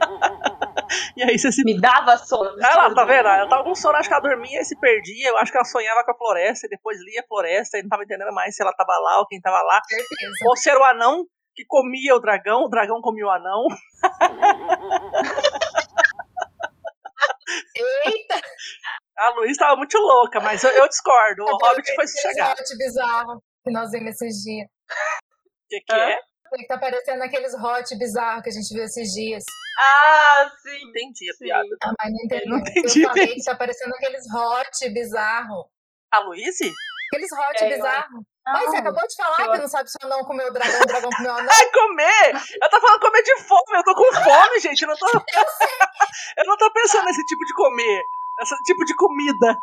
e 1.16 1.24
aí 1.24 1.38
você 1.38 1.52
se. 1.52 1.64
Me 1.64 1.80
dava 1.80 2.18
sono. 2.18 2.56
Ah 2.62 2.76
lá, 2.76 2.94
tá 2.94 3.06
vendo? 3.06 3.28
Ela 3.28 3.48
tava 3.48 3.64
com 3.64 3.76
sono, 3.76 3.96
acho 3.98 4.10
que 4.10 4.14
ela 4.14 4.24
dormia 4.24 4.62
e 4.62 4.66
se 4.66 4.80
perdia. 4.80 5.30
Eu 5.30 5.38
acho 5.38 5.52
que 5.52 5.58
ela 5.58 5.66
sonhava 5.66 6.04
com 6.04 6.12
a 6.12 6.18
floresta 6.18 6.68
e 6.68 6.70
depois 6.70 7.00
lia 7.02 7.22
a 7.22 7.28
floresta 7.28 7.78
e 7.78 7.84
não 7.84 7.90
tava 7.90 8.04
entendendo 8.04 8.34
mais 8.34 8.56
se 8.56 8.62
ela 8.62 8.74
tava 8.74 8.98
lá 9.00 9.20
ou 9.20 9.28
quem 9.28 9.40
tava 9.40 9.62
lá. 9.62 9.82
Certeza. 9.88 10.34
Ou 10.46 10.56
se 10.58 10.70
era 10.70 10.80
o 10.80 10.84
anão 10.84 11.26
que 11.56 11.66
comia 11.66 12.16
o 12.16 12.20
dragão, 12.20 12.64
o 12.64 12.70
dragão 12.70 13.02
comia 13.02 13.26
o 13.26 13.30
anão. 13.30 13.66
Eita! 18.06 18.42
A 19.18 19.30
Luiz 19.32 19.58
tava 19.58 19.76
muito 19.76 19.98
louca, 19.98 20.40
mas 20.40 20.64
eu, 20.64 20.72
eu 20.72 20.88
discordo. 20.88 21.44
O 21.44 21.58
Hobbit 21.58 21.94
foi 21.96 22.08
sossegado. 22.08 22.62
bizarro 22.78 23.44
que 23.64 23.72
nós 23.72 23.92
vimos 23.92 24.10
esses 24.10 24.44
dias. 24.44 24.68
O 24.68 25.68
que, 25.70 25.82
que 25.82 25.94
é? 25.94 26.18
Que 26.58 26.68
tá 26.68 26.78
parecendo 26.78 27.24
aqueles 27.24 27.54
hot 27.54 27.98
bizarros 27.98 28.44
que 28.44 28.50
a 28.50 28.54
gente 28.54 28.74
viu 28.74 28.84
esses 28.84 29.10
dias. 29.14 29.44
Ah, 29.80 30.50
sim. 30.62 30.90
Entendi 30.90 31.30
a 31.30 31.34
Sim. 31.34 31.46
piada. 31.46 31.68
Ah, 31.84 31.92
mas 32.00 32.12
não 32.12 32.20
entendi. 32.26 32.46
não 32.50 32.58
entendi 32.60 33.02
Eu 33.04 33.10
falei 33.10 33.36
que 33.36 33.44
tá 33.44 33.56
parecendo 33.56 33.94
aqueles 33.96 34.24
hot 34.34 34.90
bizarro. 34.94 35.66
A 36.12 36.20
Luiz? 36.20 36.56
Aqueles 37.12 37.32
hot 37.32 37.64
É, 37.64 37.66
eu- 37.66 37.78
bizarro. 37.78 38.14
Não. 38.46 38.54
Mas 38.54 38.66
você 38.66 38.78
acabou 38.78 39.08
de 39.08 39.16
falar 39.16 39.46
eu- 39.46 39.52
que 39.52 39.58
não 39.60 39.68
sabe 39.68 39.90
se 39.92 39.98
o 40.02 40.06
anão 40.08 40.24
comeu 40.26 40.48
o 40.48 40.52
dragão, 40.52 40.82
o 40.82 40.86
dragão 40.88 41.10
comeu 41.12 41.32
o 41.32 41.38
anão. 41.38 41.48
Ai, 41.54 41.72
comer! 41.72 42.34
Eu 42.64 42.70
tô 42.70 42.82
falando 42.82 43.00
comer 43.00 43.22
de 43.22 43.38
fome, 43.44 43.78
eu 43.78 43.84
tô 43.84 43.94
com 43.96 44.14
fome, 44.24 44.60
gente. 44.60 44.82
Eu 44.82 44.88
não 44.88 44.96
tô, 44.98 45.08
eu 45.08 46.46
não 46.46 46.58
tô 46.58 46.72
pensando 46.74 47.06
nesse 47.06 47.24
tipo 47.26 47.46
de 47.46 47.54
comer. 47.54 48.04
Esse 48.42 48.56
tipo 48.64 48.84
de 48.86 48.96
comida. 48.96 49.58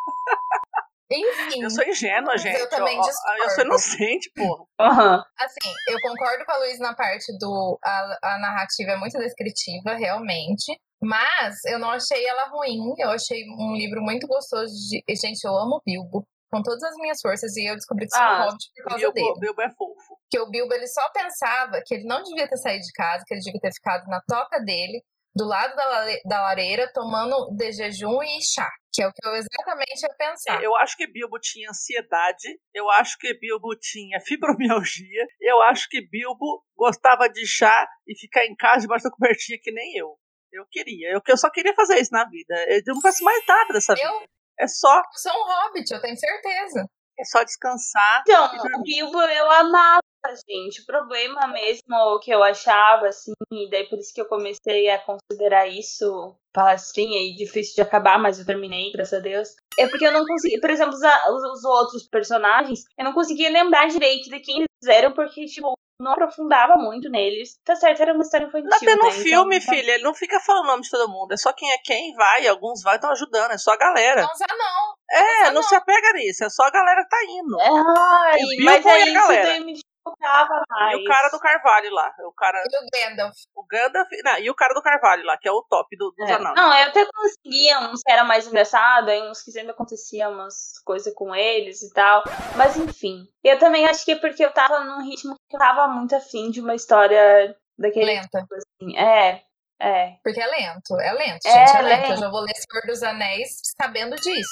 Enfim, 1.10 1.62
Eu 1.62 1.70
sou 1.70 1.84
ingênua, 1.84 2.36
gente. 2.36 2.58
eu 2.58 2.68
também 2.68 2.98
ó, 2.98 3.00
eu 3.00 3.04
sou 3.04 3.12
discordo. 3.46 3.62
inocente, 3.62 4.30
porra. 4.34 4.64
Aham. 4.80 5.24
assim, 5.38 5.70
eu 5.88 5.98
concordo 6.02 6.44
com 6.44 6.52
a 6.52 6.58
Luiz 6.58 6.78
na 6.80 6.94
parte 6.94 7.32
do. 7.38 7.78
A, 7.84 8.18
a 8.22 8.38
narrativa 8.38 8.92
é 8.92 8.96
muito 8.96 9.16
descritiva, 9.18 9.94
realmente. 9.94 10.76
Mas 11.00 11.54
eu 11.66 11.78
não 11.78 11.90
achei 11.90 12.26
ela 12.26 12.48
ruim. 12.48 12.94
Eu 12.98 13.10
achei 13.10 13.44
um 13.50 13.74
livro 13.76 14.00
muito 14.02 14.26
gostoso 14.26 14.72
de. 14.88 15.02
Gente, 15.14 15.44
eu 15.44 15.56
amo 15.56 15.76
o 15.76 15.82
Bilbo. 15.84 16.26
Com 16.50 16.62
todas 16.62 16.82
as 16.84 16.94
minhas 16.96 17.20
forças, 17.20 17.56
e 17.56 17.66
eu 17.68 17.74
descobri 17.74 18.06
que 18.06 18.16
sou 18.16 18.22
Ah, 18.24 18.42
um 18.42 18.44
hobbit 18.46 18.70
por 18.76 18.84
causa 18.84 19.12
dele. 19.12 19.26
Bilbo, 19.26 19.40
Bilbo 19.40 19.62
é 19.62 19.68
fofo. 19.70 20.16
que 20.30 20.38
o 20.38 20.48
Bilbo 20.48 20.72
ele 20.74 20.86
só 20.86 21.02
pensava 21.12 21.82
que 21.84 21.92
ele 21.94 22.04
não 22.04 22.22
devia 22.22 22.48
ter 22.48 22.56
saído 22.56 22.82
de 22.84 22.92
casa, 22.92 23.24
que 23.26 23.34
ele 23.34 23.40
devia 23.42 23.60
ter 23.60 23.72
ficado 23.74 24.06
na 24.06 24.20
toca 24.28 24.60
dele, 24.60 25.02
do 25.36 25.44
lado 25.46 25.76
da, 25.76 26.06
da 26.24 26.40
lareira, 26.40 26.90
tomando 26.94 27.54
de 27.54 27.70
jejum 27.72 28.22
e 28.22 28.42
chá, 28.42 28.68
que 28.92 29.02
é 29.02 29.06
o 29.06 29.12
que 29.12 29.28
eu 29.28 29.34
exatamente 29.34 30.02
ia 30.02 30.14
pensar. 30.16 30.62
Eu 30.62 30.74
acho 30.76 30.96
que 30.96 31.06
Bilbo 31.06 31.38
tinha 31.38 31.68
ansiedade, 31.68 32.58
eu 32.74 32.88
acho 32.92 33.18
que 33.18 33.38
Bilbo 33.38 33.76
tinha 33.78 34.18
fibromialgia, 34.20 35.26
eu 35.40 35.60
acho 35.64 35.88
que 35.90 36.00
Bilbo 36.08 36.64
gostava 36.74 37.28
de 37.28 37.46
chá 37.46 37.86
e 38.06 38.18
ficar 38.18 38.46
em 38.46 38.56
casa 38.56 38.80
debaixo 38.80 39.04
da 39.04 39.10
cobertinha 39.10 39.58
que 39.62 39.70
nem 39.70 39.96
eu. 39.98 40.16
Eu 40.50 40.64
queria, 40.70 41.10
eu, 41.12 41.20
eu 41.26 41.36
só 41.36 41.50
queria 41.50 41.74
fazer 41.74 42.00
isso 42.00 42.12
na 42.12 42.24
vida. 42.24 42.54
Eu 42.68 42.94
não 42.94 43.00
faço 43.02 43.22
mais 43.22 43.44
nada 43.46 43.74
dessa 43.74 43.94
vida. 43.94 44.08
Eu, 44.08 44.26
É 44.58 44.66
só, 44.66 44.96
eu 44.96 45.02
sou 45.12 45.32
um 45.32 45.44
hobbit, 45.44 45.92
eu 45.92 46.00
tenho 46.00 46.16
certeza. 46.16 46.86
é 47.18 47.24
só 47.24 47.44
descansar. 47.44 48.22
Então, 48.22 48.46
o 48.78 48.82
Bilbo 48.82 49.20
eu 49.20 49.50
amava, 49.50 50.00
gente. 50.48 50.82
O 50.82 50.86
problema 50.86 51.46
mesmo 51.48 52.18
que 52.20 52.30
eu 52.30 52.42
achava, 52.42 53.08
assim, 53.08 53.32
e 53.52 53.70
daí 53.70 53.88
por 53.88 53.98
isso 53.98 54.12
que 54.14 54.20
eu 54.20 54.26
comecei 54.26 54.88
a 54.90 54.98
considerar 54.98 55.66
isso 55.66 56.36
palestrinha 56.52 57.20
e 57.20 57.36
difícil 57.36 57.74
de 57.74 57.82
acabar, 57.82 58.18
mas 58.18 58.38
eu 58.38 58.46
terminei, 58.46 58.90
graças 58.92 59.18
a 59.18 59.22
Deus. 59.22 59.48
É 59.78 59.86
porque 59.88 60.06
eu 60.06 60.12
não 60.12 60.24
conseguia, 60.24 60.60
por 60.60 60.70
exemplo, 60.70 60.94
os, 60.94 61.02
os, 61.02 61.58
os 61.58 61.64
outros 61.64 62.08
personagens, 62.08 62.84
eu 62.98 63.04
não 63.04 63.12
conseguia 63.12 63.50
lembrar 63.50 63.86
direito 63.88 64.30
de 64.30 64.40
quem 64.40 64.58
eles 64.58 64.96
eram, 64.96 65.12
porque, 65.12 65.44
tipo, 65.44 65.76
não 66.00 66.12
aprofundava 66.12 66.76
muito 66.76 67.08
neles. 67.08 67.58
Tá 67.64 67.74
certo, 67.74 68.00
era 68.02 68.12
uma 68.12 68.22
história 68.22 68.46
infantil. 68.46 68.70
Até 68.72 68.94
no 68.96 69.04
né? 69.04 69.10
filme, 69.10 69.56
então, 69.56 69.74
filha, 69.74 69.92
ele 69.92 70.02
não 70.02 70.14
fica 70.14 70.38
falando 70.40 70.64
o 70.64 70.66
nome 70.68 70.82
de 70.82 70.90
todo 70.90 71.10
mundo. 71.10 71.32
É 71.32 71.36
só 71.36 71.52
quem 71.52 71.70
é 71.72 71.78
quem, 71.78 72.14
vai, 72.14 72.46
alguns 72.46 72.82
vai 72.82 72.96
estão 72.96 73.10
ajudando, 73.10 73.52
é 73.52 73.58
só 73.58 73.72
a 73.72 73.76
galera. 73.76 74.22
Não 74.22 74.30
usa 74.30 74.46
não. 74.50 74.96
É, 75.10 75.44
não 75.46 75.54
não. 75.54 75.62
se 75.62 75.74
apega 75.74 76.12
nisso, 76.14 76.44
é 76.44 76.50
só 76.50 76.64
a 76.64 76.70
galera 76.70 77.02
que 77.02 77.08
tá 77.08 77.24
indo. 77.28 77.56
Ai, 77.60 78.42
O 78.42 78.48
Bilbo 78.48 78.64
mas 78.64 78.86
a 78.86 78.92
aí 78.92 79.02
isso 79.04 79.14
galera. 79.14 79.42
daí 79.42 79.64
me 79.64 79.72
mais. 80.70 80.92
E 80.98 81.02
o 81.02 81.04
cara 81.04 81.28
do 81.28 81.38
Carvalho 81.40 81.90
lá, 81.92 82.12
o 82.26 82.32
cara, 82.32 82.62
E 82.64 82.76
o 82.76 82.88
Gandalf. 83.08 83.34
o 83.54 83.66
Gandalf, 83.66 84.08
não, 84.24 84.38
e 84.38 84.50
o 84.50 84.54
cara 84.54 84.74
do 84.74 84.82
Carvalho 84.82 85.24
lá, 85.24 85.36
que 85.38 85.48
é 85.48 85.52
o 85.52 85.62
top 85.68 85.96
do, 85.96 86.10
dos 86.16 86.28
É. 86.28 86.34
anões. 86.34 86.54
Não, 86.54 86.72
eu 86.78 86.88
até 86.88 87.06
conseguia 87.06 87.80
uns 87.80 88.02
que 88.02 88.12
era 88.12 88.24
mais 88.24 88.46
engraçado, 88.46 89.08
aí 89.08 89.22
uns 89.28 89.42
que 89.42 89.50
sempre 89.50 89.70
acontecia 89.70 90.28
umas 90.28 90.78
coisas 90.84 91.12
com 91.14 91.34
eles 91.34 91.82
e 91.82 91.92
tal. 91.92 92.22
Mas 92.56 92.76
enfim. 92.76 93.26
Eu 93.42 93.58
também 93.58 93.86
acho 93.86 94.04
que 94.04 94.12
é 94.12 94.16
porque 94.18 94.44
eu 94.44 94.52
tava 94.52 94.80
num 94.80 95.02
ritmo 95.08 95.34
que 95.48 95.56
eu 95.56 95.60
tava 95.60 95.86
muito 95.88 96.14
afim 96.16 96.50
de 96.50 96.60
uma 96.60 96.74
história 96.74 97.56
daquele 97.78 98.06
Lenta. 98.06 98.40
tipo 98.40 98.54
assim. 98.54 98.98
É, 98.98 99.42
é. 99.80 100.16
Porque 100.24 100.40
é 100.40 100.46
lento, 100.46 100.98
é 101.00 101.12
lento, 101.12 101.46
É, 101.46 101.50
gente. 101.66 101.76
É, 101.76 101.82
lento. 101.82 102.00
lento. 102.02 102.10
Eu 102.12 102.16
já 102.16 102.30
vou 102.30 102.40
ler 102.40 102.54
Senhor 102.54 102.86
dos 102.86 103.02
Anéis 103.02 103.60
sabendo 103.80 104.16
disso. 104.16 104.48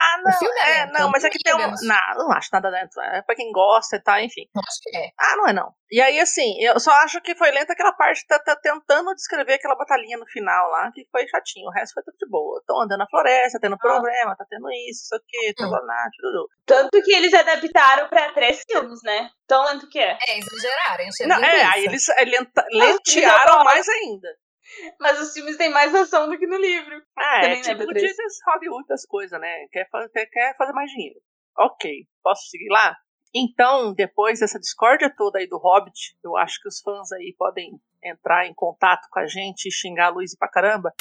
Ah, 0.00 0.16
O 0.18 0.22
não, 0.30 0.38
filme 0.38 0.58
é 0.60 0.70
é, 0.70 0.84
lento, 0.86 0.92
não, 0.98 1.10
mas 1.10 1.22
não 1.22 1.28
é 1.28 1.30
que 1.30 1.38
tem 1.38 1.54
um. 1.54 1.58
Não, 1.58 2.14
não 2.16 2.32
acho 2.32 2.48
nada 2.52 2.70
dentro. 2.70 3.00
É 3.02 3.20
pra 3.22 3.34
quem 3.34 3.52
gosta 3.52 3.96
e 3.96 4.00
tal, 4.02 4.18
enfim. 4.18 4.46
Eu 4.54 4.62
acho 4.66 4.78
que 4.82 4.96
é. 4.96 5.10
Ah, 5.18 5.36
não 5.36 5.48
é 5.48 5.52
não. 5.52 5.74
E 5.92 6.00
aí, 6.00 6.18
assim, 6.20 6.56
eu 6.62 6.78
só 6.80 6.90
acho 7.02 7.20
que 7.20 7.34
foi 7.34 7.50
lenta 7.50 7.72
aquela 7.72 7.92
parte, 7.92 8.24
tá, 8.26 8.38
tá 8.38 8.56
tentando 8.56 9.12
descrever 9.14 9.54
aquela 9.54 9.76
batalhinha 9.76 10.16
no 10.16 10.26
final 10.26 10.70
lá, 10.70 10.90
que 10.92 11.04
foi 11.10 11.26
chatinho. 11.28 11.66
O 11.68 11.72
resto 11.72 11.94
foi 11.94 12.02
tudo 12.04 12.16
de 12.18 12.28
boa. 12.30 12.58
Estão 12.60 12.80
andando 12.80 12.98
na 13.00 13.08
floresta, 13.08 13.58
tendo 13.60 13.76
problema, 13.76 14.36
tá 14.36 14.46
tendo 14.48 14.70
isso, 14.88 15.02
isso 15.04 15.14
aqui, 15.16 15.50
Hum. 15.50 15.54
trabalhar, 15.68 16.08
tudo. 16.18 16.48
Tanto 16.64 17.02
que 17.02 17.12
eles 17.12 17.34
adaptaram 17.34 18.08
pra 18.08 18.32
três 18.32 18.62
filmes, 18.70 19.00
né? 19.04 19.28
Tão 19.46 19.64
lento 19.64 19.88
que 19.88 19.98
é. 19.98 20.16
É, 20.28 20.38
exageraram, 20.38 21.04
encheram 21.04 21.36
Não, 21.40 21.44
é, 21.44 21.62
aí 21.64 21.84
eles 21.84 22.08
é, 22.08 22.24
lenta- 22.24 22.64
lentearam 22.72 23.64
mais 23.64 23.86
ainda. 23.88 24.28
Mas 25.00 25.20
os 25.20 25.32
filmes 25.32 25.56
têm 25.56 25.70
mais 25.70 25.94
ação 25.94 26.28
do 26.28 26.38
que 26.38 26.46
no 26.46 26.56
livro. 26.56 27.02
Ah, 27.16 27.38
é 27.38 27.40
Também, 27.42 27.56
né, 27.56 27.62
tipo 27.62 27.78
Beatriz? 27.78 28.16
de 28.16 28.22
Hollywood 28.46 28.86
das 28.88 29.06
coisas, 29.06 29.40
né? 29.40 29.66
Quer, 29.72 29.88
fa- 29.90 30.08
quer, 30.08 30.26
quer 30.26 30.56
fazer 30.56 30.72
mais 30.72 30.90
dinheiro. 30.90 31.20
Ok, 31.58 32.06
posso 32.22 32.48
seguir 32.48 32.68
lá? 32.70 32.96
Então, 33.34 33.94
depois 33.94 34.40
dessa 34.40 34.58
discórdia 34.58 35.12
toda 35.16 35.38
aí 35.38 35.46
do 35.48 35.56
Hobbit, 35.58 36.16
eu 36.24 36.36
acho 36.36 36.60
que 36.60 36.68
os 36.68 36.80
fãs 36.80 37.12
aí 37.12 37.34
podem 37.38 37.70
entrar 38.02 38.46
em 38.46 38.54
contato 38.54 39.06
com 39.10 39.20
a 39.20 39.26
gente 39.26 39.66
e 39.66 39.72
xingar 39.72 40.06
a 40.06 40.10
Luiz 40.10 40.36
pra 40.36 40.48
caramba. 40.48 40.92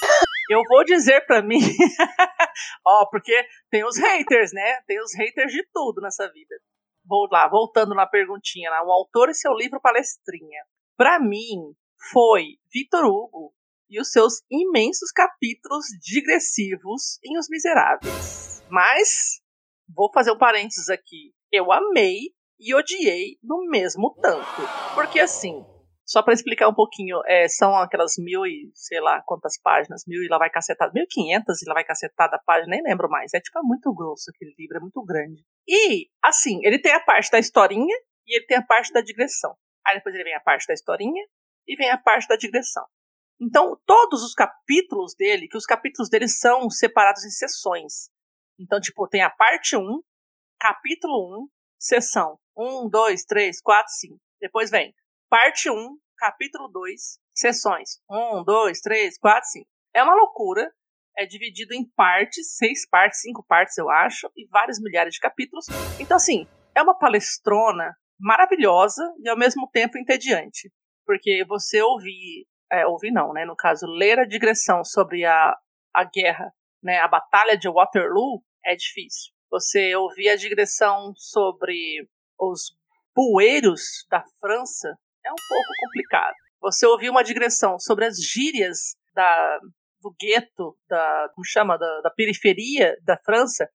Eu 0.49 0.61
vou 0.67 0.84
dizer 0.84 1.26
pra 1.26 1.41
mim, 1.41 1.59
ó, 2.86 3.05
porque 3.09 3.34
tem 3.70 3.84
os 3.86 3.97
haters, 3.97 4.51
né? 4.53 4.82
Tem 4.88 4.99
os 5.01 5.13
haters 5.15 5.51
de 5.51 5.63
tudo 5.74 6.01
nessa 6.01 6.32
vida. 6.32 6.55
Vou 7.05 7.28
lá, 7.32 7.47
voltando 7.47 7.95
na 7.95 8.05
perguntinha 8.05 8.70
lá, 8.70 8.84
o 8.86 8.91
autor 8.91 9.30
e 9.30 9.34
seu 9.34 9.53
livro 9.53 9.80
palestrinha. 9.82 10.63
Pra 10.97 11.20
mim, 11.20 11.74
foi 12.11 12.57
Vitor 12.72 13.05
Hugo 13.05 13.53
e 13.89 13.99
os 13.99 14.11
seus 14.11 14.41
imensos 14.49 15.11
capítulos 15.11 15.85
digressivos 16.01 17.19
em 17.25 17.37
Os 17.37 17.47
Miseráveis. 17.49 18.63
Mas, 18.69 19.41
vou 19.95 20.11
fazer 20.13 20.31
um 20.31 20.37
parênteses 20.37 20.89
aqui. 20.89 21.33
Eu 21.51 21.71
amei 21.71 22.19
e 22.59 22.75
odiei 22.75 23.37
no 23.41 23.67
mesmo 23.69 24.15
tanto. 24.21 24.61
Porque, 24.93 25.19
assim, 25.19 25.65
Só 26.09 26.23
para 26.23 26.33
explicar 26.33 26.67
um 26.67 26.73
pouquinho, 26.73 27.21
é, 27.27 27.47
são 27.47 27.75
aquelas 27.75 28.15
mil 28.17 28.43
e 28.43 28.71
sei 28.73 28.99
lá 28.99 29.21
quantas 29.27 29.61
páginas, 29.61 30.01
mil 30.07 30.23
e 30.23 30.27
lá 30.27 30.39
vai 30.39 30.49
cacetada, 30.49 30.91
mil 30.91 31.03
e 31.03 31.07
quinhentas 31.07 31.61
e 31.61 31.65
lá 31.67 31.75
vai 31.75 31.83
cacetada 31.83 32.35
a 32.35 32.39
página, 32.39 32.71
nem 32.71 32.81
lembro 32.81 33.07
mais. 33.07 33.31
É 33.31 33.39
tipo, 33.39 33.59
é 33.59 33.61
muito 33.61 33.93
grosso 33.93 34.31
aquele 34.33 34.55
livro, 34.57 34.77
é 34.77 34.79
muito 34.79 35.05
grande. 35.05 35.45
E, 35.67 36.09
assim, 36.23 36.65
ele 36.65 36.79
tem 36.79 36.93
a 36.93 36.99
parte 36.99 37.29
da 37.29 37.37
historinha 37.37 37.95
e 38.25 38.37
ele 38.37 38.45
tem 38.47 38.57
a 38.57 38.65
parte 38.65 38.91
da 38.91 39.01
digressão. 39.01 39.55
Aí 39.85 39.97
depois 39.97 40.15
ele 40.15 40.23
vem 40.23 40.33
a 40.33 40.39
parte 40.39 40.65
da 40.65 40.73
historinha 40.73 41.23
e 41.67 41.75
vem 41.75 41.91
a 41.91 41.97
parte 41.99 42.27
da 42.27 42.35
digressão. 42.35 42.87
Então, 43.41 43.79
todos 43.85 44.23
os 44.23 44.33
capítulos 44.33 45.15
dele, 45.15 45.47
que 45.47 45.57
os 45.57 45.65
capítulos 45.65 46.09
dele 46.09 46.27
são 46.27 46.69
separados 46.69 47.23
em 47.23 47.29
sessões. 47.29 48.09
Então, 48.59 48.79
tipo, 48.81 49.07
tem 49.07 49.21
a 49.21 49.29
parte 49.29 49.77
1, 49.77 50.01
capítulo 50.59 51.45
1, 51.45 51.49
sessão 51.79 52.37
1, 52.57 52.89
2, 52.89 53.23
3, 53.23 53.61
4, 53.61 53.93
5. 53.93 54.17
Depois 54.41 54.69
vem 54.69 54.93
parte 55.29 55.69
1, 55.69 55.97
capítulo 56.17 56.67
2, 56.67 57.19
sessões 57.33 58.01
1, 58.09 58.43
2, 58.43 58.81
3, 58.81 59.17
4, 59.17 59.49
5. 59.49 59.67
É 59.93 60.03
uma 60.03 60.15
loucura. 60.15 60.69
É 61.17 61.25
dividido 61.25 61.73
em 61.73 61.85
partes, 61.95 62.55
seis 62.55 62.87
partes, 62.87 63.19
cinco 63.19 63.43
partes, 63.45 63.77
eu 63.77 63.89
acho, 63.89 64.31
e 64.37 64.47
vários 64.47 64.79
milhares 64.79 65.13
de 65.13 65.19
capítulos. 65.19 65.65
Então, 65.99 66.15
assim, 66.15 66.47
é 66.73 66.81
uma 66.81 66.97
palestrona 66.97 67.93
maravilhosa 68.17 69.03
e 69.21 69.27
ao 69.27 69.37
mesmo 69.37 69.69
tempo 69.69 69.97
entediante. 69.97 70.71
Porque 71.05 71.43
você 71.45 71.81
ouvir, 71.81 72.45
é, 72.72 72.86
ouvir 72.86 73.11
não, 73.11 73.34
né? 73.34 73.45
No 73.45 73.55
caso, 73.55 73.86
ler 73.88 74.20
a 74.20 74.26
digressão 74.26 74.84
sobre 74.84 75.26
a, 75.26 75.55
a 75.93 76.03
guerra, 76.03 76.53
né? 76.82 76.99
A 76.99 77.07
batalha 77.07 77.57
de 77.57 77.70
Waterloo 77.70 78.43
é 78.65 78.76
difícil. 78.76 79.34
Você 79.51 79.95
ouvir 79.95 80.30
a 80.30 80.36
digressão 80.36 81.13
sobre 81.15 82.07
os 82.39 82.72
bueiros 83.15 84.05
da 84.09 84.24
França 84.39 84.89
é 85.26 85.32
um 85.32 85.47
pouco 85.47 85.70
complicado. 85.82 86.36
Você 86.61 86.86
ouvir 86.86 87.09
uma 87.09 87.24
digressão 87.24 87.80
sobre 87.80 88.05
as 88.05 88.17
gírias 88.22 88.95
da, 89.13 89.59
do 90.01 90.13
gueto, 90.20 90.78
da, 90.88 91.30
como 91.34 91.45
chama, 91.45 91.78
da, 91.78 92.01
da 92.01 92.11
periferia 92.11 92.95
da 93.03 93.17
França, 93.17 93.67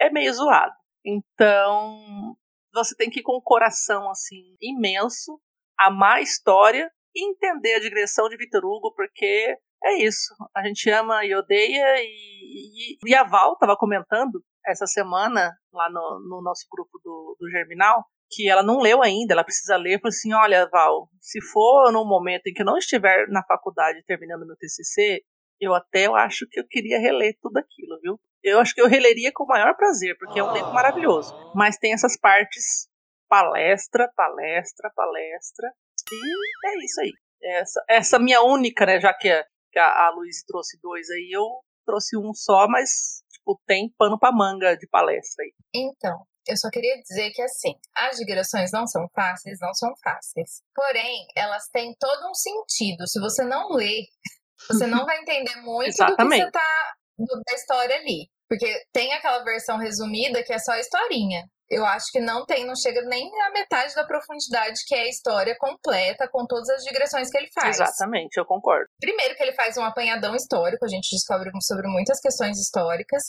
é 0.00 0.10
meio 0.10 0.32
zoado. 0.32 0.72
Então, 1.04 2.36
você 2.72 2.94
tem 2.96 3.10
que 3.10 3.20
ir 3.20 3.22
com 3.22 3.36
um 3.36 3.42
coração 3.42 4.10
assim 4.10 4.56
imenso, 4.60 5.40
amar 5.78 6.16
a 6.16 6.22
história 6.22 6.90
entender 7.14 7.74
a 7.74 7.80
digressão 7.80 8.28
de 8.28 8.36
Vitor 8.36 8.64
Hugo, 8.64 8.92
porque 8.94 9.56
é 9.84 10.02
isso. 10.02 10.34
A 10.54 10.66
gente 10.66 10.90
ama 10.90 11.24
e 11.24 11.34
odeia. 11.34 12.02
E, 12.02 12.94
e, 12.94 12.98
e 13.04 13.14
a 13.14 13.24
Val 13.24 13.54
estava 13.54 13.76
comentando 13.76 14.42
essa 14.66 14.86
semana 14.86 15.52
lá 15.72 15.88
no, 15.90 16.20
no 16.28 16.42
nosso 16.42 16.66
grupo 16.70 17.00
do, 17.02 17.36
do 17.38 17.50
Germinal 17.50 18.04
que 18.30 18.48
ela 18.48 18.62
não 18.62 18.78
leu 18.78 19.02
ainda, 19.02 19.34
ela 19.34 19.44
precisa 19.44 19.76
ler, 19.76 20.00
falou 20.00 20.10
assim, 20.10 20.32
olha, 20.32 20.68
Val, 20.70 21.08
se 21.20 21.40
for 21.40 21.92
num 21.92 22.06
momento 22.06 22.46
em 22.46 22.52
que 22.52 22.62
eu 22.62 22.66
não 22.66 22.78
estiver 22.78 23.26
na 23.28 23.42
faculdade 23.42 24.04
terminando 24.06 24.46
meu 24.46 24.56
TCC, 24.56 25.22
eu 25.60 25.74
até 25.74 26.06
eu 26.06 26.14
acho 26.14 26.46
que 26.48 26.60
eu 26.60 26.64
queria 26.66 27.00
reler 27.00 27.36
tudo 27.42 27.58
aquilo, 27.58 27.98
viu? 28.00 28.20
Eu 28.42 28.60
acho 28.60 28.72
que 28.72 28.80
eu 28.80 28.88
releria 28.88 29.32
com 29.34 29.44
o 29.44 29.48
maior 29.48 29.76
prazer, 29.76 30.16
porque 30.16 30.38
é 30.38 30.44
um 30.44 30.52
livro 30.52 30.72
maravilhoso. 30.72 31.34
Mas 31.54 31.76
tem 31.76 31.92
essas 31.92 32.16
partes 32.16 32.88
palestra, 33.28 34.10
palestra, 34.16 34.90
palestra, 34.94 35.72
e 36.14 36.68
é 36.68 36.84
isso 36.84 37.00
aí. 37.00 37.12
Essa, 37.42 37.84
essa 37.88 38.18
minha 38.18 38.42
única, 38.42 38.84
né, 38.84 39.00
já 39.00 39.14
que 39.14 39.28
a, 39.28 39.44
que 39.72 39.78
a, 39.78 40.06
a 40.06 40.10
Luiz 40.10 40.42
trouxe 40.44 40.78
dois 40.82 41.08
aí, 41.10 41.30
eu 41.32 41.46
trouxe 41.86 42.16
um 42.16 42.32
só, 42.34 42.66
mas, 42.68 43.22
tipo, 43.32 43.60
tem 43.66 43.92
pano 43.96 44.18
pra 44.18 44.32
manga 44.32 44.76
de 44.76 44.86
palestra 44.88 45.44
aí. 45.44 45.52
Então, 45.74 46.24
eu 46.46 46.56
só 46.56 46.68
queria 46.70 46.96
dizer 47.00 47.30
que, 47.30 47.42
assim, 47.42 47.74
as 47.94 48.16
digressões 48.16 48.70
não 48.72 48.86
são 48.86 49.08
fáceis, 49.14 49.58
não 49.60 49.72
são 49.74 49.92
fáceis. 50.02 50.62
Porém, 50.74 51.26
elas 51.36 51.68
têm 51.72 51.94
todo 51.98 52.28
um 52.28 52.34
sentido. 52.34 53.06
Se 53.06 53.20
você 53.20 53.44
não 53.44 53.70
lê, 53.70 54.06
você 54.68 54.86
não 54.86 55.04
vai 55.04 55.18
entender 55.18 55.56
muito 55.62 55.96
do 55.96 56.16
que 56.16 56.24
você 56.24 56.50
tá 56.50 56.94
do, 57.18 57.42
da 57.46 57.54
história 57.54 57.96
ali. 57.96 58.28
Porque 58.48 58.82
tem 58.92 59.12
aquela 59.12 59.44
versão 59.44 59.78
resumida 59.78 60.42
que 60.42 60.52
é 60.52 60.58
só 60.58 60.74
historinha. 60.74 61.44
Eu 61.70 61.86
acho 61.86 62.06
que 62.10 62.18
não 62.18 62.44
tem, 62.44 62.66
não 62.66 62.74
chega 62.74 63.00
nem 63.02 63.30
a 63.42 63.50
metade 63.52 63.94
da 63.94 64.04
profundidade 64.04 64.80
que 64.86 64.94
é 64.94 65.02
a 65.02 65.08
história 65.08 65.56
completa, 65.56 66.28
com 66.28 66.44
todas 66.44 66.68
as 66.68 66.82
digressões 66.82 67.30
que 67.30 67.38
ele 67.38 67.48
faz. 67.54 67.78
Exatamente, 67.78 68.36
eu 68.38 68.44
concordo. 68.44 68.88
Primeiro 69.00 69.36
que 69.36 69.42
ele 69.42 69.52
faz 69.52 69.76
um 69.76 69.84
apanhadão 69.84 70.34
histórico, 70.34 70.84
a 70.84 70.88
gente 70.88 71.14
descobre 71.14 71.48
sobre 71.62 71.86
muitas 71.86 72.18
questões 72.18 72.58
históricas. 72.58 73.22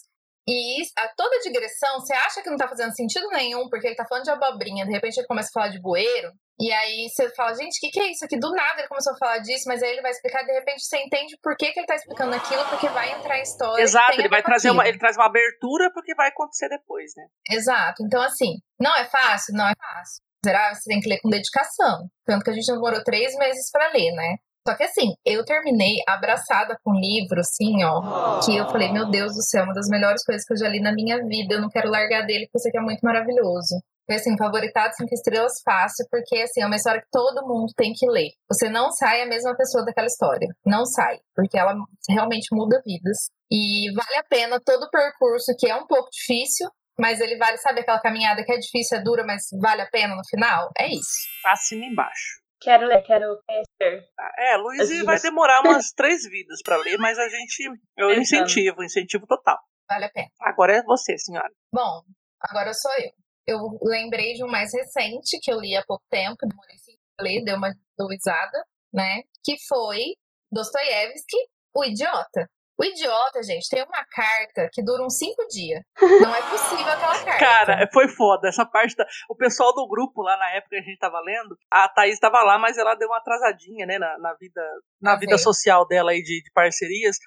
E 0.47 0.81
a 0.97 1.07
toda 1.15 1.39
digressão, 1.39 1.99
você 1.99 2.13
acha 2.13 2.41
que 2.41 2.49
não 2.49 2.57
tá 2.57 2.67
fazendo 2.67 2.95
sentido 2.95 3.27
nenhum, 3.29 3.69
porque 3.69 3.87
ele 3.87 3.95
tá 3.95 4.05
falando 4.07 4.23
de 4.23 4.31
abobrinha, 4.31 4.85
de 4.85 4.91
repente 4.91 5.17
ele 5.17 5.27
começa 5.27 5.49
a 5.49 5.53
falar 5.53 5.69
de 5.69 5.79
bueiro, 5.79 6.31
e 6.59 6.71
aí 6.71 7.09
você 7.09 7.29
fala, 7.33 7.55
gente, 7.55 7.77
o 7.77 7.79
que, 7.79 7.89
que 7.89 7.99
é 7.99 8.11
isso 8.11 8.25
aqui? 8.25 8.37
Do 8.37 8.51
nada 8.51 8.79
ele 8.79 8.87
começou 8.87 9.13
a 9.13 9.17
falar 9.17 9.39
disso, 9.39 9.63
mas 9.67 9.81
aí 9.81 9.91
ele 9.91 10.01
vai 10.01 10.11
explicar, 10.11 10.43
de 10.43 10.51
repente 10.51 10.83
você 10.83 10.97
entende 10.97 11.37
por 11.41 11.55
que, 11.57 11.71
que 11.71 11.79
ele 11.79 11.87
tá 11.87 11.95
explicando 11.95 12.35
aquilo, 12.35 12.63
porque 12.69 12.87
vai 12.89 13.11
entrar 13.11 13.39
em 13.39 13.41
história. 13.43 13.81
Exato, 13.81 14.13
ele 14.13 14.29
vai 14.29 14.43
trazer 14.43 14.69
uma, 14.69 14.87
ele 14.87 14.99
traz 14.99 15.15
uma 15.15 15.25
abertura 15.25 15.91
porque 15.91 16.13
vai 16.13 16.29
acontecer 16.29 16.69
depois, 16.69 17.11
né? 17.17 17.25
Exato. 17.49 18.03
Então, 18.03 18.21
assim, 18.21 18.57
não 18.79 18.95
é 18.95 19.05
fácil? 19.05 19.55
Não 19.55 19.67
é 19.67 19.73
fácil. 19.75 20.23
Será? 20.43 20.73
Você 20.73 20.89
tem 20.89 20.99
que 20.99 21.09
ler 21.09 21.19
com 21.21 21.29
dedicação. 21.29 22.07
Tanto 22.25 22.43
que 22.43 22.49
a 22.49 22.53
gente 22.53 22.71
demorou 22.71 23.03
três 23.03 23.35
meses 23.35 23.69
para 23.71 23.91
ler, 23.91 24.11
né? 24.11 24.37
Só 24.67 24.75
que 24.75 24.83
assim, 24.83 25.13
eu 25.25 25.43
terminei 25.43 25.95
abraçada 26.07 26.77
com 26.83 26.91
um 26.91 26.99
livro, 26.99 27.39
assim, 27.39 27.83
ó, 27.83 28.39
que 28.45 28.55
eu 28.55 28.69
falei, 28.69 28.91
meu 28.91 29.09
Deus 29.09 29.33
do 29.33 29.41
céu, 29.41 29.63
uma 29.63 29.73
das 29.73 29.87
melhores 29.87 30.23
coisas 30.23 30.45
que 30.45 30.53
eu 30.53 30.57
já 30.57 30.67
li 30.67 30.79
na 30.79 30.93
minha 30.93 31.17
vida, 31.25 31.55
eu 31.55 31.61
não 31.61 31.69
quero 31.69 31.89
largar 31.89 32.25
dele, 32.25 32.45
porque 32.45 32.59
isso 32.59 32.67
aqui 32.67 32.77
é 32.77 32.81
muito 32.81 33.01
maravilhoso. 33.01 33.81
Foi 34.05 34.15
assim, 34.15 34.37
favoritado 34.37 34.93
cinco 34.95 35.13
estrelas 35.13 35.61
fácil, 35.63 36.05
porque 36.11 36.35
assim, 36.41 36.61
é 36.61 36.65
uma 36.65 36.75
história 36.75 37.01
que 37.01 37.07
todo 37.11 37.47
mundo 37.47 37.71
tem 37.75 37.93
que 37.93 38.07
ler. 38.07 38.31
Você 38.51 38.69
não 38.69 38.91
sai 38.91 39.21
a 39.21 39.25
mesma 39.25 39.55
pessoa 39.55 39.85
daquela 39.85 40.07
história. 40.07 40.47
Não 40.65 40.85
sai, 40.85 41.19
porque 41.35 41.57
ela 41.57 41.73
realmente 42.09 42.47
muda 42.51 42.81
vidas. 42.85 43.29
E 43.49 43.91
vale 43.93 44.17
a 44.17 44.23
pena 44.23 44.59
todo 44.63 44.83
o 44.83 44.89
percurso, 44.89 45.55
que 45.57 45.67
é 45.69 45.75
um 45.75 45.87
pouco 45.87 46.09
difícil, 46.11 46.69
mas 46.99 47.19
ele 47.19 47.37
vale, 47.37 47.57
sabe 47.57 47.81
aquela 47.81 47.99
caminhada 47.99 48.43
que 48.43 48.51
é 48.51 48.57
difícil, 48.57 48.97
é 48.97 49.01
dura, 49.01 49.23
mas 49.25 49.43
vale 49.59 49.81
a 49.81 49.89
pena 49.89 50.15
no 50.15 50.27
final? 50.29 50.69
É 50.77 50.87
isso. 50.87 51.27
Assina 51.45 51.85
embaixo. 51.85 52.41
Quero 52.61 52.85
ler, 52.85 53.01
quero 53.01 53.41
conhecer. 53.47 54.07
É, 54.37 54.55
Luiz 54.55 55.03
vai 55.03 55.19
demorar 55.19 55.61
umas 55.65 55.91
três 55.91 56.23
vidas 56.29 56.59
para 56.63 56.77
ler, 56.77 56.97
mas 56.99 57.17
a 57.17 57.27
gente. 57.27 57.69
Eu 57.97 58.13
incentivo, 58.13 58.83
incentivo 58.83 59.25
total. 59.25 59.57
Vale 59.89 60.05
a 60.05 60.09
pena. 60.09 60.29
Agora 60.39 60.77
é 60.77 60.83
você, 60.83 61.17
senhora. 61.17 61.51
Bom, 61.73 62.03
agora 62.39 62.71
sou 62.73 62.91
eu. 62.99 63.11
Eu 63.47 63.79
lembrei 63.81 64.33
de 64.33 64.43
um 64.43 64.47
mais 64.47 64.71
recente 64.73 65.39
que 65.41 65.51
eu 65.51 65.59
li 65.59 65.75
há 65.75 65.83
pouco 65.85 66.03
tempo, 66.09 66.37
demorei 66.47 66.77
cinco 66.77 67.01
ler, 67.19 67.43
deu 67.43 67.57
uma 67.57 67.73
doisada, 67.97 68.65
né? 68.93 69.23
Que 69.43 69.55
foi 69.67 70.15
Dostoiévski, 70.51 71.37
O 71.75 71.83
Idiota. 71.83 72.49
O 72.81 72.83
idiota, 72.83 73.43
gente, 73.43 73.69
tem 73.69 73.83
uma 73.83 74.03
carta 74.05 74.67
que 74.73 74.83
dura 74.83 75.03
uns 75.03 75.15
cinco 75.15 75.47
dias. 75.47 75.83
Não 76.01 76.33
é 76.33 76.41
possível 76.49 76.91
aquela 76.91 77.13
carta. 77.13 77.37
Cara, 77.37 77.89
foi 77.93 78.07
foda. 78.07 78.47
Essa 78.47 78.65
parte 78.65 78.95
da... 78.95 79.05
O 79.29 79.35
pessoal 79.35 79.71
do 79.71 79.87
grupo 79.87 80.23
lá 80.23 80.35
na 80.35 80.49
época 80.55 80.69
que 80.71 80.77
a 80.77 80.81
gente 80.81 80.97
tava 80.97 81.19
lendo, 81.19 81.55
a 81.69 81.87
Thaís 81.87 82.17
tava 82.17 82.41
lá, 82.41 82.57
mas 82.57 82.79
ela 82.79 82.95
deu 82.95 83.07
uma 83.07 83.19
atrasadinha, 83.19 83.85
né, 83.85 83.99
na, 83.99 84.17
na 84.17 84.33
vida, 84.33 84.61
na 84.99 85.15
vida 85.15 85.37
social 85.37 85.87
dela 85.87 86.09
aí 86.09 86.23
de, 86.23 86.41
de 86.41 86.51
parcerias. 86.55 87.17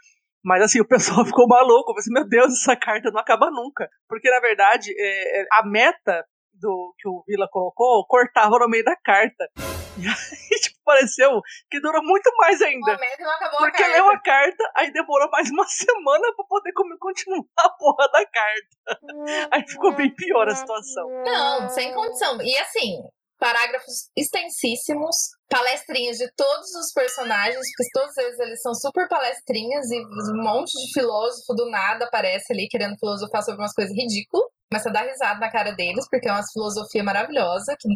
Mas 0.45 0.61
assim, 0.61 0.81
o 0.81 0.89
pessoal 0.89 1.23
ficou 1.25 1.47
maluco. 1.47 1.93
Eu 1.93 1.95
pensei, 1.95 2.13
meu 2.13 2.29
Deus, 2.29 2.53
essa 2.53 2.75
carta 2.75 3.13
não 3.13 3.21
acaba 3.21 3.49
nunca. 3.49 3.89
Porque, 4.09 4.29
na 4.29 4.41
verdade, 4.41 4.91
é, 4.91 5.43
é, 5.43 5.47
a 5.53 5.65
meta 5.65 6.25
do 6.53 6.93
que 6.99 7.09
o 7.09 7.23
Vila 7.29 7.47
colocou 7.49 8.05
cortava 8.09 8.59
no 8.59 8.69
meio 8.69 8.85
da 8.85 8.97
carta. 8.97 9.49
E 9.97 10.09
aí, 10.09 10.54
pareceu 10.85 11.41
que 11.71 11.81
durou 11.81 12.03
muito 12.03 12.31
mais 12.37 12.61
ainda. 12.63 12.99
não 13.19 13.31
acabou 13.31 13.59
porque 13.59 13.83
a 13.83 13.89
leu 13.89 14.09
a 14.11 14.21
carta, 14.21 14.71
aí 14.77 14.93
demorou 14.93 15.29
mais 15.31 15.51
uma 15.51 15.67
semana 15.69 16.35
pra 16.37 16.45
poder 16.47 16.73
continuar 16.99 17.45
a 17.59 17.69
porra 17.71 18.09
da 18.13 18.25
carta. 18.27 19.49
Aí 19.53 19.67
ficou 19.67 19.93
bem 19.93 20.15
pior 20.15 20.49
a 20.49 20.55
situação. 20.55 21.09
Não, 21.25 21.69
sem 21.69 21.93
condição. 21.93 22.41
E 22.43 22.57
assim, 22.59 23.03
parágrafos 23.39 24.09
extensíssimos, 24.17 25.17
palestrinhas 25.51 26.17
de 26.17 26.31
todos 26.35 26.75
os 26.75 26.93
personagens, 26.93 27.61
porque 27.77 27.91
todos 27.93 28.17
eles, 28.17 28.39
eles 28.39 28.63
são 28.63 28.75
super 28.75 29.09
palestrinhas 29.09 29.91
e 29.91 30.01
um 30.33 30.43
monte 30.43 30.73
de 30.73 30.93
filósofo 30.95 31.53
do 31.55 31.71
nada 31.71 32.07
aparece 32.07 32.53
ali 32.53 32.69
querendo 32.69 32.99
filosofar 32.99 33.43
sobre 33.43 33.61
umas 33.61 33.75
coisas 33.75 33.95
ridículas. 33.95 34.49
Começa 34.73 34.89
a 34.89 34.93
dar 34.93 35.03
risada 35.03 35.39
na 35.39 35.53
cara 35.53 35.73
deles, 35.73 36.07
porque 36.11 36.29
é 36.29 36.33
uma 36.33 36.47
filosofia 36.53 37.05
maravilhosa. 37.05 37.77
Que... 37.79 37.89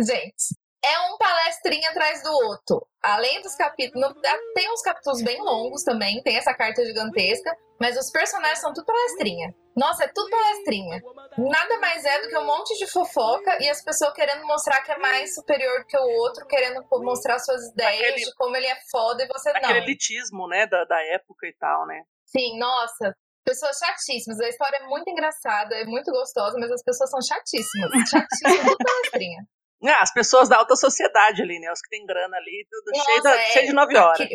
Gente, 0.00 0.54
é 0.84 1.00
um 1.12 1.18
palestrinha 1.18 1.90
atrás 1.90 2.22
do 2.22 2.32
outro. 2.32 2.86
Além 3.02 3.40
dos 3.42 3.54
capítulos, 3.54 4.14
tem 4.54 4.72
uns 4.72 4.82
capítulos 4.82 5.22
bem 5.22 5.40
longos 5.40 5.82
também, 5.82 6.22
tem 6.22 6.36
essa 6.36 6.54
carta 6.54 6.84
gigantesca, 6.84 7.54
mas 7.78 7.96
os 7.96 8.10
personagens 8.10 8.60
são 8.60 8.72
tudo 8.72 8.86
palestrinha. 8.86 9.54
Nossa, 9.76 10.04
é 10.04 10.08
tudo 10.08 10.28
palestrinha. 10.28 11.00
Nada 11.38 11.78
mais 11.78 12.04
é 12.04 12.22
do 12.22 12.28
que 12.28 12.38
um 12.38 12.44
monte 12.44 12.76
de 12.76 12.86
fofoca 12.86 13.62
e 13.62 13.68
as 13.68 13.82
pessoas 13.82 14.12
querendo 14.12 14.46
mostrar 14.46 14.82
que 14.82 14.92
é 14.92 14.98
mais 14.98 15.34
superior 15.34 15.84
que 15.86 15.96
o 15.96 16.08
outro, 16.18 16.46
querendo 16.46 16.84
mostrar 17.02 17.38
suas 17.38 17.68
ideias 17.72 18.10
aquele, 18.10 18.24
de 18.24 18.34
como 18.34 18.56
ele 18.56 18.66
é 18.66 18.76
foda 18.90 19.22
e 19.22 19.28
você 19.28 19.50
aquele 19.50 19.62
não. 19.62 19.70
Aquele 19.70 19.84
elitismo, 19.90 20.48
né, 20.48 20.66
da, 20.66 20.84
da 20.84 21.00
época 21.02 21.46
e 21.46 21.54
tal, 21.54 21.86
né? 21.86 22.02
Sim, 22.26 22.58
nossa, 22.58 23.14
pessoas 23.44 23.78
chatíssimas. 23.78 24.40
A 24.40 24.48
história 24.48 24.76
é 24.76 24.86
muito 24.86 25.08
engraçada, 25.08 25.74
é 25.76 25.84
muito 25.84 26.10
gostosa, 26.10 26.58
mas 26.58 26.70
as 26.70 26.82
pessoas 26.82 27.10
são 27.10 27.20
chatíssimas. 27.22 27.90
Chatíssimas, 28.10 28.66
tudo 28.66 28.76
palestrinha. 28.76 29.44
Ah, 29.84 30.02
as 30.02 30.12
pessoas 30.12 30.48
da 30.48 30.56
alta 30.58 30.76
sociedade 30.76 31.42
ali, 31.42 31.58
né? 31.58 31.70
Os 31.72 31.80
que 31.80 31.88
têm 31.88 32.04
grana 32.04 32.36
ali, 32.36 32.66
tudo 32.70 32.96
Nossa, 32.96 33.10
cheio, 33.10 33.22
da, 33.22 33.34
é, 33.36 33.46
cheio 33.46 33.66
de 33.66 33.72
nove 33.72 33.96
horas. 33.96 34.28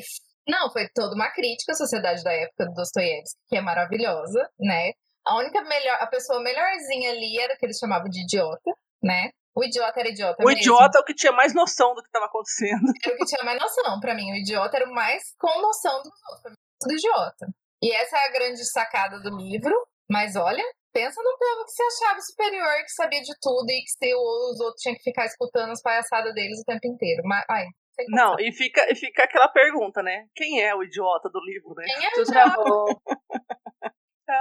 Não, 0.47 0.71
foi 0.71 0.87
toda 0.93 1.15
uma 1.15 1.31
crítica 1.31 1.71
à 1.71 1.75
sociedade 1.75 2.23
da 2.23 2.31
época 2.31 2.65
do 2.65 2.73
Dostoiévski, 2.73 3.39
que 3.47 3.57
é 3.57 3.61
maravilhosa, 3.61 4.49
né? 4.59 4.91
A 5.25 5.37
única 5.37 5.61
melhor, 5.63 5.97
a 5.99 6.07
pessoa 6.07 6.39
melhorzinha 6.41 7.11
ali 7.11 7.39
era 7.39 7.55
que 7.57 7.65
eles 7.65 7.77
chamavam 7.79 8.09
de 8.09 8.21
idiota, 8.21 8.71
né? 9.03 9.31
O 9.55 9.63
idiota 9.63 9.99
era 9.99 10.09
idiota 10.09 10.43
O 10.43 10.45
mesmo. 10.45 10.59
idiota 10.61 10.97
é 10.99 11.01
o 11.01 11.05
que 11.05 11.15
tinha 11.15 11.31
mais 11.31 11.53
noção 11.55 11.95
do 11.95 12.01
que 12.01 12.09
estava 12.09 12.25
acontecendo. 12.25 12.91
Era 13.03 13.15
o 13.15 13.17
que 13.17 13.25
tinha 13.25 13.43
mais 13.43 13.59
noção 13.59 13.99
pra 13.99 14.13
mim. 14.13 14.31
O 14.31 14.35
idiota 14.35 14.75
era 14.77 14.85
o 14.89 14.93
mais 14.93 15.23
com 15.39 15.61
noção 15.61 15.97
dos 16.03 16.11
outros. 16.29 16.41
Pra 16.41 16.51
mim, 16.51 16.57
tudo 16.79 16.93
idiota. 16.93 17.47
E 17.81 17.91
essa 17.93 18.17
é 18.17 18.27
a 18.27 18.31
grande 18.33 18.65
sacada 18.65 19.19
do 19.21 19.35
livro. 19.35 19.73
Mas 20.11 20.35
olha, 20.35 20.63
pensa 20.95 21.21
no 21.21 21.37
povo 21.37 21.65
que 21.65 21.71
se 21.71 21.83
achava 21.83 22.21
superior, 22.21 22.73
que 22.83 22.91
sabia 22.91 23.21
de 23.21 23.33
tudo 23.41 23.69
e 23.69 23.83
que 23.83 23.91
se 23.91 24.15
os 24.15 24.59
outros 24.61 24.81
tinham 24.81 24.95
que 24.95 25.03
ficar 25.03 25.25
escutando 25.25 25.71
as 25.71 25.81
palhaçadas 25.81 26.33
deles 26.33 26.61
o 26.61 26.63
tempo 26.63 26.87
inteiro. 26.87 27.21
Mas, 27.25 27.43
ai, 27.49 27.65
Não, 28.07 28.39
e 28.39 28.53
fica, 28.53 28.89
e 28.89 28.95
fica 28.95 29.23
aquela 29.25 29.49
pergunta, 29.49 30.01
né? 30.01 30.25
Quem 30.33 30.61
é 30.61 30.73
o 30.73 30.81
idiota 30.83 31.29
do 31.29 31.39
livro, 31.43 31.73
né? 31.75 31.83
Quem 31.85 32.05
é 32.05 32.11
Tu 32.11 32.21
idiota? 32.21 33.01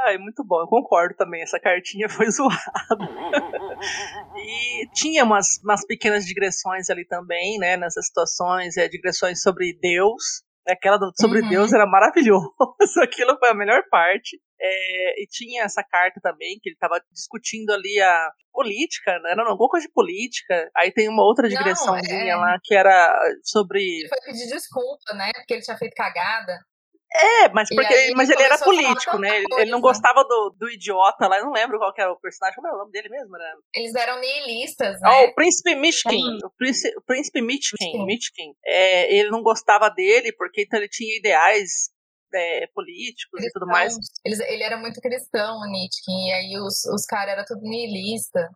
Ai, 0.07 0.17
muito 0.17 0.43
bom, 0.47 0.61
eu 0.61 0.67
concordo 0.67 1.15
também. 1.17 1.43
Essa 1.43 1.59
cartinha 1.61 2.09
foi 2.09 2.31
zoada. 2.31 2.57
e 4.37 4.89
tinha 4.95 5.25
umas, 5.25 5.61
umas 5.63 5.85
pequenas 5.87 6.25
digressões 6.25 6.89
ali 6.89 7.05
também, 7.05 7.59
né? 7.59 7.77
Nessas 7.77 8.07
situações, 8.07 8.77
é, 8.77 8.89
digressões 8.89 9.43
sobre 9.43 9.77
Deus. 9.81 10.43
Aquela 10.67 10.99
sobre 11.21 11.43
Uhum. 11.43 11.49
Deus 11.51 11.73
era 11.75 11.85
maravilhoso. 11.87 12.55
Aquilo 13.03 13.37
foi 13.39 13.51
a 13.51 13.55
melhor 13.55 13.83
parte. 13.91 14.41
É, 14.67 15.23
e 15.23 15.27
tinha 15.27 15.65
essa 15.65 15.85
carta 15.85 16.21
também, 16.23 16.59
que 16.62 16.71
ele 16.71 16.77
estava 16.77 16.99
discutindo 17.12 17.71
ali 17.71 18.01
a 18.01 18.31
política, 18.51 19.19
né? 19.19 19.33
Era 19.33 19.43
alguma 19.51 19.69
coisa 19.69 19.87
de 19.87 19.93
política. 19.93 20.71
Aí 20.75 20.91
tem 20.91 21.07
uma 21.09 21.23
outra 21.23 21.47
Não, 21.47 21.55
digressãozinha 21.55 22.33
é. 22.33 22.37
lá 22.37 22.59
que 22.62 22.75
era 22.75 23.15
sobre. 23.43 23.81
Ele 23.81 24.09
foi 24.09 24.33
pedir 24.33 24.49
desculpa, 24.49 25.12
né? 25.15 25.31
Porque 25.35 25.55
ele 25.55 25.62
tinha 25.62 25.77
feito 25.77 25.95
cagada. 25.95 26.59
É, 27.17 27.49
mas 27.51 27.69
porque 27.69 27.95
aí 27.95 28.12
mas 28.17 28.29
ele 28.29 28.43
era 28.43 28.59
político, 28.59 29.19
né? 29.19 29.37
Ele, 29.37 29.47
ele 29.59 29.71
não 29.71 29.81
coisa. 29.81 30.01
gostava 30.01 30.25
do, 30.25 30.57
do 30.59 30.69
idiota 30.69 31.29
lá, 31.29 31.39
eu 31.39 31.45
não 31.45 31.53
lembro 31.53 31.79
qual 31.79 31.95
que 31.95 32.01
era 32.01 32.11
o 32.11 32.19
personagem, 32.19 32.57
como 32.57 32.67
é 32.67 32.73
o 32.73 32.79
nome 32.79 32.91
dele 32.91 33.09
mesmo, 33.09 33.31
né? 33.39 33.53
Eles 33.73 33.95
eram 33.95 34.19
nihilistas, 34.19 35.01
né? 35.01 35.09
o 35.29 35.33
príncipe 35.33 35.77
Mishkin, 35.77 36.39
o 36.43 36.51
príncipe, 36.59 36.97
o 36.99 37.03
príncipe 37.03 37.41
Mishkin. 37.41 38.05
Mishkin. 38.05 38.53
É, 38.67 39.15
ele 39.15 39.31
não 39.31 39.43
gostava 39.43 39.89
dele 39.91 40.33
porque 40.33 40.62
então 40.62 40.77
ele 40.77 40.89
tinha 40.89 41.17
ideais 41.17 41.95
é, 42.35 42.66
políticos 42.74 43.43
e 43.43 43.51
tudo 43.53 43.66
mais. 43.66 43.97
Eles, 44.24 44.41
ele 44.41 44.62
era 44.62 44.76
muito 44.76 45.01
cristão, 45.01 45.59
o 45.59 45.66
Nietzsche. 45.70 46.03
E 46.11 46.32
aí 46.32 46.59
os, 46.61 46.85
os 46.87 47.05
caras 47.07 47.32
eram 47.35 47.45
tudo 47.47 47.62
nihilista. 47.62 48.51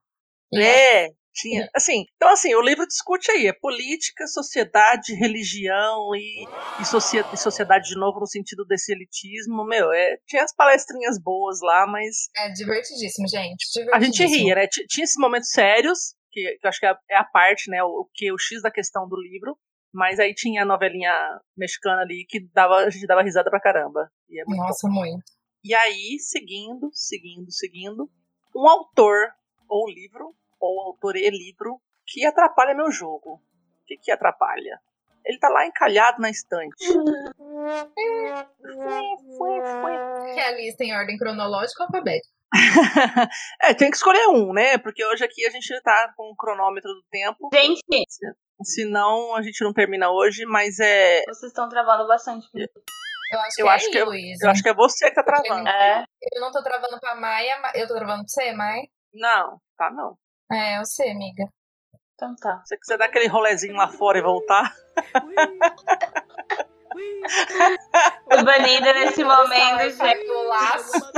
E 0.53 0.61
É, 0.61 1.09
tinha. 1.35 1.68
Assim, 1.74 2.05
então 2.16 2.31
assim, 2.31 2.55
o 2.55 2.61
livro 2.61 2.87
discute 2.87 3.31
aí, 3.31 3.47
é 3.47 3.53
política, 3.53 4.26
sociedade, 4.26 5.14
religião 5.14 6.14
e, 6.14 6.47
e, 6.81 6.85
socie- 6.85 7.24
e 7.33 7.37
sociedade 7.37 7.89
de 7.91 7.97
novo 7.97 8.18
no 8.20 8.26
sentido 8.26 8.64
desse 8.64 8.93
elitismo. 8.93 9.64
Meu, 9.64 9.93
é, 9.93 10.16
tinha 10.26 10.43
as 10.43 10.55
palestrinhas 10.55 11.18
boas 11.22 11.61
lá, 11.62 11.87
mas 11.87 12.29
É 12.37 12.51
divertidíssimo, 12.51 13.29
gente. 13.29 13.64
a 13.93 14.01
gente 14.01 14.14
divertidíssimo. 14.14 14.45
ria, 14.47 14.55
né? 14.57 14.66
Tinha 14.66 15.05
esses 15.05 15.16
momentos 15.18 15.51
sérios, 15.51 16.14
que, 16.33 16.57
que 16.59 16.66
eu 16.66 16.68
acho 16.68 16.81
que 16.81 16.87
é 16.87 16.91
a, 16.91 16.99
é 17.11 17.16
a 17.16 17.24
parte, 17.24 17.70
né? 17.70 17.83
O 17.85 18.09
que 18.14 18.33
o 18.33 18.39
X 18.39 18.62
da 18.62 18.70
questão 18.70 19.09
do 19.09 19.16
livro. 19.20 19.57
Mas 19.93 20.18
aí 20.18 20.34
tinha 20.34 20.62
a 20.62 20.66
novelinha 20.66 21.12
mexicana 21.57 22.03
ali 22.03 22.24
que 22.28 22.41
dava, 22.53 22.76
a 22.76 22.91
gente 22.91 23.07
dava 23.07 23.22
risada 23.22 23.51
pra 23.51 23.61
caramba. 23.61 24.11
E 24.28 24.41
é 24.41 24.45
muito 24.45 24.61
bom. 24.61 24.66
Nossa, 24.66 24.89
muito. 24.89 25.32
E 25.64 25.74
aí, 25.74 26.18
seguindo, 26.20 26.91
seguindo, 26.93 27.51
seguindo, 27.51 28.11
um 28.55 28.68
autor 28.68 29.32
ou 29.68 29.89
livro, 29.89 30.34
ou 30.61 30.80
autor 30.82 31.16
e 31.16 31.28
livro, 31.30 31.80
que 32.07 32.24
atrapalha 32.24 32.74
meu 32.74 32.91
jogo. 32.91 33.34
O 33.34 33.86
que, 33.86 33.97
que 33.97 34.11
atrapalha? 34.11 34.80
Ele 35.24 35.39
tá 35.39 35.49
lá 35.49 35.66
encalhado 35.66 36.20
na 36.20 36.30
estante. 36.30 36.76
Que 40.34 40.41
é 40.41 40.49
a 40.49 40.53
lista 40.53 40.84
em 40.84 40.95
ordem 40.95 41.18
cronológica 41.18 41.82
ou 41.82 41.86
alfabética? 41.86 42.32
é, 43.62 43.74
tem 43.74 43.91
que 43.91 43.97
escolher 43.97 44.28
um, 44.28 44.53
né? 44.53 44.78
Porque 44.78 45.05
hoje 45.05 45.24
aqui 45.24 45.45
a 45.47 45.51
gente 45.51 45.80
tá 45.82 46.12
com 46.16 46.30
o 46.30 46.36
cronômetro 46.36 46.93
do 46.93 47.03
tempo. 47.11 47.49
Gente, 47.53 47.82
Senão 48.63 49.35
a 49.37 49.43
gente 49.43 49.63
não 49.63 49.73
termina 49.73 50.11
hoje, 50.11 50.45
mas 50.47 50.79
é. 50.81 51.23
vocês 51.29 51.51
estão 51.53 51.69
travando 51.69 52.07
bastante. 52.07 52.47
Eu 52.55 53.41
acho 53.41 53.57
que 53.57 53.63
Eu 53.63 53.67
é 53.69 53.75
acho 53.75 53.87
aí, 53.87 53.93
que 53.93 53.99
eu- 53.99 54.07
Luísa. 54.07 54.47
Eu 54.47 54.51
acho 54.51 54.63
que 54.63 54.69
é 54.69 54.75
você 54.75 55.09
que 55.11 55.15
tá 55.15 55.23
travando. 55.23 55.69
É, 55.69 56.05
Eu 56.35 56.41
não 56.41 56.51
tô 56.51 56.63
travando 56.63 56.99
pra 56.99 57.15
Maia, 57.15 57.59
Ma- 57.61 57.73
eu 57.75 57.87
tô 57.87 57.95
travando 57.95 58.25
pra 58.25 58.29
você, 58.29 58.53
Maia? 58.53 58.83
Não, 59.15 59.61
tá 59.77 59.91
não. 59.91 60.17
É, 60.51 60.79
eu 60.81 60.85
sei, 60.87 61.11
amiga. 61.13 61.45
então 62.15 62.35
tá. 62.37 62.63
Se 62.65 62.69
você 62.75 62.79
quiser 62.79 62.99
dar 62.99 63.05
aquele 63.07 63.27
rolezinho 63.29 63.75
lá 63.77 63.89
fora 63.89 64.19
e 64.19 64.23
voltar. 64.23 64.75
Fui 68.25 68.43
banida 68.45 68.93
nesse 68.95 69.23
momento, 69.23 69.91
gente. 69.91 70.27
Laço. 70.49 71.13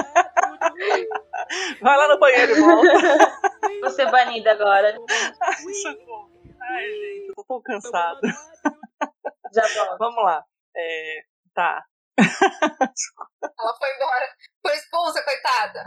Vai 1.81 1.97
lá 1.97 2.09
no 2.09 2.19
banheiro 2.19 2.53
e 2.53 2.61
volta. 2.61 3.33
Vou 3.81 3.91
ser 3.91 4.11
banida 4.11 4.53
agora. 4.53 4.95
Socorro. 5.83 6.30
Ai, 6.61 6.91
gente, 6.91 7.29
eu 7.29 7.35
tô 7.35 7.45
tão 7.45 7.63
cansada. 7.63 8.21
Já 9.53 9.63
volto. 9.75 9.99
Vamos 9.99 10.25
lá. 10.25 10.45
É, 10.77 11.23
tá. 11.55 11.85
Ela 12.19 13.77
foi 13.79 13.95
embora. 13.97 14.29
Foi 14.63 14.75
expulsa, 14.75 15.25
coitada. 15.25 15.85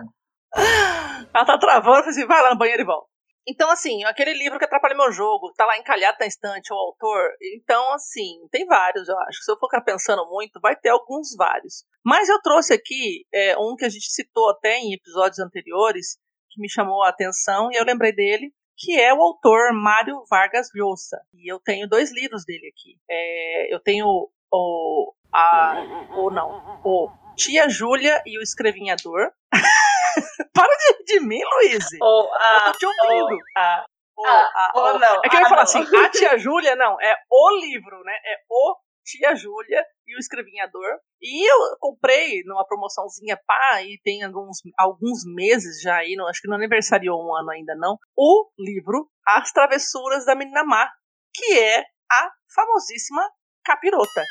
Ela 1.34 1.45
tá 1.45 1.57
travando, 1.57 1.97
eu 1.97 2.03
falei 2.03 2.09
assim, 2.09 2.28
vai 2.28 2.41
lá 2.41 2.51
no 2.51 2.57
banheiro 2.57 2.84
e 2.84 2.86
volta. 2.86 3.13
Então, 3.45 3.69
assim, 3.69 4.05
aquele 4.05 4.34
livro 4.34 4.57
que 4.57 4.63
atrapalha 4.63 4.95
meu 4.95 5.11
jogo, 5.11 5.51
tá 5.57 5.65
lá 5.65 5.78
encalhado 5.78 6.17
na 6.19 6.26
estante, 6.26 6.71
o 6.71 6.78
autor. 6.78 7.30
Então, 7.55 7.93
assim, 7.93 8.47
tem 8.49 8.65
vários, 8.65 9.09
eu 9.09 9.19
acho. 9.19 9.43
Se 9.43 9.51
eu 9.51 9.57
for 9.59 9.67
ficar 9.67 9.82
pensando 9.82 10.26
muito, 10.30 10.61
vai 10.61 10.78
ter 10.78 10.89
alguns 10.89 11.36
vários. 11.36 11.84
Mas 12.05 12.30
eu 12.30 12.41
trouxe 12.41 12.74
aqui 12.74 13.26
é, 13.34 13.57
um 13.57 13.76
que 13.76 13.84
a 13.84 13.89
gente 13.89 14.09
citou 14.11 14.49
até 14.49 14.78
em 14.78 14.93
episódios 14.93 15.39
anteriores, 15.39 16.17
que 16.51 16.61
me 16.61 16.69
chamou 16.69 17.03
a 17.03 17.09
atenção, 17.09 17.69
e 17.71 17.76
eu 17.76 17.84
lembrei 17.84 18.13
dele, 18.13 18.53
que 18.78 18.99
é 18.99 19.13
o 19.13 19.21
autor 19.21 19.71
Mário 19.74 20.24
Vargas 20.30 20.69
Llosa. 20.76 21.21
E 21.34 21.51
eu 21.51 21.59
tenho 21.59 21.88
dois 21.88 22.11
livros 22.13 22.43
dele 22.45 22.67
aqui. 22.76 22.97
É, 23.09 23.74
eu 23.74 23.80
tenho 23.80 24.30
o. 24.51 25.13
A, 25.32 25.76
ou 26.15 26.30
não, 26.32 26.80
o 26.86 27.09
Tia 27.36 27.67
Júlia 27.67 28.21
e 28.26 28.38
o 28.38 28.41
Escrevinhador. 28.41 29.32
Para 30.53 30.76
de, 30.78 31.03
de 31.05 31.19
mim, 31.21 31.41
Luiz. 31.43 31.86
Ou 32.01 32.26
Eu 32.26 32.34
a. 32.36 32.59
tô 32.71 32.78
te 32.78 32.86
ouvindo. 32.86 33.38
a 33.57 33.86
O- 34.15 34.26
Ah, 34.28 34.51
a- 34.55 34.71
ou 34.76 34.99
não. 34.99 35.21
É 35.26 35.30
que 35.30 35.36
eu 35.36 35.39
ia 35.39 35.45
falar 35.49 35.55
não. 35.55 35.63
assim, 35.63 35.84
a 35.97 36.09
tia 36.09 36.38
Júlia, 36.38 36.76
não, 36.76 37.01
é 37.01 37.15
o 37.32 37.59
livro, 37.59 38.03
né? 38.03 38.13
É 38.13 38.36
o 38.47 38.76
Tia 39.04 39.36
Júlia 39.36 39.84
e 40.08 40.16
o 40.16 40.20
Escrevinhador. 40.20 40.99
E 41.22 41.49
eu 41.49 41.78
comprei 41.80 42.43
numa 42.45 42.66
promoçãozinha, 42.66 43.39
pá, 43.45 43.82
e 43.84 43.99
tem 44.04 44.24
alguns, 44.24 44.58
alguns 44.78 45.24
meses 45.26 45.82
já 45.82 45.97
aí, 45.97 46.16
não, 46.16 46.28
acho 46.28 46.41
que 46.41 46.47
não 46.47 46.58
aniversariou 46.58 47.24
um 47.24 47.36
ano 47.36 47.51
ainda 47.51 47.76
não, 47.76 47.97
o 48.16 48.49
livro 48.60 49.10
As 49.26 49.51
Travessuras 49.51 50.26
da 50.26 50.36
Menina 50.36 50.64
Má, 50.64 50.89
que 51.34 51.60
é 51.60 51.82
a 52.12 52.32
famosíssima 52.54 53.30
Capirota. 53.64 54.24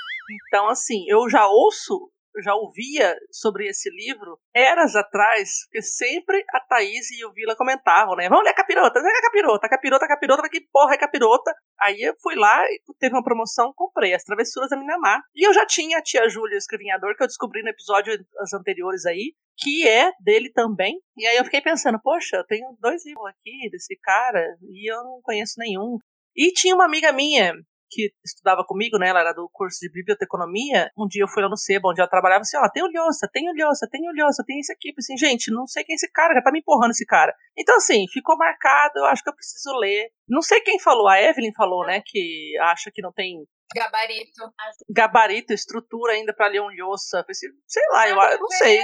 Então, 0.47 0.68
assim, 0.68 1.05
eu 1.09 1.29
já 1.29 1.47
ouço, 1.47 2.11
já 2.43 2.55
ouvia 2.55 3.16
sobre 3.30 3.68
esse 3.68 3.91
livro 3.91 4.39
eras 4.55 4.97
atrás, 4.97 5.64
porque 5.64 5.83
sempre 5.83 6.45
a 6.51 6.61
Thaís 6.61 7.11
e 7.11 7.24
o 7.24 7.33
Vila 7.33 7.57
comentavam, 7.57 8.16
né? 8.16 8.28
Vamos 8.28 8.45
ler 8.45 8.51
a 8.51 8.55
Capirota, 8.55 9.01
lê 9.01 9.11
a 9.11 9.22
Capirota, 9.22 9.66
a 9.66 9.70
Capirota, 9.70 10.05
a 10.05 10.09
Capirota, 10.09 10.49
que 10.49 10.61
porra 10.72 10.95
é 10.95 10.99
Capirota? 10.99 11.55
Aí 11.80 12.01
eu 12.01 12.14
fui 12.22 12.35
lá 12.35 12.64
e 12.64 12.80
teve 12.99 13.14
uma 13.14 13.24
promoção, 13.24 13.72
comprei 13.74 14.14
As 14.14 14.24
Travessuras 14.24 14.70
da 14.70 14.76
Minamar. 14.76 15.20
E 15.35 15.47
eu 15.47 15.53
já 15.53 15.66
tinha 15.66 15.99
a 15.99 16.03
tia 16.03 16.28
Júlia, 16.28 16.57
escrevinhador, 16.57 17.16
que 17.16 17.22
eu 17.22 17.26
descobri 17.26 17.62
no 17.62 17.68
episódio 17.68 18.14
anteriores 18.55 19.05
aí, 19.05 19.35
que 19.59 19.87
é 19.87 20.11
dele 20.20 20.51
também. 20.51 21.01
E 21.16 21.26
aí 21.26 21.37
eu 21.37 21.45
fiquei 21.45 21.61
pensando, 21.61 22.01
poxa, 22.03 22.37
eu 22.37 22.47
tenho 22.47 22.76
dois 22.80 23.05
livros 23.05 23.26
aqui 23.26 23.68
desse 23.70 23.97
cara 24.01 24.43
e 24.62 24.91
eu 24.91 25.03
não 25.03 25.20
conheço 25.22 25.55
nenhum. 25.59 25.99
E 26.35 26.53
tinha 26.53 26.74
uma 26.74 26.87
amiga 26.87 27.12
minha 27.12 27.53
que 27.93 28.11
estudava 28.24 28.64
comigo, 28.64 28.97
né? 28.99 29.09
Ela 29.09 29.20
era 29.20 29.32
do 29.34 29.49
curso 29.53 29.78
de 29.80 29.93
biblioteconomia. 29.93 30.90
Um 30.97 31.07
dia 31.07 31.22
eu 31.22 31.28
fui 31.28 31.43
lá 31.43 31.49
no 31.49 31.57
Seba, 31.57 31.90
onde 31.90 32.01
ela 32.01 32.09
trabalhava, 32.09 32.40
assim, 32.40 32.57
ó, 32.57 32.66
tem 32.70 32.82
o 32.82 32.86
Lhosa, 32.86 33.28
tem 33.30 33.51
o 33.51 33.53
Lhosa, 33.53 33.86
tem 33.90 34.01
o 34.09 34.12
Lhosa, 34.12 34.43
tem 34.47 34.59
esse 34.59 34.72
aqui. 34.72 34.95
Assim, 34.99 35.16
gente, 35.16 35.51
não 35.53 35.66
sei 35.66 35.84
quem 35.84 35.93
é 35.93 35.97
esse 35.97 36.11
cara, 36.11 36.34
já 36.34 36.43
tá 36.43 36.51
me 36.51 36.61
empurrando 36.61 36.93
esse 36.93 37.05
cara. 37.05 37.34
Então, 37.57 37.76
assim, 37.76 38.07
ficou 38.09 38.36
marcado, 38.38 38.99
eu 38.99 39.05
acho 39.05 39.22
que 39.22 39.28
eu 39.28 39.34
preciso 39.34 39.76
ler. 39.78 40.11
Não 40.26 40.40
sei 40.40 40.61
quem 40.62 40.80
falou, 40.80 41.07
a 41.09 41.20
Evelyn 41.20 41.53
falou, 41.55 41.84
né, 41.86 42.03
que 42.05 42.57
acha 42.62 42.90
que 42.90 43.03
não 43.03 43.12
tem 43.12 43.45
Gabarito. 43.74 44.53
gabarito, 44.90 45.53
estrutura 45.53 46.12
ainda 46.12 46.34
pra 46.34 46.49
ler 46.49 46.61
um 46.61 46.70
Lhosa. 46.70 47.24
Sei 47.66 47.82
lá, 47.93 48.09
eu, 48.09 48.16
eu 48.16 48.38
não 48.38 48.49
sei. 48.49 48.78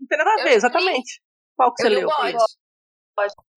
Não 0.00 0.06
tem 0.08 0.18
nada 0.18 0.32
a 0.32 0.44
ver, 0.44 0.54
exatamente. 0.54 1.20
Qual 1.56 1.72
que 1.72 1.82
você 1.82 1.86
Eu 1.88 1.90
li 1.90 1.96
leu? 1.96 2.08
bode. 2.08 2.36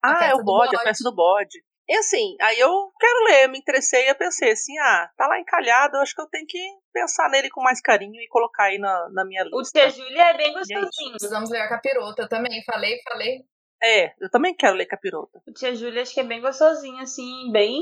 Ah, 0.03 0.25
é 0.25 0.33
o 0.33 0.37
do 0.37 0.43
bode, 0.45 0.69
a 0.75 0.79
bode. 0.79 0.83
festa 0.83 1.03
do 1.09 1.15
bode. 1.15 1.63
E 1.89 1.97
assim, 1.97 2.37
aí 2.39 2.59
eu 2.59 2.69
quero 2.99 3.23
ler, 3.23 3.47
me 3.47 3.57
interessei, 3.57 4.07
eu 4.07 4.15
pensei 4.15 4.51
assim, 4.51 4.77
ah, 4.77 5.09
tá 5.17 5.25
lá 5.25 5.39
encalhado, 5.39 5.97
eu 5.97 6.01
acho 6.01 6.13
que 6.13 6.21
eu 6.21 6.27
tenho 6.27 6.45
que 6.47 6.59
pensar 6.93 7.27
nele 7.29 7.49
com 7.49 7.63
mais 7.63 7.81
carinho 7.81 8.21
e 8.21 8.27
colocar 8.27 8.65
aí 8.65 8.77
na, 8.77 9.09
na 9.11 9.25
minha 9.25 9.43
O 9.51 9.59
lista. 9.59 9.79
Tia 9.79 9.89
Júlia 9.89 10.21
é 10.21 10.37
bem 10.37 10.53
gostosinho. 10.53 11.11
Precisamos 11.13 11.49
ler 11.49 11.61
a 11.61 11.67
capirota 11.67 12.29
também. 12.29 12.63
Falei, 12.63 12.99
falei. 13.03 13.43
É, 13.81 14.13
eu 14.19 14.29
também 14.29 14.53
quero 14.53 14.75
ler 14.75 14.85
Capirota. 14.85 15.41
O 15.47 15.53
Tia 15.53 15.73
Júlia 15.73 16.01
acho 16.01 16.13
que 16.13 16.19
é 16.19 16.23
bem 16.23 16.41
gostosinho, 16.41 17.01
assim, 17.01 17.51
bem. 17.51 17.81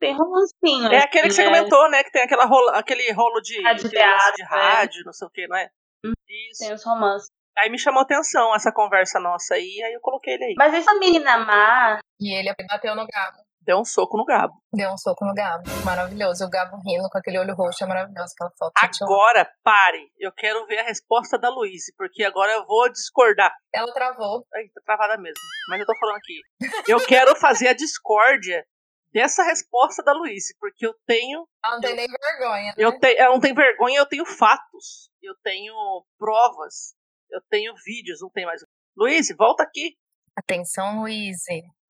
Bem 0.00 0.16
romancinho. 0.16 0.92
É 0.92 1.02
aquele 1.02 1.28
que 1.28 1.34
você 1.34 1.44
né? 1.44 1.48
comentou, 1.48 1.90
né? 1.90 2.02
Que 2.02 2.10
tem 2.10 2.22
aquela 2.22 2.44
rolo, 2.44 2.70
aquele 2.70 3.12
rolo 3.12 3.40
de, 3.40 3.60
Rádio 3.62 3.84
de, 3.84 3.90
teatro, 3.90 4.34
de 4.36 4.42
né? 4.42 4.48
rádio, 4.48 5.02
não 5.04 5.12
sei 5.12 5.26
o 5.28 5.30
que, 5.30 5.46
não 5.46 5.56
é? 5.56 5.70
Hum, 6.04 6.12
Isso. 6.50 6.64
Tem 6.64 6.72
os 6.72 6.84
romances. 6.84 7.28
Aí 7.58 7.68
me 7.70 7.78
chamou 7.78 8.02
atenção 8.02 8.54
essa 8.54 8.72
conversa 8.72 9.18
nossa 9.20 9.54
aí, 9.54 9.82
aí 9.84 9.92
eu 9.92 10.00
coloquei 10.00 10.34
ele 10.34 10.44
aí. 10.44 10.54
Mas 10.56 10.72
essa 10.74 10.94
menina 10.94 11.38
má, 11.38 11.98
E 12.20 12.34
ele 12.38 12.54
bateu 12.68 12.94
no 12.94 13.06
Gabo. 13.06 13.38
Deu 13.60 13.78
um 13.80 13.84
soco 13.84 14.16
no 14.16 14.24
Gabo. 14.24 14.54
Deu 14.72 14.90
um 14.90 14.96
soco 14.96 15.26
no 15.26 15.34
Gabo. 15.34 15.64
Maravilhoso. 15.84 16.46
O 16.46 16.48
Gabo 16.48 16.76
rindo 16.86 17.06
com 17.10 17.18
aquele 17.18 17.38
olho 17.38 17.54
roxo 17.54 17.84
é 17.84 17.86
maravilhoso. 17.86 18.32
Aquela 18.34 18.50
foto. 18.58 18.72
eu- 19.02 19.06
Agora, 19.06 19.50
pare. 19.62 20.10
Eu 20.18 20.32
quero 20.32 20.64
ver 20.66 20.78
a 20.78 20.84
resposta 20.84 21.38
da 21.38 21.50
Luíse, 21.50 21.92
porque 21.96 22.24
agora 22.24 22.50
eu 22.52 22.64
vou 22.64 22.90
discordar. 22.90 23.52
Ela 23.74 23.92
travou. 23.92 24.46
Ai, 24.54 24.64
tá 24.74 24.80
travada 24.86 25.20
mesmo. 25.20 25.36
Mas 25.68 25.80
eu 25.80 25.86
tô 25.86 25.92
falando 25.98 26.16
aqui. 26.16 26.40
Eu 26.88 26.98
quero 27.06 27.36
fazer 27.36 27.68
a 27.68 27.74
discórdia 27.74 28.64
dessa 29.12 29.42
resposta 29.42 30.02
da 30.02 30.12
Luíse, 30.14 30.54
porque 30.58 30.86
eu 30.86 30.94
tenho. 31.06 31.46
Ela 31.62 31.74
não 31.74 31.80
tem 31.82 31.94
nem 31.94 32.06
vergonha. 32.06 32.66
Né? 32.68 32.74
Eu, 32.78 32.98
te, 32.98 33.14
eu 33.22 33.32
não 33.32 33.40
tenho 33.40 33.54
vergonha, 33.54 33.98
eu 33.98 34.06
tenho 34.06 34.24
fatos. 34.24 35.10
Eu 35.22 35.34
tenho 35.44 35.74
provas. 36.18 36.94
Eu 37.30 37.40
tenho 37.50 37.74
vídeos, 37.84 38.20
não 38.20 38.30
tem 38.30 38.46
mais. 38.46 38.62
Luíse, 38.96 39.34
volta 39.34 39.62
aqui. 39.62 39.96
Atenção, 40.36 41.00
Luiz. 41.00 41.38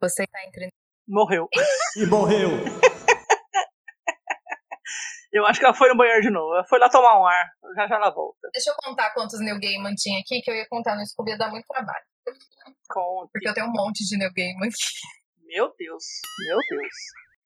Você 0.00 0.26
tá 0.26 0.44
entre. 0.46 0.68
Morreu. 1.06 1.48
E 1.96 2.06
morreu. 2.06 2.50
Eu 5.30 5.44
acho 5.46 5.60
que 5.60 5.66
ela 5.66 5.74
foi 5.74 5.90
no 5.90 5.96
banheiro 5.96 6.22
de 6.22 6.30
novo. 6.30 6.54
Ela 6.54 6.64
foi 6.64 6.78
lá 6.78 6.88
tomar 6.88 7.20
um 7.20 7.26
ar. 7.26 7.50
Já 7.76 7.86
já 7.86 7.96
ela 7.96 8.10
volta. 8.10 8.48
Deixa 8.52 8.70
eu 8.70 8.74
contar 8.76 9.12
quantos 9.12 9.38
New 9.40 9.60
Gaiman 9.60 9.94
tinha 9.94 10.20
aqui, 10.20 10.40
que 10.40 10.50
eu 10.50 10.54
ia 10.54 10.66
contar 10.68 10.96
no 10.96 11.06
Scooby 11.06 11.32
ia 11.32 11.38
dar 11.38 11.50
muito 11.50 11.66
trabalho. 11.66 12.04
Com... 12.88 13.28
Porque 13.30 13.46
eu 13.48 13.54
tenho 13.54 13.66
um 13.66 13.72
monte 13.72 14.04
de 14.06 14.16
New 14.16 14.32
Gaiman 14.32 14.68
aqui. 14.68 14.76
Meu 15.46 15.74
Deus. 15.78 16.04
Meu 16.46 16.58
Deus. 16.70 16.94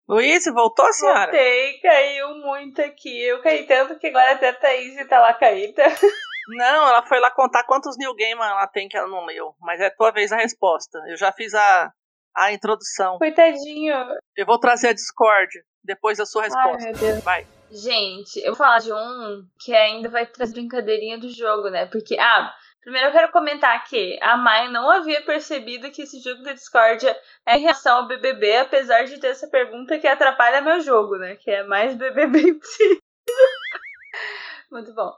Luíse, 0.09 0.51
voltou 0.53 0.84
a 0.84 0.93
senhora? 0.93 1.32
voltei, 1.32 1.80
caiu 1.80 2.34
muito 2.36 2.82
aqui. 2.82 3.20
Eu 3.22 3.43
caí 3.43 3.66
tanto 3.66 3.99
que 3.99 4.09
agora 4.09 4.32
até 4.32 4.51
a 4.51 4.55
Thaís 4.55 5.09
tá 5.09 5.20
lá 5.20 5.34
caída. 5.34 5.82
Não, 6.49 6.88
ela 6.88 7.03
foi 7.07 7.20
lá 7.20 7.30
contar 7.30 7.64
quantos 7.64 7.97
New 7.97 8.14
Gaiman 8.14 8.45
ela 8.45 8.66
tem 8.66 8.88
que 8.88 8.97
ela 8.97 9.09
não 9.09 9.24
leu. 9.24 9.55
Mas 9.61 9.80
é 9.80 9.90
tua 9.90 10.11
vez 10.11 10.32
a 10.32 10.36
resposta. 10.36 10.99
Eu 11.09 11.16
já 11.16 11.32
fiz 11.32 11.55
a, 11.55 11.93
a 12.36 12.53
introdução. 12.53 13.18
Coitadinho. 13.18 13.95
Eu 14.36 14.47
vou 14.47 14.59
trazer 14.59 14.88
a 14.88 14.93
Discord 14.93 15.51
depois 15.84 16.18
da 16.18 16.26
sua 16.26 16.43
Ai, 16.43 16.49
resposta. 16.49 16.84
meu 16.84 16.99
Deus. 16.99 17.24
Vai. 17.24 17.47
Gente, 17.70 18.38
eu 18.40 18.49
vou 18.49 18.57
falar 18.57 18.80
de 18.80 18.93
um 18.93 19.47
que 19.59 19.74
ainda 19.74 20.09
vai 20.09 20.26
trazer 20.26 20.53
brincadeirinha 20.53 21.18
do 21.18 21.30
jogo, 21.30 21.70
né? 21.70 21.86
Porque, 21.86 22.18
ah, 22.18 22.53
primeiro 22.82 23.09
eu 23.09 23.12
quero 23.12 23.32
comentar 23.32 23.82
que 23.84 24.18
a 24.20 24.36
Mai 24.36 24.68
não 24.68 24.90
havia 24.90 25.22
percebido 25.24 25.90
que 25.90 26.03
esse 26.03 26.20
jogo 26.20 26.43
da 26.43 26.53
discórdia 26.53 27.18
é 27.47 27.57
em 27.57 27.61
relação 27.61 27.99
ao 27.99 28.09
BBB, 28.09 28.57
apesar 28.57 29.05
de 29.05 29.18
ter 29.18 29.28
essa 29.28 29.49
pergunta 29.49 29.99
que 29.99 30.07
atrapalha 30.07 30.61
meu 30.61 30.80
jogo, 30.80 31.16
né? 31.16 31.36
Que 31.36 31.51
é 31.51 31.62
mais 31.64 31.95
BBB 31.97 32.55
possível. 32.55 32.99
Muito 34.70 34.95
bom. 34.95 35.11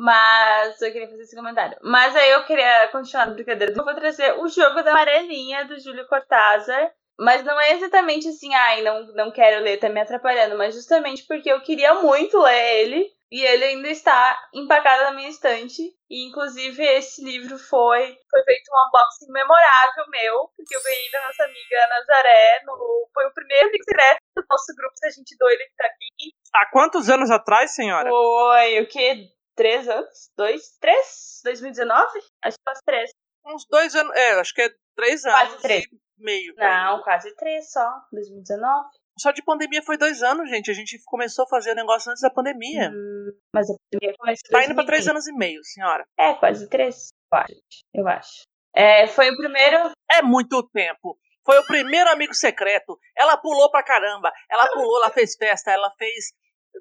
Mas 0.00 0.80
eu 0.80 0.90
queria 0.92 1.08
fazer 1.10 1.24
esse 1.24 1.36
comentário. 1.36 1.76
Mas 1.82 2.16
aí 2.16 2.30
eu 2.30 2.42
queria 2.46 2.88
continuar 2.88 3.24
a 3.24 3.30
brincadeira. 3.30 3.74
Eu 3.76 3.84
vou 3.84 3.94
trazer 3.94 4.32
o 4.38 4.48
jogo 4.48 4.82
da 4.82 4.92
amarelinha 4.92 5.66
do 5.66 5.78
Júlio 5.78 6.08
Cortázar. 6.08 6.90
Mas 7.18 7.44
não 7.44 7.60
é 7.60 7.72
exatamente 7.72 8.26
assim, 8.26 8.54
ai, 8.54 8.80
não, 8.80 9.12
não 9.12 9.30
quero 9.30 9.62
ler, 9.62 9.76
tá 9.76 9.90
me 9.90 10.00
atrapalhando. 10.00 10.56
Mas 10.56 10.74
justamente 10.74 11.26
porque 11.26 11.52
eu 11.52 11.60
queria 11.60 11.96
muito 11.96 12.40
ler 12.40 12.80
ele. 12.80 13.12
E 13.30 13.44
ele 13.44 13.62
ainda 13.62 13.88
está 13.88 14.36
empacado 14.54 15.04
na 15.04 15.12
minha 15.12 15.28
estante. 15.28 15.82
E 16.08 16.26
inclusive 16.26 16.82
esse 16.82 17.22
livro 17.22 17.58
foi, 17.58 18.16
foi 18.30 18.42
feito 18.44 18.70
um 18.72 18.88
unboxing 18.88 19.30
memorável 19.30 20.04
meu. 20.08 20.50
Porque 20.56 20.74
eu 20.74 20.82
ganhei 20.82 21.10
da 21.10 21.26
nossa 21.26 21.44
amiga 21.44 21.86
Nazaré. 21.90 22.62
No, 22.64 23.06
foi 23.12 23.26
o 23.26 23.34
primeiro 23.34 23.68
amigo 23.68 23.84
secreto 23.84 24.20
do 24.34 24.44
nosso 24.50 24.74
grupo, 24.74 24.96
se 24.96 25.06
a 25.06 25.10
gente 25.10 25.36
doida 25.38 25.62
que 25.62 25.76
tá 25.76 25.84
aqui. 25.84 26.32
Há 26.54 26.70
quantos 26.72 27.10
anos 27.10 27.30
atrás, 27.30 27.74
senhora? 27.74 28.08
Foi 28.08 28.80
o 28.80 28.88
quê? 28.88 29.28
Três 29.56 29.88
anos? 29.88 30.30
Dois? 30.36 30.62
Três? 30.80 31.40
2019? 31.44 32.06
Acho 32.44 32.56
que 32.56 32.62
faz 32.64 32.78
três. 32.84 33.10
Uns 33.46 33.64
dois 33.68 33.94
anos. 33.94 34.14
É, 34.16 34.32
acho 34.40 34.54
que 34.54 34.62
é 34.62 34.70
três 34.96 35.24
anos. 35.24 35.38
Quase 35.40 35.62
três. 35.62 35.84
e 35.84 35.98
Meio. 36.22 36.54
Não, 36.56 37.02
quase 37.02 37.34
três 37.36 37.70
só. 37.72 37.90
2019. 38.12 38.88
Só 39.18 39.30
de 39.32 39.42
pandemia 39.42 39.82
foi 39.82 39.96
dois 39.98 40.22
anos, 40.22 40.48
gente. 40.48 40.70
A 40.70 40.74
gente 40.74 40.98
começou 41.04 41.44
a 41.44 41.48
fazer 41.48 41.72
o 41.72 41.74
negócio 41.74 42.10
antes 42.10 42.22
da 42.22 42.30
pandemia. 42.30 42.90
Hum, 42.90 43.30
mas 43.54 43.68
a 43.70 43.74
pandemia 43.90 44.14
começou 44.18 44.50
Tá 44.50 44.64
indo 44.64 44.74
pra 44.74 44.84
2020. 44.84 44.86
três 44.86 45.08
anos 45.08 45.26
e 45.26 45.32
meio, 45.32 45.60
senhora. 45.64 46.04
É, 46.18 46.34
quase 46.34 46.68
três. 46.68 47.08
Eu 47.32 47.38
acho. 47.38 47.54
Eu 47.94 48.08
acho. 48.08 48.42
É, 48.74 49.06
foi 49.06 49.30
o 49.30 49.36
primeiro. 49.36 49.90
É 50.10 50.22
muito 50.22 50.62
tempo. 50.70 51.18
Foi 51.44 51.58
o 51.58 51.66
primeiro 51.66 52.08
amigo 52.10 52.34
secreto. 52.34 52.98
Ela 53.16 53.36
pulou 53.36 53.70
pra 53.70 53.82
caramba. 53.82 54.30
Ela 54.50 54.68
pulou, 54.68 55.02
ela 55.02 55.10
fez 55.10 55.34
festa, 55.36 55.70
ela 55.70 55.90
fez. 55.98 56.32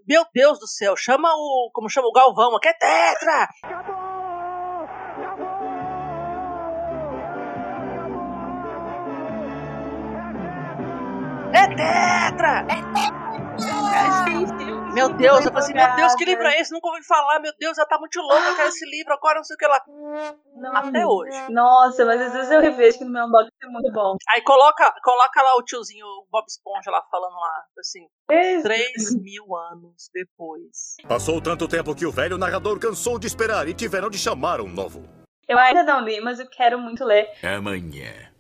Meu 0.08 0.26
Deus 0.34 0.60
do 0.60 0.68
céu, 0.68 0.96
chama 0.96 1.30
o. 1.34 1.70
Como 1.74 1.90
chama 1.90 2.08
o 2.08 2.14
Galvão? 2.14 2.60
Que 2.60 2.70
é 2.70 2.74
Tetra! 2.74 3.50
É 3.64 3.99
Meu 15.00 15.14
Deus, 15.14 15.46
eu 15.46 15.54
falei 15.54 15.60
assim, 15.60 15.74
meu 15.74 15.96
Deus, 15.96 16.14
que 16.16 16.26
livro 16.26 16.46
é 16.46 16.60
esse? 16.60 16.74
Nunca 16.74 16.90
ouvi 16.90 17.02
falar, 17.06 17.40
meu 17.40 17.54
Deus, 17.58 17.78
ela 17.78 17.88
tá 17.88 17.98
muito 17.98 18.20
louca, 18.20 18.50
eu 18.50 18.56
quero 18.58 18.68
esse 18.68 18.86
livro 18.86 19.14
agora, 19.14 19.36
não 19.36 19.46
sei 19.46 19.56
o 19.56 19.58
que 19.58 19.66
lá. 19.66 19.82
Não. 20.58 20.76
Até 20.76 21.08
hoje. 21.08 21.50
Nossa, 21.50 22.06
mas 22.06 22.20
às 22.20 22.34
vezes 22.34 22.52
eu 22.52 22.60
revejo 22.60 22.98
que 22.98 23.06
no 23.06 23.12
meu 23.12 23.24
unboxing 23.24 23.50
é 23.64 23.68
muito 23.68 23.94
bom. 23.94 24.18
Aí 24.28 24.42
coloca, 24.42 24.94
coloca 25.02 25.42
lá 25.42 25.56
o 25.56 25.64
tiozinho, 25.64 26.06
o 26.06 26.28
Bob 26.30 26.44
Esponja 26.50 26.92
lá 26.92 27.02
falando 27.10 27.34
lá, 27.34 27.64
assim, 27.80 28.08
três 28.62 29.16
mil 29.16 29.56
anos 29.56 30.10
depois. 30.14 30.98
Passou 31.08 31.42
tanto 31.42 31.66
tempo 31.66 31.96
que 31.96 32.06
o 32.06 32.12
velho 32.12 32.38
narrador 32.38 32.78
cansou 32.78 33.18
de 33.18 33.26
esperar 33.26 33.70
e 33.70 33.74
tiveram 33.74 34.10
de 34.10 34.18
chamar 34.18 34.60
um 34.60 34.68
novo. 34.68 35.08
Eu 35.48 35.58
ainda 35.58 35.82
não 35.82 36.02
li, 36.02 36.20
mas 36.20 36.42
eu 36.42 36.50
quero 36.50 36.78
muito 36.78 37.06
ler. 37.06 37.32
Amanhã. 37.42 38.34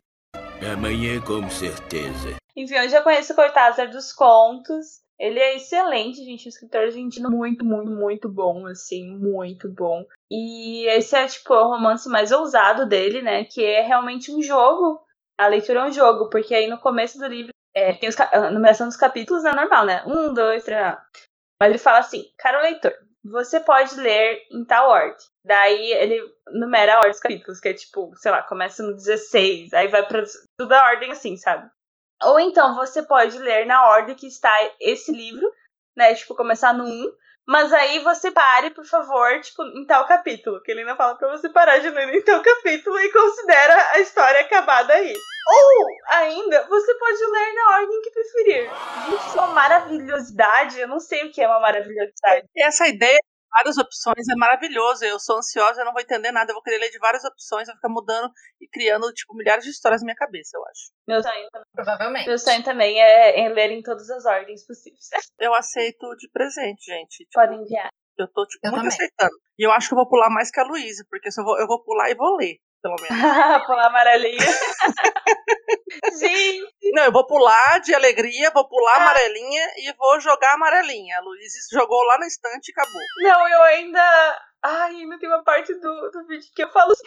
Amanhã, 0.74 1.22
com 1.22 1.50
certeza. 1.50 2.36
Enfim, 2.54 2.76
eu 2.76 2.90
já 2.90 3.02
conheço 3.02 3.32
o 3.32 3.36
Cortázar 3.38 3.90
dos 3.90 4.12
Contos. 4.12 5.00
Ele 5.20 5.40
é 5.40 5.56
excelente, 5.56 6.24
gente. 6.24 6.48
Um 6.48 6.50
escritor 6.50 6.82
argentino 6.82 7.30
muito, 7.30 7.66
muito, 7.66 7.92
muito 7.92 8.30
bom, 8.30 8.66
assim, 8.68 9.10
muito 9.18 9.70
bom. 9.70 10.06
E 10.32 10.86
esse 10.88 11.16
é, 11.16 11.28
tipo, 11.28 11.54
o 11.54 11.68
romance 11.68 12.08
mais 12.08 12.32
ousado 12.32 12.86
dele, 12.88 13.22
né? 13.22 13.44
Que 13.44 13.66
é 13.66 13.82
realmente 13.82 14.32
um 14.32 14.42
jogo. 14.42 15.02
A 15.38 15.48
leitura 15.48 15.82
é 15.82 15.86
um 15.86 15.92
jogo, 15.92 16.30
porque 16.30 16.56
aí 16.56 16.68
no 16.68 16.80
começo 16.80 17.18
do 17.18 17.28
livro 17.28 17.52
é, 17.76 17.94
tem 17.94 18.10
os 18.10 18.20
a 18.20 18.52
numeração 18.52 18.88
dos 18.88 18.98
capítulos, 18.98 19.46
é 19.46 19.54
normal, 19.54 19.86
né? 19.86 20.04
Um, 20.06 20.34
dois, 20.34 20.64
três. 20.64 20.82
ah. 20.82 21.02
Mas 21.62 21.70
ele 21.70 21.78
fala 21.78 22.00
assim: 22.00 22.24
Caro 22.38 22.62
leitor, 22.62 22.94
você 23.24 23.60
pode 23.60 23.96
ler 24.00 24.42
em 24.52 24.64
tal 24.64 24.90
ordem. 24.90 25.18
Daí 25.46 25.92
ele 25.94 26.22
numera 26.52 26.96
a 26.96 26.98
ordem 26.98 27.12
dos 27.12 27.20
capítulos, 27.20 27.60
que 27.60 27.70
é 27.70 27.74
tipo, 27.74 28.12
sei 28.16 28.32
lá, 28.32 28.44
começa 28.44 28.84
no 28.84 28.94
16, 28.94 29.74
aí 29.74 29.88
vai 29.88 30.06
pra 30.08 30.24
tudo 30.58 30.74
a 30.74 30.86
ordem 30.86 31.12
assim, 31.12 31.36
sabe? 31.38 31.70
Ou 32.24 32.40
então 32.40 32.76
você 32.76 33.04
pode 33.04 33.38
ler 33.38 33.66
na 33.66 33.90
ordem 33.90 34.16
que 34.16 34.28
está 34.28 34.52
esse 34.80 35.12
livro, 35.12 35.52
né? 35.96 36.14
Tipo, 36.16 36.36
começar 36.36 36.74
no 36.74 36.84
1. 36.86 37.12
Mas 37.48 37.74
aí 37.74 37.98
você 38.00 38.30
pare, 38.30 38.70
por 38.70 38.86
favor, 38.86 39.42
tipo, 39.42 39.64
em 39.64 39.84
tal 39.86 40.06
capítulo. 40.06 40.62
Que 40.62 40.72
ele 40.72 40.82
ainda 40.82 40.96
fala 40.96 41.16
pra 41.16 41.30
você 41.30 41.50
parar 41.50 41.80
de 41.80 41.90
ler 41.90 42.14
em 42.14 42.22
tal 42.22 42.42
capítulo 42.44 43.00
e 43.00 43.12
considera 43.12 43.92
a 43.92 44.00
história 44.00 44.42
acabada 44.42 44.94
aí. 44.94 45.14
Ou, 45.48 45.86
ainda, 46.10 46.68
você 46.68 46.94
pode 46.94 47.26
ler 47.26 47.54
na 47.56 47.78
ordem 47.78 48.02
que 48.02 48.12
preferir. 48.12 48.70
Gente, 49.10 49.38
é 49.38 49.42
uma 49.42 49.48
maravilhosidade. 49.48 50.80
Eu 50.80 50.88
não 50.88 51.00
sei 51.00 51.26
o 51.26 51.32
que 51.32 51.42
é 51.42 51.48
uma 51.48 51.60
maravilhosidade. 51.60 52.48
Essa 52.56 52.88
ideia 52.88 53.18
de 53.18 53.29
várias 53.52 53.78
opções 53.78 54.28
é 54.30 54.36
maravilhosa. 54.38 55.06
Eu 55.06 55.20
sou 55.20 55.38
ansiosa, 55.38 55.82
eu 55.82 55.86
não 55.86 55.94
vou 55.94 56.02
entender 56.02 56.32
nada. 56.32 56.52
Eu 56.52 56.56
vou 56.56 56.64
querer 56.64 56.78
ler 56.80 56.90
de 56.90 57.00
várias 57.00 57.24
opções, 57.24 57.68
eu 57.68 57.74
vou 57.74 57.78
ficar 57.78 57.90
mudando 57.90 58.32
e 58.62 58.68
criando, 58.68 59.12
tipo, 59.14 59.36
milhares 59.36 59.64
de 59.64 59.72
histórias 59.72 60.02
na 60.02 60.06
minha 60.06 60.16
cabeça, 60.16 60.58
eu 60.58 60.64
acho. 60.66 60.92
Meu 61.08 61.22
sonho, 61.22 61.48
também- 61.52 61.68
Provavelmente. 61.74 62.28
meu 62.28 62.38
sonho 62.40 62.64
também 62.64 63.02
é, 63.02 63.40
é 63.42 63.50
ler 63.50 63.72
em 63.72 63.82
todas 63.82 64.10
as 64.10 64.26
ordens 64.26 64.66
possíveis. 64.66 65.08
Eu 65.40 65.54
aceito 65.54 66.16
de 66.18 66.30
presente, 66.32 66.84
gente. 66.86 67.18
Tipo, 67.26 67.32
Podem 67.34 67.62
enviar. 67.62 67.90
eu 68.18 68.28
tô, 68.28 68.46
tipo, 68.46 68.66
Eu 68.68 68.72
muito 68.72 68.84
também. 68.84 68.96
aceitando. 68.96 69.36
E 69.58 69.66
eu 69.66 69.72
acho 69.72 69.88
que 69.88 69.94
eu 69.94 69.98
vou 69.98 70.08
pular 70.10 70.30
mais 70.30 70.52
que 70.52 70.60
a 70.60 70.64
Luísa, 70.64 71.06
porque 71.10 71.32
se 71.32 71.40
eu, 71.40 71.46
vou, 71.46 71.58
eu 71.60 71.66
vou 71.68 71.82
pular 71.84 72.10
e 72.10 72.16
vou 72.16 72.36
ler, 72.36 72.58
pelo 72.82 72.96
menos. 73.02 73.66
Pular 73.66 73.86
amarelinha. 73.88 74.38
Gente, 76.20 76.68
Não, 76.94 77.04
eu 77.06 77.12
vou 77.12 77.26
pular 77.26 77.80
de 77.82 77.94
alegria, 77.96 78.52
vou 78.52 78.68
pular 78.68 78.94
Ah. 78.98 79.04
amarelinha 79.04 79.68
e 79.78 79.94
vou 79.98 80.20
jogar 80.20 80.54
amarelinha. 80.54 81.18
A 81.18 81.22
Luísa 81.22 81.58
jogou 81.72 82.02
lá 82.04 82.18
na 82.20 82.28
estante 82.28 82.70
e 82.70 82.72
acabou. 82.72 83.02
não, 83.22 83.48
eu 83.50 83.62
ainda. 83.64 84.42
Ai, 84.64 84.92
ainda 84.96 85.18
tem 85.20 85.30
uma 85.30 85.44
parte 85.44 85.74
do, 85.76 86.10
do 86.12 86.28
vídeo 86.28 86.50
que 86.56 86.64
eu 86.64 86.70
falo 86.72 86.92
assim. 86.92 87.04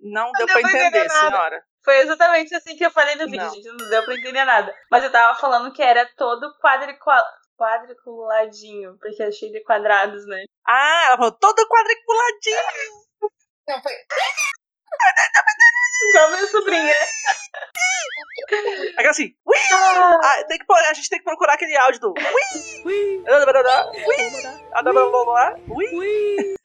Não 0.00 0.30
deu 0.32 0.46
deu 0.46 0.60
pra 0.60 0.60
entender 0.60 1.08
senhora. 1.10 1.62
Foi 1.84 1.98
exatamente 1.98 2.54
assim 2.54 2.76
que 2.76 2.84
eu 2.84 2.90
falei 2.90 3.14
no 3.16 3.24
vídeo, 3.26 3.44
Não. 3.44 3.54
gente. 3.54 3.68
Não 3.68 3.76
deu 3.90 4.04
pra 4.04 4.14
entender 4.14 4.44
nada. 4.44 4.74
Mas 4.90 5.04
eu 5.04 5.12
tava 5.12 5.38
falando 5.38 5.72
que 5.72 5.82
era 5.82 6.06
todo 6.16 6.52
quadricula... 6.60 7.22
quadriculadinho, 7.56 8.96
porque 8.98 9.22
é 9.22 9.30
cheio 9.30 9.52
de 9.52 9.62
quadrados, 9.62 10.26
né? 10.26 10.44
Ah, 10.66 11.06
ela 11.06 11.16
falou 11.16 11.32
todo 11.32 11.68
quadriculadinho. 11.68 13.04
Não, 13.68 13.82
foi. 13.82 13.92
Igual 16.10 16.30
minha 16.30 16.46
sobrinha. 16.46 16.94
Aquela 18.96 19.10
assim, 19.10 19.34
ui! 19.46 19.56
Ah, 19.72 20.44
tem 20.46 20.58
que, 20.58 20.72
a 20.72 20.92
gente 20.92 21.08
tem 21.08 21.18
que 21.18 21.24
procurar 21.24 21.54
aquele 21.54 21.76
áudio 21.76 22.00
do 22.00 22.10
ui! 22.12 22.82
Ui! 22.84 23.24
Ah, 23.26 23.92
Ui! 25.68 26.54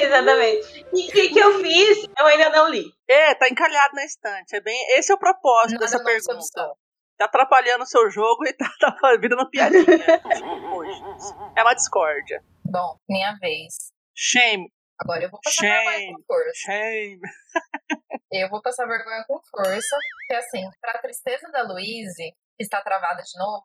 Exatamente. 0.00 0.86
E 0.92 1.08
o 1.08 1.12
que, 1.12 1.28
que 1.28 1.38
eu 1.38 1.60
fiz? 1.60 2.04
Eu 2.18 2.26
ainda 2.26 2.50
não 2.50 2.68
li. 2.68 2.84
É, 3.08 3.34
tá 3.34 3.48
encalhado 3.48 3.94
na 3.94 4.04
estante. 4.04 4.56
É 4.56 4.60
bem, 4.60 4.98
esse 4.98 5.12
é 5.12 5.14
o 5.14 5.18
propósito 5.18 5.80
Nada 5.80 5.84
dessa 5.84 6.02
pergunta. 6.02 6.74
Tá 7.18 7.24
atrapalhando 7.24 7.84
o 7.84 7.86
seu 7.86 8.10
jogo 8.10 8.46
e 8.46 8.52
tá, 8.56 8.68
tá 8.80 9.16
virando 9.20 9.48
piadinha. 9.50 9.84
Hoje. 9.84 11.00
É 11.56 11.62
uma 11.62 11.74
discórdia. 11.74 12.42
Bom, 12.64 12.98
minha 13.08 13.36
vez. 13.40 13.74
Shame, 14.14 14.70
Agora 14.98 15.24
eu 15.24 15.30
vou 15.30 15.40
passar 15.42 15.62
Shame. 15.62 15.84
vergonha 15.84 16.16
com 16.16 16.22
força. 16.24 16.52
shame. 16.54 17.20
Eu 18.32 18.48
vou 18.50 18.60
passar 18.60 18.86
vergonha 18.86 19.24
com 19.26 19.38
força. 19.50 19.96
Porque 20.18 20.34
assim, 20.34 20.68
pra 20.80 20.98
tristeza 21.00 21.48
da 21.52 21.62
Luíse, 21.62 22.32
que 22.56 22.62
está 22.64 22.80
travada 22.82 23.22
de 23.22 23.38
novo, 23.38 23.64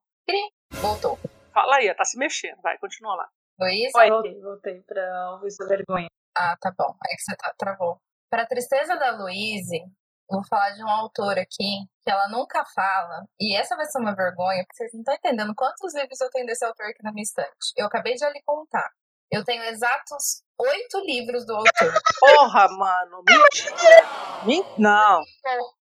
voltou. 0.82 1.18
Fala 1.54 1.78
aí, 1.78 1.94
tá 1.96 2.06
se 2.06 2.18
mexendo. 2.18 2.62
Vai, 2.62 2.78
continua 2.78 3.16
lá. 3.16 3.30
Luíse, 3.60 3.92
Voltei, 3.92 4.40
voltei 4.42 4.82
pra 4.82 5.32
ouvir 5.32 5.52
sua 5.52 5.68
vergonha. 5.68 6.08
Ah, 6.38 6.56
tá 6.60 6.72
bom. 6.78 6.96
É 7.06 7.16
que 7.16 7.22
você 7.22 7.36
tá, 7.38 7.54
travou. 7.58 7.98
Pra 8.30 8.46
tristeza 8.46 8.96
da 8.98 9.12
eu 9.14 9.84
vou 10.32 10.44
falar 10.48 10.72
de 10.72 10.84
um 10.84 10.90
autor 10.90 11.38
aqui 11.38 11.86
que 12.04 12.10
ela 12.10 12.28
nunca 12.30 12.64
fala. 12.74 13.26
E 13.40 13.56
essa 13.56 13.76
vai 13.76 13.86
ser 13.86 14.00
uma 14.00 14.16
vergonha, 14.16 14.64
porque 14.64 14.78
vocês 14.78 14.92
não 14.94 15.02
estão 15.02 15.14
entendendo 15.16 15.54
quantos 15.56 15.94
livros 15.96 16.20
eu 16.22 16.30
tenho 16.30 16.46
desse 16.46 16.66
autor 16.66 16.86
aqui 16.88 17.04
na 17.04 17.12
minha 17.12 17.24
estante. 17.24 17.74
Eu 17.78 17.86
acabei 17.88 18.16
de 18.16 18.26
lhe 18.30 18.42
contar. 18.46 18.90
Eu 19.32 19.46
tenho 19.46 19.64
exatos 19.64 20.44
oito 20.60 21.00
livros 21.06 21.46
do 21.46 21.56
autor. 21.56 21.94
Porra, 22.20 22.68
mano. 22.70 23.24
Mentira. 23.26 24.04
Men- 24.46 24.66
Não. 24.78 25.22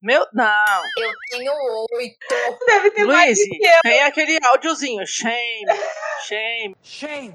Meu, 0.01 0.25
não. 0.33 0.83
Eu 0.99 1.13
tenho 1.31 1.53
oito. 1.95 2.65
Deve 2.67 2.91
ter 2.93 3.05
mais 3.05 3.37
Luiz, 3.39 3.49
que 3.59 3.67
eu. 3.67 3.81
tem 3.83 4.03
aquele 4.05 4.39
áudiozinho. 4.47 5.05
Shame, 5.05 5.67
shame. 6.25 6.77
Shame. 6.83 7.35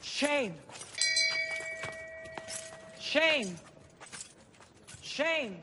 Shame. 0.00 0.60
Shame. 3.00 3.56
Shame. 5.02 5.62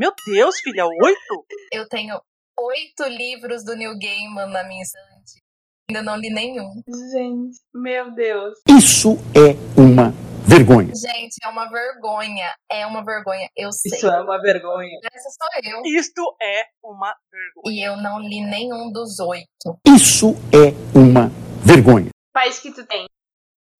Meu 0.00 0.14
Deus, 0.26 0.58
filha, 0.60 0.86
oito? 0.86 1.44
Eu 1.70 1.86
tenho 1.86 2.18
oito 2.58 3.04
livros 3.04 3.62
do 3.62 3.76
Neil 3.76 3.98
Gaiman 3.98 4.46
na 4.46 4.64
minha 4.64 4.82
estante. 4.82 5.42
Ainda 5.90 6.02
não 6.02 6.16
li 6.16 6.30
nenhum. 6.30 6.72
Gente, 7.12 7.58
meu 7.74 8.10
Deus. 8.14 8.58
Isso 8.66 9.18
é 9.36 9.52
uma 9.78 10.10
vergonha. 10.48 10.90
Gente, 10.94 11.36
é 11.44 11.48
uma 11.48 11.68
vergonha. 11.68 12.54
É 12.72 12.86
uma 12.86 13.04
vergonha. 13.04 13.46
Eu 13.54 13.70
sei. 13.72 13.94
Isso 13.94 14.06
é 14.06 14.22
uma 14.22 14.40
vergonha. 14.40 14.98
Essa 15.12 15.28
sou 15.28 15.70
eu. 15.70 15.82
Isto 15.84 16.22
é 16.40 16.62
uma 16.82 17.14
vergonha. 17.30 17.76
E 17.76 17.86
eu 17.86 17.98
não 17.98 18.20
li 18.20 18.40
nenhum 18.40 18.90
dos 18.90 19.20
oito. 19.20 19.78
Isso 19.86 20.30
é 20.50 20.72
uma 20.98 21.28
vergonha. 21.62 22.08
Quais 22.32 22.58
que 22.58 22.72
tu 22.72 22.86
tem? 22.86 23.04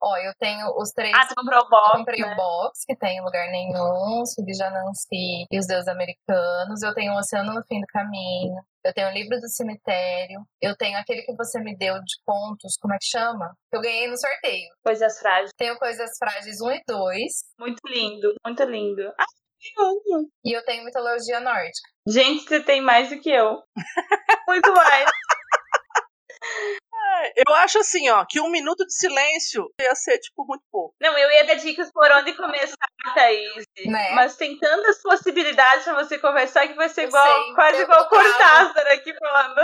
Ó, 0.03 0.17
eu 0.17 0.33
tenho 0.39 0.67
os 0.79 0.91
três. 0.93 1.13
Ah, 1.15 1.27
tu 1.27 1.35
comprou 1.35 1.61
o 1.61 1.65
Eu 1.65 1.69
box, 1.69 1.99
comprei 1.99 2.21
né? 2.21 2.33
o 2.33 2.37
box, 2.37 2.85
que 2.87 2.97
tem 2.97 3.19
em 3.19 3.23
lugar 3.23 3.51
nenhum, 3.51 4.23
os 4.23 4.33
filhos 4.35 4.57
de 4.57 4.63
Anansi 4.63 5.47
e 5.51 5.59
os 5.59 5.67
deuses 5.67 5.89
americanos. 5.89 6.83
Eu 6.83 6.95
tenho 6.95 7.13
o 7.13 7.19
Oceano 7.19 7.53
no 7.53 7.63
Fim 7.67 7.81
do 7.81 7.87
Caminho. 7.89 8.57
Eu 8.83 8.95
tenho 8.95 9.09
o 9.09 9.13
livro 9.13 9.39
do 9.39 9.49
cemitério. 9.49 10.41
Eu 10.61 10.75
tenho 10.75 10.97
aquele 10.99 11.21
que 11.23 11.37
você 11.37 11.61
me 11.61 11.77
deu 11.77 11.95
de 11.97 12.15
contos, 12.25 12.79
como 12.81 12.95
é 12.95 12.99
que 12.99 13.05
chama? 13.07 13.55
Que 13.71 13.77
eu 13.77 13.83
ganhei 13.83 14.09
no 14.09 14.17
sorteio. 14.17 14.69
Coisas 14.83 15.19
frágeis. 15.19 15.51
Tenho 15.59 15.77
Coisas 15.79 16.11
Frágeis 16.19 16.61
1 16.63 16.71
e 16.71 16.83
2. 16.87 17.33
Muito 17.59 17.81
lindo, 17.87 18.35
muito 18.45 18.63
lindo. 18.65 19.03
Ah, 19.19 19.25
tem 19.61 19.73
um. 20.17 20.27
E 20.43 20.57
eu 20.57 20.65
tenho 20.65 20.83
Mitologia 20.83 21.41
Nórdica. 21.41 21.91
Gente, 22.09 22.45
você 22.49 22.63
tem 22.63 22.81
mais 22.81 23.11
do 23.11 23.21
que 23.21 23.31
eu. 23.31 23.59
Muito 24.49 24.73
mais. 24.73 25.05
Eu 27.47 27.55
acho 27.55 27.79
assim, 27.79 28.09
ó, 28.11 28.25
que 28.29 28.41
um 28.41 28.51
minuto 28.51 28.85
de 28.87 28.95
silêncio 28.95 29.73
ia 29.81 29.95
ser, 29.95 30.19
tipo, 30.19 30.45
muito 30.47 30.65
pouco. 30.71 30.95
Não, 31.01 31.17
eu 31.17 31.31
ia 31.31 31.45
dar 31.47 31.55
dicas 31.55 31.91
por 31.93 32.11
onde 32.13 32.33
começar, 32.35 32.77
Thaís. 33.15 33.65
Né? 33.87 34.11
Mas 34.13 34.37
tem 34.37 34.59
tantas 34.59 35.03
possibilidades 35.03 35.85
pra 35.85 35.95
você 35.95 36.19
conversar 36.19 36.69
que 36.69 36.75
vai 36.75 36.89
ser 36.89 37.05
Eu 37.05 37.09
igual, 37.09 37.45
sei, 37.45 37.55
quase 37.55 37.77
eu 37.79 37.83
igual. 37.83 38.09
Cortázar 38.09 38.87
aqui 38.93 39.15
falando. 39.19 39.61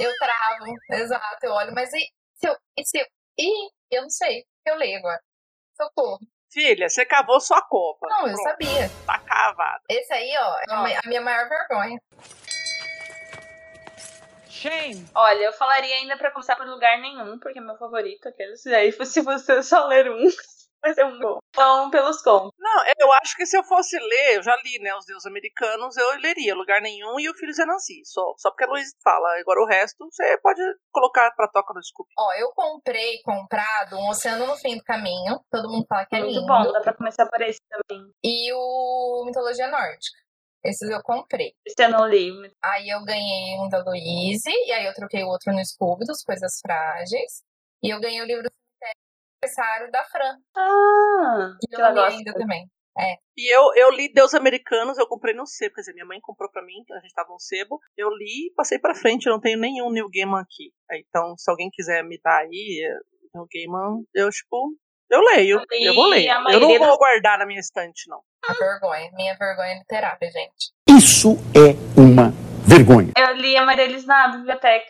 Eu 0.00 0.12
travo, 0.18 0.74
exato. 0.92 1.38
Eu 1.46 1.52
olho, 1.52 1.74
mas 1.74 1.92
e 1.92 1.98
se 2.36 2.48
eu. 2.48 2.56
E 2.76 2.84
se 2.84 2.98
eu. 2.98 3.06
Ih, 3.38 3.70
eu 3.90 4.02
não 4.02 4.10
sei. 4.10 4.44
Eu 4.66 4.76
leio 4.76 4.98
agora. 4.98 5.20
Socorro. 5.76 6.18
Filha, 6.50 6.88
você 6.88 7.04
cavou 7.04 7.40
sua 7.40 7.60
copa. 7.62 8.06
Não, 8.08 8.26
eu 8.26 8.34
Pronto, 8.34 8.42
sabia. 8.42 8.90
Tá 9.06 9.18
cavado. 9.18 9.82
Esse 9.88 10.12
aí, 10.12 10.34
ó, 10.38 10.58
é 10.88 10.96
a 10.96 11.08
minha 11.08 11.20
maior 11.20 11.48
vergonha. 11.48 12.00
Shame. 14.58 15.06
Olha, 15.14 15.44
eu 15.44 15.52
falaria 15.52 15.94
ainda 15.94 16.16
pra 16.16 16.32
começar 16.32 16.56
por 16.56 16.66
lugar 16.66 16.98
nenhum, 16.98 17.38
porque 17.38 17.58
é 17.58 17.62
meu 17.62 17.76
favorito. 17.76 18.28
Aqueles. 18.28 18.64
E 18.66 18.74
aí, 18.74 18.92
se 18.92 19.20
você 19.22 19.62
só 19.62 19.86
ler 19.86 20.10
um, 20.10 20.18
vai 20.82 20.92
ser 20.94 21.04
um 21.04 21.18
bom. 21.20 21.38
Então, 21.50 21.90
pelos 21.90 22.20
contos. 22.22 22.50
Não, 22.58 22.82
eu 22.98 23.12
acho 23.12 23.36
que 23.36 23.46
se 23.46 23.56
eu 23.56 23.62
fosse 23.64 23.96
ler, 23.98 24.36
eu 24.36 24.42
já 24.42 24.56
li, 24.56 24.78
né, 24.80 24.94
os 24.96 25.06
deuses 25.06 25.26
americanos, 25.26 25.96
eu 25.96 26.20
leria 26.20 26.54
Lugar 26.54 26.80
Nenhum 26.80 27.18
e 27.20 27.28
o 27.28 27.34
Filho 27.34 27.52
de 27.52 27.64
Nancy. 27.64 28.02
Só, 28.04 28.34
só 28.36 28.50
porque 28.50 28.64
a 28.64 28.68
Luiz 28.68 28.90
fala. 29.02 29.28
Agora 29.40 29.60
o 29.62 29.66
resto, 29.66 30.08
você 30.10 30.38
pode 30.38 30.60
colocar 30.92 31.30
pra 31.36 31.48
toca 31.48 31.72
no 31.72 31.82
Scoop. 31.82 32.08
Ó, 32.18 32.32
eu 32.34 32.50
comprei, 32.52 33.22
comprado, 33.22 33.96
um 33.96 34.08
Oceano 34.10 34.46
no 34.46 34.56
Fim 34.56 34.76
do 34.76 34.84
Caminho. 34.84 35.40
Todo 35.50 35.70
mundo 35.70 35.86
fala 35.88 36.04
que 36.06 36.16
é 36.16 36.20
Muito 36.20 36.34
lindo. 36.34 36.46
bom, 36.46 36.72
dá 36.72 36.80
pra 36.80 36.96
começar 36.96 37.26
por 37.26 37.40
esse 37.42 37.60
também. 37.68 38.10
E 38.24 38.52
o 38.52 39.24
Mitologia 39.24 39.68
Nórdica. 39.68 40.18
Esses 40.64 40.88
eu 40.90 41.02
comprei. 41.02 41.54
Esse 41.64 41.84
eu 41.84 41.90
não 41.90 42.06
li. 42.06 42.30
Aí 42.62 42.88
eu 42.88 43.04
ganhei 43.04 43.58
um 43.60 43.68
da 43.68 43.82
Louise, 43.82 44.50
e 44.50 44.72
aí 44.72 44.86
eu 44.86 44.94
troquei 44.94 45.22
o 45.22 45.28
outro 45.28 45.52
no 45.52 45.64
Scooby, 45.64 46.04
dos 46.04 46.22
Coisas 46.22 46.58
Frágeis. 46.60 47.42
E 47.82 47.90
eu 47.90 48.00
ganhei 48.00 48.20
o 48.20 48.26
livro 48.26 48.42
do 48.42 48.50
aniversário 49.42 49.90
da 49.92 50.04
Fran, 50.04 50.36
Ah, 50.56 51.56
que 51.60 51.74
eu 51.74 51.80
ela 51.80 51.94
gosta. 51.94 52.18
ainda 52.18 52.32
também. 52.34 52.68
E 53.36 53.54
eu, 53.54 53.72
eu 53.76 53.92
li 53.92 54.12
Deus 54.12 54.34
Americanos, 54.34 54.98
eu 54.98 55.06
comprei 55.06 55.32
no 55.32 55.46
sebo. 55.46 55.76
Quer 55.76 55.82
dizer, 55.82 55.92
minha 55.92 56.04
mãe 56.04 56.18
comprou 56.20 56.50
pra 56.50 56.64
mim, 56.64 56.84
a 56.90 56.98
gente 56.98 57.14
tava 57.14 57.28
no 57.28 57.38
sebo. 57.38 57.78
Eu 57.96 58.10
li 58.10 58.48
e 58.48 58.52
passei 58.56 58.76
pra 58.80 58.96
frente, 58.96 59.26
eu 59.26 59.32
não 59.32 59.40
tenho 59.40 59.60
nenhum 59.60 59.92
New 59.92 60.08
Gaiman 60.12 60.40
aqui. 60.40 60.72
Então, 60.90 61.36
se 61.38 61.48
alguém 61.48 61.70
quiser 61.70 62.02
me 62.02 62.18
dar 62.20 62.38
aí, 62.40 62.84
é, 62.84 62.98
New 63.32 63.46
Gaiman, 63.54 64.02
eu, 64.12 64.28
tipo, 64.30 64.74
eu 65.10 65.20
leio. 65.22 65.58
Eu 65.58 65.78
li 65.78 65.84
Eu 65.84 65.94
vou 65.94 66.06
ler. 66.06 66.28
a 66.28 66.42
Eu 66.52 66.60
não 66.60 66.68
vou 66.68 66.78
das- 66.78 66.98
guardar 66.98 67.38
na 67.38 67.46
minha 67.46 67.60
estante, 67.60 68.08
não. 68.08 68.20
A 68.48 68.52
vergonha, 68.54 69.10
minha 69.12 69.34
vergonha 69.36 69.74
literária, 69.78 70.30
gente. 70.30 70.72
Isso 70.88 71.36
é 71.54 72.00
uma 72.00 72.30
vergonha. 72.66 73.12
Eu 73.16 73.34
li 73.34 73.56
a 73.56 73.64
Maria 73.64 73.84
Elis 73.84 74.04
na 74.06 74.28
biblioteca. 74.28 74.86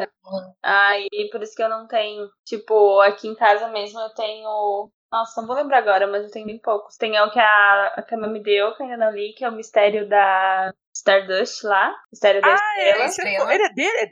Hum. 0.00 0.54
Aí, 0.62 1.08
por 1.30 1.42
isso 1.42 1.54
que 1.54 1.62
eu 1.62 1.68
não 1.68 1.86
tenho. 1.86 2.28
Tipo, 2.46 3.00
aqui 3.00 3.28
em 3.28 3.34
casa 3.34 3.68
mesmo 3.68 4.00
eu 4.00 4.08
tenho. 4.14 4.90
Nossa, 5.12 5.40
não 5.40 5.46
vou 5.48 5.56
lembrar 5.56 5.78
agora, 5.78 6.06
mas 6.06 6.22
eu 6.24 6.30
tenho 6.30 6.46
bem 6.46 6.58
poucos. 6.58 6.96
Tem 6.96 7.20
o 7.20 7.30
que 7.30 7.38
a, 7.38 7.94
a 7.96 8.02
Cama 8.02 8.28
me 8.28 8.40
deu, 8.42 8.74
que 8.74 8.82
eu 8.82 8.86
ainda 8.86 8.96
não 9.06 9.12
li, 9.12 9.34
que 9.34 9.44
é 9.44 9.48
o 9.48 9.52
mistério 9.52 10.08
da 10.08 10.72
Stardust 10.96 11.64
lá. 11.64 11.94
Mistério 12.12 12.40
da 12.40 12.48
Ah, 12.48 12.54
Estrela. 12.54 13.02
é, 13.02 13.06
esse 13.06 13.20
é- 13.26 13.54
ele 13.54 13.62
é 13.64 13.68
dele? 13.74 13.98
É 13.98 14.06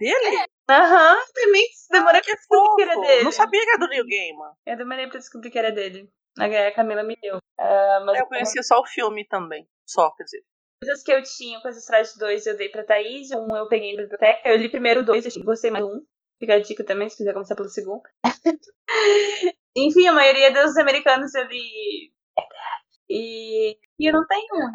Aham, 0.71 1.16
também 1.35 1.66
demorei 1.91 2.21
pra 2.21 2.31
Que 2.31 2.37
descobrir 2.37 2.77
que 2.77 2.83
era 2.83 3.01
dele. 3.01 3.25
Não 3.25 3.33
sabia 3.33 3.64
que 3.64 3.71
era 3.71 3.79
do 3.79 3.89
New 3.89 4.05
Gaiman. 4.07 4.53
Eu 4.66 4.77
demorei 4.77 5.07
pra 5.09 5.19
descobrir 5.19 5.51
que 5.51 5.59
era 5.59 5.73
dele. 5.73 6.11
A 6.39 6.73
Camila 6.73 7.03
me 7.03 7.16
deu. 7.21 7.39
Ah, 7.59 8.03
mas 8.05 8.21
Eu 8.21 8.27
conhecia 8.27 8.62
só 8.62 8.81
o 8.81 8.87
filme 8.87 9.27
também. 9.27 9.66
Só, 9.87 10.11
quer 10.14 10.25
dizer. 10.25 10.45
coisas 10.83 11.03
que 11.03 11.12
eu 11.12 11.23
tinha, 11.23 11.61
coisas 11.61 11.85
atrás 11.85 12.12
de 12.12 12.19
dois, 12.19 12.47
eu 12.47 12.57
dei 12.57 12.69
pra 12.69 12.85
Thaís. 12.85 13.31
Um 13.33 13.57
eu 13.57 13.66
peguei 13.66 13.97
na 13.97 14.03
biblioteca. 14.03 14.49
Eu 14.49 14.57
li 14.57 14.69
primeiro 14.69 15.03
dois, 15.03 15.25
eu 15.25 15.43
gostei 15.43 15.71
mais 15.71 15.85
um. 15.85 16.05
Fica 16.39 16.55
a 16.55 16.61
dica 16.61 16.85
também, 16.85 17.09
se 17.09 17.16
quiser 17.16 17.33
começar 17.33 17.57
pelo 17.57 17.69
segundo. 17.69 18.03
Enfim, 19.77 20.07
a 20.07 20.12
maioria 20.12 20.53
dos 20.53 20.77
americanos 20.77 21.35
eu 21.35 21.45
li. 21.47 22.12
E, 23.09 23.79
e 23.99 24.09
eu 24.09 24.12
não 24.12 24.25
tenho 24.27 24.55
um. 24.55 24.71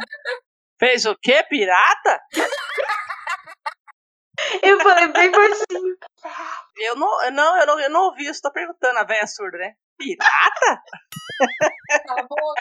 Fez 0.80 1.06
o 1.06 1.16
quê? 1.16 1.44
Pirata? 1.48 2.20
Eu 4.64 4.80
falei 4.82 5.08
bem 5.10 5.30
baixinho. 5.30 5.98
Eu 6.78 6.96
não, 6.96 7.24
eu 7.26 7.32
não, 7.32 7.58
eu 7.58 7.66
não, 7.66 7.80
eu 7.80 7.90
não 7.90 8.02
ouvi 8.06 8.28
isso. 8.28 8.42
Tô 8.42 8.52
perguntando, 8.52 8.98
a 9.00 9.04
véia 9.04 9.28
surda, 9.28 9.58
né? 9.58 9.74
Pirata? 9.98 10.82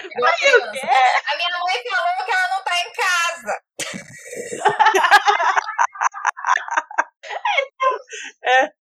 Igual 0.03 0.35
criança. 0.35 0.87
A 1.27 1.37
minha 1.37 1.49
mãe 1.49 1.83
falou 1.91 2.25
que 2.25 2.31
ela 2.33 2.49
não 2.51 2.65
tá 2.65 2.75
em 2.77 2.93
casa. 2.93 3.63
É. 8.45 8.82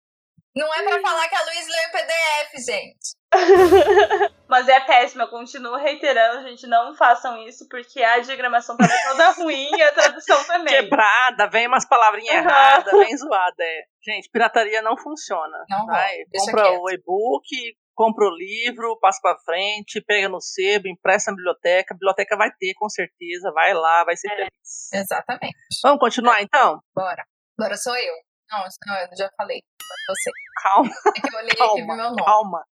Não 0.55 0.71
é 0.73 0.83
pra 0.83 1.01
falar 1.01 1.27
que 1.27 1.35
a 1.35 1.43
Luiz 1.45 1.67
leu 1.67 1.81
em 1.87 1.91
PDF, 1.91 2.65
gente. 2.65 3.15
Mas 4.47 4.67
é 4.69 4.79
péssimo, 4.81 5.23
eu 5.23 5.27
continuo 5.29 5.75
reiterando, 5.77 6.47
gente, 6.47 6.67
não 6.67 6.95
façam 6.95 7.35
isso, 7.47 7.67
porque 7.67 8.03
a 8.03 8.19
diagramação 8.19 8.77
tava 8.77 8.93
toda 9.09 9.31
ruim 9.41 9.69
e 9.75 9.81
a 9.81 9.91
tradução 9.91 10.43
também. 10.45 10.73
Quebrada, 10.83 11.47
vem 11.49 11.67
umas 11.67 11.85
palavrinhas 11.87 12.35
Aham. 12.35 12.45
erradas, 12.45 12.93
vem 12.99 13.17
zoada. 13.17 13.63
É. 13.63 13.81
Gente, 14.05 14.29
pirataria 14.29 14.81
não 14.83 14.95
funciona. 14.95 15.65
Não 15.69 15.87
Vai, 15.87 16.17
compra 16.31 16.63
quieto. 16.63 16.81
o 16.81 16.89
e-book, 16.91 17.47
compra 17.95 18.25
o 18.27 18.35
livro, 18.37 18.99
passa 18.99 19.19
pra 19.23 19.37
frente, 19.43 20.01
pega 20.05 20.29
no 20.29 20.39
sebo, 20.39 20.87
empresta 20.87 21.31
na 21.31 21.37
biblioteca. 21.37 21.93
A 21.93 21.97
biblioteca 21.97 22.37
vai 22.37 22.51
ter, 22.59 22.73
com 22.75 22.89
certeza. 22.89 23.51
Vai 23.53 23.73
lá, 23.73 24.03
vai 24.03 24.15
ser 24.15 24.27
É. 24.31 24.35
feliz. 24.35 24.93
Exatamente. 24.93 25.55
Vamos 25.81 25.99
continuar 25.99 26.41
então? 26.43 26.79
Bora. 26.93 27.23
Agora 27.57 27.75
sou 27.77 27.95
eu. 27.95 28.13
Não, 28.53 28.63
não, 28.87 28.95
eu 28.99 29.17
já 29.17 29.29
falei. 29.35 29.61
Você. 30.07 30.31
Calma, 30.61 30.89
É 31.17 31.21
que 31.21 31.35
eu 31.35 31.39
olhei 31.39 31.49
aqui 31.51 31.63
e 31.63 31.81
vi 31.81 31.87
meu 31.87 31.97
calma, 31.97 32.09
nome. 32.09 32.23
calma. 32.23 32.65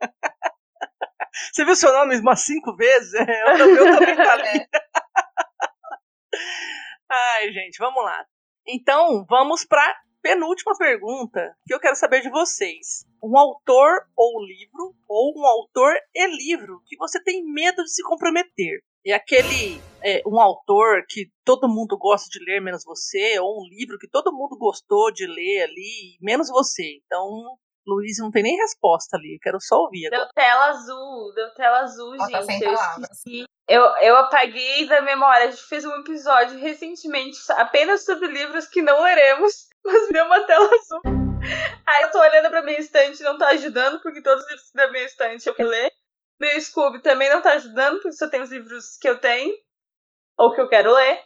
Você 1.52 1.64
viu 1.66 1.76
seu 1.76 1.92
nome 1.92 2.18
umas 2.18 2.40
cinco 2.40 2.74
vezes? 2.74 3.12
É, 3.14 3.44
o 3.54 3.58
meu 3.58 3.98
também 3.98 4.16
tá 4.16 4.32
ali. 4.32 4.58
É, 4.60 4.66
Ai, 7.10 7.52
gente, 7.52 7.76
vamos 7.78 8.02
lá. 8.02 8.24
Então, 8.66 9.24
vamos 9.28 9.64
para 9.64 10.00
penúltima 10.22 10.76
pergunta 10.78 11.54
que 11.66 11.74
eu 11.74 11.78
quero 11.78 11.94
saber 11.94 12.22
de 12.22 12.30
vocês. 12.30 13.04
Um 13.22 13.38
autor 13.38 14.08
ou 14.16 14.42
livro, 14.44 14.96
ou 15.06 15.38
um 15.38 15.46
autor 15.46 15.94
e 16.14 16.26
livro 16.26 16.82
que 16.86 16.96
você 16.96 17.22
tem 17.22 17.44
medo 17.44 17.84
de 17.84 17.92
se 17.92 18.02
comprometer. 18.02 18.80
É 19.06 19.14
aquele, 19.14 19.80
é, 20.02 20.20
um 20.26 20.40
autor 20.40 21.04
que 21.08 21.30
todo 21.44 21.68
mundo 21.68 21.96
gosta 21.96 22.28
de 22.28 22.44
ler, 22.44 22.60
menos 22.60 22.84
você, 22.84 23.38
ou 23.38 23.62
um 23.62 23.68
livro 23.68 23.98
que 23.98 24.08
todo 24.08 24.32
mundo 24.32 24.58
gostou 24.58 25.12
de 25.12 25.26
ler 25.26 25.62
ali, 25.62 26.18
menos 26.20 26.48
você. 26.48 26.98
Então, 27.04 27.56
Luiz 27.86 28.18
não 28.18 28.32
tem 28.32 28.42
nem 28.42 28.56
resposta 28.56 29.16
ali, 29.16 29.34
eu 29.34 29.40
quero 29.40 29.60
só 29.60 29.76
ouvir 29.76 30.08
agora. 30.08 30.24
Deu 30.24 30.32
tela 30.34 30.66
azul, 30.66 31.32
deu 31.34 31.54
tela 31.54 31.78
azul, 31.80 32.14
Ela 32.14 32.30
tá 32.30 32.42
gente. 32.42 32.64
Eu 32.64 32.74
palavras. 32.74 33.10
esqueci. 33.10 33.44
Eu, 33.68 33.82
eu 34.00 34.16
apaguei 34.16 34.86
da 34.88 35.00
memória. 35.02 35.46
A 35.46 35.50
gente 35.50 35.62
fez 35.64 35.84
um 35.84 35.94
episódio 36.00 36.58
recentemente 36.58 37.38
apenas 37.52 38.04
sobre 38.04 38.28
livros 38.28 38.66
que 38.66 38.82
não 38.82 39.02
leremos, 39.02 39.68
mas 39.86 40.08
deu 40.08 40.24
uma 40.24 40.44
tela 40.46 40.66
azul. 40.66 41.00
Aí 41.86 42.02
eu 42.02 42.10
tô 42.10 42.18
olhando 42.18 42.50
pra 42.50 42.62
minha 42.62 42.78
estante 42.78 43.22
não 43.22 43.38
tá 43.38 43.48
ajudando, 43.48 44.00
porque 44.00 44.20
todos 44.20 44.42
os 44.44 44.50
livros 44.50 44.70
da 44.74 44.90
minha 44.90 45.04
estante 45.04 45.46
eu 45.46 45.54
quero 45.54 45.68
ler. 45.68 45.92
Meu 46.38 46.60
Scooby 46.60 47.00
também 47.00 47.30
não 47.30 47.40
tá 47.40 47.52
ajudando, 47.54 47.96
porque 47.96 48.12
só 48.12 48.28
tem 48.28 48.42
os 48.42 48.50
livros 48.50 48.96
que 48.98 49.08
eu 49.08 49.18
tenho, 49.18 49.54
ou 50.36 50.54
que 50.54 50.60
eu 50.60 50.68
quero 50.68 50.92
ler. 50.92 51.22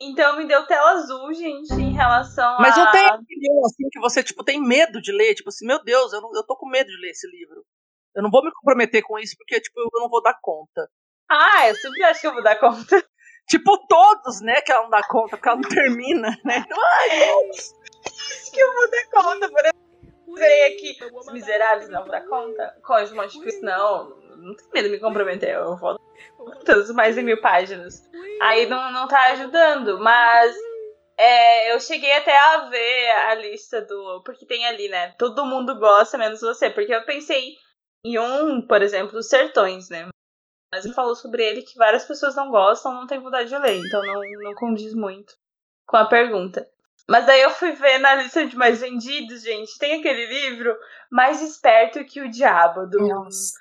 Então 0.00 0.36
me 0.36 0.46
deu 0.46 0.66
tela 0.66 0.92
azul, 0.92 1.32
gente, 1.32 1.72
em 1.72 1.92
relação 1.92 2.56
Mas 2.58 2.76
a. 2.76 2.84
não 2.84 2.92
tem 2.92 3.06
aquele 3.06 3.48
um, 3.52 3.64
assim 3.64 3.88
que 3.90 4.00
você 4.00 4.22
tipo 4.22 4.44
tem 4.44 4.60
medo 4.60 5.00
de 5.00 5.12
ler, 5.12 5.34
tipo 5.34 5.48
assim, 5.48 5.66
meu 5.66 5.82
Deus, 5.82 6.12
eu, 6.12 6.20
não, 6.20 6.30
eu 6.34 6.44
tô 6.44 6.56
com 6.56 6.68
medo 6.68 6.88
de 6.88 7.00
ler 7.00 7.10
esse 7.10 7.28
livro. 7.30 7.64
Eu 8.14 8.22
não 8.22 8.30
vou 8.30 8.44
me 8.44 8.52
comprometer 8.52 9.02
com 9.02 9.18
isso 9.18 9.34
porque 9.36 9.60
tipo 9.60 9.80
eu 9.80 10.00
não 10.00 10.08
vou 10.08 10.22
dar 10.22 10.38
conta. 10.40 10.88
Ah, 11.30 11.68
eu 11.68 11.74
sempre 11.74 12.02
acho 12.04 12.20
que 12.20 12.26
eu 12.26 12.34
vou 12.34 12.42
dar 12.42 12.58
conta. 12.58 13.02
Tipo 13.46 13.76
todos, 13.86 14.40
né, 14.40 14.62
que 14.62 14.72
ela 14.72 14.84
não 14.84 14.90
dá 14.90 15.06
conta 15.06 15.36
porque 15.36 15.46
ela 15.46 15.60
não 15.60 15.68
termina, 15.68 16.30
né? 16.46 16.64
Então, 16.64 16.78
ai, 16.82 17.08
Deus. 17.10 17.74
que 18.50 18.58
eu 18.58 18.72
vou 18.72 18.90
dar 18.90 19.04
conta, 19.10 19.48
por 19.50 19.60
exemplo. 19.60 19.83
Veio 20.26 20.74
aqui, 20.74 20.96
os 21.12 21.32
miseráveis 21.32 21.88
não 21.88 22.06
dar 22.06 22.26
conta. 22.26 22.74
De 23.06 23.14
Monte 23.14 23.40
Cristo, 23.40 23.64
não. 23.64 24.10
Não 24.36 24.54
tenho 24.54 24.70
medo 24.72 24.88
de 24.88 24.94
me 24.94 25.00
comprometer. 25.00 25.50
Eu 25.50 25.76
vou 25.76 25.98
todas 26.64 26.90
mais 26.90 27.14
de 27.14 27.22
mil 27.22 27.40
páginas. 27.40 28.02
Aí 28.40 28.66
não, 28.66 28.92
não 28.92 29.06
tá 29.06 29.32
ajudando, 29.32 29.98
mas 30.00 30.54
é, 31.16 31.72
eu 31.72 31.80
cheguei 31.80 32.12
até 32.12 32.36
a 32.36 32.68
ver 32.68 33.10
a 33.10 33.34
lista 33.34 33.82
do. 33.82 34.22
Porque 34.24 34.46
tem 34.46 34.66
ali, 34.66 34.88
né? 34.88 35.14
Todo 35.18 35.46
mundo 35.46 35.78
gosta, 35.78 36.18
menos 36.18 36.40
você. 36.40 36.70
Porque 36.70 36.94
eu 36.94 37.04
pensei 37.04 37.56
em 38.04 38.18
um, 38.18 38.66
por 38.66 38.82
exemplo, 38.82 39.18
os 39.18 39.28
Sertões, 39.28 39.88
né? 39.88 40.08
Mas 40.72 40.84
ele 40.84 40.94
falou 40.94 41.14
sobre 41.14 41.44
ele 41.44 41.62
que 41.62 41.78
várias 41.78 42.04
pessoas 42.04 42.34
não 42.34 42.50
gostam, 42.50 42.92
não 42.92 43.06
tem 43.06 43.20
vontade 43.20 43.48
de 43.48 43.56
ler. 43.56 43.78
Então 43.78 44.02
não, 44.02 44.20
não 44.42 44.54
condiz 44.54 44.92
muito 44.94 45.34
com 45.86 45.96
a 45.96 46.06
pergunta. 46.06 46.68
Mas 47.08 47.26
daí 47.26 47.42
eu 47.42 47.50
fui 47.50 47.72
ver 47.72 47.98
na 47.98 48.14
lista 48.14 48.46
de 48.46 48.56
mais 48.56 48.80
vendidos, 48.80 49.42
gente. 49.42 49.76
Tem 49.78 49.98
aquele 50.00 50.26
livro 50.26 50.74
Mais 51.12 51.42
Esperto 51.42 52.04
que 52.04 52.20
o 52.20 52.30
Diabo, 52.30 52.86
do. 52.86 53.06
Nossa. 53.06 53.52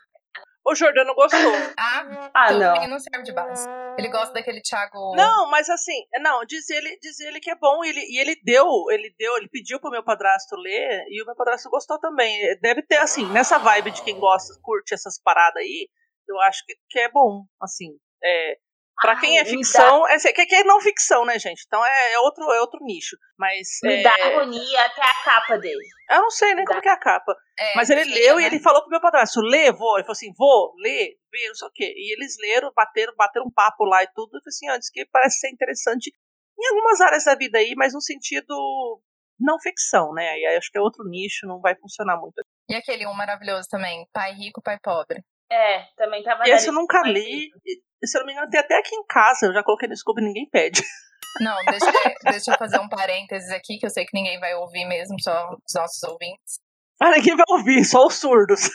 O 0.66 0.74
Jordano 0.74 1.14
gostou. 1.14 1.40
Ah, 1.78 2.30
Ah, 2.34 2.48
tudo 2.48 2.60
não. 2.60 2.74
bem, 2.80 2.88
não 2.88 3.00
serve 3.00 3.24
de 3.24 3.34
base. 3.34 3.68
Ele 3.98 4.08
gosta 4.08 4.34
daquele 4.34 4.62
Thiago. 4.62 5.14
Não, 5.16 5.50
mas 5.50 5.70
assim, 5.70 6.06
não, 6.22 6.46
diz 6.46 6.70
ele, 6.70 6.98
diz 7.02 7.20
ele 7.20 7.42
que 7.42 7.52
é 7.52 7.56
bom, 7.56 7.84
e 7.84 7.90
ele, 7.90 8.00
e 8.00 8.18
ele 8.20 8.40
deu, 8.44 8.66
ele 8.90 9.14
deu, 9.20 9.36
ele 9.38 9.50
pediu 9.50 9.80
pro 9.80 9.92
meu 9.92 10.04
padrasto 10.04 10.56
ler, 10.56 11.04
e 11.10 11.22
o 11.22 11.26
meu 11.26 11.36
padrasto 11.36 11.70
gostou 11.70 12.00
também. 12.00 12.34
Deve 12.62 12.82
ter, 12.82 12.98
assim, 12.98 13.26
nessa 13.32 13.58
vibe 13.60 13.92
de 13.92 14.02
quem 14.04 14.18
gosta, 14.18 14.58
curte 14.62 14.94
essas 14.94 15.22
paradas 15.22 15.58
aí, 15.62 15.90
eu 16.28 16.40
acho 16.42 16.66
que, 16.66 16.76
que 16.90 17.00
é 17.00 17.12
bom, 17.12 17.44
assim. 17.62 17.90
É, 18.24 18.58
pra 19.02 19.14
Ai, 19.14 19.20
quem 19.20 19.40
é 19.40 19.46
ficção, 19.46 20.08
é, 20.08 20.18
que, 20.18 20.46
que 20.46 20.56
é 20.56 20.64
não 20.64 20.80
ficção, 20.82 21.26
né, 21.26 21.38
gente? 21.40 21.64
Então 21.66 21.86
é, 21.86 22.14
é 22.14 22.20
outro, 22.20 22.44
é 22.52 22.62
outro 22.62 22.80
nicho. 22.84 23.16
Mas 23.38 23.68
Me 23.84 23.96
é, 23.96 24.04
dá 24.04 24.14
agonia 24.14 24.86
até 24.86 25.02
a 25.02 25.24
capa 25.24 25.58
dele. 25.58 25.84
eu 26.12 26.22
não 26.22 26.32
sei 26.32 26.54
nem 26.56 26.66
como 26.66 26.82
que 26.82 26.88
é 26.88 26.92
a 26.92 27.00
capa. 27.00 27.36
É, 27.58 27.76
Mas 27.76 27.90
ele 27.90 28.04
leu 28.06 28.40
e 28.40 28.46
ele 28.46 28.60
falou 28.60 28.82
pro 28.82 28.90
meu 28.90 29.02
padrasto, 29.02 29.40
lê, 29.42 29.72
vou. 29.72 29.96
Ele 29.96 30.04
falou 30.04 30.14
assim, 30.14 30.34
vou, 30.38 30.74
lê, 30.78 31.18
vê, 31.32 31.48
não 31.48 31.56
sei 31.56 31.68
o 31.68 31.72
quê. 31.72 31.94
E 31.96 32.14
eles 32.14 32.36
leram, 32.40 32.72
bateram, 32.76 33.14
bateram 33.16 33.46
um 33.46 33.52
papo 33.52 33.84
lá 33.84 34.04
e 34.04 34.08
tudo. 34.14 34.38
Eu 34.38 34.42
falei 34.42 34.48
assim, 34.48 34.70
ó, 34.70 34.78
disse 34.78 34.92
que 34.92 35.06
parece 35.12 35.40
ser 35.40 35.50
interessante 35.50 36.12
em 36.60 36.68
algumas 36.68 37.02
áreas 37.02 37.26
da 37.26 37.36
vida 37.36 37.58
aí, 37.58 37.74
mas 37.76 37.94
no 37.94 38.02
sentido 38.02 39.02
não 39.40 39.60
ficção, 39.60 40.14
né? 40.14 40.40
E 40.40 40.46
aí 40.46 40.56
acho 40.56 40.72
que 40.72 40.78
é 40.78 40.82
outro 40.82 41.04
nicho, 41.04 41.48
não 41.48 41.60
vai 41.60 41.76
funcionar 41.76 42.18
muito. 42.18 42.42
E 42.70 42.76
aquele 42.76 43.06
um 43.06 43.14
maravilhoso 43.14 43.68
também, 43.70 44.08
Pai 44.14 44.34
Rico, 44.34 44.62
Pai 44.62 44.78
Pobre. 44.82 45.24
É, 45.54 45.86
também 45.96 46.24
tava 46.24 46.44
Esse 46.48 46.68
eu 46.70 46.74
nunca 46.74 47.02
li. 47.04 47.50
e, 48.02 48.08
Se 48.08 48.18
eu 48.18 48.22
não 48.22 48.26
me 48.28 48.34
engano, 48.34 48.50
tem 48.50 48.60
até 48.60 48.78
aqui 48.80 48.96
em 48.96 49.06
casa. 49.06 49.46
Eu 49.46 49.54
já 49.54 49.64
coloquei 49.64 49.88
no 49.88 49.96
Scooby 49.96 50.22
e 50.22 50.26
ninguém 50.26 50.50
pede. 50.50 50.82
Não, 51.42 51.56
deixa, 51.66 51.92
deixa 52.30 52.52
eu 52.52 52.58
fazer 52.60 52.80
um 52.80 52.88
parênteses 52.88 53.50
aqui, 53.52 53.80
que 53.80 53.86
eu 53.88 53.90
sei 53.90 54.06
que 54.06 54.16
ninguém 54.16 54.40
vai 54.40 54.54
ouvir 54.54 54.86
mesmo, 54.86 55.16
só 55.20 55.50
os 55.50 55.74
nossos 55.74 56.04
ouvintes. 56.04 56.60
Ah, 57.02 57.10
ninguém 57.10 57.36
vai 57.36 57.46
ouvir, 57.50 57.84
só 57.86 58.06
os 58.06 58.14
surdos. 58.16 58.70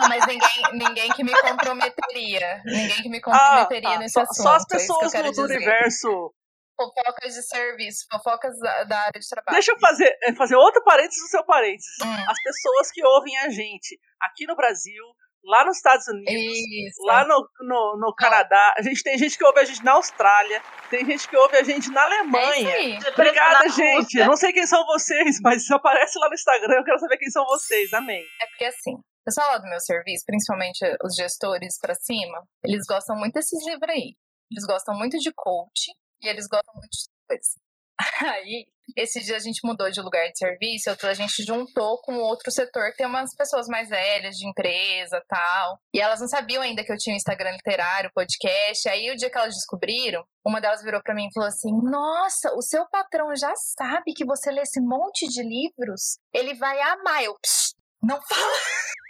Não, 0.00 0.08
mas 0.10 0.26
ninguém, 0.26 0.62
ninguém 0.74 1.10
que 1.12 1.24
me 1.24 1.32
comprometeria. 1.40 2.60
Ninguém 2.66 3.02
que 3.02 3.08
me 3.08 3.16
Ah, 3.18 3.20
comprometeria 3.22 3.94
tá. 3.94 3.98
nesse 3.98 4.12
só, 4.12 4.20
assunto. 4.20 4.42
só 4.42 4.54
as 4.56 4.62
é 4.64 4.66
pessoas 4.76 5.12
quero 5.12 5.30
do, 5.30 5.34
do 5.36 5.42
dizer. 5.42 5.56
universo. 5.56 6.34
Fofocas 6.76 7.34
de 7.34 7.42
serviço, 7.42 8.06
fofocas 8.10 8.58
da, 8.58 8.84
da 8.84 8.98
área 9.00 9.20
de 9.20 9.28
trabalho. 9.28 9.54
Deixa 9.54 9.72
eu 9.72 9.78
fazer, 9.78 10.16
eh, 10.24 10.34
fazer 10.34 10.56
outro 10.56 10.82
parênteses 10.82 11.22
no 11.22 11.28
seu 11.28 11.44
parênteses. 11.44 11.94
Hum. 12.02 12.24
As 12.28 12.42
pessoas 12.42 12.90
que 12.90 13.04
ouvem 13.04 13.36
a 13.38 13.48
gente 13.48 13.98
aqui 14.20 14.46
no 14.46 14.56
Brasil, 14.56 15.04
lá 15.44 15.64
nos 15.64 15.76
Estados 15.76 16.08
Unidos, 16.08 16.32
Isso. 16.34 17.02
lá 17.04 17.24
no, 17.26 17.48
no, 17.60 17.96
no 17.98 18.14
Canadá, 18.14 18.74
a 18.76 18.82
gente 18.82 19.02
tem 19.02 19.16
gente 19.18 19.36
que 19.38 19.44
ouve 19.44 19.60
a 19.60 19.64
gente 19.64 19.84
na 19.84 19.92
Austrália, 19.92 20.62
tem 20.90 21.04
gente 21.04 21.28
que 21.28 21.36
ouve 21.36 21.56
a 21.56 21.62
gente 21.62 21.90
na 21.90 22.00
É 22.00 22.04
Alemanha. 22.04 22.74
aí. 22.74 22.98
Obrigada, 23.12 23.68
gente. 23.68 24.18
Não 24.24 24.36
sei 24.36 24.52
quem 24.52 24.66
são 24.66 24.84
vocês, 24.86 25.40
mas 25.42 25.66
se 25.66 25.72
aparece 25.74 26.18
lá 26.18 26.28
no 26.28 26.34
Instagram, 26.34 26.76
eu 26.76 26.84
quero 26.84 26.98
saber 26.98 27.18
quem 27.18 27.30
são 27.30 27.44
vocês. 27.44 27.92
Amém. 27.92 28.24
É 28.42 28.46
porque 28.46 28.64
assim, 28.64 28.94
o 28.94 29.24
pessoal 29.24 29.52
lá 29.52 29.58
do 29.58 29.68
meu 29.68 29.80
serviço, 29.80 30.24
principalmente 30.26 30.80
os 31.04 31.14
gestores 31.14 31.78
pra 31.78 31.94
cima, 31.94 32.42
eles 32.64 32.84
gostam 32.86 33.16
muito 33.16 33.34
desses 33.34 33.64
livros 33.66 33.88
aí. 33.90 34.16
Eles 34.50 34.66
gostam 34.66 34.96
muito 34.96 35.18
de 35.18 35.32
coach 35.34 35.92
e 36.24 36.28
eles 36.28 36.46
gostam 36.48 36.74
muito 36.74 36.90
de 36.90 37.08
coisas. 37.28 37.54
Aí, 38.34 38.66
esse 38.96 39.20
dia 39.20 39.36
a 39.36 39.40
gente 39.40 39.60
mudou 39.64 39.90
de 39.90 40.00
lugar 40.00 40.26
de 40.28 40.36
serviço, 40.36 40.90
outro 40.90 41.08
a 41.08 41.14
gente 41.14 41.42
juntou 41.44 42.00
com 42.02 42.16
outro 42.16 42.50
setor 42.50 42.90
que 42.90 42.98
tem 42.98 43.06
umas 43.06 43.34
pessoas 43.36 43.66
mais 43.68 43.88
velhas 43.88 44.34
de 44.36 44.46
empresa 44.48 45.22
tal. 45.28 45.78
E 45.94 46.00
elas 46.00 46.20
não 46.20 46.28
sabiam 46.28 46.60
ainda 46.62 46.84
que 46.84 46.92
eu 46.92 46.98
tinha 46.98 47.14
um 47.14 47.16
Instagram 47.16 47.52
literário, 47.52 48.10
podcast. 48.14 48.88
Aí 48.88 49.10
o 49.10 49.16
dia 49.16 49.30
que 49.30 49.38
elas 49.38 49.54
descobriram, 49.54 50.24
uma 50.44 50.60
delas 50.60 50.82
virou 50.82 51.00
pra 51.02 51.14
mim 51.14 51.28
e 51.28 51.32
falou 51.32 51.48
assim: 51.48 51.70
Nossa, 51.82 52.52
o 52.54 52.62
seu 52.62 52.84
patrão 52.90 53.34
já 53.36 53.52
sabe 53.56 54.12
que 54.14 54.24
você 54.24 54.50
lê 54.50 54.62
esse 54.62 54.80
monte 54.80 55.28
de 55.28 55.42
livros? 55.42 56.18
Ele 56.32 56.54
vai 56.54 56.78
amar. 56.80 57.22
Eu, 57.22 57.34
"Psh, 57.40 57.74
não 58.02 58.20
fala. 58.22 58.52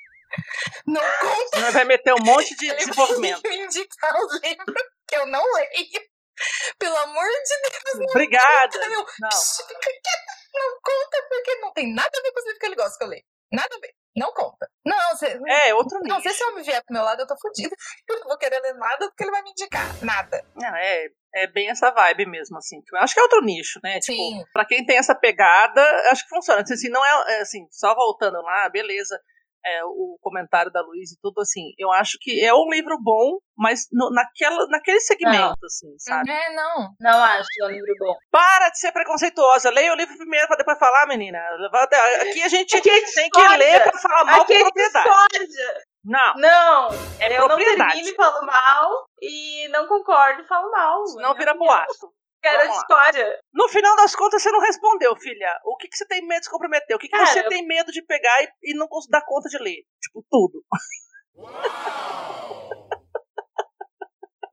Não 0.85 1.01
conta 1.01 1.61
Você 1.61 1.71
vai 1.71 1.85
meter 1.85 2.13
um 2.13 2.25
monte 2.25 2.57
de 2.57 2.67
ele 2.67 2.77
desenvolvimento. 2.77 3.41
vai 3.41 3.53
me 3.57 3.65
indicar 3.67 4.17
os 4.17 4.41
livros 4.43 4.83
que 5.09 5.17
eu 5.17 5.27
não 5.27 5.41
leio. 5.55 5.69
Pelo 6.79 6.97
amor 6.97 7.25
de 7.25 7.71
Deus, 7.71 7.99
não 7.99 8.07
Obrigada. 8.07 8.73
conta, 8.73 8.89
meu. 8.89 9.05
Não. 9.21 9.29
Não 10.55 10.81
conta, 10.83 11.27
porque 11.29 11.55
não 11.57 11.73
tem 11.73 11.95
nada 11.95 12.11
a 12.13 12.23
ver 12.23 12.33
com 12.33 12.39
os 12.39 12.45
livros 12.45 12.59
que 12.59 12.67
ele 12.67 12.77
gosta 12.77 12.99
que 12.99 13.05
eu 13.05 13.09
leio. 13.09 13.25
Nada 13.53 13.75
a 13.77 13.81
ver. 13.81 13.95
Não 14.17 14.33
conta. 14.33 14.69
Não. 14.87 14.97
É, 15.49 15.75
outro 15.75 15.99
Não, 16.05 16.21
se 16.21 16.29
esse 16.29 16.45
homem 16.45 16.63
vier 16.63 16.83
pro 16.85 16.95
meu 16.95 17.03
lado, 17.03 17.21
eu 17.21 17.27
tô 17.27 17.37
fodida. 17.37 17.75
Eu 18.09 18.21
não 18.21 18.29
vou 18.29 18.39
querer 18.39 18.61
ler 18.61 18.75
nada 18.75 19.09
porque 19.09 19.25
ele 19.25 19.31
vai 19.31 19.43
me 19.43 19.51
indicar. 19.51 20.05
Nada. 20.05 20.45
Não, 20.55 20.77
é, 20.77 21.07
é 21.35 21.47
bem 21.49 21.69
essa 21.69 21.91
vibe 21.91 22.27
mesmo, 22.27 22.57
assim. 22.59 22.81
Tipo, 22.81 22.97
acho 22.99 23.15
que 23.15 23.21
é 23.21 23.23
outro 23.23 23.43
nicho, 23.43 23.81
né? 23.83 23.99
Tipo, 23.99 24.17
Sim. 24.17 24.45
pra 24.53 24.65
quem 24.65 24.87
tem 24.87 24.99
essa 24.99 25.15
pegada, 25.15 25.83
acho 26.11 26.23
que 26.25 26.29
funciona. 26.29 26.63
Assim, 26.63 26.89
não 26.91 27.05
é, 27.05 27.35
é, 27.35 27.41
assim, 27.41 27.67
só 27.71 27.95
voltando 27.95 28.41
lá, 28.41 28.69
beleza. 28.69 29.21
É, 29.67 29.83
o 29.85 30.19
comentário 30.21 30.71
da 30.71 30.83
Luiz 30.83 31.13
e 31.13 31.19
tudo 31.23 31.41
assim. 31.41 31.73
Eu 31.79 31.91
acho 31.91 32.19
que 32.21 32.45
é 32.45 32.53
um 32.53 32.69
livro 32.71 32.97
bom, 33.01 33.39
mas 33.57 33.87
no- 33.93 34.11
naquela, 34.11 34.67
naquele 34.69 35.01
segmento, 35.01 35.65
assim, 35.65 35.95
sabe? 35.99 36.31
É, 36.31 36.55
não. 36.55 36.91
Não 37.01 37.25
acho 37.25 37.49
que 37.51 37.63
é 37.63 37.67
um 37.67 37.71
livro 37.71 37.95
bom. 37.99 38.15
Para 38.31 38.69
de 38.69 38.79
ser 38.79 38.93
preconceituosa. 38.93 39.71
Leia 39.71 39.93
o 39.93 39.97
livro 39.97 40.17
primeiro 40.19 40.47
pra 40.49 40.57
depois 40.57 40.79
falar, 40.79 41.07
menina. 41.07 41.39
Aqui 42.21 42.43
a 42.43 42.49
gente 42.49 42.77
Aqui 42.77 42.91
é 42.91 43.01
tem 43.15 43.31
que 43.31 43.49
ler 43.57 43.83
pra 43.85 43.99
falar 43.99 44.25
mal 44.25 44.43
Aqui 44.43 44.53
com 44.53 44.59
é 44.59 44.63
propriedade. 44.65 45.09
discórdia. 45.09 45.85
Não, 46.05 46.35
Não, 46.37 46.89
é 47.19 47.33
eu 47.35 47.41
não 47.41 47.47
propriedade. 47.49 47.93
termino 47.93 48.09
e 48.13 48.15
falo 48.15 48.45
mal 48.47 48.91
e 49.23 49.69
não 49.69 49.87
concordo 49.87 50.43
e 50.43 50.47
falo 50.47 50.71
mal. 50.71 51.07
Senão 51.07 51.35
vira 51.35 51.55
boato. 51.55 52.13
Lá. 52.53 52.67
discórdia. 52.73 53.39
No 53.53 53.69
final 53.69 53.97
das 53.97 54.15
contas, 54.15 54.43
você 54.43 54.51
não 54.51 54.61
respondeu, 54.61 55.15
filha. 55.17 55.59
O 55.65 55.77
que, 55.77 55.89
que 55.89 55.97
você 55.97 56.07
tem 56.07 56.21
medo 56.27 56.41
de 56.41 56.45
se 56.47 56.51
comprometer? 56.51 56.95
O 56.97 56.99
que, 56.99 57.09
que 57.09 57.17
Cara, 57.17 57.27
você 57.27 57.41
eu- 57.41 57.49
tem 57.49 57.67
medo 57.67 57.91
de 57.93 58.03
pegar 58.03 58.43
e, 58.43 58.49
e 58.63 58.75
não 58.77 58.87
dar 59.11 59.23
conta 59.25 59.49
de 59.49 59.59
ler? 59.59 59.83
Tipo, 60.03 60.25
tudo. 60.31 60.65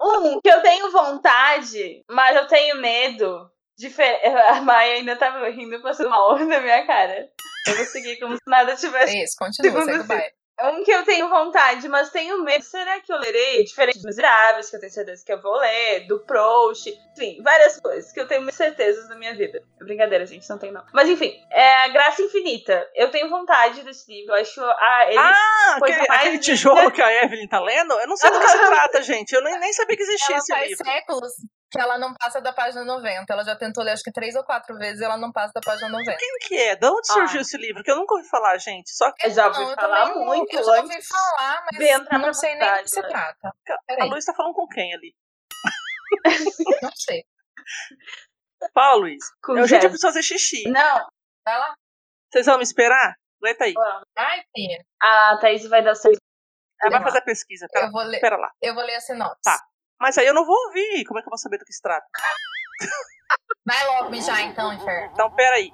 Um, 0.03 0.41
que 0.41 0.49
eu 0.49 0.61
tenho 0.63 0.91
vontade, 0.91 2.03
mas 2.09 2.35
eu 2.35 2.47
tenho 2.47 2.77
medo. 2.81 3.47
Difer- 3.77 4.19
A 4.49 4.59
Maia 4.61 4.95
ainda 4.95 5.15
tá 5.15 5.47
rindo 5.49 5.79
passando 5.81 6.09
mal 6.09 6.37
na 6.39 6.59
minha 6.59 6.85
cara. 6.87 7.29
Eu 7.67 7.75
vou 7.75 7.85
seguir 7.85 8.19
como 8.19 8.33
se 8.33 8.41
nada 8.47 8.75
tivesse. 8.75 9.15
Isso, 9.21 9.35
continua, 9.37 9.83
segue 9.85 9.99
o 9.99 10.03
baile. 10.05 10.33
Um 10.63 10.83
que 10.83 10.91
eu 10.91 11.03
tenho 11.03 11.29
vontade, 11.29 11.87
mas 11.87 12.09
tenho 12.09 12.43
medo. 12.43 12.63
Será 12.63 12.99
que 12.99 13.11
eu 13.11 13.17
lerei? 13.17 13.63
Diferente 13.63 13.95
dos 13.95 14.05
Miseráveis, 14.05 14.69
que 14.69 14.75
eu 14.75 14.79
tenho 14.79 14.91
certeza 14.91 15.25
que 15.25 15.31
eu 15.31 15.41
vou 15.41 15.57
ler, 15.57 16.07
do 16.07 16.19
Proust, 16.19 16.89
enfim, 17.13 17.41
várias 17.41 17.79
coisas 17.79 18.11
que 18.11 18.19
eu 18.19 18.27
tenho 18.27 18.41
muitas 18.41 18.57
certezas 18.57 19.09
na 19.09 19.15
minha 19.15 19.33
vida. 19.33 19.61
É 19.79 19.83
brincadeira, 19.83 20.25
gente, 20.25 20.49
não 20.49 20.57
tem 20.57 20.71
não. 20.71 20.83
Mas 20.93 21.09
enfim, 21.09 21.33
é 21.49 21.85
a 21.85 21.87
Graça 21.89 22.21
Infinita. 22.21 22.87
Eu 22.95 23.09
tenho 23.09 23.29
vontade 23.29 23.83
desse 23.83 24.11
livro. 24.11 24.33
Eu 24.33 24.41
acho. 24.41 24.61
Ah, 24.61 25.05
ele. 25.07 25.17
Ah, 25.17 25.77
aquele, 25.77 26.05
aquele 26.09 26.39
tijolo 26.39 26.89
que 26.91 27.01
a 27.01 27.23
Evelyn 27.23 27.47
tá 27.47 27.59
lendo? 27.59 27.93
Eu 27.93 28.07
não 28.07 28.15
sei 28.15 28.29
do 28.29 28.39
que 28.39 28.47
se 28.47 28.57
trata, 28.57 29.01
gente. 29.01 29.33
Eu 29.33 29.43
nem, 29.43 29.59
nem 29.59 29.73
sabia 29.73 29.95
que 29.95 30.03
existia 30.03 30.35
Ela 30.35 30.39
esse 30.39 30.53
faz 30.53 30.69
livro. 30.69 30.85
séculos 30.85 31.33
que 31.71 31.79
ela 31.79 31.97
não 31.97 32.13
passa 32.13 32.41
da 32.41 32.51
página 32.51 32.83
90. 32.83 33.31
Ela 33.31 33.43
já 33.45 33.55
tentou 33.55 33.83
ler 33.83 33.91
acho 33.91 34.03
que 34.03 34.11
três 34.11 34.35
ou 34.35 34.43
quatro 34.43 34.77
vezes 34.77 34.99
e 35.01 35.05
ela 35.05 35.17
não 35.17 35.31
passa 35.31 35.53
da 35.53 35.61
página 35.61 35.87
90. 35.89 36.17
Quem 36.17 36.37
que 36.47 36.55
é? 36.55 36.75
De 36.75 36.85
onde 36.87 37.07
surgiu 37.07 37.41
esse 37.41 37.57
livro? 37.57 37.81
Que 37.83 37.91
eu 37.91 37.95
nunca 37.95 38.15
ouvi 38.15 38.27
falar, 38.27 38.57
gente. 38.57 38.91
Só 38.91 39.11
que 39.11 39.25
Eu 39.27 39.31
já 39.31 39.47
ouvi 39.47 39.59
Não, 39.59 39.69
eu 39.71 39.75
falar 39.75 40.09
não- 40.09 40.25
muito 40.25 40.53
Eu 40.55 40.63
já 40.63 40.81
ouvi 40.81 41.01
falar, 41.01 41.65
mas 41.71 42.21
não 42.21 42.33
sei 42.33 42.55
nem 42.55 42.69
do 42.77 42.83
que 42.83 42.89
se 42.89 43.01
né? 43.01 43.07
trata. 43.07 43.47
a 43.47 43.77
Peraí, 43.87 44.09
Luiz 44.09 44.25
tá 44.25 44.33
falando 44.33 44.53
com 44.53 44.67
quem 44.67 44.93
ali? 44.93 45.15
não 46.83 46.91
sei. 46.93 47.23
Fala, 48.73 48.95
Luiz. 48.95 49.23
com 49.41 49.57
Eu 49.57 49.67
já 49.67 49.79
preciso 49.79 50.01
fazer 50.07 50.21
xixi. 50.23 50.63
Não, 50.69 51.07
Vai 51.45 51.57
lá. 51.57 51.73
Vocês 52.31 52.45
vão 52.45 52.57
me 52.57 52.63
esperar? 52.63 53.15
Aguenta 53.41 53.63
aí. 53.65 53.73
Ai, 54.17 54.43
filha. 54.55 54.85
a 55.01 55.37
Thaís 55.41 55.67
vai 55.67 55.83
dar 55.83 55.91
o 55.93 55.95
seu. 55.95 56.11
Ela 56.81 56.91
vai 56.91 57.03
fazer 57.03 57.19
a 57.19 57.23
pesquisa. 57.23 57.67
Pera, 57.71 57.85
Eu 57.87 57.91
vou 57.91 58.03
ler, 58.03 58.19
pera 58.19 58.37
lá. 58.37 58.51
eu 58.61 58.73
vou 58.75 58.83
ler 58.83 58.95
a 58.95 59.01
sinopse. 59.01 59.41
Tá. 59.43 59.57
Mas 60.01 60.17
aí 60.17 60.25
eu 60.25 60.33
não 60.33 60.43
vou 60.43 60.57
ouvir. 60.65 61.05
Como 61.05 61.19
é 61.19 61.21
que 61.21 61.27
eu 61.27 61.31
vou 61.31 61.37
saber 61.37 61.59
do 61.59 61.65
que 61.65 61.71
se 61.71 61.81
trata? 61.81 62.07
Vai 63.63 63.85
logo 63.85 64.09
mijar 64.09 64.41
então, 64.41 64.73
inferno. 64.73 65.13
Então, 65.13 65.31
pera 65.35 65.57
aí. 65.57 65.71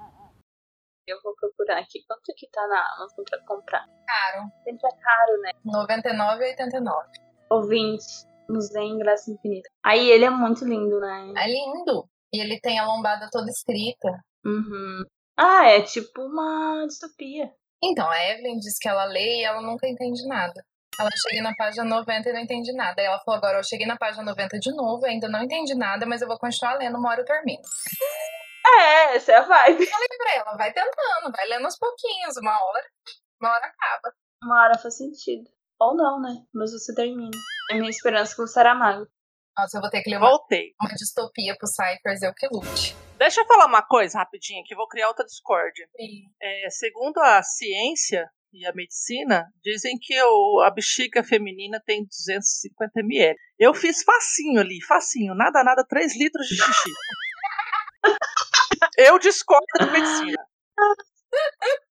Eu 1.08 1.18
vou 1.24 1.34
procurar 1.34 1.80
aqui. 1.80 2.04
Quanto 2.06 2.34
que 2.36 2.50
tá 2.52 2.68
na 2.68 2.96
Amazon 2.96 3.24
pra 3.24 3.40
comprar? 3.46 3.88
Caro. 4.06 4.52
Sempre 4.66 4.86
é 4.86 5.02
caro, 5.02 5.42
né? 5.42 5.52
99,89. 5.66 7.06
Ouvinte, 7.50 8.06
nos 8.50 8.70
deem 8.70 8.98
graça 8.98 9.32
infinita. 9.32 9.70
Aí 9.82 10.12
ele 10.12 10.26
é 10.26 10.30
muito 10.30 10.66
lindo, 10.66 11.00
né? 11.00 11.34
É 11.38 11.48
lindo. 11.48 12.10
E 12.34 12.42
ele 12.42 12.60
tem 12.60 12.78
a 12.78 12.86
lombada 12.86 13.30
toda 13.32 13.50
escrita. 13.50 14.10
Uhum. 14.46 15.06
Ah, 15.38 15.70
é 15.70 15.82
tipo 15.84 16.22
uma 16.22 16.86
distopia. 16.86 17.50
Então, 17.82 18.10
a 18.10 18.26
Evelyn 18.32 18.60
diz 18.60 18.78
que 18.78 18.90
ela 18.90 19.06
lê 19.06 19.40
e 19.40 19.44
ela 19.46 19.62
nunca 19.62 19.88
entende 19.88 20.28
nada. 20.28 20.62
Ela 21.00 21.10
cheguei 21.22 21.42
na 21.42 21.54
página 21.56 21.84
90 21.84 22.30
e 22.30 22.34
não 22.34 22.40
entendi 22.40 22.74
nada. 22.74 23.02
Aí 23.02 23.08
ela 23.08 23.20
falou, 23.20 23.38
agora 23.38 23.60
eu 23.60 23.64
cheguei 23.64 23.86
na 23.86 23.98
página 23.98 24.24
90 24.24 24.60
de 24.60 24.76
novo, 24.76 25.06
ainda 25.06 25.30
não 25.30 25.44
entendi 25.44 25.76
nada, 25.76 26.06
mas 26.06 26.22
eu 26.22 26.28
vou 26.28 26.40
continuar 26.40 26.74
lendo, 26.74 26.98
uma 26.98 27.10
hora 27.10 27.22
eu 27.22 27.26
termino. 27.26 27.62
É, 28.66 29.16
essa 29.16 29.32
é 29.32 29.36
a 29.36 29.42
vibe. 29.42 29.84
Eu 29.84 29.88
falei 29.88 30.08
pra 30.18 30.36
ela, 30.36 30.58
vai 30.58 30.74
tentando, 30.74 31.32
vai 31.32 31.48
lendo 31.48 31.66
aos 31.66 31.78
pouquinhos, 31.78 32.36
uma 32.38 32.52
hora, 32.52 32.86
uma 33.40 33.52
hora 33.52 33.66
acaba. 33.66 34.14
Uma 34.44 34.64
hora 34.64 34.78
faz 34.78 34.98
sentido. 34.98 35.50
Ou 35.80 35.96
não, 35.96 36.20
né? 36.20 36.44
Mas 36.54 36.72
você 36.72 36.94
termina. 36.94 37.32
É 37.72 37.76
minha 37.76 37.90
esperança 37.90 38.36
com 38.36 38.44
o 38.44 38.48
Saramago. 38.48 39.08
Nossa, 39.58 39.78
eu 39.78 39.82
vou 39.82 39.90
ter 39.90 40.02
que 40.02 40.10
ler 40.10 40.18
uma, 40.18 40.30
Voltei. 40.30 40.74
uma 40.82 40.94
distopia 40.94 41.56
pro 41.58 41.68
Cyphers, 41.68 42.22
eu 42.22 42.34
que 42.34 42.48
lute. 42.48 42.96
Deixa 43.18 43.42
eu 43.42 43.46
falar 43.48 43.66
uma 43.66 43.82
coisa 43.82 44.20
rapidinho 44.20 44.64
que 44.64 44.74
eu 44.74 44.78
vou 44.78 44.88
criar 44.88 45.08
outra 45.08 45.26
discórdia. 45.26 45.88
É, 46.42 46.70
segundo 46.70 47.18
a 47.20 47.42
ciência 47.42 48.30
e 48.54 48.66
a 48.66 48.74
medicina, 48.74 49.46
dizem 49.64 49.98
que 50.02 50.20
o- 50.24 50.62
a 50.66 50.72
bexiga 50.72 51.24
feminina 51.24 51.82
tem 51.86 52.06
250 52.06 53.00
ml. 53.02 53.36
Eu 53.60 53.74
fiz 53.74 54.04
facinho 54.04 54.60
ali, 54.60 54.82
facinho, 54.88 55.34
nada, 55.36 55.64
nada, 55.64 55.86
3 55.88 56.18
litros 56.18 56.48
de 56.48 56.56
xixi. 56.56 56.92
Eu 58.98 59.18
discordo 59.20 59.66
de 59.80 59.92
medicina. 59.92 60.44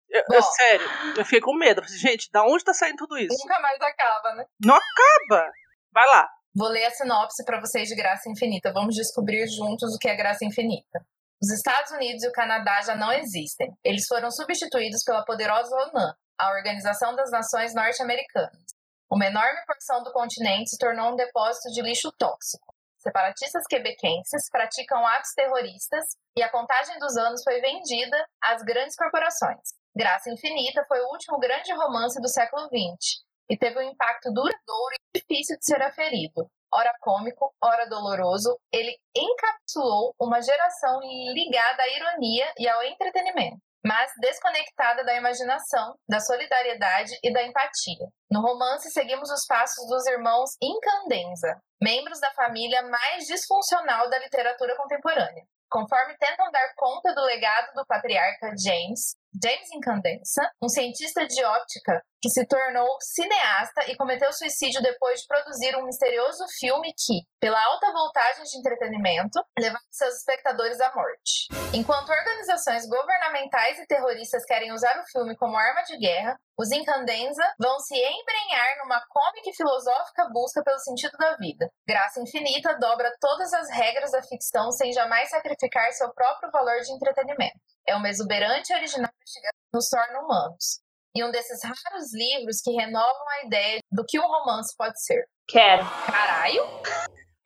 Eu, 0.10 0.24
eu, 0.34 0.42
sério, 0.42 0.86
eu 1.18 1.24
fiquei 1.24 1.40
com 1.40 1.56
medo. 1.56 1.82
Gente, 1.88 2.30
da 2.32 2.44
onde 2.44 2.64
tá 2.64 2.74
saindo 2.74 2.98
tudo 2.98 3.18
isso? 3.18 3.36
Nunca 3.42 3.60
mais 3.62 3.80
acaba, 3.82 4.36
né? 4.36 4.46
Não 4.64 4.76
acaba! 4.76 5.52
Vai 5.94 6.08
lá. 6.08 6.28
Vou 6.54 6.68
ler 6.68 6.84
a 6.86 6.92
sinopse 6.92 7.46
para 7.46 7.62
vocês 7.62 7.88
de 7.88 7.96
Graça 7.96 8.30
Infinita. 8.30 8.74
Vamos 8.74 8.96
descobrir 8.96 9.48
juntos 9.48 9.96
o 9.96 9.98
que 9.98 10.10
é 10.10 10.16
Graça 10.16 10.44
Infinita. 10.44 11.00
Os 11.42 11.50
Estados 11.52 11.92
Unidos 11.92 12.24
e 12.24 12.28
o 12.28 12.32
Canadá 12.34 12.82
já 12.82 12.96
não 12.96 13.12
existem. 13.14 13.72
Eles 13.84 14.06
foram 14.06 14.30
substituídos 14.30 15.04
pela 15.04 15.24
poderosa 15.24 15.74
ONU, 15.76 16.14
a 16.42 16.54
Organização 16.54 17.16
das 17.16 17.30
Nações 17.30 17.76
Norte-Americanas. 17.76 18.66
Uma 19.12 19.28
enorme 19.28 19.64
porção 19.68 20.02
do 20.02 20.12
continente 20.12 20.72
se 20.72 20.78
tornou 20.80 21.14
um 21.14 21.16
depósito 21.16 21.70
de 21.70 21.84
lixo 21.84 22.12
tóxico. 22.18 22.74
Separatistas 22.98 23.64
quebequenses 23.70 24.50
praticam 24.50 25.06
atos 25.06 25.34
terroristas 25.36 26.04
e 26.36 26.42
a 26.42 26.50
contagem 26.50 26.98
dos 26.98 27.16
anos 27.16 27.44
foi 27.44 27.62
vendida 27.62 28.18
às 28.44 28.64
grandes 28.64 28.96
corporações. 28.96 29.60
Graça 29.96 30.32
Infinita 30.32 30.84
foi 30.88 31.00
o 31.02 31.12
último 31.12 31.38
grande 31.38 31.72
romance 31.74 32.20
do 32.20 32.28
século 32.28 32.64
XX 32.64 33.22
e 33.48 33.56
teve 33.56 33.78
um 33.78 33.92
impacto 33.92 34.34
duradouro 34.34 34.96
e 35.14 35.20
difícil 35.20 35.58
de 35.60 35.66
ser 35.66 35.82
aferido. 35.84 36.50
Ora 36.74 36.92
cômico, 37.02 37.54
ora 37.62 37.86
doloroso, 37.86 38.58
ele 38.74 38.98
encapsulou 39.16 40.16
uma 40.20 40.42
geração 40.42 41.02
ligada 41.34 41.84
à 41.84 41.90
ironia 41.90 42.52
e 42.58 42.68
ao 42.68 42.82
entretenimento, 42.82 43.62
mas 43.86 44.12
desconectada 44.20 45.04
da 45.04 45.16
imaginação, 45.16 45.96
da 46.08 46.20
solidariedade 46.20 47.12
e 47.24 47.34
da 47.34 47.44
empatia. 47.44 48.08
No 48.30 48.42
romance, 48.42 48.92
seguimos 48.92 49.30
os 49.32 49.46
passos 49.46 49.88
dos 49.88 50.06
irmãos 50.08 50.52
Incandenza, 50.62 51.60
membros 51.82 52.20
da 52.20 52.32
família 52.32 52.84
mais 52.84 53.26
disfuncional 53.26 54.10
da 54.10 54.20
literatura 54.20 54.76
contemporânea. 54.76 55.44
Conforme 55.70 56.18
tentam 56.18 56.52
dar 56.52 56.74
conta 56.76 57.14
do 57.16 57.22
legado 57.22 57.74
do 57.74 57.86
patriarca 57.86 58.54
James, 58.62 59.16
James 59.42 59.72
Incandenza, 59.74 60.42
um 60.62 60.68
cientista 60.68 61.26
de 61.26 61.44
óptica 61.44 62.04
que 62.22 62.30
se 62.30 62.46
tornou 62.46 62.88
cineasta 63.00 63.90
e 63.90 63.96
cometeu 63.96 64.32
suicídio 64.34 64.82
depois 64.82 65.22
de 65.22 65.28
produzir 65.28 65.76
um 65.76 65.86
misterioso 65.86 66.46
filme 66.60 66.94
que, 66.94 67.22
pela 67.40 67.60
alta 67.64 67.92
voltagem 67.92 68.44
de 68.44 68.58
entretenimento, 68.60 69.42
levava 69.58 69.82
seus 69.90 70.18
espectadores 70.18 70.80
à 70.82 70.94
morte. 70.94 71.48
Enquanto 71.74 72.10
organizações 72.10 72.88
governamentais 72.88 73.80
e 73.80 73.88
terroristas 73.88 74.46
querem 74.46 74.72
usar 74.72 75.00
o 75.00 75.08
filme 75.12 75.36
como 75.38 75.58
arma 75.58 75.82
de 75.84 75.98
guerra, 75.98 76.38
os 76.60 76.70
Incandenza 76.70 77.44
vão 77.60 77.80
se 77.80 77.96
embrenhar 77.96 78.78
numa 78.84 79.02
cômica 79.08 79.50
e 79.50 79.56
filosófica 79.56 80.30
busca 80.32 80.62
pelo 80.64 80.78
sentido 80.78 81.18
da 81.18 81.36
vida. 81.38 81.72
Graça 81.88 82.22
Infinita 82.22 82.78
dobra 82.78 83.12
todas 83.20 83.52
as 83.54 83.70
regras 83.72 84.12
da 84.12 84.22
ficção 84.22 84.72
sem 84.72 84.92
jamais 84.92 85.30
sacrificar 85.30 85.92
seu 85.94 86.14
próprio 86.14 86.52
valor 86.52 86.82
de 86.82 86.92
entretenimento. 86.92 87.60
É 87.88 87.96
uma 87.96 88.10
exuberante 88.10 88.72
e 88.72 88.76
original 88.76 89.12
investigação 89.22 89.60
nos 89.74 89.90
torna 89.90 90.20
humanos. 90.20 90.82
E 91.16 91.24
um 91.24 91.32
desses 91.32 91.62
raros 91.64 92.14
livros 92.14 92.62
que 92.62 92.72
renovam 92.72 93.30
a 93.30 93.46
ideia 93.46 93.80
do 93.92 94.06
que 94.06 94.20
um 94.20 94.28
romance 94.28 94.74
pode 94.78 95.02
ser. 95.04 95.26
Quero. 95.48 95.84
Caralho! 96.06 96.64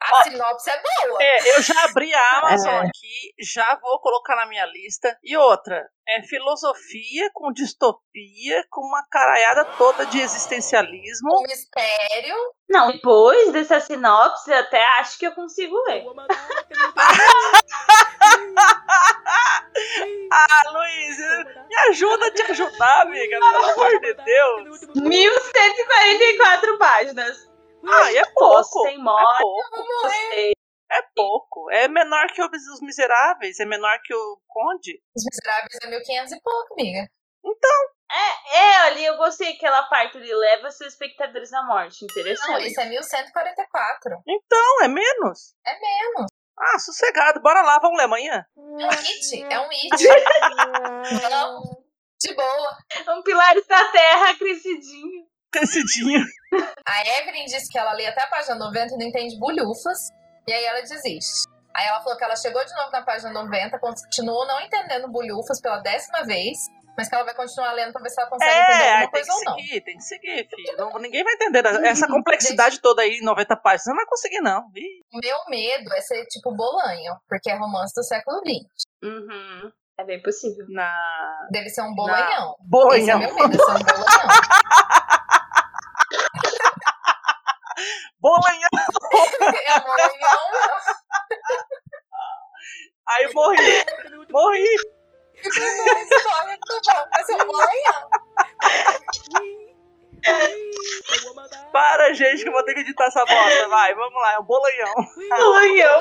A 0.00 0.22
sinopse 0.24 0.70
é 0.70 0.82
boa! 0.82 1.18
É, 1.22 1.56
eu 1.56 1.62
já 1.62 1.84
abri 1.84 2.12
a 2.14 2.20
Amazon 2.38 2.74
É. 2.74 2.78
aqui, 2.80 3.34
já 3.40 3.78
vou 3.80 3.98
colocar 4.00 4.36
na 4.36 4.46
minha 4.46 4.64
lista. 4.66 5.16
E 5.22 5.36
outra, 5.36 5.88
é 6.08 6.22
filosofia 6.22 7.30
com 7.32 7.52
distopia, 7.52 8.64
com 8.70 8.82
uma 8.82 9.02
caraiada 9.10 9.64
toda 9.76 10.06
de 10.06 10.20
existencialismo. 10.20 11.30
Um 11.40 11.42
mistério. 11.42 12.36
Não, 12.68 12.92
depois 12.92 13.52
dessa 13.52 13.80
sinopse, 13.80 14.50
eu 14.50 14.58
até 14.58 14.84
acho 14.98 15.18
que 15.18 15.26
eu 15.26 15.32
consigo 15.34 15.74
ler. 15.88 16.04
Ah, 20.32 20.70
Luiz, 20.70 21.18
me 21.68 21.76
ajuda 21.90 22.26
a 22.26 22.30
te 22.30 22.42
ajudar, 22.42 23.02
amiga, 23.02 23.38
pelo 23.38 23.64
amor 23.72 24.00
de 24.00 24.14
Deus. 24.14 24.80
1144 24.96 26.78
páginas. 26.78 27.48
Ah, 27.88 28.12
e 28.12 28.16
é 28.16 28.24
pouco. 28.32 28.82
tem 28.82 28.94
É 28.94 28.98
morte, 28.98 29.42
pouco. 29.42 29.84
gostei. 30.02 30.52
É 30.90 31.02
pouco. 31.14 31.70
É 31.70 31.88
menor 31.88 32.26
que 32.32 32.42
o 32.42 32.46
Os 32.46 32.80
Miseráveis, 32.80 33.58
é 33.60 33.64
menor 33.64 33.98
que 34.04 34.14
o 34.14 34.40
Conde. 34.46 35.00
Os 35.16 35.24
Miseráveis 35.24 35.78
é 35.82 35.86
1500 35.88 36.32
e 36.32 36.40
pouco, 36.40 36.74
amiga. 36.74 37.08
É, 38.10 38.56
é, 38.58 38.76
ali 38.86 39.04
eu 39.04 39.16
gostei 39.16 39.54
aquela 39.54 39.82
parte 39.84 40.16
ali, 40.16 40.32
leva 40.32 40.70
seus 40.70 40.92
espectadores 40.92 41.52
à 41.52 41.62
morte. 41.64 42.02
Não, 42.02 42.08
Interessante. 42.10 42.68
isso 42.68 42.80
é 42.80 42.86
1144. 42.86 44.22
Então, 44.26 44.82
é 44.84 44.88
menos. 44.88 45.54
É 45.64 45.78
menos. 45.78 46.26
Ah, 46.58 46.78
sossegado. 46.78 47.40
Bora 47.40 47.62
lá, 47.62 47.78
vamos 47.80 47.98
ler 47.98 48.04
amanhã. 48.04 48.46
É 48.56 48.60
um 48.60 48.88
hit. 48.88 49.42
É 49.52 49.60
um 49.60 49.68
hit. 49.68 49.90
Não. 51.30 51.62
De 52.18 52.34
boa. 52.34 52.78
Um 53.16 53.22
pilar 53.22 53.54
da 53.54 53.92
terra 53.92 54.34
crescidinho. 54.38 55.26
A 56.86 57.06
Evelyn 57.20 57.44
disse 57.46 57.70
que 57.70 57.78
ela 57.78 57.92
lê 57.92 58.06
até 58.06 58.22
a 58.22 58.26
página 58.28 58.54
90 58.56 58.94
e 58.94 58.98
não 58.98 59.06
entende 59.06 59.38
bolhufas. 59.38 60.10
E 60.48 60.52
aí 60.52 60.64
ela 60.64 60.80
desiste. 60.82 61.48
Aí 61.74 61.86
ela 61.86 62.00
falou 62.00 62.16
que 62.16 62.24
ela 62.24 62.36
chegou 62.36 62.64
de 62.64 62.72
novo 62.74 62.90
na 62.90 63.02
página 63.02 63.32
90, 63.32 63.78
continuou 63.78 64.46
não 64.46 64.60
entendendo 64.60 65.08
bulhufas 65.08 65.60
pela 65.60 65.78
décima 65.80 66.24
vez, 66.24 66.56
mas 66.96 67.06
que 67.08 67.14
ela 67.14 67.24
vai 67.24 67.34
continuar 67.34 67.72
lendo 67.72 67.92
pra 67.92 68.00
ver 68.00 68.08
se 68.08 68.18
ela 68.20 68.30
consegue 68.30 68.50
entender 68.50 68.72
É, 68.72 68.88
alguma 68.88 69.00
aí 69.00 69.10
tem 69.10 69.10
coisa 69.10 69.26
que 69.26 69.36
ou 69.36 69.44
não. 69.44 69.54
seguir, 69.58 69.80
tem 69.82 69.96
que 69.96 70.02
seguir, 70.04 70.48
filho. 70.48 70.76
Não- 70.78 70.98
ninguém 70.98 71.22
vai 71.24 71.34
entender. 71.34 71.66
Essa 71.84 72.06
complexidade 72.06 72.80
toda 72.80 73.02
aí, 73.02 73.20
90 73.20 73.56
páginas, 73.56 73.82
você 73.82 73.90
não 73.90 73.96
vai 73.96 74.06
conseguir, 74.06 74.40
não. 74.40 74.62
Ih, 74.74 75.02
meu 75.22 75.36
medo 75.50 75.92
é 75.94 76.00
ser 76.00 76.24
tipo 76.26 76.54
Bolanho, 76.54 77.14
porque 77.28 77.50
é 77.50 77.56
romance 77.58 77.92
do 77.94 78.02
século 78.04 78.38
XX. 78.38 78.84
Uhum. 79.02 79.70
É 79.98 80.04
bem 80.04 80.22
possível. 80.22 80.64
Na. 80.70 80.94
Dele 81.50 81.68
ser 81.70 81.82
um 81.82 81.94
bolanhão. 81.94 82.54
Esse 82.54 82.62
é 82.62 82.68
Bolanhão. 82.68 83.18
meu 83.18 83.34
medo, 83.34 83.54
é 83.54 83.64
ser 83.64 83.70
um 83.72 83.78
bolanhão. 83.78 84.28
Bolanhão. 88.20 88.68
é 89.66 89.80
bolanhão. 89.80 90.40
Aí 93.08 93.32
morri. 93.34 93.84
Morri. 94.30 94.76
Muito 95.42 95.60
bom, 95.60 96.16
história, 96.16 96.46
muito 96.48 96.80
bom. 96.86 97.08
Vai 97.10 97.24
ser 97.24 97.34
um 97.34 97.46
bolanhão. 97.46 98.10
Para, 101.72 102.12
gente, 102.14 102.42
que 102.42 102.48
eu 102.48 102.52
vou 102.52 102.64
ter 102.64 102.74
que 102.74 102.80
editar 102.80 103.06
essa 103.06 103.24
bosta. 103.24 103.68
Vai, 103.68 103.94
vamos 103.94 104.20
lá, 104.20 104.34
é 104.34 104.38
um 104.38 104.44
bolanhão. 104.44 104.94
Bolanhão. 105.28 106.00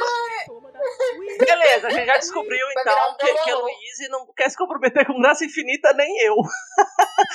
Beleza, 1.37 1.87
a 1.87 1.89
gente 1.89 2.05
já 2.05 2.17
descobriu 2.17 2.65
então 2.71 3.17
que, 3.17 3.33
que 3.43 3.51
a. 3.51 3.55
Luíse 3.55 4.07
não 4.09 4.25
quer 4.35 4.49
se 4.49 4.57
comprometer 4.57 5.05
com 5.05 5.19
graça 5.19 5.45
infinita, 5.45 5.93
nem 5.93 6.21
eu. 6.21 6.35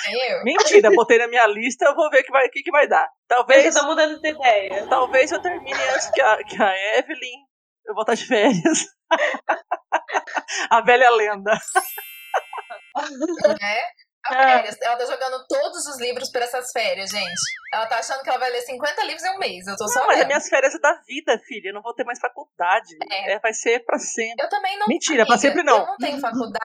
Nem 0.07 0.31
eu. 0.31 0.45
Mentira, 0.45 0.91
botei 0.91 1.19
na 1.19 1.29
minha 1.29 1.47
lista, 1.47 1.85
eu 1.87 1.95
vou 1.95 2.09
ver 2.11 2.21
o 2.21 2.25
que 2.25 2.33
vai, 2.33 2.49
que, 2.49 2.63
que 2.63 2.71
vai 2.71 2.87
dar. 2.89 3.05
Eu 3.05 3.37
Talvez, 3.37 3.75
já 3.75 3.81
tô 3.81 3.87
mudando 3.87 4.21
de 4.21 4.29
ideia. 4.29 4.87
talvez 4.89 5.33
eu 5.33 5.43
termine 5.43 5.83
antes 5.95 6.11
que 6.11 6.21
a, 6.21 6.37
que 6.45 6.63
a 6.63 6.99
Evelyn. 6.99 7.51
Eu 7.87 7.95
vou 7.95 8.03
estar 8.03 8.15
de 8.15 8.27
férias. 8.27 8.87
a 10.71 10.81
velha 10.81 11.11
lenda. 11.11 11.53
Né? 13.61 13.81
A 14.27 14.35
férias. 14.35 14.77
Ela 14.83 14.97
tá 14.97 15.07
jogando 15.07 15.45
todos 15.49 15.87
os 15.87 15.99
livros 16.01 16.31
por 16.31 16.43
essas 16.43 16.71
férias, 16.73 17.11
gente. 17.11 17.41
Ela 17.73 17.87
tá 17.87 17.99
achando 17.99 18.23
que 18.23 18.29
ela 18.29 18.39
vai 18.39 18.51
ler 18.51 18.61
50 18.63 19.05
livros 19.05 19.25
em 19.25 19.31
um 19.35 19.39
mês. 19.39 19.67
Eu 19.67 19.77
tô 19.77 19.89
só 19.89 20.01
Não, 20.01 20.07
mas 20.07 20.17
as 20.17 20.19
vendo. 20.21 20.27
minhas 20.29 20.49
férias 20.49 20.75
é 20.75 20.79
da 20.79 20.95
vida, 21.07 21.39
filha. 21.47 21.69
Eu 21.69 21.75
não 21.75 21.83
vou 21.83 21.95
ter 21.95 22.05
mais 22.05 22.19
faculdade. 22.19 22.97
É. 23.11 23.33
É, 23.33 23.39
vai 23.39 23.53
ser 23.53 23.85
pra 23.85 23.99
sempre. 23.99 24.45
Eu 24.45 24.49
também 24.49 24.79
não. 24.79 24.87
Mentira, 24.89 25.25
pra 25.25 25.35
amiga, 25.35 25.49
sempre 25.49 25.63
não. 25.63 25.79
Eu 25.79 25.87
não 25.87 25.97
tenho 25.97 26.21
faculdade 26.21 26.61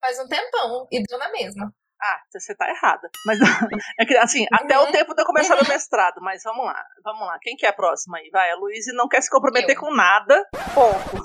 faz 0.00 0.18
um 0.18 0.26
tempão 0.28 0.86
e 0.90 1.02
deu 1.02 1.18
na 1.18 1.30
mesma. 1.30 1.72
Ah, 2.02 2.18
você 2.32 2.54
tá 2.54 2.66
errada. 2.70 3.10
Mas 3.26 3.38
é 4.00 4.06
que, 4.06 4.16
assim, 4.16 4.46
até 4.52 4.78
o 4.78 4.90
tempo 4.90 5.14
de 5.14 5.20
eu 5.20 5.26
começar 5.26 5.54
meu 5.54 5.68
mestrado. 5.68 6.18
Mas 6.22 6.42
vamos 6.42 6.64
lá, 6.64 6.82
vamos 7.04 7.26
lá. 7.26 7.38
Quem 7.42 7.56
que 7.56 7.66
é 7.66 7.68
a 7.68 7.74
próxima 7.74 8.16
aí? 8.18 8.30
Vai, 8.30 8.50
a 8.50 8.56
Luíse 8.56 8.92
não 8.94 9.06
quer 9.06 9.20
se 9.20 9.28
comprometer 9.30 9.76
Eu. 9.76 9.80
com 9.80 9.94
nada. 9.94 10.42
Ponto. 10.74 11.22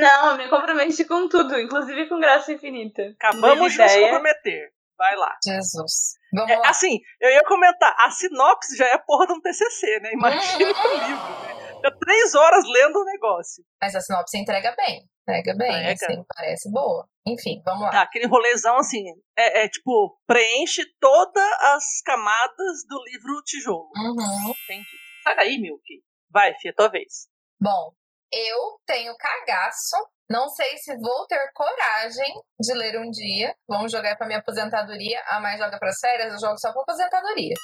Não, 0.00 0.30
eu 0.32 0.36
me 0.36 0.48
comprometi 0.48 1.04
com 1.04 1.28
tudo, 1.28 1.58
inclusive 1.58 2.08
com 2.08 2.18
graça 2.20 2.52
infinita. 2.52 3.02
Acabamos 3.20 3.72
de 3.72 3.78
nos 3.78 3.92
comprometer. 3.94 4.72
Vai 4.96 5.16
lá. 5.16 5.36
Jesus. 5.44 6.14
Vamos 6.32 6.50
É, 6.50 6.56
lá. 6.56 6.68
assim, 6.68 7.00
eu 7.20 7.30
ia 7.30 7.42
comentar, 7.44 7.94
a 8.06 8.10
sinopse 8.10 8.76
já 8.76 8.86
é 8.86 8.92
a 8.94 8.98
porra 8.98 9.26
de 9.26 9.32
um 9.32 9.40
TCC, 9.40 10.00
né? 10.00 10.12
Imagina 10.12 10.64
Uhum. 10.66 10.70
o 10.70 11.08
livro, 11.08 11.42
né? 11.42 11.74
Fica 11.74 11.98
três 11.98 12.34
horas 12.34 12.64
lendo 12.66 12.96
o 13.00 13.04
negócio. 13.04 13.64
Mas 13.80 13.94
a 13.94 14.00
sinopse 14.00 14.38
entrega 14.38 14.72
bem. 14.76 15.04
Entrega 15.22 15.54
bem, 15.56 15.70
Entrega. 15.92 15.92
assim, 15.92 16.24
parece 16.36 16.70
boa. 16.70 17.08
Enfim, 17.26 17.60
vamos 17.64 17.82
lá. 17.82 17.90
Tá, 17.90 18.02
aquele 18.02 18.26
rolezão, 18.26 18.76
assim, 18.78 19.02
é, 19.36 19.64
é, 19.64 19.68
tipo, 19.68 20.16
preenche 20.26 20.82
todas 21.00 21.52
as 21.74 22.00
camadas 22.04 22.84
do 22.88 23.02
livro 23.04 23.42
Tijolo. 23.44 23.88
Uhum. 23.96 24.54
Entendi. 24.64 24.86
Sai 25.24 25.34
daí, 25.36 25.58
Milk. 25.58 25.82
Vai, 26.30 26.54
Fia, 26.60 26.74
tua 26.74 26.88
vez. 26.88 27.26
Bom, 27.60 27.92
eu 28.32 28.78
tenho 28.86 29.16
cagaço. 29.16 29.96
Não 30.28 30.48
sei 30.48 30.78
se 30.78 30.96
vou 30.98 31.26
ter 31.26 31.50
coragem 31.54 32.34
de 32.58 32.72
ler 32.72 32.98
um 32.98 33.10
dia. 33.10 33.54
Vamos 33.68 33.92
jogar 33.92 34.16
pra 34.16 34.26
minha 34.26 34.38
aposentadoria. 34.38 35.22
A 35.28 35.40
mais 35.40 35.58
joga 35.58 35.78
pras 35.78 35.98
férias, 36.00 36.32
eu 36.32 36.40
jogo 36.40 36.58
só 36.58 36.72
pra 36.72 36.82
aposentadoria. 36.82 37.54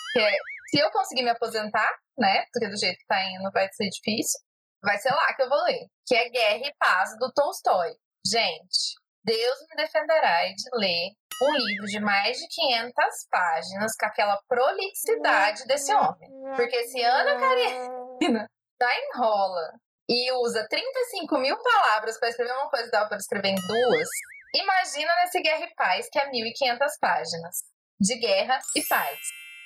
Se 0.68 0.78
eu 0.78 0.90
conseguir 0.90 1.22
me 1.22 1.30
aposentar, 1.30 1.90
né? 2.18 2.44
Porque 2.52 2.68
do 2.68 2.78
jeito 2.78 2.98
que 2.98 3.06
tá 3.06 3.22
indo 3.24 3.50
vai 3.52 3.68
ser 3.72 3.88
difícil. 3.88 4.38
Vai 4.82 4.98
ser 4.98 5.10
lá 5.10 5.34
que 5.34 5.42
eu 5.42 5.48
vou 5.48 5.62
ler. 5.64 5.86
Que 6.06 6.14
é 6.14 6.28
Guerra 6.28 6.66
e 6.66 6.74
Paz, 6.78 7.10
do 7.18 7.32
Tolstói. 7.32 7.94
Gente, 8.26 8.94
Deus 9.24 9.58
me 9.68 9.76
defenderá 9.76 10.44
de 10.44 10.64
ler 10.74 11.12
um 11.42 11.52
livro 11.52 11.86
de 11.86 12.00
mais 12.00 12.36
de 12.36 12.46
500 12.48 12.94
páginas 13.30 13.92
com 13.98 14.06
aquela 14.06 14.38
prolixidade 14.46 15.66
desse 15.66 15.92
homem. 15.94 16.30
Porque 16.56 16.84
se 16.84 17.02
Ana 17.02 17.38
Karenina 17.38 18.46
já 18.80 18.90
enrola 19.08 19.72
e 20.10 20.32
usa 20.32 20.66
35 20.68 21.38
mil 21.38 21.56
palavras 21.62 22.18
para 22.18 22.30
escrever 22.30 22.52
uma 22.52 22.68
coisa 22.68 22.90
dava 22.90 23.08
para 23.08 23.18
escrever 23.18 23.50
em 23.50 23.54
duas, 23.54 24.08
imagina 24.52 25.14
nesse 25.22 25.40
Guerra 25.40 25.64
e 25.64 25.74
Paz, 25.76 26.08
que 26.10 26.18
é 26.18 26.28
1.500 26.28 26.78
páginas 27.00 27.56
de 28.00 28.18
guerra 28.18 28.58
e 28.74 28.82
paz. 28.82 29.18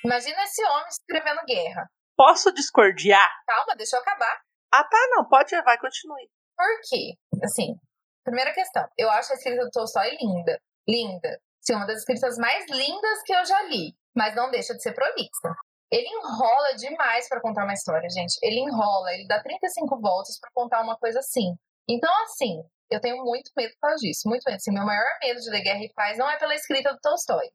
Imagina 0.03 0.43
esse 0.43 0.63
homem 0.63 0.87
escrevendo 0.89 1.41
guerra. 1.47 1.89
Posso 2.15 2.53
discordiar? 2.53 3.27
Calma, 3.47 3.75
deixa 3.75 3.95
eu 3.95 4.01
acabar. 4.01 4.39
Ah, 4.71 4.83
tá, 4.83 5.07
não. 5.11 5.27
Pode, 5.27 5.49
vai, 5.63 5.79
continue. 5.79 6.29
Por 6.55 6.81
quê? 6.87 7.13
Assim, 7.43 7.75
primeira 8.23 8.53
questão. 8.53 8.87
Eu 8.97 9.09
acho 9.09 9.31
a 9.31 9.35
escrita 9.35 9.63
do 9.63 9.71
Tolstói 9.71 10.15
linda. 10.21 10.61
Linda. 10.87 11.39
Sim, 11.61 11.75
uma 11.75 11.87
das 11.87 11.99
escritas 11.99 12.37
mais 12.37 12.65
lindas 12.69 13.23
que 13.25 13.33
eu 13.33 13.43
já 13.45 13.63
li. 13.63 13.95
Mas 14.15 14.35
não 14.35 14.51
deixa 14.51 14.75
de 14.75 14.83
ser 14.83 14.93
prolixa. 14.93 15.55
Ele 15.91 16.07
enrola 16.07 16.75
demais 16.75 17.29
pra 17.29 17.41
contar 17.41 17.63
uma 17.63 17.73
história, 17.73 18.09
gente. 18.09 18.37
Ele 18.41 18.59
enrola, 18.59 19.13
ele 19.13 19.27
dá 19.27 19.41
35 19.41 19.99
voltas 20.01 20.39
pra 20.39 20.49
contar 20.53 20.81
uma 20.81 20.97
coisa 20.97 21.19
assim. 21.19 21.55
Então, 21.87 22.11
assim, 22.23 22.63
eu 22.89 22.99
tenho 22.99 23.23
muito 23.23 23.51
medo 23.55 23.71
por 23.73 23.89
causa 23.89 23.97
disso. 23.97 24.27
Muito 24.27 24.43
medo. 24.45 24.57
Assim, 24.57 24.73
meu 24.73 24.85
maior 24.85 25.05
medo 25.21 25.39
de 25.39 25.49
ler 25.49 25.61
Guerra 25.61 25.83
e 25.83 25.93
Paz 25.93 26.17
não 26.17 26.29
é 26.29 26.37
pela 26.37 26.55
escrita 26.55 26.91
do 26.91 26.99
Tolstói. 26.99 27.47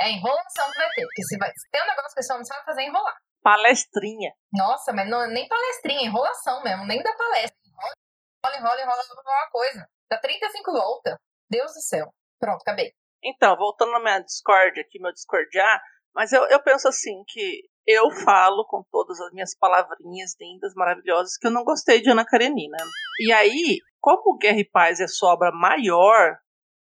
É 0.00 0.04
a 0.04 0.10
enrolação 0.10 0.70
que 0.72 0.78
vai 0.78 0.88
ter. 0.90 1.02
Porque 1.02 1.22
se, 1.24 1.38
vai, 1.38 1.50
se 1.50 1.70
tem 1.70 1.82
um 1.82 1.86
negócio 1.86 2.14
que 2.14 2.20
esse 2.20 2.32
homem 2.32 2.44
sabe 2.44 2.64
fazer, 2.64 2.82
é 2.82 2.86
enrolar. 2.86 3.16
Palestrinha. 3.42 4.32
Nossa, 4.52 4.92
mas 4.92 5.08
não, 5.08 5.26
nem 5.28 5.46
palestrinha, 5.46 6.08
enrolação 6.08 6.62
mesmo, 6.64 6.84
nem 6.84 7.00
da 7.00 7.14
palestra. 7.14 7.56
Enrola, 7.64 8.56
enrola, 8.58 8.82
enrola, 8.82 9.02
enrola 9.04 9.22
uma 9.24 9.50
coisa. 9.50 9.88
Dá 10.10 10.18
35 10.18 10.72
voltas. 10.72 11.14
Deus 11.48 11.72
do 11.72 11.80
céu. 11.80 12.12
Pronto, 12.40 12.60
acabei. 12.62 12.92
Então, 13.22 13.56
voltando 13.56 13.92
na 13.92 14.00
minha 14.00 14.20
Discord 14.20 14.80
aqui, 14.80 15.00
meu 15.00 15.12
discordiar, 15.12 15.80
mas 16.14 16.32
eu, 16.32 16.44
eu 16.48 16.62
penso 16.62 16.88
assim 16.88 17.22
que 17.26 17.62
eu 17.86 18.10
falo 18.10 18.66
com 18.66 18.82
todas 18.90 19.20
as 19.20 19.32
minhas 19.32 19.56
palavrinhas 19.56 20.34
lindas, 20.40 20.74
maravilhosas, 20.74 21.36
que 21.36 21.46
eu 21.46 21.50
não 21.50 21.64
gostei 21.64 22.00
de 22.00 22.10
Ana 22.10 22.24
Karenina. 22.24 22.76
E 23.20 23.32
aí, 23.32 23.78
como 24.00 24.36
Guerra 24.38 24.58
e 24.58 24.64
Paz 24.64 25.00
é 25.00 25.06
sua 25.06 25.34
obra 25.34 25.52
maior, 25.52 26.36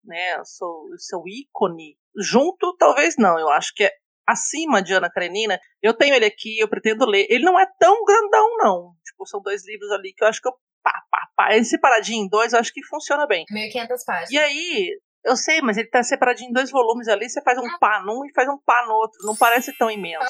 né, 0.04 0.38
o 0.40 0.44
seu, 0.44 0.68
seu 0.98 1.22
ícone, 1.26 1.96
junto 2.16 2.76
talvez 2.76 3.14
não, 3.18 3.38
eu 3.38 3.48
acho 3.50 3.72
que 3.74 3.84
é 3.84 3.92
acima 4.26 4.82
de 4.82 4.94
Ana 4.94 5.10
Karenina, 5.10 5.58
eu 5.82 5.94
tenho 5.94 6.14
ele 6.14 6.24
aqui, 6.24 6.58
eu 6.58 6.68
pretendo 6.68 7.04
ler. 7.06 7.26
Ele 7.28 7.44
não 7.44 7.58
é 7.58 7.66
tão 7.78 8.04
grandão, 8.04 8.56
não. 8.58 8.94
Tipo, 9.04 9.26
são 9.26 9.42
dois 9.42 9.66
livros 9.66 9.90
ali 9.90 10.12
que 10.14 10.24
eu 10.24 10.28
acho 10.28 10.40
que 10.40 10.48
eu. 10.48 10.52
Pá, 10.82 10.92
pá, 11.10 11.28
pá. 11.36 11.54
Ele 11.54 11.64
separadinho 11.64 12.24
em 12.24 12.28
dois, 12.28 12.52
eu 12.52 12.58
acho 12.58 12.72
que 12.72 12.84
funciona 12.84 13.26
bem. 13.26 13.44
1.500 13.52 13.88
páginas. 14.06 14.30
E 14.30 14.38
aí, 14.38 14.90
eu 15.24 15.36
sei, 15.36 15.60
mas 15.60 15.76
ele 15.76 15.88
tá 15.88 16.02
separadinho 16.02 16.50
em 16.50 16.52
dois 16.52 16.70
volumes 16.70 17.08
ali, 17.08 17.28
você 17.28 17.40
faz 17.42 17.58
um 17.58 17.78
pá 17.78 18.02
num 18.04 18.24
e 18.24 18.32
faz 18.32 18.48
um 18.48 18.58
pá 18.58 18.84
no 18.86 18.94
outro. 18.94 19.18
Não 19.24 19.36
parece 19.36 19.76
tão 19.76 19.90
imenso. 19.90 20.26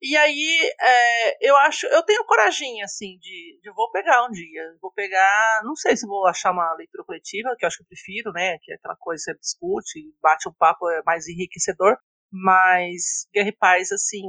E 0.00 0.16
aí, 0.16 0.70
é, 0.80 1.48
eu 1.48 1.56
acho, 1.56 1.86
eu 1.86 2.02
tenho 2.02 2.24
coragem, 2.26 2.82
assim, 2.82 3.16
de, 3.18 3.58
de 3.62 3.72
vou 3.74 3.90
pegar 3.90 4.26
um 4.26 4.30
dia. 4.30 4.76
Vou 4.80 4.92
pegar, 4.92 5.62
não 5.64 5.74
sei 5.74 5.96
se 5.96 6.06
vou 6.06 6.26
achar 6.26 6.52
uma 6.52 6.74
leitura 6.74 7.02
coletiva, 7.04 7.56
que 7.58 7.64
eu 7.64 7.66
acho 7.66 7.78
que 7.78 7.84
eu 7.84 7.88
prefiro, 7.88 8.30
né? 8.32 8.58
Que 8.62 8.72
é 8.72 8.74
aquela 8.76 8.96
coisa 8.96 9.22
que 9.24 9.32
você 9.32 9.38
discute, 9.38 10.14
bate 10.22 10.48
um 10.48 10.52
papo, 10.52 10.90
é 10.90 11.02
mais 11.04 11.26
enriquecedor. 11.26 11.96
Mas 12.30 13.26
Guerra 13.32 13.48
e 13.48 13.56
Paz, 13.56 13.92
assim, 13.92 14.22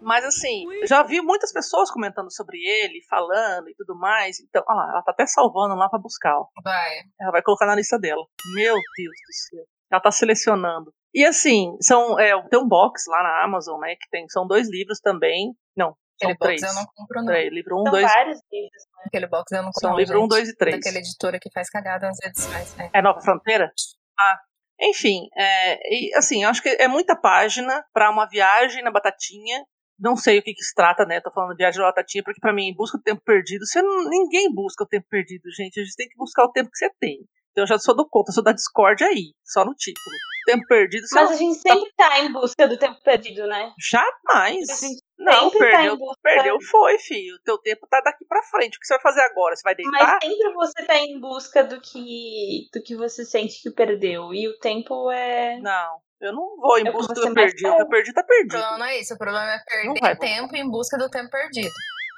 Mas 0.00 0.24
assim, 0.24 0.64
já 0.86 1.02
vi 1.02 1.20
muitas 1.20 1.52
pessoas 1.52 1.90
comentando 1.90 2.32
sobre 2.32 2.58
ele, 2.58 3.04
falando 3.08 3.68
e 3.68 3.74
tudo 3.74 3.94
mais. 3.96 4.40
Então, 4.40 4.62
ó 4.66 4.72
lá, 4.72 4.88
ela 4.90 5.02
tá 5.02 5.12
até 5.12 5.26
salvando 5.26 5.74
lá 5.74 5.88
pra 5.88 5.98
buscar, 5.98 6.36
ó. 6.38 6.46
Vai. 6.64 7.00
Ela 7.20 7.32
vai 7.32 7.42
colocar 7.42 7.66
na 7.66 7.74
lista 7.74 7.98
dela. 7.98 8.22
Meu 8.54 8.74
Deus 8.74 9.16
do 9.26 9.32
céu. 9.48 9.64
Ela 9.92 10.00
tá 10.00 10.10
selecionando. 10.10 10.92
E 11.12 11.24
assim, 11.24 11.76
são, 11.80 12.18
é, 12.18 12.30
tem 12.48 12.58
um 12.58 12.68
box 12.68 13.04
lá 13.08 13.22
na 13.22 13.44
Amazon, 13.44 13.80
né? 13.80 13.94
Que 13.96 14.08
tem, 14.10 14.28
são 14.28 14.46
dois 14.46 14.70
livros 14.70 15.00
também. 15.00 15.52
Não, 15.76 15.88
são 16.20 16.30
Aquele 16.30 16.34
box 16.38 16.60
três. 16.60 16.62
eu 16.62 16.74
não 16.74 16.86
compro, 16.94 17.18
não. 17.20 17.26
Três, 17.26 17.52
livro 17.52 17.74
um, 17.80 17.82
São 17.82 17.92
dois. 17.92 18.04
vários 18.12 18.40
livros. 18.50 18.82
Aquele 19.06 19.26
box 19.26 19.52
eu 19.52 19.58
não 19.58 19.64
compro. 19.66 19.80
São 19.80 19.90
não, 19.90 19.98
livro 19.98 20.22
um, 20.22 20.28
dois 20.28 20.48
e 20.48 20.56
três. 20.56 20.76
Daquela 20.76 20.98
editora 20.98 21.38
que 21.40 21.50
faz 21.50 21.68
cagada 21.68 22.06
nas 22.06 22.18
edições, 22.22 22.74
né? 22.76 22.90
É 22.94 23.02
Nova 23.02 23.20
Fronteira? 23.20 23.72
Ah. 24.18 24.38
Enfim, 24.82 25.28
é, 25.36 25.78
e, 25.94 26.14
assim, 26.16 26.42
acho 26.44 26.62
que 26.62 26.68
é 26.68 26.88
muita 26.88 27.14
página 27.14 27.84
pra 27.92 28.10
uma 28.10 28.26
viagem 28.26 28.82
na 28.82 28.90
Batatinha. 28.90 29.64
Não 29.98 30.16
sei 30.16 30.38
o 30.38 30.42
que, 30.42 30.54
que 30.54 30.62
se 30.62 30.74
trata, 30.74 31.04
né? 31.04 31.20
Tô 31.20 31.30
falando 31.30 31.56
viagem 31.56 31.80
na 31.80 31.88
Batatinha, 31.88 32.24
porque 32.24 32.40
pra 32.40 32.54
mim, 32.54 32.74
busca 32.74 32.96
do 32.96 33.04
tempo 33.04 33.20
perdido, 33.22 33.66
você 33.66 33.82
não, 33.82 34.08
ninguém 34.08 34.52
busca 34.52 34.84
o 34.84 34.86
tempo 34.86 35.06
perdido, 35.10 35.50
gente. 35.54 35.78
A 35.78 35.84
gente 35.84 35.96
tem 35.96 36.08
que 36.08 36.16
buscar 36.16 36.44
o 36.44 36.52
tempo 36.52 36.70
que 36.70 36.78
você 36.78 36.90
tem. 36.98 37.18
Então 37.60 37.64
eu 37.64 37.68
já 37.68 37.78
sou 37.78 37.94
do 37.94 38.08
contra, 38.08 38.30
eu 38.30 38.34
sou 38.34 38.42
da 38.42 38.52
Discord 38.52 39.04
aí, 39.04 39.34
só 39.44 39.64
no 39.66 39.74
título. 39.74 40.16
Tempo 40.46 40.64
perdido, 40.66 41.06
você 41.06 41.14
Mas 41.14 41.28
não- 41.28 41.36
a 41.36 41.38
gente 41.38 41.58
sempre 41.60 41.92
tá 41.94 42.18
em 42.20 42.32
busca 42.32 42.66
do 42.66 42.78
tempo 42.78 42.98
perdido, 43.04 43.46
né? 43.46 43.72
Jamais. 43.78 44.66
Não, 45.18 45.50
sempre 45.50 45.58
tá 45.58 45.76
perdeu, 45.76 45.94
em 45.94 45.98
busca. 45.98 46.20
perdeu 46.22 46.58
foi, 46.62 46.98
filho. 46.98 47.34
O 47.36 47.42
teu 47.42 47.58
tempo 47.58 47.86
tá 47.90 48.00
daqui 48.00 48.24
pra 48.26 48.42
frente. 48.44 48.78
O 48.78 48.80
que 48.80 48.86
você 48.86 48.94
vai 48.94 49.02
fazer 49.02 49.20
agora? 49.20 49.54
Você 49.54 49.62
vai 49.62 49.74
deitar? 49.74 49.92
Mas 49.92 50.24
sempre 50.24 50.54
você 50.54 50.86
tá 50.86 50.96
em 50.96 51.20
busca 51.20 51.62
do 51.62 51.78
que, 51.82 52.68
do 52.72 52.82
que 52.82 52.96
você 52.96 53.26
sente 53.26 53.60
que 53.62 53.70
perdeu. 53.70 54.32
E 54.32 54.48
o 54.48 54.58
tempo 54.58 55.10
é. 55.10 55.58
Não, 55.60 55.98
eu 56.22 56.32
não 56.32 56.56
vou 56.56 56.78
em 56.78 56.86
É 56.86 56.90
o 56.90 56.94
busca 56.94 57.12
do 57.12 57.20
você 57.20 57.26
que 57.26 57.28
eu 57.28 57.34
mais 57.34 57.52
perdi. 57.52 57.66
O 57.68 57.76
que 57.76 57.82
eu 57.82 57.88
perdi 57.88 58.12
tá 58.14 58.22
O 58.22 58.26
perdido. 58.26 58.50
problema 58.52 58.78
não 58.78 58.86
é 58.86 58.98
isso. 58.98 59.12
O 59.14 59.18
problema 59.18 59.52
é 59.52 59.58
perder 59.62 60.18
tempo 60.18 60.56
em 60.56 60.70
busca 60.70 60.96
do 60.96 61.10
tempo 61.10 61.28
perdido. 61.30 61.68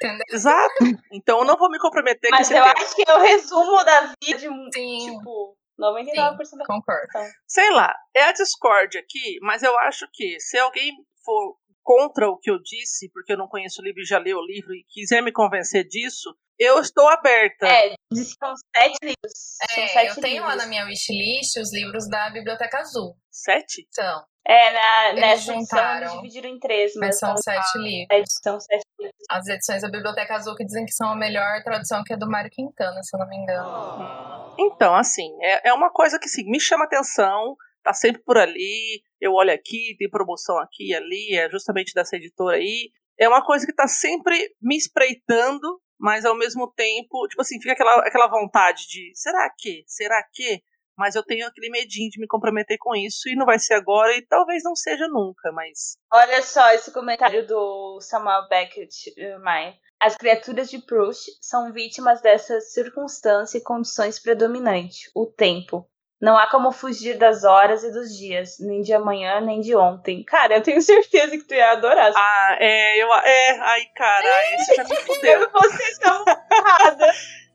Entendeu? 0.06 0.24
Exato. 0.30 0.84
Então 1.12 1.38
eu 1.40 1.44
não 1.44 1.56
vou 1.56 1.70
me 1.70 1.78
comprometer 1.78 2.30
com 2.30 2.36
Mas 2.36 2.50
esse 2.50 2.58
eu 2.58 2.64
tempo. 2.64 2.78
acho 2.82 2.94
que 2.96 3.04
é 3.08 3.14
o 3.14 3.20
resumo 3.20 3.84
da 3.84 4.12
vida 4.22 4.38
de 4.38 4.48
um. 4.48 4.68
Sim. 4.74 5.16
Tipo, 5.18 5.56
99% 5.80 6.36
da 6.58 6.64
Concordo. 6.66 7.08
Sei 7.46 7.70
lá, 7.70 7.94
é 8.14 8.24
a 8.24 8.32
Discord 8.32 8.96
aqui, 8.98 9.38
mas 9.42 9.62
eu 9.62 9.76
acho 9.80 10.06
que 10.12 10.38
se 10.40 10.58
alguém 10.58 10.92
for 11.24 11.56
contra 11.82 12.28
o 12.28 12.38
que 12.38 12.50
eu 12.50 12.60
disse, 12.62 13.10
porque 13.12 13.32
eu 13.32 13.36
não 13.38 13.48
conheço 13.48 13.80
o 13.80 13.84
livro 13.84 14.00
e 14.02 14.06
já 14.06 14.18
leu 14.18 14.38
o 14.38 14.46
livro 14.46 14.72
e 14.74 14.84
quiser 14.88 15.20
me 15.22 15.32
convencer 15.32 15.84
disso, 15.88 16.32
eu 16.58 16.78
estou 16.78 17.08
aberta. 17.08 17.66
É, 17.66 17.94
diz 18.12 18.34
que 18.34 18.46
são 18.46 18.54
sete 18.76 18.98
livros. 19.02 19.32
são 19.72 19.82
É, 19.82 19.88
sete 19.88 20.16
eu 20.16 20.22
tenho 20.22 20.42
lá 20.42 20.50
livros. 20.50 20.62
na 20.64 20.68
minha 20.68 20.84
wishlist 20.84 21.56
os 21.56 21.72
livros 21.72 22.08
da 22.08 22.30
Biblioteca 22.30 22.78
Azul. 22.78 23.16
Sete? 23.30 23.88
São, 23.90 24.24
É, 24.44 24.72
na, 24.72 25.08
Eles 25.10 25.20
nessa 25.20 25.52
edição 25.52 25.60
juntaram. 25.60 26.00
eles 26.00 26.12
dividiram 26.14 26.48
em 26.50 26.58
três, 26.58 26.92
mas 26.96 27.06
mas 27.08 27.18
são 27.18 27.28
são 27.30 27.36
sete 27.36 27.64
sete, 27.64 27.78
livros. 27.78 28.38
são 28.42 28.60
sete 28.60 28.84
livros. 28.98 29.16
As 29.30 29.46
edições 29.46 29.82
da 29.82 29.88
Biblioteca 29.88 30.34
Azul 30.34 30.56
que 30.56 30.64
dizem 30.64 30.84
que 30.84 30.92
são 30.92 31.10
a 31.10 31.16
melhor 31.16 31.62
tradução, 31.62 32.02
que 32.04 32.12
é 32.12 32.16
do 32.16 32.28
Mário 32.28 32.50
Quintana, 32.50 33.00
se 33.02 33.16
eu 33.16 33.20
não 33.20 33.28
me 33.28 33.36
engano. 33.36 34.54
Então, 34.58 34.94
assim, 34.94 35.30
é, 35.42 35.68
é 35.68 35.72
uma 35.72 35.90
coisa 35.90 36.18
que 36.18 36.26
assim, 36.26 36.44
me 36.50 36.58
chama 36.60 36.84
atenção, 36.84 37.56
tá 37.84 37.92
sempre 37.92 38.22
por 38.22 38.36
ali, 38.36 39.02
eu 39.20 39.32
olho 39.32 39.52
aqui, 39.52 39.94
tem 39.98 40.10
promoção 40.10 40.58
aqui 40.58 40.88
e 40.90 40.94
ali, 40.94 41.36
é 41.36 41.48
justamente 41.48 41.94
dessa 41.94 42.16
editora 42.16 42.56
aí. 42.56 42.90
É 43.18 43.28
uma 43.28 43.44
coisa 43.44 43.64
que 43.64 43.72
tá 43.74 43.86
sempre 43.86 44.54
me 44.60 44.76
espreitando, 44.76 45.80
mas 45.98 46.24
ao 46.24 46.36
mesmo 46.36 46.66
tempo, 46.72 47.28
tipo 47.28 47.40
assim, 47.42 47.60
fica 47.60 47.72
aquela, 47.74 48.00
aquela 48.00 48.26
vontade 48.28 48.88
de, 48.88 49.12
será 49.14 49.48
que? 49.56 49.84
Será 49.86 50.20
que? 50.32 50.60
Mas 50.96 51.14
eu 51.14 51.22
tenho 51.22 51.46
aquele 51.46 51.70
medinho 51.70 52.10
de 52.10 52.20
me 52.20 52.26
comprometer 52.26 52.76
com 52.78 52.94
isso 52.94 53.28
e 53.28 53.34
não 53.34 53.46
vai 53.46 53.58
ser 53.58 53.74
agora 53.74 54.14
e 54.16 54.26
talvez 54.26 54.62
não 54.62 54.76
seja 54.76 55.08
nunca, 55.08 55.50
mas 55.52 55.96
Olha 56.12 56.42
só 56.42 56.70
esse 56.72 56.92
comentário 56.92 57.46
do 57.46 57.98
Samuel 58.00 58.48
Beckett, 58.48 59.12
eh, 59.16 59.38
Mai. 59.38 59.74
As 60.00 60.16
criaturas 60.16 60.68
de 60.68 60.78
Proust 60.78 61.30
são 61.40 61.72
vítimas 61.72 62.20
dessa 62.20 62.60
circunstância 62.60 63.56
e 63.56 63.62
condições 63.62 64.18
predominante, 64.18 65.10
o 65.14 65.26
tempo. 65.26 65.88
Não 66.20 66.38
há 66.38 66.48
como 66.48 66.70
fugir 66.70 67.18
das 67.18 67.42
horas 67.42 67.82
e 67.82 67.90
dos 67.90 68.16
dias, 68.16 68.56
nem 68.60 68.80
de 68.80 68.92
amanhã, 68.92 69.40
nem 69.40 69.60
de 69.60 69.74
ontem. 69.74 70.22
Cara, 70.22 70.54
eu 70.54 70.62
tenho 70.62 70.80
certeza 70.80 71.36
que 71.36 71.42
tu 71.42 71.52
ia 71.52 71.72
adorar. 71.72 72.12
Ah, 72.14 72.56
é, 72.60 73.02
eu. 73.02 73.12
É, 73.12 73.58
ai, 73.58 73.84
cara, 73.96 74.54
esse 74.54 74.76
já 74.76 74.84
me 74.84 74.94
fudeu. 75.02 75.50
Você 75.50 75.98
tá 75.98 76.14
muito 76.14 76.30
errada. 76.52 77.12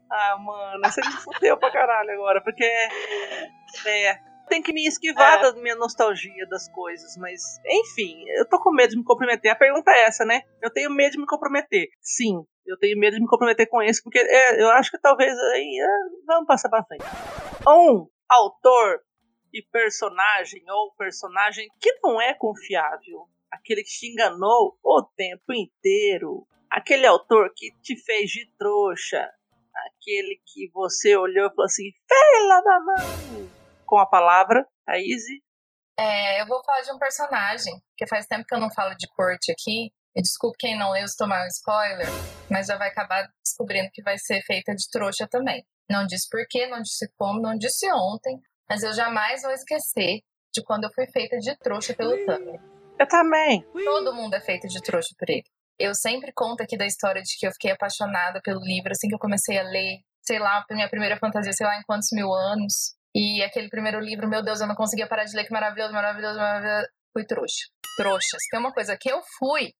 Ah, 0.10 0.38
mano, 0.40 0.80
você 0.84 1.02
me 1.02 1.12
fudeu 1.14 1.58
pra 1.58 1.72
caralho 1.72 2.12
agora, 2.12 2.42
porque. 2.44 2.64
É. 3.86 4.28
Tem 4.48 4.62
que 4.62 4.72
me 4.72 4.88
esquivar 4.88 5.40
É. 5.40 5.42
da 5.42 5.54
minha 5.62 5.76
nostalgia 5.76 6.48
das 6.48 6.70
coisas, 6.72 7.18
mas. 7.18 7.42
Enfim, 7.66 8.24
eu 8.38 8.48
tô 8.48 8.60
com 8.62 8.72
medo 8.72 8.92
de 8.92 8.98
me 8.98 9.04
comprometer. 9.04 9.52
A 9.52 9.56
pergunta 9.56 9.92
é 9.92 10.04
essa, 10.06 10.24
né? 10.24 10.42
Eu 10.62 10.72
tenho 10.72 10.90
medo 10.90 11.12
de 11.14 11.20
me 11.20 11.26
comprometer. 11.26 11.90
Sim, 12.02 12.46
eu 12.66 12.78
tenho 12.78 12.98
medo 12.98 13.16
de 13.16 13.22
me 13.22 13.28
comprometer 13.28 13.68
com 13.68 13.82
isso, 13.82 14.02
porque 14.04 14.20
é, 14.20 14.62
eu 14.62 14.70
acho 14.70 14.90
que 14.90 14.98
talvez 15.00 15.38
aí. 15.38 15.80
é, 15.82 16.24
vamos 16.26 16.48
passar 16.48 16.70
pra 16.70 16.84
frente. 16.86 17.04
Um 17.68 18.08
autor 18.30 19.02
e 19.54 19.62
personagem, 19.70 20.62
ou 20.70 20.94
personagem 20.96 21.68
que 21.82 21.92
não 22.02 22.22
é 22.22 22.34
confiável. 22.34 23.28
Aquele 23.52 23.84
que 23.84 23.90
te 23.90 24.12
enganou 24.12 24.78
o 24.84 25.04
tempo 25.16 25.54
inteiro. 25.54 26.48
Aquele 26.72 27.06
autor 27.06 27.52
que 27.56 27.72
te 27.82 27.96
fez 28.02 28.30
de 28.30 28.46
trouxa. 28.58 29.30
Aquele 29.86 30.42
que 30.46 30.70
você 30.74 31.16
olhou 31.16 31.48
e 31.48 31.50
falou 31.50 31.66
assim, 31.66 31.92
fela 32.08 32.62
da 32.62 32.80
mãe! 32.80 33.50
Com 33.86 33.98
a 33.98 34.06
palavra, 34.06 34.66
a 34.88 34.98
Izzy. 34.98 35.44
É, 36.00 36.42
eu 36.42 36.48
vou 36.48 36.64
falar 36.64 36.82
de 36.82 36.92
um 36.92 37.00
personagem, 37.00 37.74
que 37.96 38.08
faz 38.08 38.26
tempo 38.26 38.46
que 38.46 38.54
eu 38.54 38.60
não 38.60 38.72
falo 38.72 38.96
de 38.96 39.08
corte 39.16 39.52
aqui. 39.52 39.92
E 40.16 40.22
desculpe 40.22 40.58
quem 40.60 40.76
não 40.76 40.94
leu 40.94 41.08
se 41.08 41.16
tomar 41.16 41.44
um 41.44 41.48
spoiler, 41.48 42.08
mas 42.50 42.66
já 42.66 42.76
vai 42.76 42.90
acabar 42.90 43.30
descobrindo 43.46 43.92
que 43.94 44.02
vai 44.02 44.18
ser 44.18 44.42
feita 44.42 44.74
de 44.74 44.90
trouxa 44.90 45.28
também. 45.30 45.64
Não 45.88 46.08
disse 46.08 46.28
porquê, 46.28 46.66
não 46.66 46.82
disse 46.82 47.08
como, 47.16 47.40
não 47.40 47.56
disse 47.56 47.86
ontem, 47.94 48.42
mas 48.68 48.82
eu 48.82 48.92
jamais 48.94 49.44
vou 49.44 49.52
esquecer 49.52 50.22
de 50.52 50.64
quando 50.64 50.86
eu 50.86 50.90
fui 50.96 51.06
feita 51.12 51.38
de 51.38 51.56
trouxa 51.60 51.94
pelo 51.94 52.18
Tumblr. 52.26 52.60
Eu 53.00 53.08
também. 53.08 53.64
Todo 53.86 54.16
mundo 54.16 54.34
é 54.34 54.42
feito 54.42 54.68
de 54.68 54.82
trouxa 54.82 55.14
por 55.20 55.30
ele. 55.30 55.46
Eu 55.80 55.94
sempre 55.94 56.32
conto 56.34 56.62
aqui 56.62 56.78
da 56.78 56.86
história 56.86 57.22
de 57.22 57.38
que 57.38 57.46
eu 57.46 57.52
fiquei 57.52 57.72
apaixonada 57.72 58.42
pelo 58.42 58.60
livro 58.62 58.92
assim 58.92 59.08
que 59.08 59.16
eu 59.16 59.20
comecei 59.20 59.58
a 59.60 59.64
ler, 59.64 60.00
sei 60.22 60.40
lá, 60.40 60.66
minha 60.72 60.90
primeira 60.90 61.18
fantasia, 61.18 61.54
sei 61.54 61.66
lá 61.66 61.78
em 61.78 61.84
quantos 61.84 62.10
mil 62.12 62.34
anos. 62.34 62.96
E 63.16 63.44
aquele 63.44 63.70
primeiro 63.70 64.00
livro, 64.00 64.28
meu 64.28 64.44
Deus, 64.44 64.60
eu 64.62 64.68
não 64.68 64.76
conseguia 64.76 65.08
parar 65.08 65.26
de 65.26 65.36
ler, 65.36 65.46
que 65.46 65.54
maravilhoso, 65.54 65.94
maravilhoso, 65.94 66.38
maravilhoso. 66.38 66.88
Fui 67.14 67.26
trouxa. 67.26 67.66
Trouxa. 67.96 68.38
Se 68.40 68.50
tem 68.50 68.60
uma 68.60 68.74
coisa 68.74 68.98
que 68.98 69.10
eu 69.10 69.22
fui, 69.40 69.74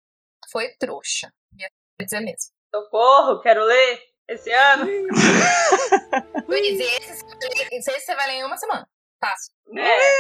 foi 0.52 0.70
trouxa. 0.80 1.32
É 1.62 2.04
dizer 2.04 2.20
mesmo. 2.20 2.52
Socorro, 2.74 3.42
quero 3.42 3.64
ler 3.64 4.00
esse 4.28 4.52
ano. 4.52 4.86
Luiz, 6.48 6.80
e 6.80 6.84
esse, 6.84 7.26
esse 7.72 8.00
você 8.00 8.16
vai 8.16 8.28
ler 8.28 8.34
em 8.34 8.44
uma 8.44 8.58
semana. 8.58 8.88
Fácil. 9.20 9.54
É, 9.76 10.14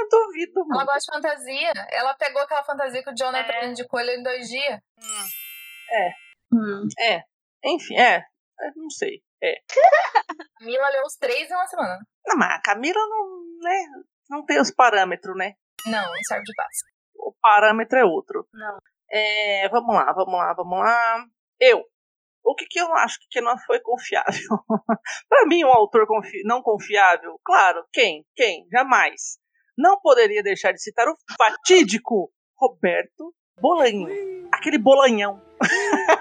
eu 0.00 0.08
duvido 0.08 0.60
Ela 0.60 0.66
muito. 0.66 0.86
gosta 0.86 0.98
de 1.00 1.16
fantasia. 1.16 1.72
Ela 1.90 2.14
pegou 2.14 2.42
aquela 2.42 2.64
fantasia 2.64 3.02
que 3.02 3.10
o 3.10 3.14
Jonathan 3.16 3.52
É. 3.52 3.66
indicou 3.66 4.00
ele 4.00 4.16
em 4.16 4.22
dois 4.22 4.48
dias. 4.48 4.80
Hum. 6.52 6.88
É, 6.98 7.22
enfim, 7.64 7.96
é. 7.98 8.16
é, 8.16 8.70
Não 8.76 8.90
sei. 8.90 9.22
É. 9.42 9.54
A 10.60 10.64
Mila 10.64 10.88
leu 10.90 11.02
os 11.04 11.16
três 11.16 11.50
em 11.50 11.54
uma 11.54 11.66
semana. 11.66 11.98
Não, 12.26 12.36
mas 12.36 12.50
a 12.52 12.60
Camila 12.60 13.00
não, 13.08 13.42
né, 13.62 13.84
não 14.28 14.44
tem 14.44 14.60
os 14.60 14.70
parâmetros, 14.70 15.36
né? 15.36 15.54
Não, 15.86 16.02
não 16.02 16.22
serve 16.28 16.44
de 16.44 16.52
base. 16.54 16.84
O 17.16 17.34
parâmetro 17.40 17.98
é 17.98 18.04
outro. 18.04 18.46
Não. 18.52 18.78
É, 19.10 19.68
vamos 19.70 19.94
lá, 19.94 20.12
vamos 20.12 20.34
lá, 20.34 20.52
vamos 20.54 20.78
lá. 20.78 21.24
Eu. 21.58 21.84
O 22.42 22.54
que, 22.54 22.64
que 22.66 22.80
eu 22.80 22.92
acho 22.94 23.18
que 23.30 23.40
não 23.40 23.56
foi 23.58 23.80
confiável? 23.80 24.48
Para 25.28 25.46
mim, 25.46 25.64
um 25.64 25.72
autor 25.72 26.06
confi 26.06 26.42
não 26.44 26.62
confiável, 26.62 27.38
claro, 27.44 27.84
quem? 27.92 28.24
Quem? 28.34 28.66
Jamais. 28.72 29.38
Não 29.80 29.98
poderia 29.98 30.42
deixar 30.42 30.72
de 30.72 30.82
citar 30.82 31.08
o 31.08 31.16
fatídico 31.38 32.30
Roberto 32.54 33.34
Bolanho. 33.58 34.06
Aquele 34.52 34.76
bolanhão. 34.76 35.40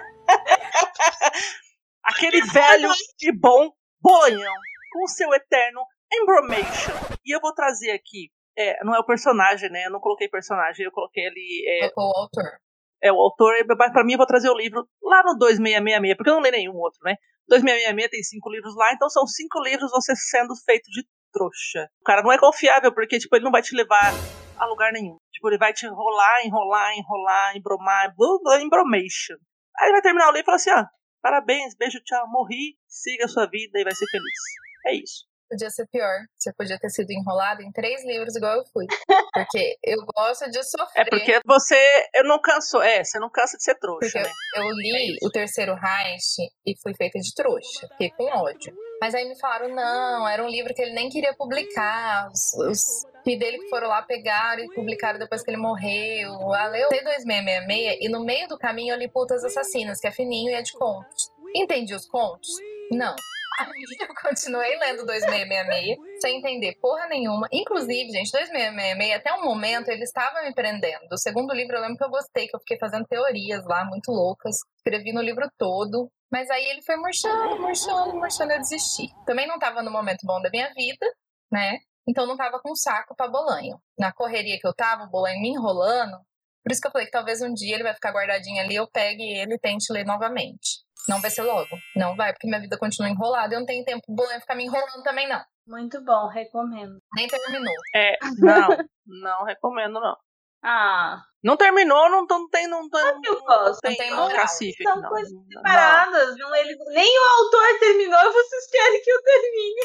Aquele 2.01 2.41
velho 2.41 2.89
e 3.21 3.31
bom 3.37 3.69
bolanhão. 4.01 4.53
Com 4.93 5.05
seu 5.07 5.33
eterno 5.33 5.81
embromation. 6.11 6.93
E 7.25 7.35
eu 7.35 7.41
vou 7.41 7.53
trazer 7.53 7.91
aqui. 7.91 8.31
É, 8.57 8.81
não 8.85 8.95
é 8.95 8.99
o 8.99 9.05
personagem, 9.05 9.69
né? 9.69 9.85
Eu 9.85 9.91
não 9.91 9.99
coloquei 9.99 10.29
personagem, 10.29 10.85
eu 10.85 10.91
coloquei 10.91 11.27
ali. 11.27 11.65
É, 11.67 11.89
Colocou 11.89 12.05
o 12.05 12.21
autor. 12.23 12.59
é 13.03 13.11
o 13.11 13.17
autor, 13.17 13.53
mas 13.77 13.91
pra 13.91 14.05
mim 14.05 14.13
eu 14.13 14.17
vou 14.17 14.25
trazer 14.25 14.49
o 14.49 14.57
livro 14.57 14.87
lá 15.03 15.21
no 15.23 15.37
2666, 15.37 16.15
porque 16.15 16.29
eu 16.29 16.35
não 16.35 16.41
leio 16.41 16.55
nenhum 16.55 16.77
outro, 16.77 16.99
né? 17.03 17.17
2666 17.49 18.09
tem 18.09 18.23
cinco 18.23 18.49
livros 18.49 18.73
lá, 18.75 18.93
então 18.93 19.09
são 19.09 19.27
cinco 19.27 19.59
livros 19.61 19.91
você 19.91 20.15
sendo 20.15 20.55
feito 20.65 20.89
de 20.91 21.03
trouxa. 21.31 21.89
O 22.01 22.03
cara 22.03 22.21
não 22.21 22.31
é 22.31 22.37
confiável, 22.37 22.93
porque, 22.93 23.17
tipo, 23.19 23.35
ele 23.35 23.45
não 23.45 23.51
vai 23.51 23.61
te 23.61 23.75
levar 23.75 24.13
a 24.57 24.65
lugar 24.65 24.91
nenhum. 24.91 25.17
Tipo, 25.31 25.49
ele 25.49 25.57
vai 25.57 25.73
te 25.73 25.85
enrolar, 25.85 26.45
enrolar, 26.45 26.93
enrolar, 26.97 27.55
embromar, 27.55 28.13
blá, 28.15 28.61
embromation. 28.61 29.37
Aí 29.77 29.87
ele 29.87 29.93
vai 29.93 30.01
terminar 30.01 30.27
o 30.27 30.31
livro 30.31 30.43
e 30.43 30.45
fala 30.45 30.55
assim, 30.55 30.71
ó, 30.71 30.85
parabéns, 31.21 31.75
beijo, 31.75 31.99
tchau, 32.03 32.27
morri, 32.27 32.77
siga 32.87 33.25
a 33.25 33.27
sua 33.27 33.45
vida 33.45 33.79
e 33.79 33.83
vai 33.83 33.93
ser 33.93 34.05
feliz. 34.11 34.39
É 34.87 34.95
isso. 34.95 35.28
Podia 35.49 35.69
ser 35.69 35.87
pior. 35.91 36.19
Você 36.37 36.53
podia 36.53 36.77
ter 36.77 36.89
sido 36.89 37.11
enrolado 37.11 37.61
em 37.61 37.71
três 37.71 38.05
livros 38.05 38.35
igual 38.35 38.57
eu 38.57 38.63
fui. 38.71 38.85
Porque 39.33 39.77
eu 39.83 39.97
gosto 40.15 40.49
de 40.49 40.63
sofrer. 40.63 41.01
É 41.01 41.09
porque 41.09 41.39
você, 41.45 42.09
eu 42.15 42.23
não 42.23 42.39
canso, 42.39 42.81
é, 42.81 43.03
você 43.03 43.19
não 43.19 43.29
cansa 43.29 43.57
de 43.57 43.63
ser 43.63 43.75
trouxa, 43.75 43.99
Porque 43.99 44.19
né? 44.19 44.33
eu 44.57 44.69
li 44.71 45.17
o 45.23 45.29
terceiro 45.29 45.73
Reich 45.75 46.49
e 46.65 46.75
fui 46.81 46.93
feita 46.95 47.19
de 47.19 47.33
trouxa. 47.33 47.87
Fiquei 47.91 48.11
com 48.11 48.25
ódio. 48.25 48.75
Mas 49.01 49.15
aí 49.15 49.27
me 49.27 49.39
falaram, 49.39 49.73
não, 49.73 50.27
era 50.27 50.43
um 50.43 50.49
livro 50.49 50.73
que 50.73 50.81
ele 50.81 50.93
nem 50.93 51.09
queria 51.09 51.33
publicar. 51.33 52.29
Os, 52.29 52.53
os 52.53 53.05
dele 53.25 53.59
que 53.59 53.69
foram 53.69 53.87
lá 53.87 54.01
pegaram 54.01 54.63
e 54.63 54.73
publicaram 54.73 55.19
depois 55.19 55.43
que 55.43 55.49
ele 55.51 55.57
morreu. 55.57 56.31
Ah, 56.53 56.67
leu 56.67 56.89
T2666 56.89 57.97
e 58.01 58.09
no 58.09 58.23
meio 58.23 58.47
do 58.47 58.57
caminho 58.57 58.93
eu 58.93 58.97
li 58.97 59.07
Putas 59.07 59.43
Assassinas, 59.43 59.99
que 59.99 60.07
é 60.07 60.11
fininho 60.11 60.49
e 60.51 60.53
é 60.53 60.61
de 60.61 60.73
contos. 60.73 61.31
Entendi 61.55 61.93
os 61.93 62.07
contos? 62.07 62.49
Não. 62.91 63.15
Aí 63.59 63.67
eu 63.99 64.15
continuei 64.21 64.77
lendo 64.77 65.05
2666, 65.05 66.21
sem 66.21 66.37
entender 66.37 66.75
porra 66.81 67.07
nenhuma. 67.07 67.47
Inclusive, 67.51 68.11
gente, 68.11 68.31
2666, 68.31 69.15
até 69.15 69.33
um 69.33 69.43
momento, 69.43 69.89
ele 69.89 70.03
estava 70.03 70.41
me 70.41 70.53
prendendo. 70.53 71.07
O 71.11 71.17
segundo 71.17 71.53
livro 71.53 71.75
eu 71.75 71.81
lembro 71.81 71.97
que 71.97 72.03
eu 72.03 72.09
gostei, 72.09 72.47
que 72.47 72.55
eu 72.55 72.59
fiquei 72.59 72.77
fazendo 72.77 73.05
teorias 73.05 73.65
lá, 73.65 73.83
muito 73.85 74.11
loucas. 74.11 74.57
Escrevi 74.77 75.11
no 75.11 75.21
livro 75.21 75.49
todo. 75.57 76.09
Mas 76.31 76.49
aí 76.49 76.63
ele 76.65 76.81
foi 76.83 76.95
murchando, 76.95 77.59
murchando, 77.59 78.15
murchando, 78.15 78.51
eu 78.51 78.59
desisti. 78.59 79.07
Também 79.25 79.47
não 79.47 79.55
estava 79.55 79.81
no 79.81 79.91
momento 79.91 80.25
bom 80.25 80.39
da 80.41 80.49
minha 80.49 80.71
vida, 80.73 81.05
né? 81.51 81.79
Então 82.07 82.25
não 82.27 82.37
tava 82.37 82.59
com 82.59 82.75
saco 82.75 83.15
pra 83.15 83.27
bolanho. 83.27 83.79
Na 83.97 84.11
correria 84.13 84.57
que 84.59 84.67
eu 84.67 84.73
tava, 84.73 85.03
o 85.03 85.09
bolanho 85.09 85.41
me 85.41 85.49
enrolando. 85.49 86.17
Por 86.63 86.71
isso 86.71 86.81
que 86.81 86.87
eu 86.87 86.91
falei 86.91 87.07
que 87.07 87.11
talvez 87.11 87.41
um 87.41 87.53
dia 87.53 87.75
ele 87.75 87.83
vai 87.83 87.93
ficar 87.93 88.11
guardadinho 88.11 88.61
ali, 88.61 88.75
eu 88.75 88.87
pegue 88.87 89.23
ele 89.23 89.55
e 89.55 89.59
tente 89.59 89.91
ler 89.91 90.05
novamente. 90.05 90.83
Não 91.09 91.19
vai 91.19 91.31
ser 91.31 91.41
logo. 91.41 91.75
Não 91.95 92.15
vai, 92.15 92.31
porque 92.31 92.47
minha 92.47 92.61
vida 92.61 92.77
continua 92.77 93.09
enrolada. 93.09 93.53
Eu 93.55 93.59
não 93.59 93.65
tenho 93.65 93.83
tempo 93.83 94.01
pro 94.05 94.15
bolanho 94.15 94.39
ficar 94.39 94.55
me 94.55 94.65
enrolando 94.65 95.03
também, 95.03 95.27
não. 95.27 95.41
Muito 95.67 96.03
bom, 96.05 96.27
recomendo. 96.27 96.99
Nem 97.15 97.27
terminou. 97.27 97.73
É, 97.95 98.17
não, 98.37 98.67
não 99.07 99.43
recomendo, 99.43 99.99
não. 99.99 100.15
Ah, 100.63 101.21
Não 101.41 101.55
terminou, 101.55 102.09
não, 102.09 102.25
não 102.25 102.49
tem, 102.49 102.67
não, 102.67 102.89
tem- 102.89 103.01
não, 103.01 103.21
eu 103.23 103.39
gosto, 103.41 103.79
não 103.81 103.95
tem 103.95 104.09
não, 104.11 104.17
moral. 104.23 104.35
cacife, 104.35 104.83
são 104.83 105.01
não, 105.01 105.09
coisas 105.09 105.31
não, 105.31 105.41
não. 105.41 105.61
separadas. 105.61 106.35
Não, 106.37 106.53
ele, 106.55 106.75
nem 106.89 107.17
o 107.19 107.43
autor 107.43 107.79
terminou 107.79 108.19
e 108.19 108.33
vocês 108.33 108.69
querem 108.69 109.01
que 109.01 109.09
eu 109.09 109.23
termine. 109.23 109.81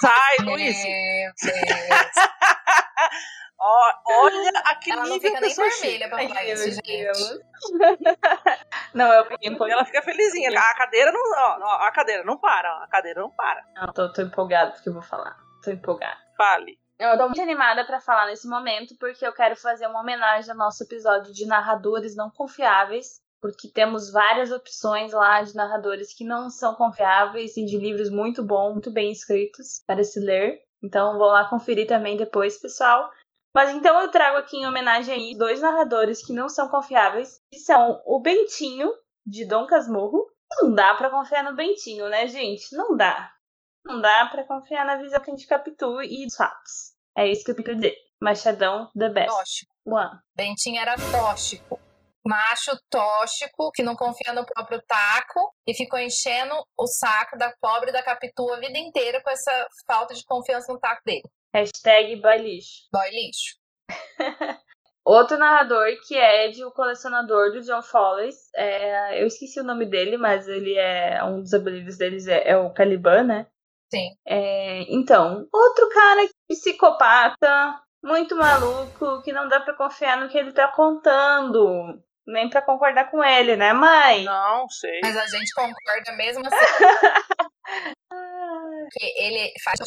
Sai, 0.00 0.36
Luiz! 0.44 0.76
Olha 3.62 4.50
a 4.64 4.74
que 4.76 4.90
Ela 4.90 5.02
não 5.02 5.10
nível 5.10 5.30
fica 5.30 5.40
nem 5.40 5.54
vermelha 5.54 6.08
pra 6.08 6.18
falar 6.18 6.44
isso, 6.46 6.70
gente. 6.70 6.82
Deus. 6.82 7.38
Não, 8.94 9.12
eu. 9.12 9.26
Ela 9.68 9.84
fica 9.84 10.00
felizinha. 10.02 10.50
A 10.58 10.74
cadeira 10.74 11.12
não. 11.12 11.20
Ó, 11.20 11.58
ó, 11.60 11.86
a 11.86 11.92
cadeira 11.92 12.24
não 12.24 12.38
para, 12.38 12.78
ó, 12.78 12.82
a 12.82 12.88
cadeira 12.88 13.20
não 13.20 13.30
para. 13.30 13.62
Não, 13.76 13.92
tô, 13.92 14.12
tô 14.12 14.22
empolgada 14.22 14.72
porque 14.72 14.88
eu 14.88 14.94
vou 14.94 15.02
falar. 15.02 15.36
Tô 15.62 15.70
empolgada. 15.70 16.16
Fale. 16.36 16.80
Eu 16.98 17.16
tô 17.16 17.26
muito 17.26 17.40
animada 17.40 17.86
pra 17.86 18.00
falar 18.00 18.26
nesse 18.26 18.48
momento 18.48 18.94
porque 18.98 19.26
eu 19.26 19.32
quero 19.32 19.56
fazer 19.56 19.86
uma 19.86 20.00
homenagem 20.00 20.50
ao 20.50 20.56
nosso 20.56 20.82
episódio 20.82 21.32
de 21.32 21.46
narradores 21.46 22.16
não 22.16 22.30
confiáveis. 22.30 23.19
Porque 23.40 23.68
temos 23.68 24.10
várias 24.10 24.50
opções 24.50 25.12
lá 25.12 25.42
de 25.42 25.54
narradores 25.54 26.14
que 26.14 26.24
não 26.24 26.50
são 26.50 26.74
confiáveis 26.74 27.56
e 27.56 27.64
de 27.64 27.78
livros 27.78 28.10
muito 28.10 28.44
bons, 28.44 28.72
muito 28.72 28.90
bem 28.90 29.10
escritos 29.10 29.82
para 29.86 30.04
se 30.04 30.20
ler. 30.20 30.62
Então 30.82 31.18
vou 31.18 31.28
lá 31.28 31.48
conferir 31.48 31.86
também 31.86 32.16
depois, 32.16 32.58
pessoal. 32.58 33.10
Mas 33.54 33.70
então 33.70 34.00
eu 34.00 34.10
trago 34.10 34.36
aqui 34.38 34.58
em 34.58 34.66
homenagem 34.66 35.14
aí 35.14 35.36
dois 35.36 35.60
narradores 35.60 36.24
que 36.24 36.32
não 36.32 36.48
são 36.48 36.68
confiáveis, 36.68 37.40
que 37.50 37.58
são 37.58 38.00
o 38.06 38.20
Bentinho, 38.20 38.92
de 39.26 39.44
Dom 39.44 39.66
Casmurro. 39.66 40.30
Não 40.60 40.72
dá 40.74 40.94
pra 40.94 41.10
confiar 41.10 41.44
no 41.44 41.56
Bentinho, 41.56 42.08
né, 42.08 42.26
gente? 42.26 42.74
Não 42.76 42.96
dá. 42.96 43.32
Não 43.84 44.00
dá 44.00 44.26
pra 44.26 44.44
confiar 44.44 44.84
na 44.84 44.96
visão 44.96 45.20
que 45.20 45.30
a 45.30 45.34
gente 45.34 45.46
captura 45.46 46.04
e 46.04 46.26
dos 46.26 46.36
fatos. 46.36 46.94
É 47.16 47.26
isso 47.26 47.44
que 47.44 47.50
eu 47.50 47.54
tenho 47.54 47.64
pra 47.64 47.74
dizer. 47.74 47.96
Machadão, 48.22 48.90
the 48.96 49.08
best. 49.08 49.30
Tóxico. 49.30 49.72
One. 49.86 50.18
Bentinho 50.36 50.80
era 50.80 50.94
tóxico. 51.10 51.80
Macho 52.26 52.78
tóxico, 52.90 53.70
que 53.72 53.82
não 53.82 53.96
confia 53.96 54.32
no 54.32 54.44
próprio 54.44 54.82
taco 54.86 55.54
e 55.66 55.74
ficou 55.74 55.98
enchendo 55.98 56.54
o 56.78 56.86
saco 56.86 57.36
da 57.38 57.52
pobre 57.60 57.92
da 57.92 58.02
Capitu 58.02 58.52
a 58.52 58.60
vida 58.60 58.78
inteira 58.78 59.22
com 59.22 59.30
essa 59.30 59.66
falta 59.86 60.14
de 60.14 60.24
confiança 60.24 60.72
no 60.72 60.78
taco 60.78 61.02
dele. 61.04 61.22
Hashtag 61.54 62.16
boy 62.16 62.38
lixo. 62.38 62.88
Boy 62.92 63.10
lixo. 63.10 63.60
Outro 65.04 65.38
narrador 65.38 65.86
que 66.06 66.16
é 66.16 66.48
de 66.48 66.64
O 66.64 66.70
Colecionador 66.70 67.52
do 67.52 67.62
John 67.62 67.82
Follis. 67.82 68.36
É, 68.54 69.20
eu 69.20 69.26
esqueci 69.26 69.58
o 69.58 69.64
nome 69.64 69.86
dele, 69.86 70.16
mas 70.16 70.46
ele 70.46 70.76
é. 70.76 71.24
Um 71.24 71.40
dos 71.40 71.52
apelidos 71.54 71.96
deles 71.96 72.28
é, 72.28 72.50
é 72.50 72.56
o 72.56 72.72
Caliban, 72.72 73.24
né? 73.24 73.46
Sim. 73.92 74.14
É, 74.24 74.82
então, 74.92 75.48
outro 75.52 75.88
cara 75.88 76.28
psicopata, 76.48 77.80
muito 78.04 78.36
maluco, 78.36 79.20
que 79.22 79.32
não 79.32 79.48
dá 79.48 79.60
pra 79.60 79.74
confiar 79.74 80.20
no 80.20 80.28
que 80.28 80.38
ele 80.38 80.52
tá 80.52 80.68
contando. 80.68 82.00
Nem 82.32 82.48
pra 82.48 82.62
concordar 82.62 83.10
com 83.10 83.22
ele, 83.24 83.56
né, 83.56 83.72
mãe? 83.72 84.24
Não, 84.24 84.68
sei. 84.68 85.00
Mas 85.02 85.16
a 85.16 85.26
gente 85.26 85.52
concorda 85.54 86.12
mesmo 86.16 86.42
assim. 86.46 86.56
que 88.92 89.04
ele 89.16 89.52
faz. 89.64 89.78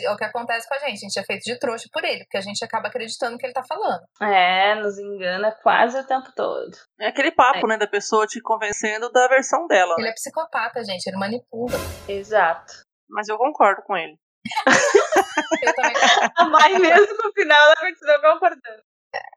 E 0.00 0.04
é 0.04 0.12
o 0.12 0.16
que 0.16 0.24
acontece 0.24 0.68
com 0.68 0.74
a 0.74 0.78
gente. 0.78 0.96
A 0.98 1.08
gente 1.08 1.18
é 1.18 1.24
feito 1.24 1.42
de 1.44 1.58
trouxa 1.58 1.88
por 1.92 2.04
ele, 2.04 2.24
porque 2.24 2.36
a 2.36 2.42
gente 2.42 2.64
acaba 2.64 2.88
acreditando 2.88 3.32
no 3.32 3.38
que 3.38 3.46
ele 3.46 3.52
tá 3.52 3.64
falando. 3.66 4.02
É, 4.20 4.74
nos 4.76 4.98
engana 4.98 5.52
quase 5.62 5.98
o 5.98 6.06
tempo 6.06 6.30
todo. 6.34 6.76
É 7.00 7.08
aquele 7.08 7.32
papo, 7.32 7.66
né, 7.66 7.76
da 7.78 7.86
pessoa 7.86 8.26
te 8.26 8.40
convencendo 8.40 9.10
da 9.10 9.26
versão 9.28 9.66
dela. 9.66 9.94
Ele 9.98 10.04
Né? 10.06 10.10
é 10.10 10.14
psicopata, 10.14 10.84
gente. 10.84 11.06
Ele 11.06 11.16
manipula. 11.16 11.78
Exato. 12.08 12.72
Mas 13.08 13.28
eu 13.28 13.38
concordo 13.38 13.82
com 13.82 13.96
ele. 13.96 14.16
Eu 15.62 15.74
também. 15.74 15.92
A 16.36 16.44
mãe, 16.44 16.78
mesmo 16.78 17.16
no 17.22 17.32
final, 17.32 17.66
ela 17.66 17.76
continua 17.76 18.20
concordando. 18.20 18.82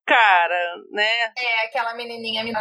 Cara, 0.05 0.75
né? 0.91 1.33
É 1.37 1.65
aquela 1.67 1.93
menininha 1.93 2.43
me. 2.43 2.51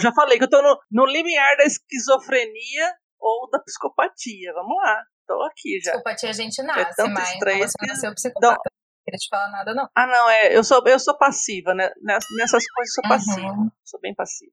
Já 0.00 0.12
falei 0.12 0.38
que 0.38 0.44
eu 0.44 0.50
tô 0.50 0.60
no, 0.62 0.78
no 0.90 1.06
limiar 1.06 1.56
da 1.56 1.64
esquizofrenia 1.64 2.94
ou 3.18 3.48
da 3.50 3.58
psicopatia. 3.60 4.52
Vamos 4.54 4.76
lá. 4.76 5.02
Tô 5.26 5.40
aqui 5.44 5.80
já. 5.82 5.92
psicopatia 5.92 6.30
a 6.30 6.32
gente 6.32 6.60
É 6.60 6.64
nasce, 6.64 6.96
tanto 6.96 7.12
mas 7.12 7.28
você 7.70 7.78
que 7.78 7.86
nasceu 7.86 8.14
psicopata. 8.14 8.54
Não 8.54 9.04
queria 9.04 9.18
te 9.18 9.28
falar 9.28 9.50
nada, 9.50 9.74
não. 9.74 9.88
Ah, 9.96 10.06
não, 10.06 10.28
é. 10.30 10.56
Eu 10.56 10.62
sou, 10.64 10.82
eu 10.86 10.98
sou 10.98 11.16
passiva, 11.16 11.74
né? 11.74 11.90
Ness- 12.02 12.26
Nessas 12.36 12.64
coisas 12.66 12.96
eu 12.96 13.02
sou 13.02 13.08
passiva. 13.08 13.52
Uhum. 13.52 13.70
Sou 13.84 14.00
bem 14.00 14.14
passiva. 14.14 14.52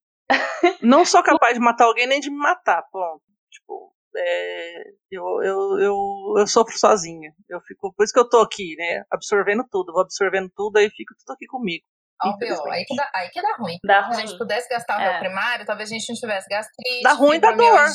Não 0.81 1.05
sou 1.05 1.23
capaz 1.23 1.53
de 1.55 1.59
matar 1.59 1.85
alguém 1.85 2.07
nem 2.07 2.19
de 2.19 2.29
me 2.29 2.37
matar, 2.37 2.83
ponto. 2.91 3.21
Tipo, 3.51 3.93
é, 4.15 4.83
eu, 5.11 5.23
eu, 5.43 5.79
eu, 5.79 6.35
eu 6.37 6.47
sofro 6.47 6.77
sozinha. 6.77 7.31
Eu 7.49 7.59
fico, 7.61 7.93
por 7.93 8.03
isso 8.03 8.13
que 8.13 8.19
eu 8.19 8.29
tô 8.29 8.39
aqui, 8.41 8.75
né? 8.77 9.03
Absorvendo 9.11 9.65
tudo. 9.69 9.91
Vou 9.91 10.01
absorvendo 10.01 10.51
tudo, 10.55 10.77
aí 10.77 10.89
fica 10.89 11.15
tudo 11.19 11.33
aqui 11.35 11.45
comigo. 11.47 11.83
Ó, 12.23 12.37
pior, 12.37 12.69
aí 12.71 12.85
que, 12.85 12.95
dá, 12.95 13.11
aí 13.15 13.29
que 13.29 13.41
dá 13.41 13.55
ruim. 13.57 13.77
Dá 13.83 14.03
Se 14.03 14.09
a 14.11 14.13
gente 14.21 14.29
ruim. 14.29 14.37
pudesse 14.37 14.67
gastar 14.69 14.97
o 14.97 15.01
É. 15.01 15.09
réu 15.11 15.19
primário, 15.19 15.65
talvez 15.65 15.89
a 15.89 15.93
gente 15.93 16.09
não 16.09 16.15
tivesse 16.19 16.47
gastrite, 16.49 17.01
Dá 17.03 17.13
ruim, 17.13 17.39
dá 17.39 17.51
dor. 17.51 17.79
a 17.79 17.87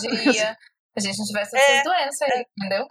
gente 1.01 1.19
não 1.19 1.27
tivesse 1.27 1.57
É, 1.57 1.61
essas 1.61 1.85
doenças 1.85 2.23
aí, 2.23 2.45
entendeu? 2.59 2.87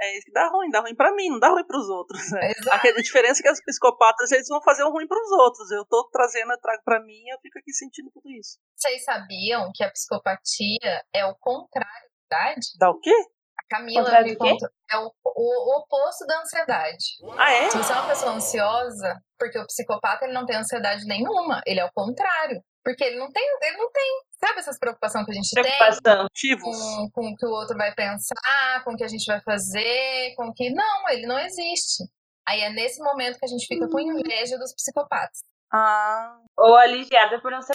É 0.00 0.16
isso 0.16 0.26
que 0.26 0.32
dá 0.32 0.48
ruim, 0.48 0.70
dá 0.70 0.80
ruim 0.80 0.94
pra 0.94 1.12
mim, 1.12 1.28
não 1.28 1.40
dá 1.40 1.48
ruim 1.48 1.66
pros 1.66 1.88
outros. 1.88 2.30
Né? 2.30 2.52
A 2.70 2.78
diferença 3.02 3.40
é 3.40 3.42
que 3.42 3.50
os 3.50 3.60
psicopatas 3.60 4.30
eles 4.30 4.46
vão 4.48 4.62
fazer 4.62 4.84
o 4.84 4.90
ruim 4.92 5.08
pros 5.08 5.28
outros. 5.32 5.70
Eu 5.72 5.84
tô 5.86 6.08
trazendo, 6.12 6.52
eu 6.52 6.60
trago 6.60 6.82
pra 6.84 7.00
mim 7.00 7.20
e 7.24 7.34
eu 7.34 7.38
fico 7.40 7.58
aqui 7.58 7.72
sentindo 7.72 8.08
tudo 8.12 8.30
isso. 8.30 8.58
Vocês 8.76 9.02
sabiam 9.02 9.70
que 9.74 9.82
a 9.82 9.90
psicopatia 9.90 11.02
é 11.12 11.24
o 11.26 11.34
contrário 11.40 12.08
da 12.30 12.36
ansiedade? 12.50 12.78
Dá 12.78 12.90
o 12.90 13.00
quê? 13.00 13.12
A 13.58 13.76
Camila 13.76 14.10
contou. 14.36 14.68
É 14.90 14.98
o, 14.98 15.12
o, 15.24 15.74
o 15.74 15.78
oposto 15.78 16.26
da 16.26 16.40
ansiedade. 16.40 17.04
Ah, 17.36 17.52
é? 17.52 17.70
Se 17.70 17.76
você 17.76 17.92
é 17.92 17.96
uma 17.96 18.08
pessoa 18.08 18.32
ansiosa, 18.32 19.20
porque 19.38 19.58
o 19.58 19.66
psicopata 19.66 20.24
ele 20.24 20.34
não 20.34 20.46
tem 20.46 20.56
ansiedade 20.56 21.04
nenhuma, 21.04 21.60
ele 21.66 21.80
é 21.80 21.84
o 21.84 21.92
contrário. 21.92 22.62
Porque 22.84 23.04
ele 23.04 23.18
não 23.18 23.30
tem, 23.30 23.44
ele 23.62 23.76
não 23.76 23.90
tem, 23.92 24.20
sabe 24.40 24.60
essas 24.60 24.78
preocupações 24.78 25.26
que 25.26 25.32
a 25.32 25.34
gente 25.34 25.50
Preocupação. 25.50 26.26
tem 26.32 26.58
com, 26.58 27.10
com 27.12 27.28
o 27.28 27.36
que 27.36 27.46
o 27.46 27.50
outro 27.50 27.76
vai 27.76 27.92
pensar, 27.94 28.82
com 28.82 28.92
o 28.92 28.96
que 28.96 29.04
a 29.04 29.08
gente 29.08 29.26
vai 29.26 29.42
fazer, 29.42 30.34
com 30.36 30.48
o 30.48 30.54
que. 30.54 30.70
Não, 30.70 31.08
ele 31.10 31.26
não 31.26 31.38
existe. 31.38 32.04
Aí 32.48 32.62
é 32.62 32.70
nesse 32.70 33.02
momento 33.02 33.38
que 33.38 33.44
a 33.44 33.48
gente 33.48 33.66
fica 33.66 33.86
com 33.88 34.00
inveja 34.00 34.56
dos 34.56 34.72
psicopatas. 34.72 35.40
Ah. 35.70 36.38
Ou 36.56 36.76
aliviada 36.76 37.38
por 37.42 37.50
não 37.50 37.60
ser 37.60 37.74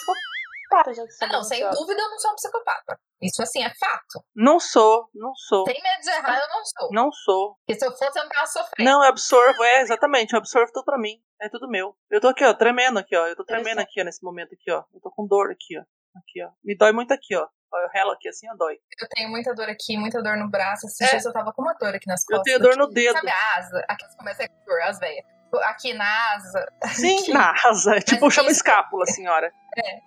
psicopata, 0.74 0.94
já 0.94 1.04
que 1.06 1.12
você 1.12 1.26
Ah, 1.26 1.28
não, 1.28 1.44
sem 1.44 1.60
mencionou. 1.60 1.80
dúvida 1.86 2.02
eu 2.02 2.10
não 2.10 2.20
sou 2.20 2.32
um 2.32 2.36
psicopata. 2.36 3.00
Isso 3.22 3.42
assim 3.44 3.64
é 3.64 3.70
fato. 3.76 4.26
Não 4.36 4.60
sou, 4.60 5.10
não 5.14 5.34
sou. 5.36 5.66
Sem 5.66 5.82
medo 5.82 6.02
de 6.02 6.10
errar, 6.10 6.40
eu 6.40 6.48
não 6.50 6.66
sou. 6.66 6.90
Não 6.92 7.12
sou. 7.12 7.56
Porque 7.66 7.80
se 7.80 7.86
eu 7.86 7.92
fosse, 7.92 8.20
eu 8.20 8.24
não 8.24 8.30
tava 8.30 8.48
sofrendo. 8.48 8.90
Não, 8.90 9.04
eu 9.04 9.10
absorvo, 9.10 9.64
é, 9.64 9.82
exatamente, 9.82 10.34
eu 10.34 10.40
absorvo 10.40 10.72
tudo 10.74 10.84
pra 10.86 10.98
mim. 10.98 11.22
É 11.42 11.50
tudo 11.50 11.70
meu. 11.70 11.96
Eu 12.10 12.20
tô 12.20 12.28
aqui, 12.28 12.44
ó, 12.44 12.54
tremendo 12.54 13.00
aqui, 13.00 13.16
ó. 13.16 13.28
Eu 13.28 13.36
tô 13.36 13.44
tremendo 13.46 13.80
aqui, 13.80 14.02
ó, 14.02 14.04
nesse 14.04 14.24
momento 14.24 14.54
aqui, 14.54 14.72
ó. 14.72 14.84
Eu 14.94 15.00
tô 15.02 15.12
com 15.12 15.26
dor 15.28 15.52
aqui, 15.52 15.78
ó. 15.80 15.84
Aqui, 16.18 16.44
ó. 16.44 16.50
Me 16.64 16.76
dói 16.78 16.92
muito 16.92 17.14
aqui, 17.14 17.36
ó. 17.36 17.48
Ó, 17.74 17.78
Eu 17.80 17.90
relo 17.90 18.12
aqui 18.12 18.28
assim, 18.30 18.48
ó, 18.52 18.56
dói. 18.56 18.76
Eu 19.02 19.08
tenho 19.10 19.30
muita 19.30 19.54
dor 19.56 19.68
aqui, 19.70 19.98
muita 19.98 20.22
dor 20.22 20.38
no 20.38 20.50
braço. 20.50 20.86
Esses 20.86 21.02
É. 21.02 21.10
dias 21.12 21.26
eu 21.26 21.34
tava 21.34 21.52
com 21.54 21.62
uma 21.62 21.74
dor 21.74 21.96
aqui 21.96 22.08
nas 22.08 22.24
costas. 22.26 22.38
Eu 22.38 22.44
tenho 22.44 22.60
dor 22.60 22.78
no 22.78 22.88
dedo. 22.88 23.14
Sabe 23.14 23.30
a 23.30 23.58
asa? 23.58 23.84
Aqui 23.90 24.06
começa 24.18 24.44
a 24.44 24.48
dor, 24.66 24.82
as 24.84 25.00
veias. 25.00 25.26
Aqui 25.58 25.94
na 25.94 26.34
asa. 26.36 26.66
Sim, 26.94 27.20
Aqui. 27.22 27.34
na 27.34 27.54
asa. 27.66 28.00
Tipo, 28.00 28.26
Mas 28.26 28.34
chama 28.34 28.50
isso- 28.50 28.58
escápula, 28.60 29.06
senhora. 29.06 29.52
É, 29.78 29.98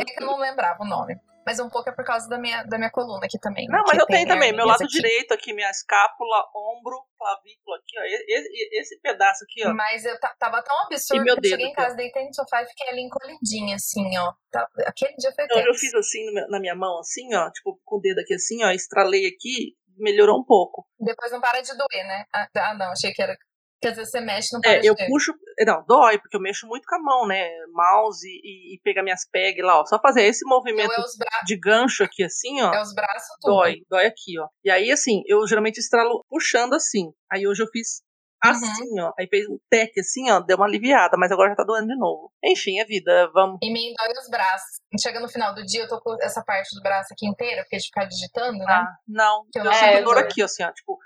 é 0.00 0.04
que 0.04 0.22
eu 0.22 0.26
não 0.26 0.38
lembrava 0.38 0.82
o 0.82 0.86
nome. 0.86 1.16
Mas 1.46 1.58
um 1.60 1.70
pouco 1.70 1.88
é 1.88 1.92
por 1.92 2.04
causa 2.04 2.28
da 2.28 2.36
minha, 2.36 2.62
da 2.64 2.76
minha 2.76 2.90
coluna 2.90 3.24
aqui 3.24 3.38
também. 3.40 3.66
Não, 3.68 3.78
mas 3.86 3.96
eu 3.98 4.04
tenho 4.04 4.18
tenho 4.18 4.28
também. 4.28 4.52
Meu 4.52 4.66
lado 4.66 4.82
aqui. 4.84 4.92
direito 4.92 5.32
aqui, 5.32 5.54
minha 5.54 5.70
escápula, 5.70 6.44
ombro, 6.54 7.00
clavícula 7.16 7.78
aqui, 7.78 7.98
ó. 7.98 8.02
E- 8.02 8.24
e- 8.28 8.80
Esse, 8.82 9.00
pedaço 9.00 9.44
aqui, 9.44 9.66
ó. 9.66 9.72
Mas 9.72 10.04
eu 10.04 10.20
ta- 10.20 10.34
tava 10.38 10.62
tão 10.62 10.76
absurdo 10.84 11.24
que 11.24 11.30
eu 11.30 11.34
cheguei 11.36 11.50
dedo 11.56 11.62
em 11.70 11.72
casa, 11.72 11.96
deitei 11.96 12.26
no 12.26 12.34
sofá 12.34 12.62
e 12.62 12.66
fiquei 12.66 12.88
ali 12.90 13.00
encolhidinha, 13.00 13.76
assim, 13.76 14.18
ó. 14.18 14.30
Tá- 14.52 14.68
Aquele 14.86 15.14
dia 15.16 15.32
foi 15.34 15.46
Eu, 15.48 15.68
eu 15.68 15.74
fiz 15.74 15.94
assim 15.94 16.22
na 16.50 16.60
minha 16.60 16.74
mão, 16.74 16.98
assim, 16.98 17.34
ó. 17.34 17.50
Tipo, 17.50 17.80
com 17.82 17.96
o 17.96 18.00
dedo 18.00 18.18
aqui 18.20 18.34
assim, 18.34 18.62
ó. 18.62 18.68
Estralei 18.70 19.26
aqui, 19.26 19.72
melhorou 19.96 20.38
um 20.40 20.44
pouco. 20.44 20.86
Depois 21.00 21.32
não 21.32 21.40
para 21.40 21.62
de 21.62 21.72
doer, 21.74 22.06
né? 22.06 22.24
Ah, 22.30 22.46
ah, 22.58 22.74
não, 22.74 22.92
achei 22.92 23.10
que 23.10 23.22
era. 23.22 23.34
Que 23.80 23.88
às 23.88 23.96
vezes 23.96 24.10
você 24.10 24.20
mexe 24.20 24.48
para 24.60 24.72
É, 24.72 24.80
eu 24.82 24.94
doer. 24.94 25.06
puxo. 25.08 25.32
Não, 25.66 25.84
dói, 25.86 26.18
porque 26.18 26.36
eu 26.36 26.40
mexo 26.40 26.66
muito 26.66 26.84
com 26.86 26.96
a 26.96 27.00
mão, 27.00 27.26
né? 27.28 27.48
Mouse 27.72 28.26
e, 28.26 28.74
e 28.74 28.80
pegar 28.82 29.02
minhas 29.02 29.24
pegs 29.30 29.64
lá, 29.64 29.80
ó. 29.80 29.84
Só 29.86 29.98
fazer 30.00 30.22
esse 30.22 30.44
movimento 30.46 30.90
é 30.92 31.44
de 31.44 31.56
gancho 31.58 32.02
aqui, 32.02 32.24
assim, 32.24 32.60
ó. 32.60 32.72
É 32.74 32.82
os 32.82 32.92
braços 32.94 33.28
tudo. 33.40 33.54
Dói, 33.54 33.76
dói 33.88 34.06
aqui, 34.06 34.38
ó. 34.40 34.48
E 34.64 34.70
aí, 34.70 34.90
assim, 34.90 35.22
eu 35.26 35.46
geralmente 35.46 35.78
estralo 35.78 36.24
puxando 36.28 36.74
assim. 36.74 37.12
Aí 37.30 37.46
hoje 37.46 37.62
eu 37.62 37.68
fiz 37.72 38.02
Uhum. 38.44 38.50
assim, 38.52 39.00
ó. 39.00 39.12
Aí 39.18 39.26
fez 39.28 39.48
um 39.48 39.58
tec 39.68 39.90
assim, 39.98 40.30
ó. 40.30 40.38
Deu 40.40 40.56
uma 40.56 40.66
aliviada, 40.66 41.16
mas 41.18 41.30
agora 41.32 41.50
já 41.50 41.56
tá 41.56 41.64
doendo 41.64 41.88
de 41.88 41.96
novo. 41.98 42.32
Enfim, 42.44 42.78
é 42.78 42.84
vida. 42.84 43.28
Vamos. 43.34 43.58
E 43.62 43.72
me 43.72 43.92
dói 43.98 44.12
os 44.16 44.28
braços. 44.30 44.78
Chega 45.00 45.18
no 45.20 45.28
final 45.28 45.54
do 45.54 45.62
dia, 45.64 45.82
eu 45.82 45.88
tô 45.88 46.00
com 46.00 46.16
essa 46.22 46.42
parte 46.44 46.68
do 46.74 46.80
braço 46.82 47.12
aqui 47.12 47.26
inteira, 47.26 47.62
porque 47.62 47.76
de 47.78 47.86
ficar 47.86 48.04
digitando, 48.06 48.58
né? 48.58 48.64
Ah, 48.68 48.86
não. 49.08 49.44
Eu 49.54 49.60
Eu 49.60 49.64
não 49.64 49.72
sinto 49.72 50.04
dor 50.04 50.18
aqui, 50.18 50.40
assim, 50.42 50.62
ó. 50.64 50.70
Tipo, 50.72 50.98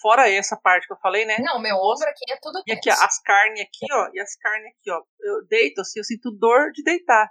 fora 0.00 0.30
essa 0.30 0.56
parte 0.56 0.86
que 0.86 0.92
eu 0.92 0.98
falei, 0.98 1.24
né? 1.24 1.36
Não, 1.40 1.60
meu 1.60 1.76
ombro 1.76 2.08
aqui 2.08 2.30
é 2.30 2.36
tudo 2.40 2.62
E 2.66 2.72
aqui, 2.72 2.90
ó, 2.90 2.92
as 2.92 3.20
carnes 3.22 3.60
aqui, 3.60 3.86
ó, 3.92 4.10
e 4.12 4.20
as 4.20 4.36
carnes 4.36 4.72
aqui, 4.72 4.90
ó. 4.90 5.02
Eu 5.20 5.46
deito 5.46 5.80
assim, 5.80 6.00
eu 6.00 6.04
sinto 6.04 6.30
dor 6.30 6.70
de 6.72 6.82
deitar. 6.82 7.30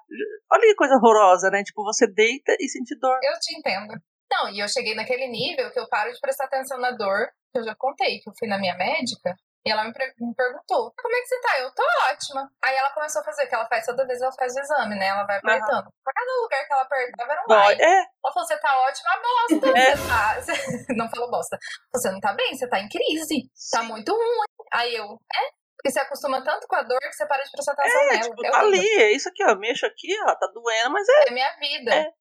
Olha 0.52 0.62
que 0.62 0.76
coisa 0.76 0.96
horrorosa, 0.96 1.50
né? 1.50 1.64
Tipo, 1.64 1.84
você 1.84 2.08
deita 2.08 2.56
e 2.60 2.68
sente 2.68 2.98
dor. 3.00 3.20
Eu 3.24 3.40
te 3.40 3.58
entendo. 3.58 3.94
Não, 4.32 4.50
e 4.50 4.60
eu 4.60 4.68
cheguei 4.68 4.94
naquele 4.94 5.28
nível 5.28 5.72
que 5.72 5.80
eu 5.80 5.90
paro 5.90 6.12
de 6.12 6.20
prestar 6.20 6.46
atenção 6.46 6.80
na 6.80 6.92
dor, 6.92 7.30
que 7.52 7.60
eu 7.60 7.64
já 7.64 7.76
contei, 7.76 8.20
que 8.20 8.30
eu 8.30 8.34
fui 8.38 8.48
na 8.48 8.60
minha 8.60 8.76
médica, 8.76 9.36
e 9.70 9.72
ela 9.72 9.84
me, 9.84 9.92
me 9.92 10.36
perguntou, 10.36 10.92
como 11.00 11.16
é 11.16 11.20
que 11.22 11.28
você 11.28 11.42
tá? 11.42 11.60
Eu 11.60 11.72
tô 11.76 11.84
ótima. 12.12 12.50
Aí 12.64 12.76
ela 12.76 12.90
começou 12.92 13.22
a 13.22 13.26
fazer, 13.26 13.46
que 13.48 13.54
ela 13.54 13.68
faz 13.68 13.86
toda 13.86 14.06
vez, 14.08 14.20
ela 14.22 14.32
faz 14.32 14.56
o 14.56 14.60
exame, 14.60 14.96
né? 14.98 15.08
Ela 15.08 15.26
vai 15.26 15.38
apertando. 15.38 15.88
Pra 16.04 16.14
cada 16.14 16.32
lugar 16.42 16.66
que 16.66 16.74
ela 16.74 16.82
apertava 16.82 17.32
era 17.32 17.42
um 17.44 17.48
Dói. 17.48 17.58
ai. 17.58 17.78
É, 17.80 18.00
Ela 18.00 18.34
falou, 18.34 18.48
você 18.48 18.58
tá 18.58 18.80
ótima, 18.82 19.10
bosta. 19.22 19.80
É. 19.80 19.96
Você 19.96 20.08
tá... 20.08 20.42
você- 20.42 20.86
Não 20.98 21.10
falou 21.10 21.30
bosta. 21.30 21.58
Você 21.94 22.12
não 22.12 22.20
tá 22.20 22.34
bem, 22.34 22.56
você 22.58 22.68
tá 22.68 22.80
em 22.80 22.90
crise. 22.90 23.50
Tá 23.72 23.84
muito 23.84 24.12
ruim. 24.12 24.46
Aí 24.74 24.96
eu, 24.96 25.06
é? 25.06 25.60
Porque 25.78 25.92
você 25.92 26.00
acostuma 26.02 26.44
tanto 26.44 26.68
com 26.68 26.76
a 26.76 26.84
dor 26.84 27.00
que 27.00 27.14
você 27.14 27.26
para 27.26 27.42
de 27.44 27.52
prestar 27.52 27.72
atenção 27.72 28.02
é, 28.02 28.06
nela. 28.08 28.22
tipo, 28.24 28.46
É 28.46 28.52
tá 28.52 28.60
ali, 28.60 28.88
é 29.00 29.12
isso 29.14 29.30
aqui, 29.30 29.44
ó. 29.46 29.56
Mexo 29.56 29.86
aqui, 29.86 30.14
ó, 30.24 30.36
tá 30.36 30.48
doendo, 30.54 30.90
mas 30.92 31.08
é. 31.08 31.30
É 31.30 31.32
minha 31.32 31.56
vida. 31.58 31.96
É. 31.96 32.12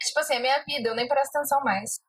É 0.00 0.06
tipo 0.06 0.20
assim, 0.20 0.34
é 0.36 0.38
minha 0.38 0.62
vida, 0.64 0.90
eu 0.90 0.94
nem 0.94 1.08
presto 1.08 1.36
atenção 1.36 1.60
mais. 1.64 2.00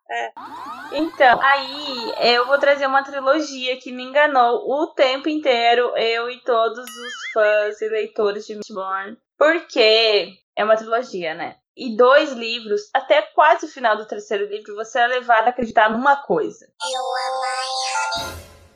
Então, 0.92 1.42
aí 1.42 2.36
eu 2.36 2.46
vou 2.46 2.60
trazer 2.60 2.86
uma 2.86 3.04
trilogia 3.04 3.80
que 3.80 3.92
me 3.92 4.04
enganou 4.04 4.70
o 4.70 4.94
tempo 4.94 5.28
inteiro, 5.28 5.98
eu 5.98 6.30
e 6.30 6.40
todos 6.44 6.86
os 6.88 7.14
fãs 7.34 7.82
e 7.82 7.90
leitores 7.90 8.46
de 8.46 8.56
Mistborn. 8.56 9.18
Porque 9.38 10.34
é 10.56 10.64
uma 10.64 10.78
trilogia, 10.78 11.34
né? 11.34 11.56
E 11.76 11.96
dois 11.96 12.34
livros, 12.34 12.90
até 12.94 13.22
quase 13.22 13.66
o 13.66 13.70
final 13.70 13.98
do 13.98 14.08
terceiro 14.08 14.46
livro, 14.46 14.76
você 14.76 15.00
é 15.00 15.08
levado 15.08 15.48
a 15.48 15.50
acreditar 15.50 15.90
numa 15.90 16.18
coisa. 16.18 16.68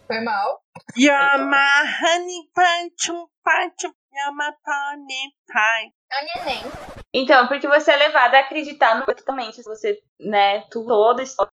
Foi 0.07 0.21
mal. 0.21 0.59
Yamahani 0.97 2.49
panchum 2.53 3.27
panchum 3.43 3.93
Yamatani 4.13 5.33
pai. 5.51 5.91
É 6.13 6.21
o 6.21 6.45
neném. 6.45 6.63
Então, 7.11 7.47
porque 7.47 7.67
você 7.67 7.91
é 7.91 7.95
levado 7.95 8.35
a 8.35 8.39
acreditar 8.39 8.95
no 8.95 9.05
totalmente, 9.05 9.63
você, 9.63 9.99
né, 10.19 10.61
toda 10.69 11.21
a 11.21 11.23
história. 11.23 11.51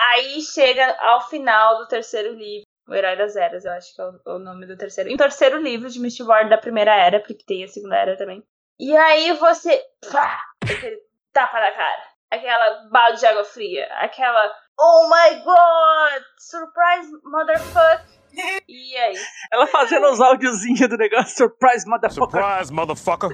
Aí 0.00 0.40
chega 0.40 0.96
ao 1.00 1.28
final 1.28 1.78
do 1.78 1.88
terceiro 1.88 2.32
livro, 2.32 2.64
O 2.88 2.94
Herói 2.94 3.16
das 3.16 3.36
Eras, 3.36 3.64
eu 3.64 3.72
acho 3.72 3.94
que 3.94 4.00
é 4.00 4.04
o, 4.26 4.38
nome 4.38 4.66
do 4.66 4.76
terceiro. 4.76 5.10
E 5.10 5.14
o 5.14 5.18
terceiro 5.18 5.58
livro 5.58 5.90
de 5.90 6.00
Mistborn 6.00 6.48
da 6.48 6.56
primeira 6.56 6.94
era, 6.94 7.20
porque 7.20 7.44
tem 7.44 7.64
a 7.64 7.68
segunda 7.68 7.96
era 7.96 8.16
também. 8.16 8.42
E 8.78 8.96
aí 8.96 9.32
você. 9.34 9.84
Pá, 10.10 10.42
aquele 10.62 10.98
tapa 11.32 11.60
na 11.60 11.72
cara. 11.72 12.02
Aquela 12.30 12.88
balde 12.90 13.20
de 13.20 13.26
água 13.26 13.44
fria. 13.44 13.86
Aquela. 13.96 14.50
Oh 14.78 15.08
my 15.08 15.42
god! 15.44 16.22
Surprise, 16.38 17.10
motherfucker! 17.24 18.19
E 18.68 18.96
aí? 18.96 19.14
Ela 19.52 19.66
fazendo 19.66 20.06
os 20.10 20.20
áudiozinhos 20.20 20.88
do 20.88 20.96
negócio, 20.96 21.36
surprise, 21.36 21.86
motherfucker. 21.88 22.40
Surprise, 22.42 22.72
motherfucker. 22.72 23.30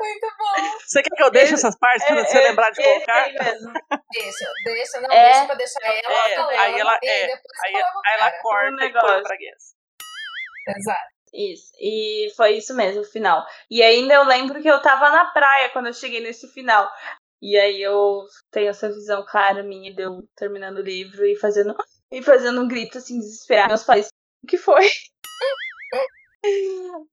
Muito 0.00 0.26
bom. 0.38 0.78
Você 0.86 1.02
quer 1.02 1.14
que 1.16 1.22
eu 1.22 1.30
deixe 1.30 1.54
essas 1.54 1.76
partes 1.78 2.04
pra 2.06 2.16
é, 2.20 2.24
você 2.24 2.38
é, 2.38 2.48
lembrar 2.48 2.70
de 2.70 2.80
esse 2.80 2.88
colocar? 2.90 3.22
aí 3.24 3.32
mesmo. 3.34 3.72
Deixa, 4.12 4.52
deixa, 4.64 5.00
não, 5.00 5.10
É. 5.12 5.24
deixa 5.32 5.46
pra 5.46 5.54
deixar 5.56 5.80
ela 5.84 6.52
É, 6.52 6.58
aí 6.58 6.80
ela- 6.80 6.98
é, 7.02 7.26
depois 7.26 7.42
Aí, 7.64 7.72
coloca 7.72 7.98
o 7.98 8.02
aí 8.06 8.14
ela 8.14 8.30
corta 8.40 8.70
um 8.70 8.74
e 8.74 8.78
põe 8.78 8.86
negócio. 8.86 9.22
pra 9.24 9.36
guess. 9.36 9.74
Exato. 10.76 11.18
Isso, 11.34 11.72
e 11.78 12.32
foi 12.36 12.52
isso 12.56 12.74
mesmo, 12.74 13.02
o 13.02 13.04
final. 13.04 13.44
E 13.70 13.82
ainda 13.82 14.14
eu 14.14 14.24
lembro 14.24 14.62
que 14.62 14.68
eu 14.68 14.80
tava 14.80 15.10
na 15.10 15.26
praia 15.26 15.68
quando 15.70 15.86
eu 15.88 15.92
cheguei 15.92 16.20
nesse 16.20 16.48
final. 16.52 16.88
E 17.42 17.56
aí 17.58 17.82
eu 17.82 18.22
tenho 18.50 18.68
essa 18.70 18.88
visão 18.88 19.24
clara 19.28 19.62
minha 19.62 19.94
de 19.94 20.02
eu 20.02 20.22
terminando 20.36 20.78
o 20.78 20.82
livro 20.82 21.24
e 21.26 21.36
fazendo, 21.36 21.74
e 22.12 22.22
fazendo 22.22 22.60
um 22.60 22.68
grito 22.68 22.98
assim, 22.98 23.18
desesperado. 23.18 23.68
Meus 23.68 23.84
pais, 23.84 24.08
o 24.42 24.46
que 24.46 24.56
foi? 24.56 24.86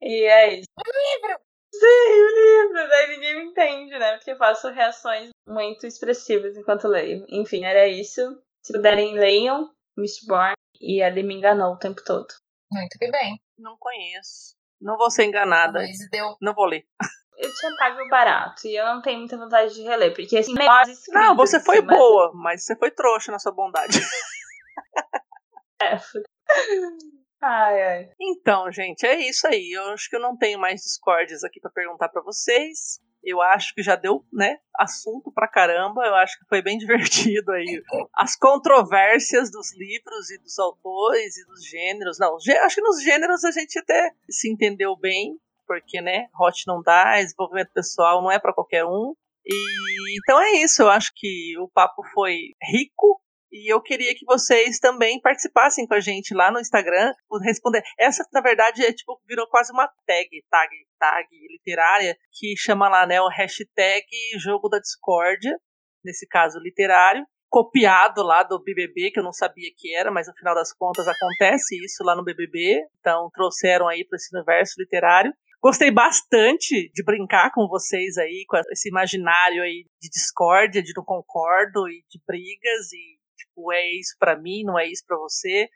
e 0.02 0.24
é 0.24 0.56
isso. 0.60 0.68
livro! 0.78 1.40
Sim, 1.74 1.86
o 1.86 2.68
livro! 2.68 2.88
Daí 2.90 3.08
ninguém 3.10 3.36
me 3.36 3.46
entende, 3.52 3.98
né? 4.00 4.16
Porque 4.16 4.32
eu 4.32 4.38
faço 4.38 4.70
reações 4.70 5.30
muito 5.48 5.86
expressivas 5.86 6.56
enquanto 6.58 6.88
leio. 6.88 7.26
Enfim, 7.30 7.66
era 7.66 7.88
isso. 7.88 8.22
Se 8.64 8.74
puderem, 8.74 9.18
leiam 9.18 9.70
Mistborn. 9.98 10.54
E 10.80 11.02
ele 11.02 11.24
me 11.24 11.36
enganou 11.36 11.74
o 11.74 11.78
tempo 11.80 12.04
todo. 12.04 12.28
Muito 12.72 12.98
que 13.00 13.10
bem. 13.10 13.40
Não 13.58 13.78
conheço. 13.78 14.56
Não 14.82 14.98
vou 14.98 15.10
ser 15.10 15.26
enganada. 15.26 15.80
Luiz 15.80 16.10
deu. 16.10 16.36
Não 16.42 16.54
vou 16.54 16.66
ler. 16.66 16.86
Eu 17.38 17.54
tinha 17.54 17.76
pago 17.78 18.08
barato 18.10 18.66
e 18.68 18.76
eu 18.76 18.86
não 18.86 19.02
tenho 19.02 19.20
muita 19.20 19.38
vontade 19.38 19.74
de 19.74 19.82
reler, 19.84 20.14
porque 20.14 20.38
assim, 20.38 20.54
melhores 20.54 20.98
escritos, 21.00 21.22
Não, 21.22 21.36
você 21.36 21.60
foi 21.60 21.78
assim, 21.80 21.86
mas- 21.88 21.98
boa, 21.98 22.32
mas 22.34 22.64
você 22.64 22.76
foi 22.78 22.92
trouxa 22.92 23.32
na 23.32 23.40
sua 23.40 23.52
bondade. 23.52 23.98
É, 25.82 25.98
Ai, 27.42 27.82
ai. 27.82 28.10
Então, 28.20 28.72
gente, 28.72 29.06
é 29.06 29.20
isso 29.20 29.46
aí. 29.48 29.72
Eu 29.72 29.90
acho 29.90 30.10
que 30.10 30.16
eu 30.16 30.20
não 30.20 30.36
tenho 30.36 30.60
mais 30.60 30.82
discórdias 30.82 31.44
aqui 31.44 31.60
pra 31.60 31.70
perguntar 31.70 32.10
pra 32.10 32.22
vocês. 32.24 33.00
Eu 33.24 33.42
acho 33.42 33.74
que 33.74 33.84
já 33.84 33.96
deu, 33.96 34.24
né, 34.32 34.58
assunto 34.76 35.32
pra 35.32 35.48
caramba. 35.48 36.06
Eu 36.06 36.16
acho 36.16 36.40
que 36.40 36.46
foi 36.48 36.62
bem 36.62 36.78
divertido 36.80 37.52
aí. 37.52 37.84
As 38.16 38.36
controvérsias 38.36 39.52
dos 39.52 39.76
livros 39.78 40.30
e 40.32 40.40
dos 40.40 40.58
autores 40.58 41.38
e 41.38 41.46
dos 41.46 41.64
gêneros. 41.64 42.18
Não, 42.20 42.36
acho 42.36 42.76
que 42.76 42.82
nos 42.82 43.04
gêneros 43.04 43.44
a 43.44 43.52
gente 43.52 43.78
até 43.78 44.12
se 44.30 44.52
entendeu 44.52 44.96
bem, 44.96 45.38
porque, 45.68 46.02
né, 46.02 46.28
hot 46.40 46.64
não 46.68 46.82
dá, 46.82 47.16
desenvolvimento 47.18 47.72
pessoal 47.74 48.22
não 48.22 48.32
é 48.32 48.40
pra 48.40 48.54
qualquer 48.54 48.86
um. 48.86 49.14
E 49.46 50.18
então 50.20 50.40
é 50.42 50.52
isso. 50.54 50.82
Eu 50.82 50.90
acho 50.90 51.12
que 51.16 51.56
o 51.60 51.68
papo 51.68 52.04
foi 52.14 52.54
rico. 52.62 53.22
E 53.58 53.72
eu 53.72 53.82
queria 53.82 54.14
que 54.14 54.26
vocês 54.26 54.80
também 54.80 55.22
participassem 55.22 55.88
com 55.88 55.94
a 55.94 56.02
gente 56.02 56.34
lá 56.34 56.52
no 56.52 56.60
Instagram, 56.60 57.14
responder. 57.42 57.82
Essa, 57.98 58.22
na 58.34 58.42
verdade, 58.42 58.84
é 58.84 58.92
tipo, 58.92 59.18
virou 59.26 59.48
quase 59.48 59.72
uma 59.72 59.88
tag, 60.06 60.30
tag, 60.52 60.70
tag 61.00 61.28
literária, 61.50 62.18
que 62.34 62.54
chama 62.58 62.90
lá, 62.90 63.08
né, 63.08 63.22
o 63.22 63.30
hashtag 63.30 64.06
jogo 64.40 64.68
da 64.68 64.78
discórdia, 64.78 65.58
nesse 66.04 66.28
caso 66.28 66.60
literário. 66.60 67.26
copiado 67.50 68.22
lá 68.22 68.44
do 68.44 68.62
BBB, 68.62 69.12
que 69.12 69.20
eu 69.20 69.24
não 69.24 69.32
sabia 69.32 69.70
que 69.78 69.96
era, 69.96 70.12
mas 70.12 70.28
no 70.28 70.34
final 70.34 70.54
das 70.54 70.74
contas 70.74 71.08
acontece 71.08 71.82
isso 71.82 72.04
lá 72.04 72.14
no 72.14 72.26
BBB. 72.26 72.86
Então 73.00 73.30
trouxeram 73.34 73.88
aí 73.88 74.06
para 74.06 74.18
esse 74.18 74.36
universo 74.36 74.74
literário. 74.78 75.34
Gostei 75.62 75.90
bastante 75.90 76.92
de 76.94 77.04
brincar 77.06 77.52
com 77.54 77.66
vocês 77.70 78.18
aí, 78.18 78.44
com 78.50 78.58
esse 78.70 78.90
imaginário 78.90 79.64
aí 79.64 79.86
de 80.02 80.10
discórdia, 80.10 80.84
de 80.84 80.92
não 80.94 81.06
concordo 81.06 81.88
e 81.88 82.04
de 82.10 82.20
brigas 82.28 82.92
e 82.92 83.25
tipo, 83.36 83.72
é 83.72 83.92
isso 84.00 84.16
para 84.20 84.38
mim, 84.40 84.64
não 84.64 84.80
é 84.80 84.88
isso 84.88 85.04
para 85.08 85.18
você. 85.18 85.68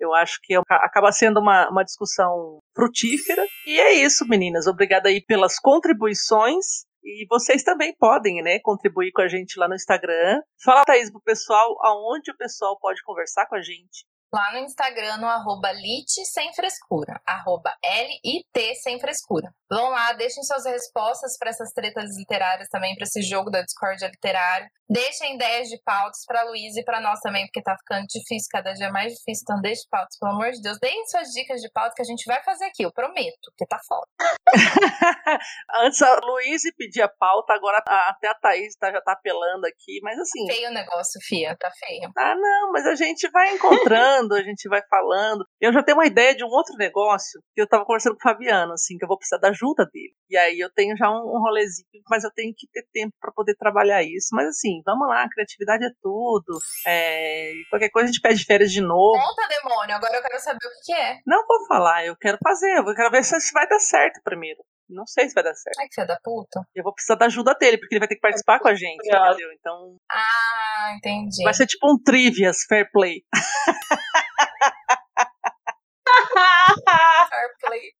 Eu 0.00 0.14
acho 0.14 0.38
que 0.42 0.54
é 0.54 0.60
acaba 0.68 1.10
sendo 1.10 1.40
uma, 1.40 1.68
uma 1.70 1.84
discussão 1.84 2.60
frutífera. 2.74 3.44
E 3.66 3.80
é 3.80 3.94
isso, 3.94 4.26
meninas. 4.28 4.66
Obrigada 4.66 5.08
aí 5.08 5.20
pelas 5.24 5.58
contribuições. 5.58 6.86
E 7.02 7.26
vocês 7.28 7.62
também 7.62 7.94
podem, 7.98 8.42
né, 8.42 8.58
contribuir 8.60 9.10
com 9.12 9.22
a 9.22 9.28
gente 9.28 9.58
lá 9.58 9.68
no 9.68 9.74
Instagram. 9.74 10.40
Fala, 10.62 10.84
Thaís, 10.84 11.10
pro 11.10 11.20
pessoal 11.22 11.76
aonde 11.84 12.30
o 12.30 12.36
pessoal 12.36 12.78
pode 12.78 13.02
conversar 13.02 13.46
com 13.46 13.56
a 13.56 13.62
gente 13.62 14.06
lá 14.32 14.52
no 14.52 14.58
Instagram, 14.58 15.18
no 15.18 15.26
arroba 15.26 15.72
lit 15.72 16.24
sem 16.24 16.52
frescura, 16.54 17.20
arroba 17.26 17.74
L-I-T 17.82 18.74
sem 18.76 18.98
frescura. 19.00 19.52
Vão 19.70 19.90
lá, 19.90 20.12
deixem 20.14 20.42
suas 20.44 20.64
respostas 20.64 21.36
para 21.38 21.50
essas 21.50 21.72
tretas 21.72 22.16
literárias 22.16 22.68
também, 22.68 22.94
para 22.94 23.04
esse 23.04 23.22
jogo 23.22 23.50
da 23.50 23.62
discórdia 23.62 24.08
literária. 24.08 24.70
Deixem 24.90 25.34
ideias 25.34 25.68
de 25.68 25.78
pautas 25.84 26.24
para 26.26 26.44
Luiz 26.44 26.74
e 26.74 26.82
para 26.82 26.98
nós 26.98 27.20
também, 27.20 27.44
porque 27.44 27.60
tá 27.60 27.76
ficando 27.76 28.06
difícil, 28.06 28.48
cada 28.50 28.72
dia 28.72 28.90
mais 28.90 29.12
difícil. 29.12 29.42
Então, 29.42 29.60
deixe 29.60 29.82
pautas, 29.90 30.16
pelo 30.18 30.32
amor 30.32 30.50
de 30.50 30.62
Deus. 30.62 30.78
Deem 30.80 31.06
suas 31.08 31.28
dicas 31.28 31.60
de 31.60 31.70
pauta 31.70 31.92
que 31.94 32.00
a 32.00 32.06
gente 32.06 32.24
vai 32.24 32.42
fazer 32.42 32.64
aqui, 32.64 32.84
eu 32.84 32.92
prometo, 32.92 33.50
porque 33.50 33.66
tá 33.66 33.78
foda. 33.86 34.06
Antes 35.84 36.00
a 36.00 36.18
Luiz 36.24 36.62
pedia 36.78 37.06
pauta, 37.06 37.52
agora 37.52 37.82
até 37.86 38.28
a 38.28 38.34
Thaís 38.34 38.74
tá, 38.76 38.90
já 38.90 39.02
tá 39.02 39.12
apelando 39.12 39.66
aqui, 39.66 40.00
mas 40.02 40.18
assim. 40.18 40.46
Feio 40.46 40.70
o 40.70 40.72
negócio, 40.72 41.20
Fia, 41.22 41.54
tá 41.60 41.70
feio. 41.78 42.10
Ah, 42.16 42.34
não, 42.34 42.72
mas 42.72 42.86
a 42.86 42.94
gente 42.94 43.28
vai 43.28 43.54
encontrando, 43.54 44.17
a 44.32 44.42
gente 44.42 44.68
vai 44.68 44.82
falando. 44.88 45.44
Eu 45.60 45.72
já 45.72 45.82
tenho 45.82 45.96
uma 45.96 46.06
ideia 46.06 46.34
de 46.34 46.44
um 46.44 46.48
outro 46.48 46.74
negócio 46.76 47.40
que 47.54 47.60
eu 47.60 47.68
tava 47.68 47.84
conversando 47.84 48.14
com 48.14 48.28
o 48.28 48.32
Fabiano, 48.32 48.72
assim, 48.72 48.96
que 48.96 49.04
eu 49.04 49.08
vou 49.08 49.18
precisar 49.18 49.38
da 49.38 49.48
ajuda 49.48 49.88
dele. 49.92 50.14
E 50.28 50.36
aí 50.36 50.58
eu 50.58 50.70
tenho 50.74 50.96
já 50.96 51.10
um, 51.10 51.36
um 51.36 51.40
rolezinho, 51.40 52.02
mas 52.10 52.24
eu 52.24 52.30
tenho 52.34 52.52
que 52.56 52.66
ter 52.72 52.84
tempo 52.92 53.14
para 53.20 53.32
poder 53.32 53.54
trabalhar 53.56 54.02
isso. 54.02 54.28
Mas 54.32 54.48
assim, 54.48 54.82
vamos 54.84 55.08
lá, 55.08 55.28
criatividade 55.28 55.84
é 55.84 55.90
tudo. 56.02 56.58
É, 56.86 57.52
qualquer 57.70 57.90
coisa 57.90 58.08
a 58.08 58.12
gente 58.12 58.20
pede 58.20 58.44
férias 58.44 58.72
de 58.72 58.80
novo. 58.80 59.18
Conta, 59.18 59.48
demônio, 59.48 59.96
agora 59.96 60.16
eu 60.16 60.22
quero 60.22 60.40
saber 60.40 60.66
o 60.66 60.84
que 60.84 60.92
é. 60.92 61.18
Não 61.26 61.46
vou 61.46 61.66
falar, 61.66 62.04
eu 62.04 62.16
quero 62.16 62.38
fazer, 62.42 62.78
eu 62.78 62.94
quero 62.94 63.10
ver 63.10 63.24
se 63.24 63.52
vai 63.52 63.68
dar 63.68 63.78
certo 63.78 64.20
primeiro. 64.24 64.62
Não 64.88 65.06
sei 65.06 65.28
se 65.28 65.34
vai 65.34 65.44
dar 65.44 65.54
certo. 65.54 65.78
Ai, 65.78 65.86
que 65.86 65.94
filha 65.94 66.06
da 66.06 66.18
puta. 66.22 66.62
Eu 66.74 66.82
vou 66.82 66.94
precisar 66.94 67.16
da 67.16 67.26
ajuda 67.26 67.54
dele, 67.54 67.76
porque 67.76 67.94
ele 67.94 68.00
vai 68.00 68.08
ter 68.08 68.14
que 68.14 68.22
participar 68.22 68.58
com 68.58 68.68
a 68.68 68.74
gente, 68.74 69.06
entendeu? 69.06 69.52
Então. 69.52 69.98
Ah, 70.10 70.94
entendi. 70.96 71.44
Vai 71.44 71.52
ser 71.52 71.66
tipo 71.66 71.92
um 71.92 72.02
trivias 72.02 72.64
fair 72.66 72.90
play. 72.90 73.22
fair 77.28 77.54
play. 77.60 77.92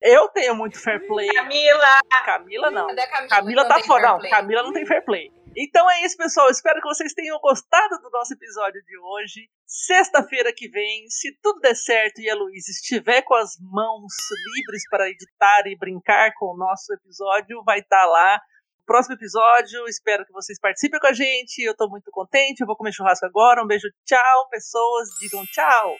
Eu 0.00 0.28
tenho 0.28 0.54
muito 0.54 0.78
fair 0.78 1.04
play. 1.06 1.28
Camila! 1.28 2.00
Camila 2.24 2.70
não. 2.70 2.86
Camila, 2.86 3.28
Camila 3.28 3.68
tá 3.68 3.80
fora. 3.80 4.08
Não, 4.08 4.30
Camila 4.30 4.62
não 4.62 4.72
tem 4.72 4.86
fair 4.86 5.04
play. 5.04 5.30
Então 5.56 5.90
é 5.90 6.04
isso, 6.04 6.16
pessoal. 6.16 6.48
Espero 6.50 6.80
que 6.80 6.86
vocês 6.86 7.12
tenham 7.12 7.38
gostado 7.40 8.00
do 8.00 8.10
nosso 8.10 8.32
episódio 8.32 8.80
de 8.84 8.96
hoje. 8.96 9.48
Sexta-feira 9.66 10.52
que 10.54 10.68
vem, 10.68 11.08
se 11.08 11.36
tudo 11.42 11.60
der 11.60 11.74
certo 11.74 12.20
e 12.20 12.30
a 12.30 12.34
Luísa 12.36 12.70
estiver 12.70 13.22
com 13.22 13.34
as 13.34 13.56
mãos 13.60 14.12
livres 14.54 14.82
para 14.88 15.08
editar 15.08 15.66
e 15.66 15.76
brincar 15.76 16.32
com 16.38 16.54
o 16.54 16.56
nosso 16.56 16.92
episódio, 16.94 17.62
vai 17.64 17.80
estar 17.80 18.02
tá 18.02 18.06
lá. 18.06 18.40
Próximo 18.86 19.16
episódio, 19.16 19.86
espero 19.88 20.24
que 20.24 20.32
vocês 20.32 20.60
participem 20.60 21.00
com 21.00 21.08
a 21.08 21.12
gente. 21.12 21.58
Eu 21.58 21.76
tô 21.76 21.88
muito 21.88 22.10
contente. 22.12 22.60
Eu 22.60 22.66
vou 22.66 22.76
comer 22.76 22.92
churrasco 22.92 23.26
agora. 23.26 23.62
Um 23.62 23.66
beijo, 23.66 23.88
tchau, 24.06 24.48
pessoas. 24.50 25.08
Digam 25.20 25.44
tchau. 25.46 25.96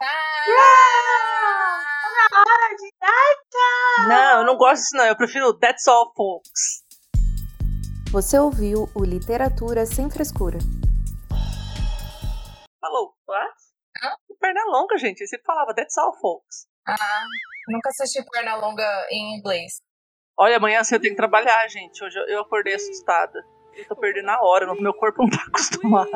Tchau! 0.00 0.08
Na 2.32 2.38
hora 2.40 2.74
de 2.74 2.90
dar 2.98 3.34
tchau! 3.50 4.08
Não, 4.08 4.38
eu 4.38 4.46
não 4.46 4.56
gosto 4.56 4.80
disso, 4.80 4.96
não. 4.96 5.04
Eu 5.04 5.14
prefiro 5.14 5.52
That's 5.52 5.86
All, 5.88 6.10
folks. 6.16 6.82
Você 8.10 8.38
ouviu 8.38 8.88
o 8.94 9.04
Literatura 9.04 9.84
Sem 9.84 10.08
Frescura. 10.08 10.56
Falou. 12.80 13.14
What? 13.28 13.52
Hã? 14.02 14.16
Perna 14.40 14.64
longa, 14.68 14.96
gente. 14.96 15.26
Você 15.26 15.38
falava 15.44 15.74
That's 15.74 15.98
all, 15.98 16.18
folks. 16.18 16.66
Ah, 16.88 17.26
nunca 17.68 17.90
assisti 17.90 18.24
perna 18.32 18.56
longa 18.56 19.06
em 19.10 19.36
inglês. 19.36 19.82
Olha, 20.34 20.56
amanhã 20.56 20.82
você 20.82 20.98
tem 20.98 21.10
que 21.10 21.16
trabalhar, 21.16 21.68
gente. 21.68 22.02
Hoje 22.02 22.18
eu 22.26 22.40
acordei 22.40 22.72
assustada. 22.72 23.38
Eu 23.76 23.84
tô 23.86 23.96
perdendo 23.96 24.28
a 24.28 24.42
hora, 24.42 24.72
meu 24.74 24.94
corpo 24.94 25.22
não 25.22 25.30
tá 25.30 25.42
acostumado. 25.48 26.10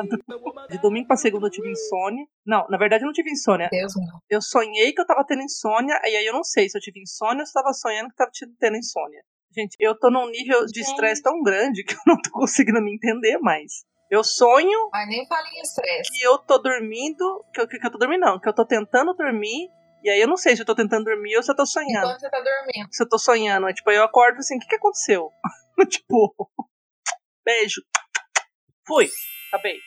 De 0.69 0.77
domingo 0.79 1.07
pra 1.07 1.17
segunda 1.17 1.47
eu 1.47 1.51
tive 1.51 1.71
insônia. 1.71 2.25
Não, 2.45 2.67
na 2.69 2.77
verdade 2.77 3.03
eu 3.03 3.07
não 3.07 3.13
tive 3.13 3.31
insônia. 3.31 3.69
Deus 3.71 3.93
não. 3.95 4.19
Eu 4.29 4.41
sonhei 4.41 4.93
que 4.93 5.01
eu 5.01 5.05
tava 5.05 5.25
tendo 5.25 5.41
insônia, 5.41 5.99
e 6.03 6.15
aí 6.15 6.25
eu 6.25 6.33
não 6.33 6.43
sei 6.43 6.69
se 6.69 6.77
eu 6.77 6.81
tive 6.81 7.01
insônia 7.01 7.41
ou 7.41 7.45
se 7.45 7.57
eu 7.57 7.61
tava 7.61 7.73
sonhando 7.73 8.09
que 8.09 8.15
tava 8.15 8.31
tendo 8.59 8.77
insônia. 8.77 9.23
Gente, 9.55 9.77
eu 9.79 9.97
tô 9.97 10.11
num 10.11 10.29
nível 10.29 10.65
de 10.65 10.81
estresse 10.81 11.21
tão 11.21 11.41
grande 11.41 11.83
que 11.83 11.93
eu 11.95 12.01
não 12.05 12.21
tô 12.21 12.29
conseguindo 12.31 12.81
me 12.81 12.93
entender 12.93 13.37
mais. 13.37 13.85
Eu 14.11 14.23
sonho. 14.23 14.89
Mas 14.91 15.07
nem 15.07 15.25
fale 15.27 15.47
em 15.49 15.61
estresse. 15.61 16.11
Que 16.11 16.25
eu 16.25 16.37
tô 16.37 16.57
dormindo. 16.59 17.43
Que 17.53 17.61
eu, 17.61 17.67
que 17.67 17.77
eu 17.83 17.91
tô 17.91 17.97
dormindo, 17.97 18.21
não. 18.21 18.39
Que 18.39 18.47
eu 18.47 18.53
tô 18.53 18.65
tentando 18.65 19.13
dormir. 19.13 19.69
E 20.03 20.09
aí 20.09 20.21
eu 20.21 20.27
não 20.27 20.37
sei 20.37 20.55
se 20.55 20.61
eu 20.61 20.65
tô 20.65 20.75
tentando 20.75 21.05
dormir 21.05 21.35
ou 21.35 21.41
se 21.41 21.51
eu 21.51 21.55
tô 21.55 21.65
sonhando. 21.65 22.05
Enquanto 22.05 22.19
você 22.19 22.29
tá 22.29 22.37
dormindo. 22.37 22.87
Se 22.91 23.03
eu 23.03 23.09
tô 23.09 23.17
sonhando. 23.17 23.73
Tipo, 23.73 23.89
aí 23.89 23.95
eu 23.95 24.03
acordo 24.03 24.37
assim, 24.37 24.57
o 24.57 24.59
que, 24.59 24.67
que 24.67 24.75
aconteceu? 24.75 25.31
tipo. 25.89 26.35
Beijo. 27.45 27.81
Fui. 28.87 29.07
Acabei. 29.51 29.79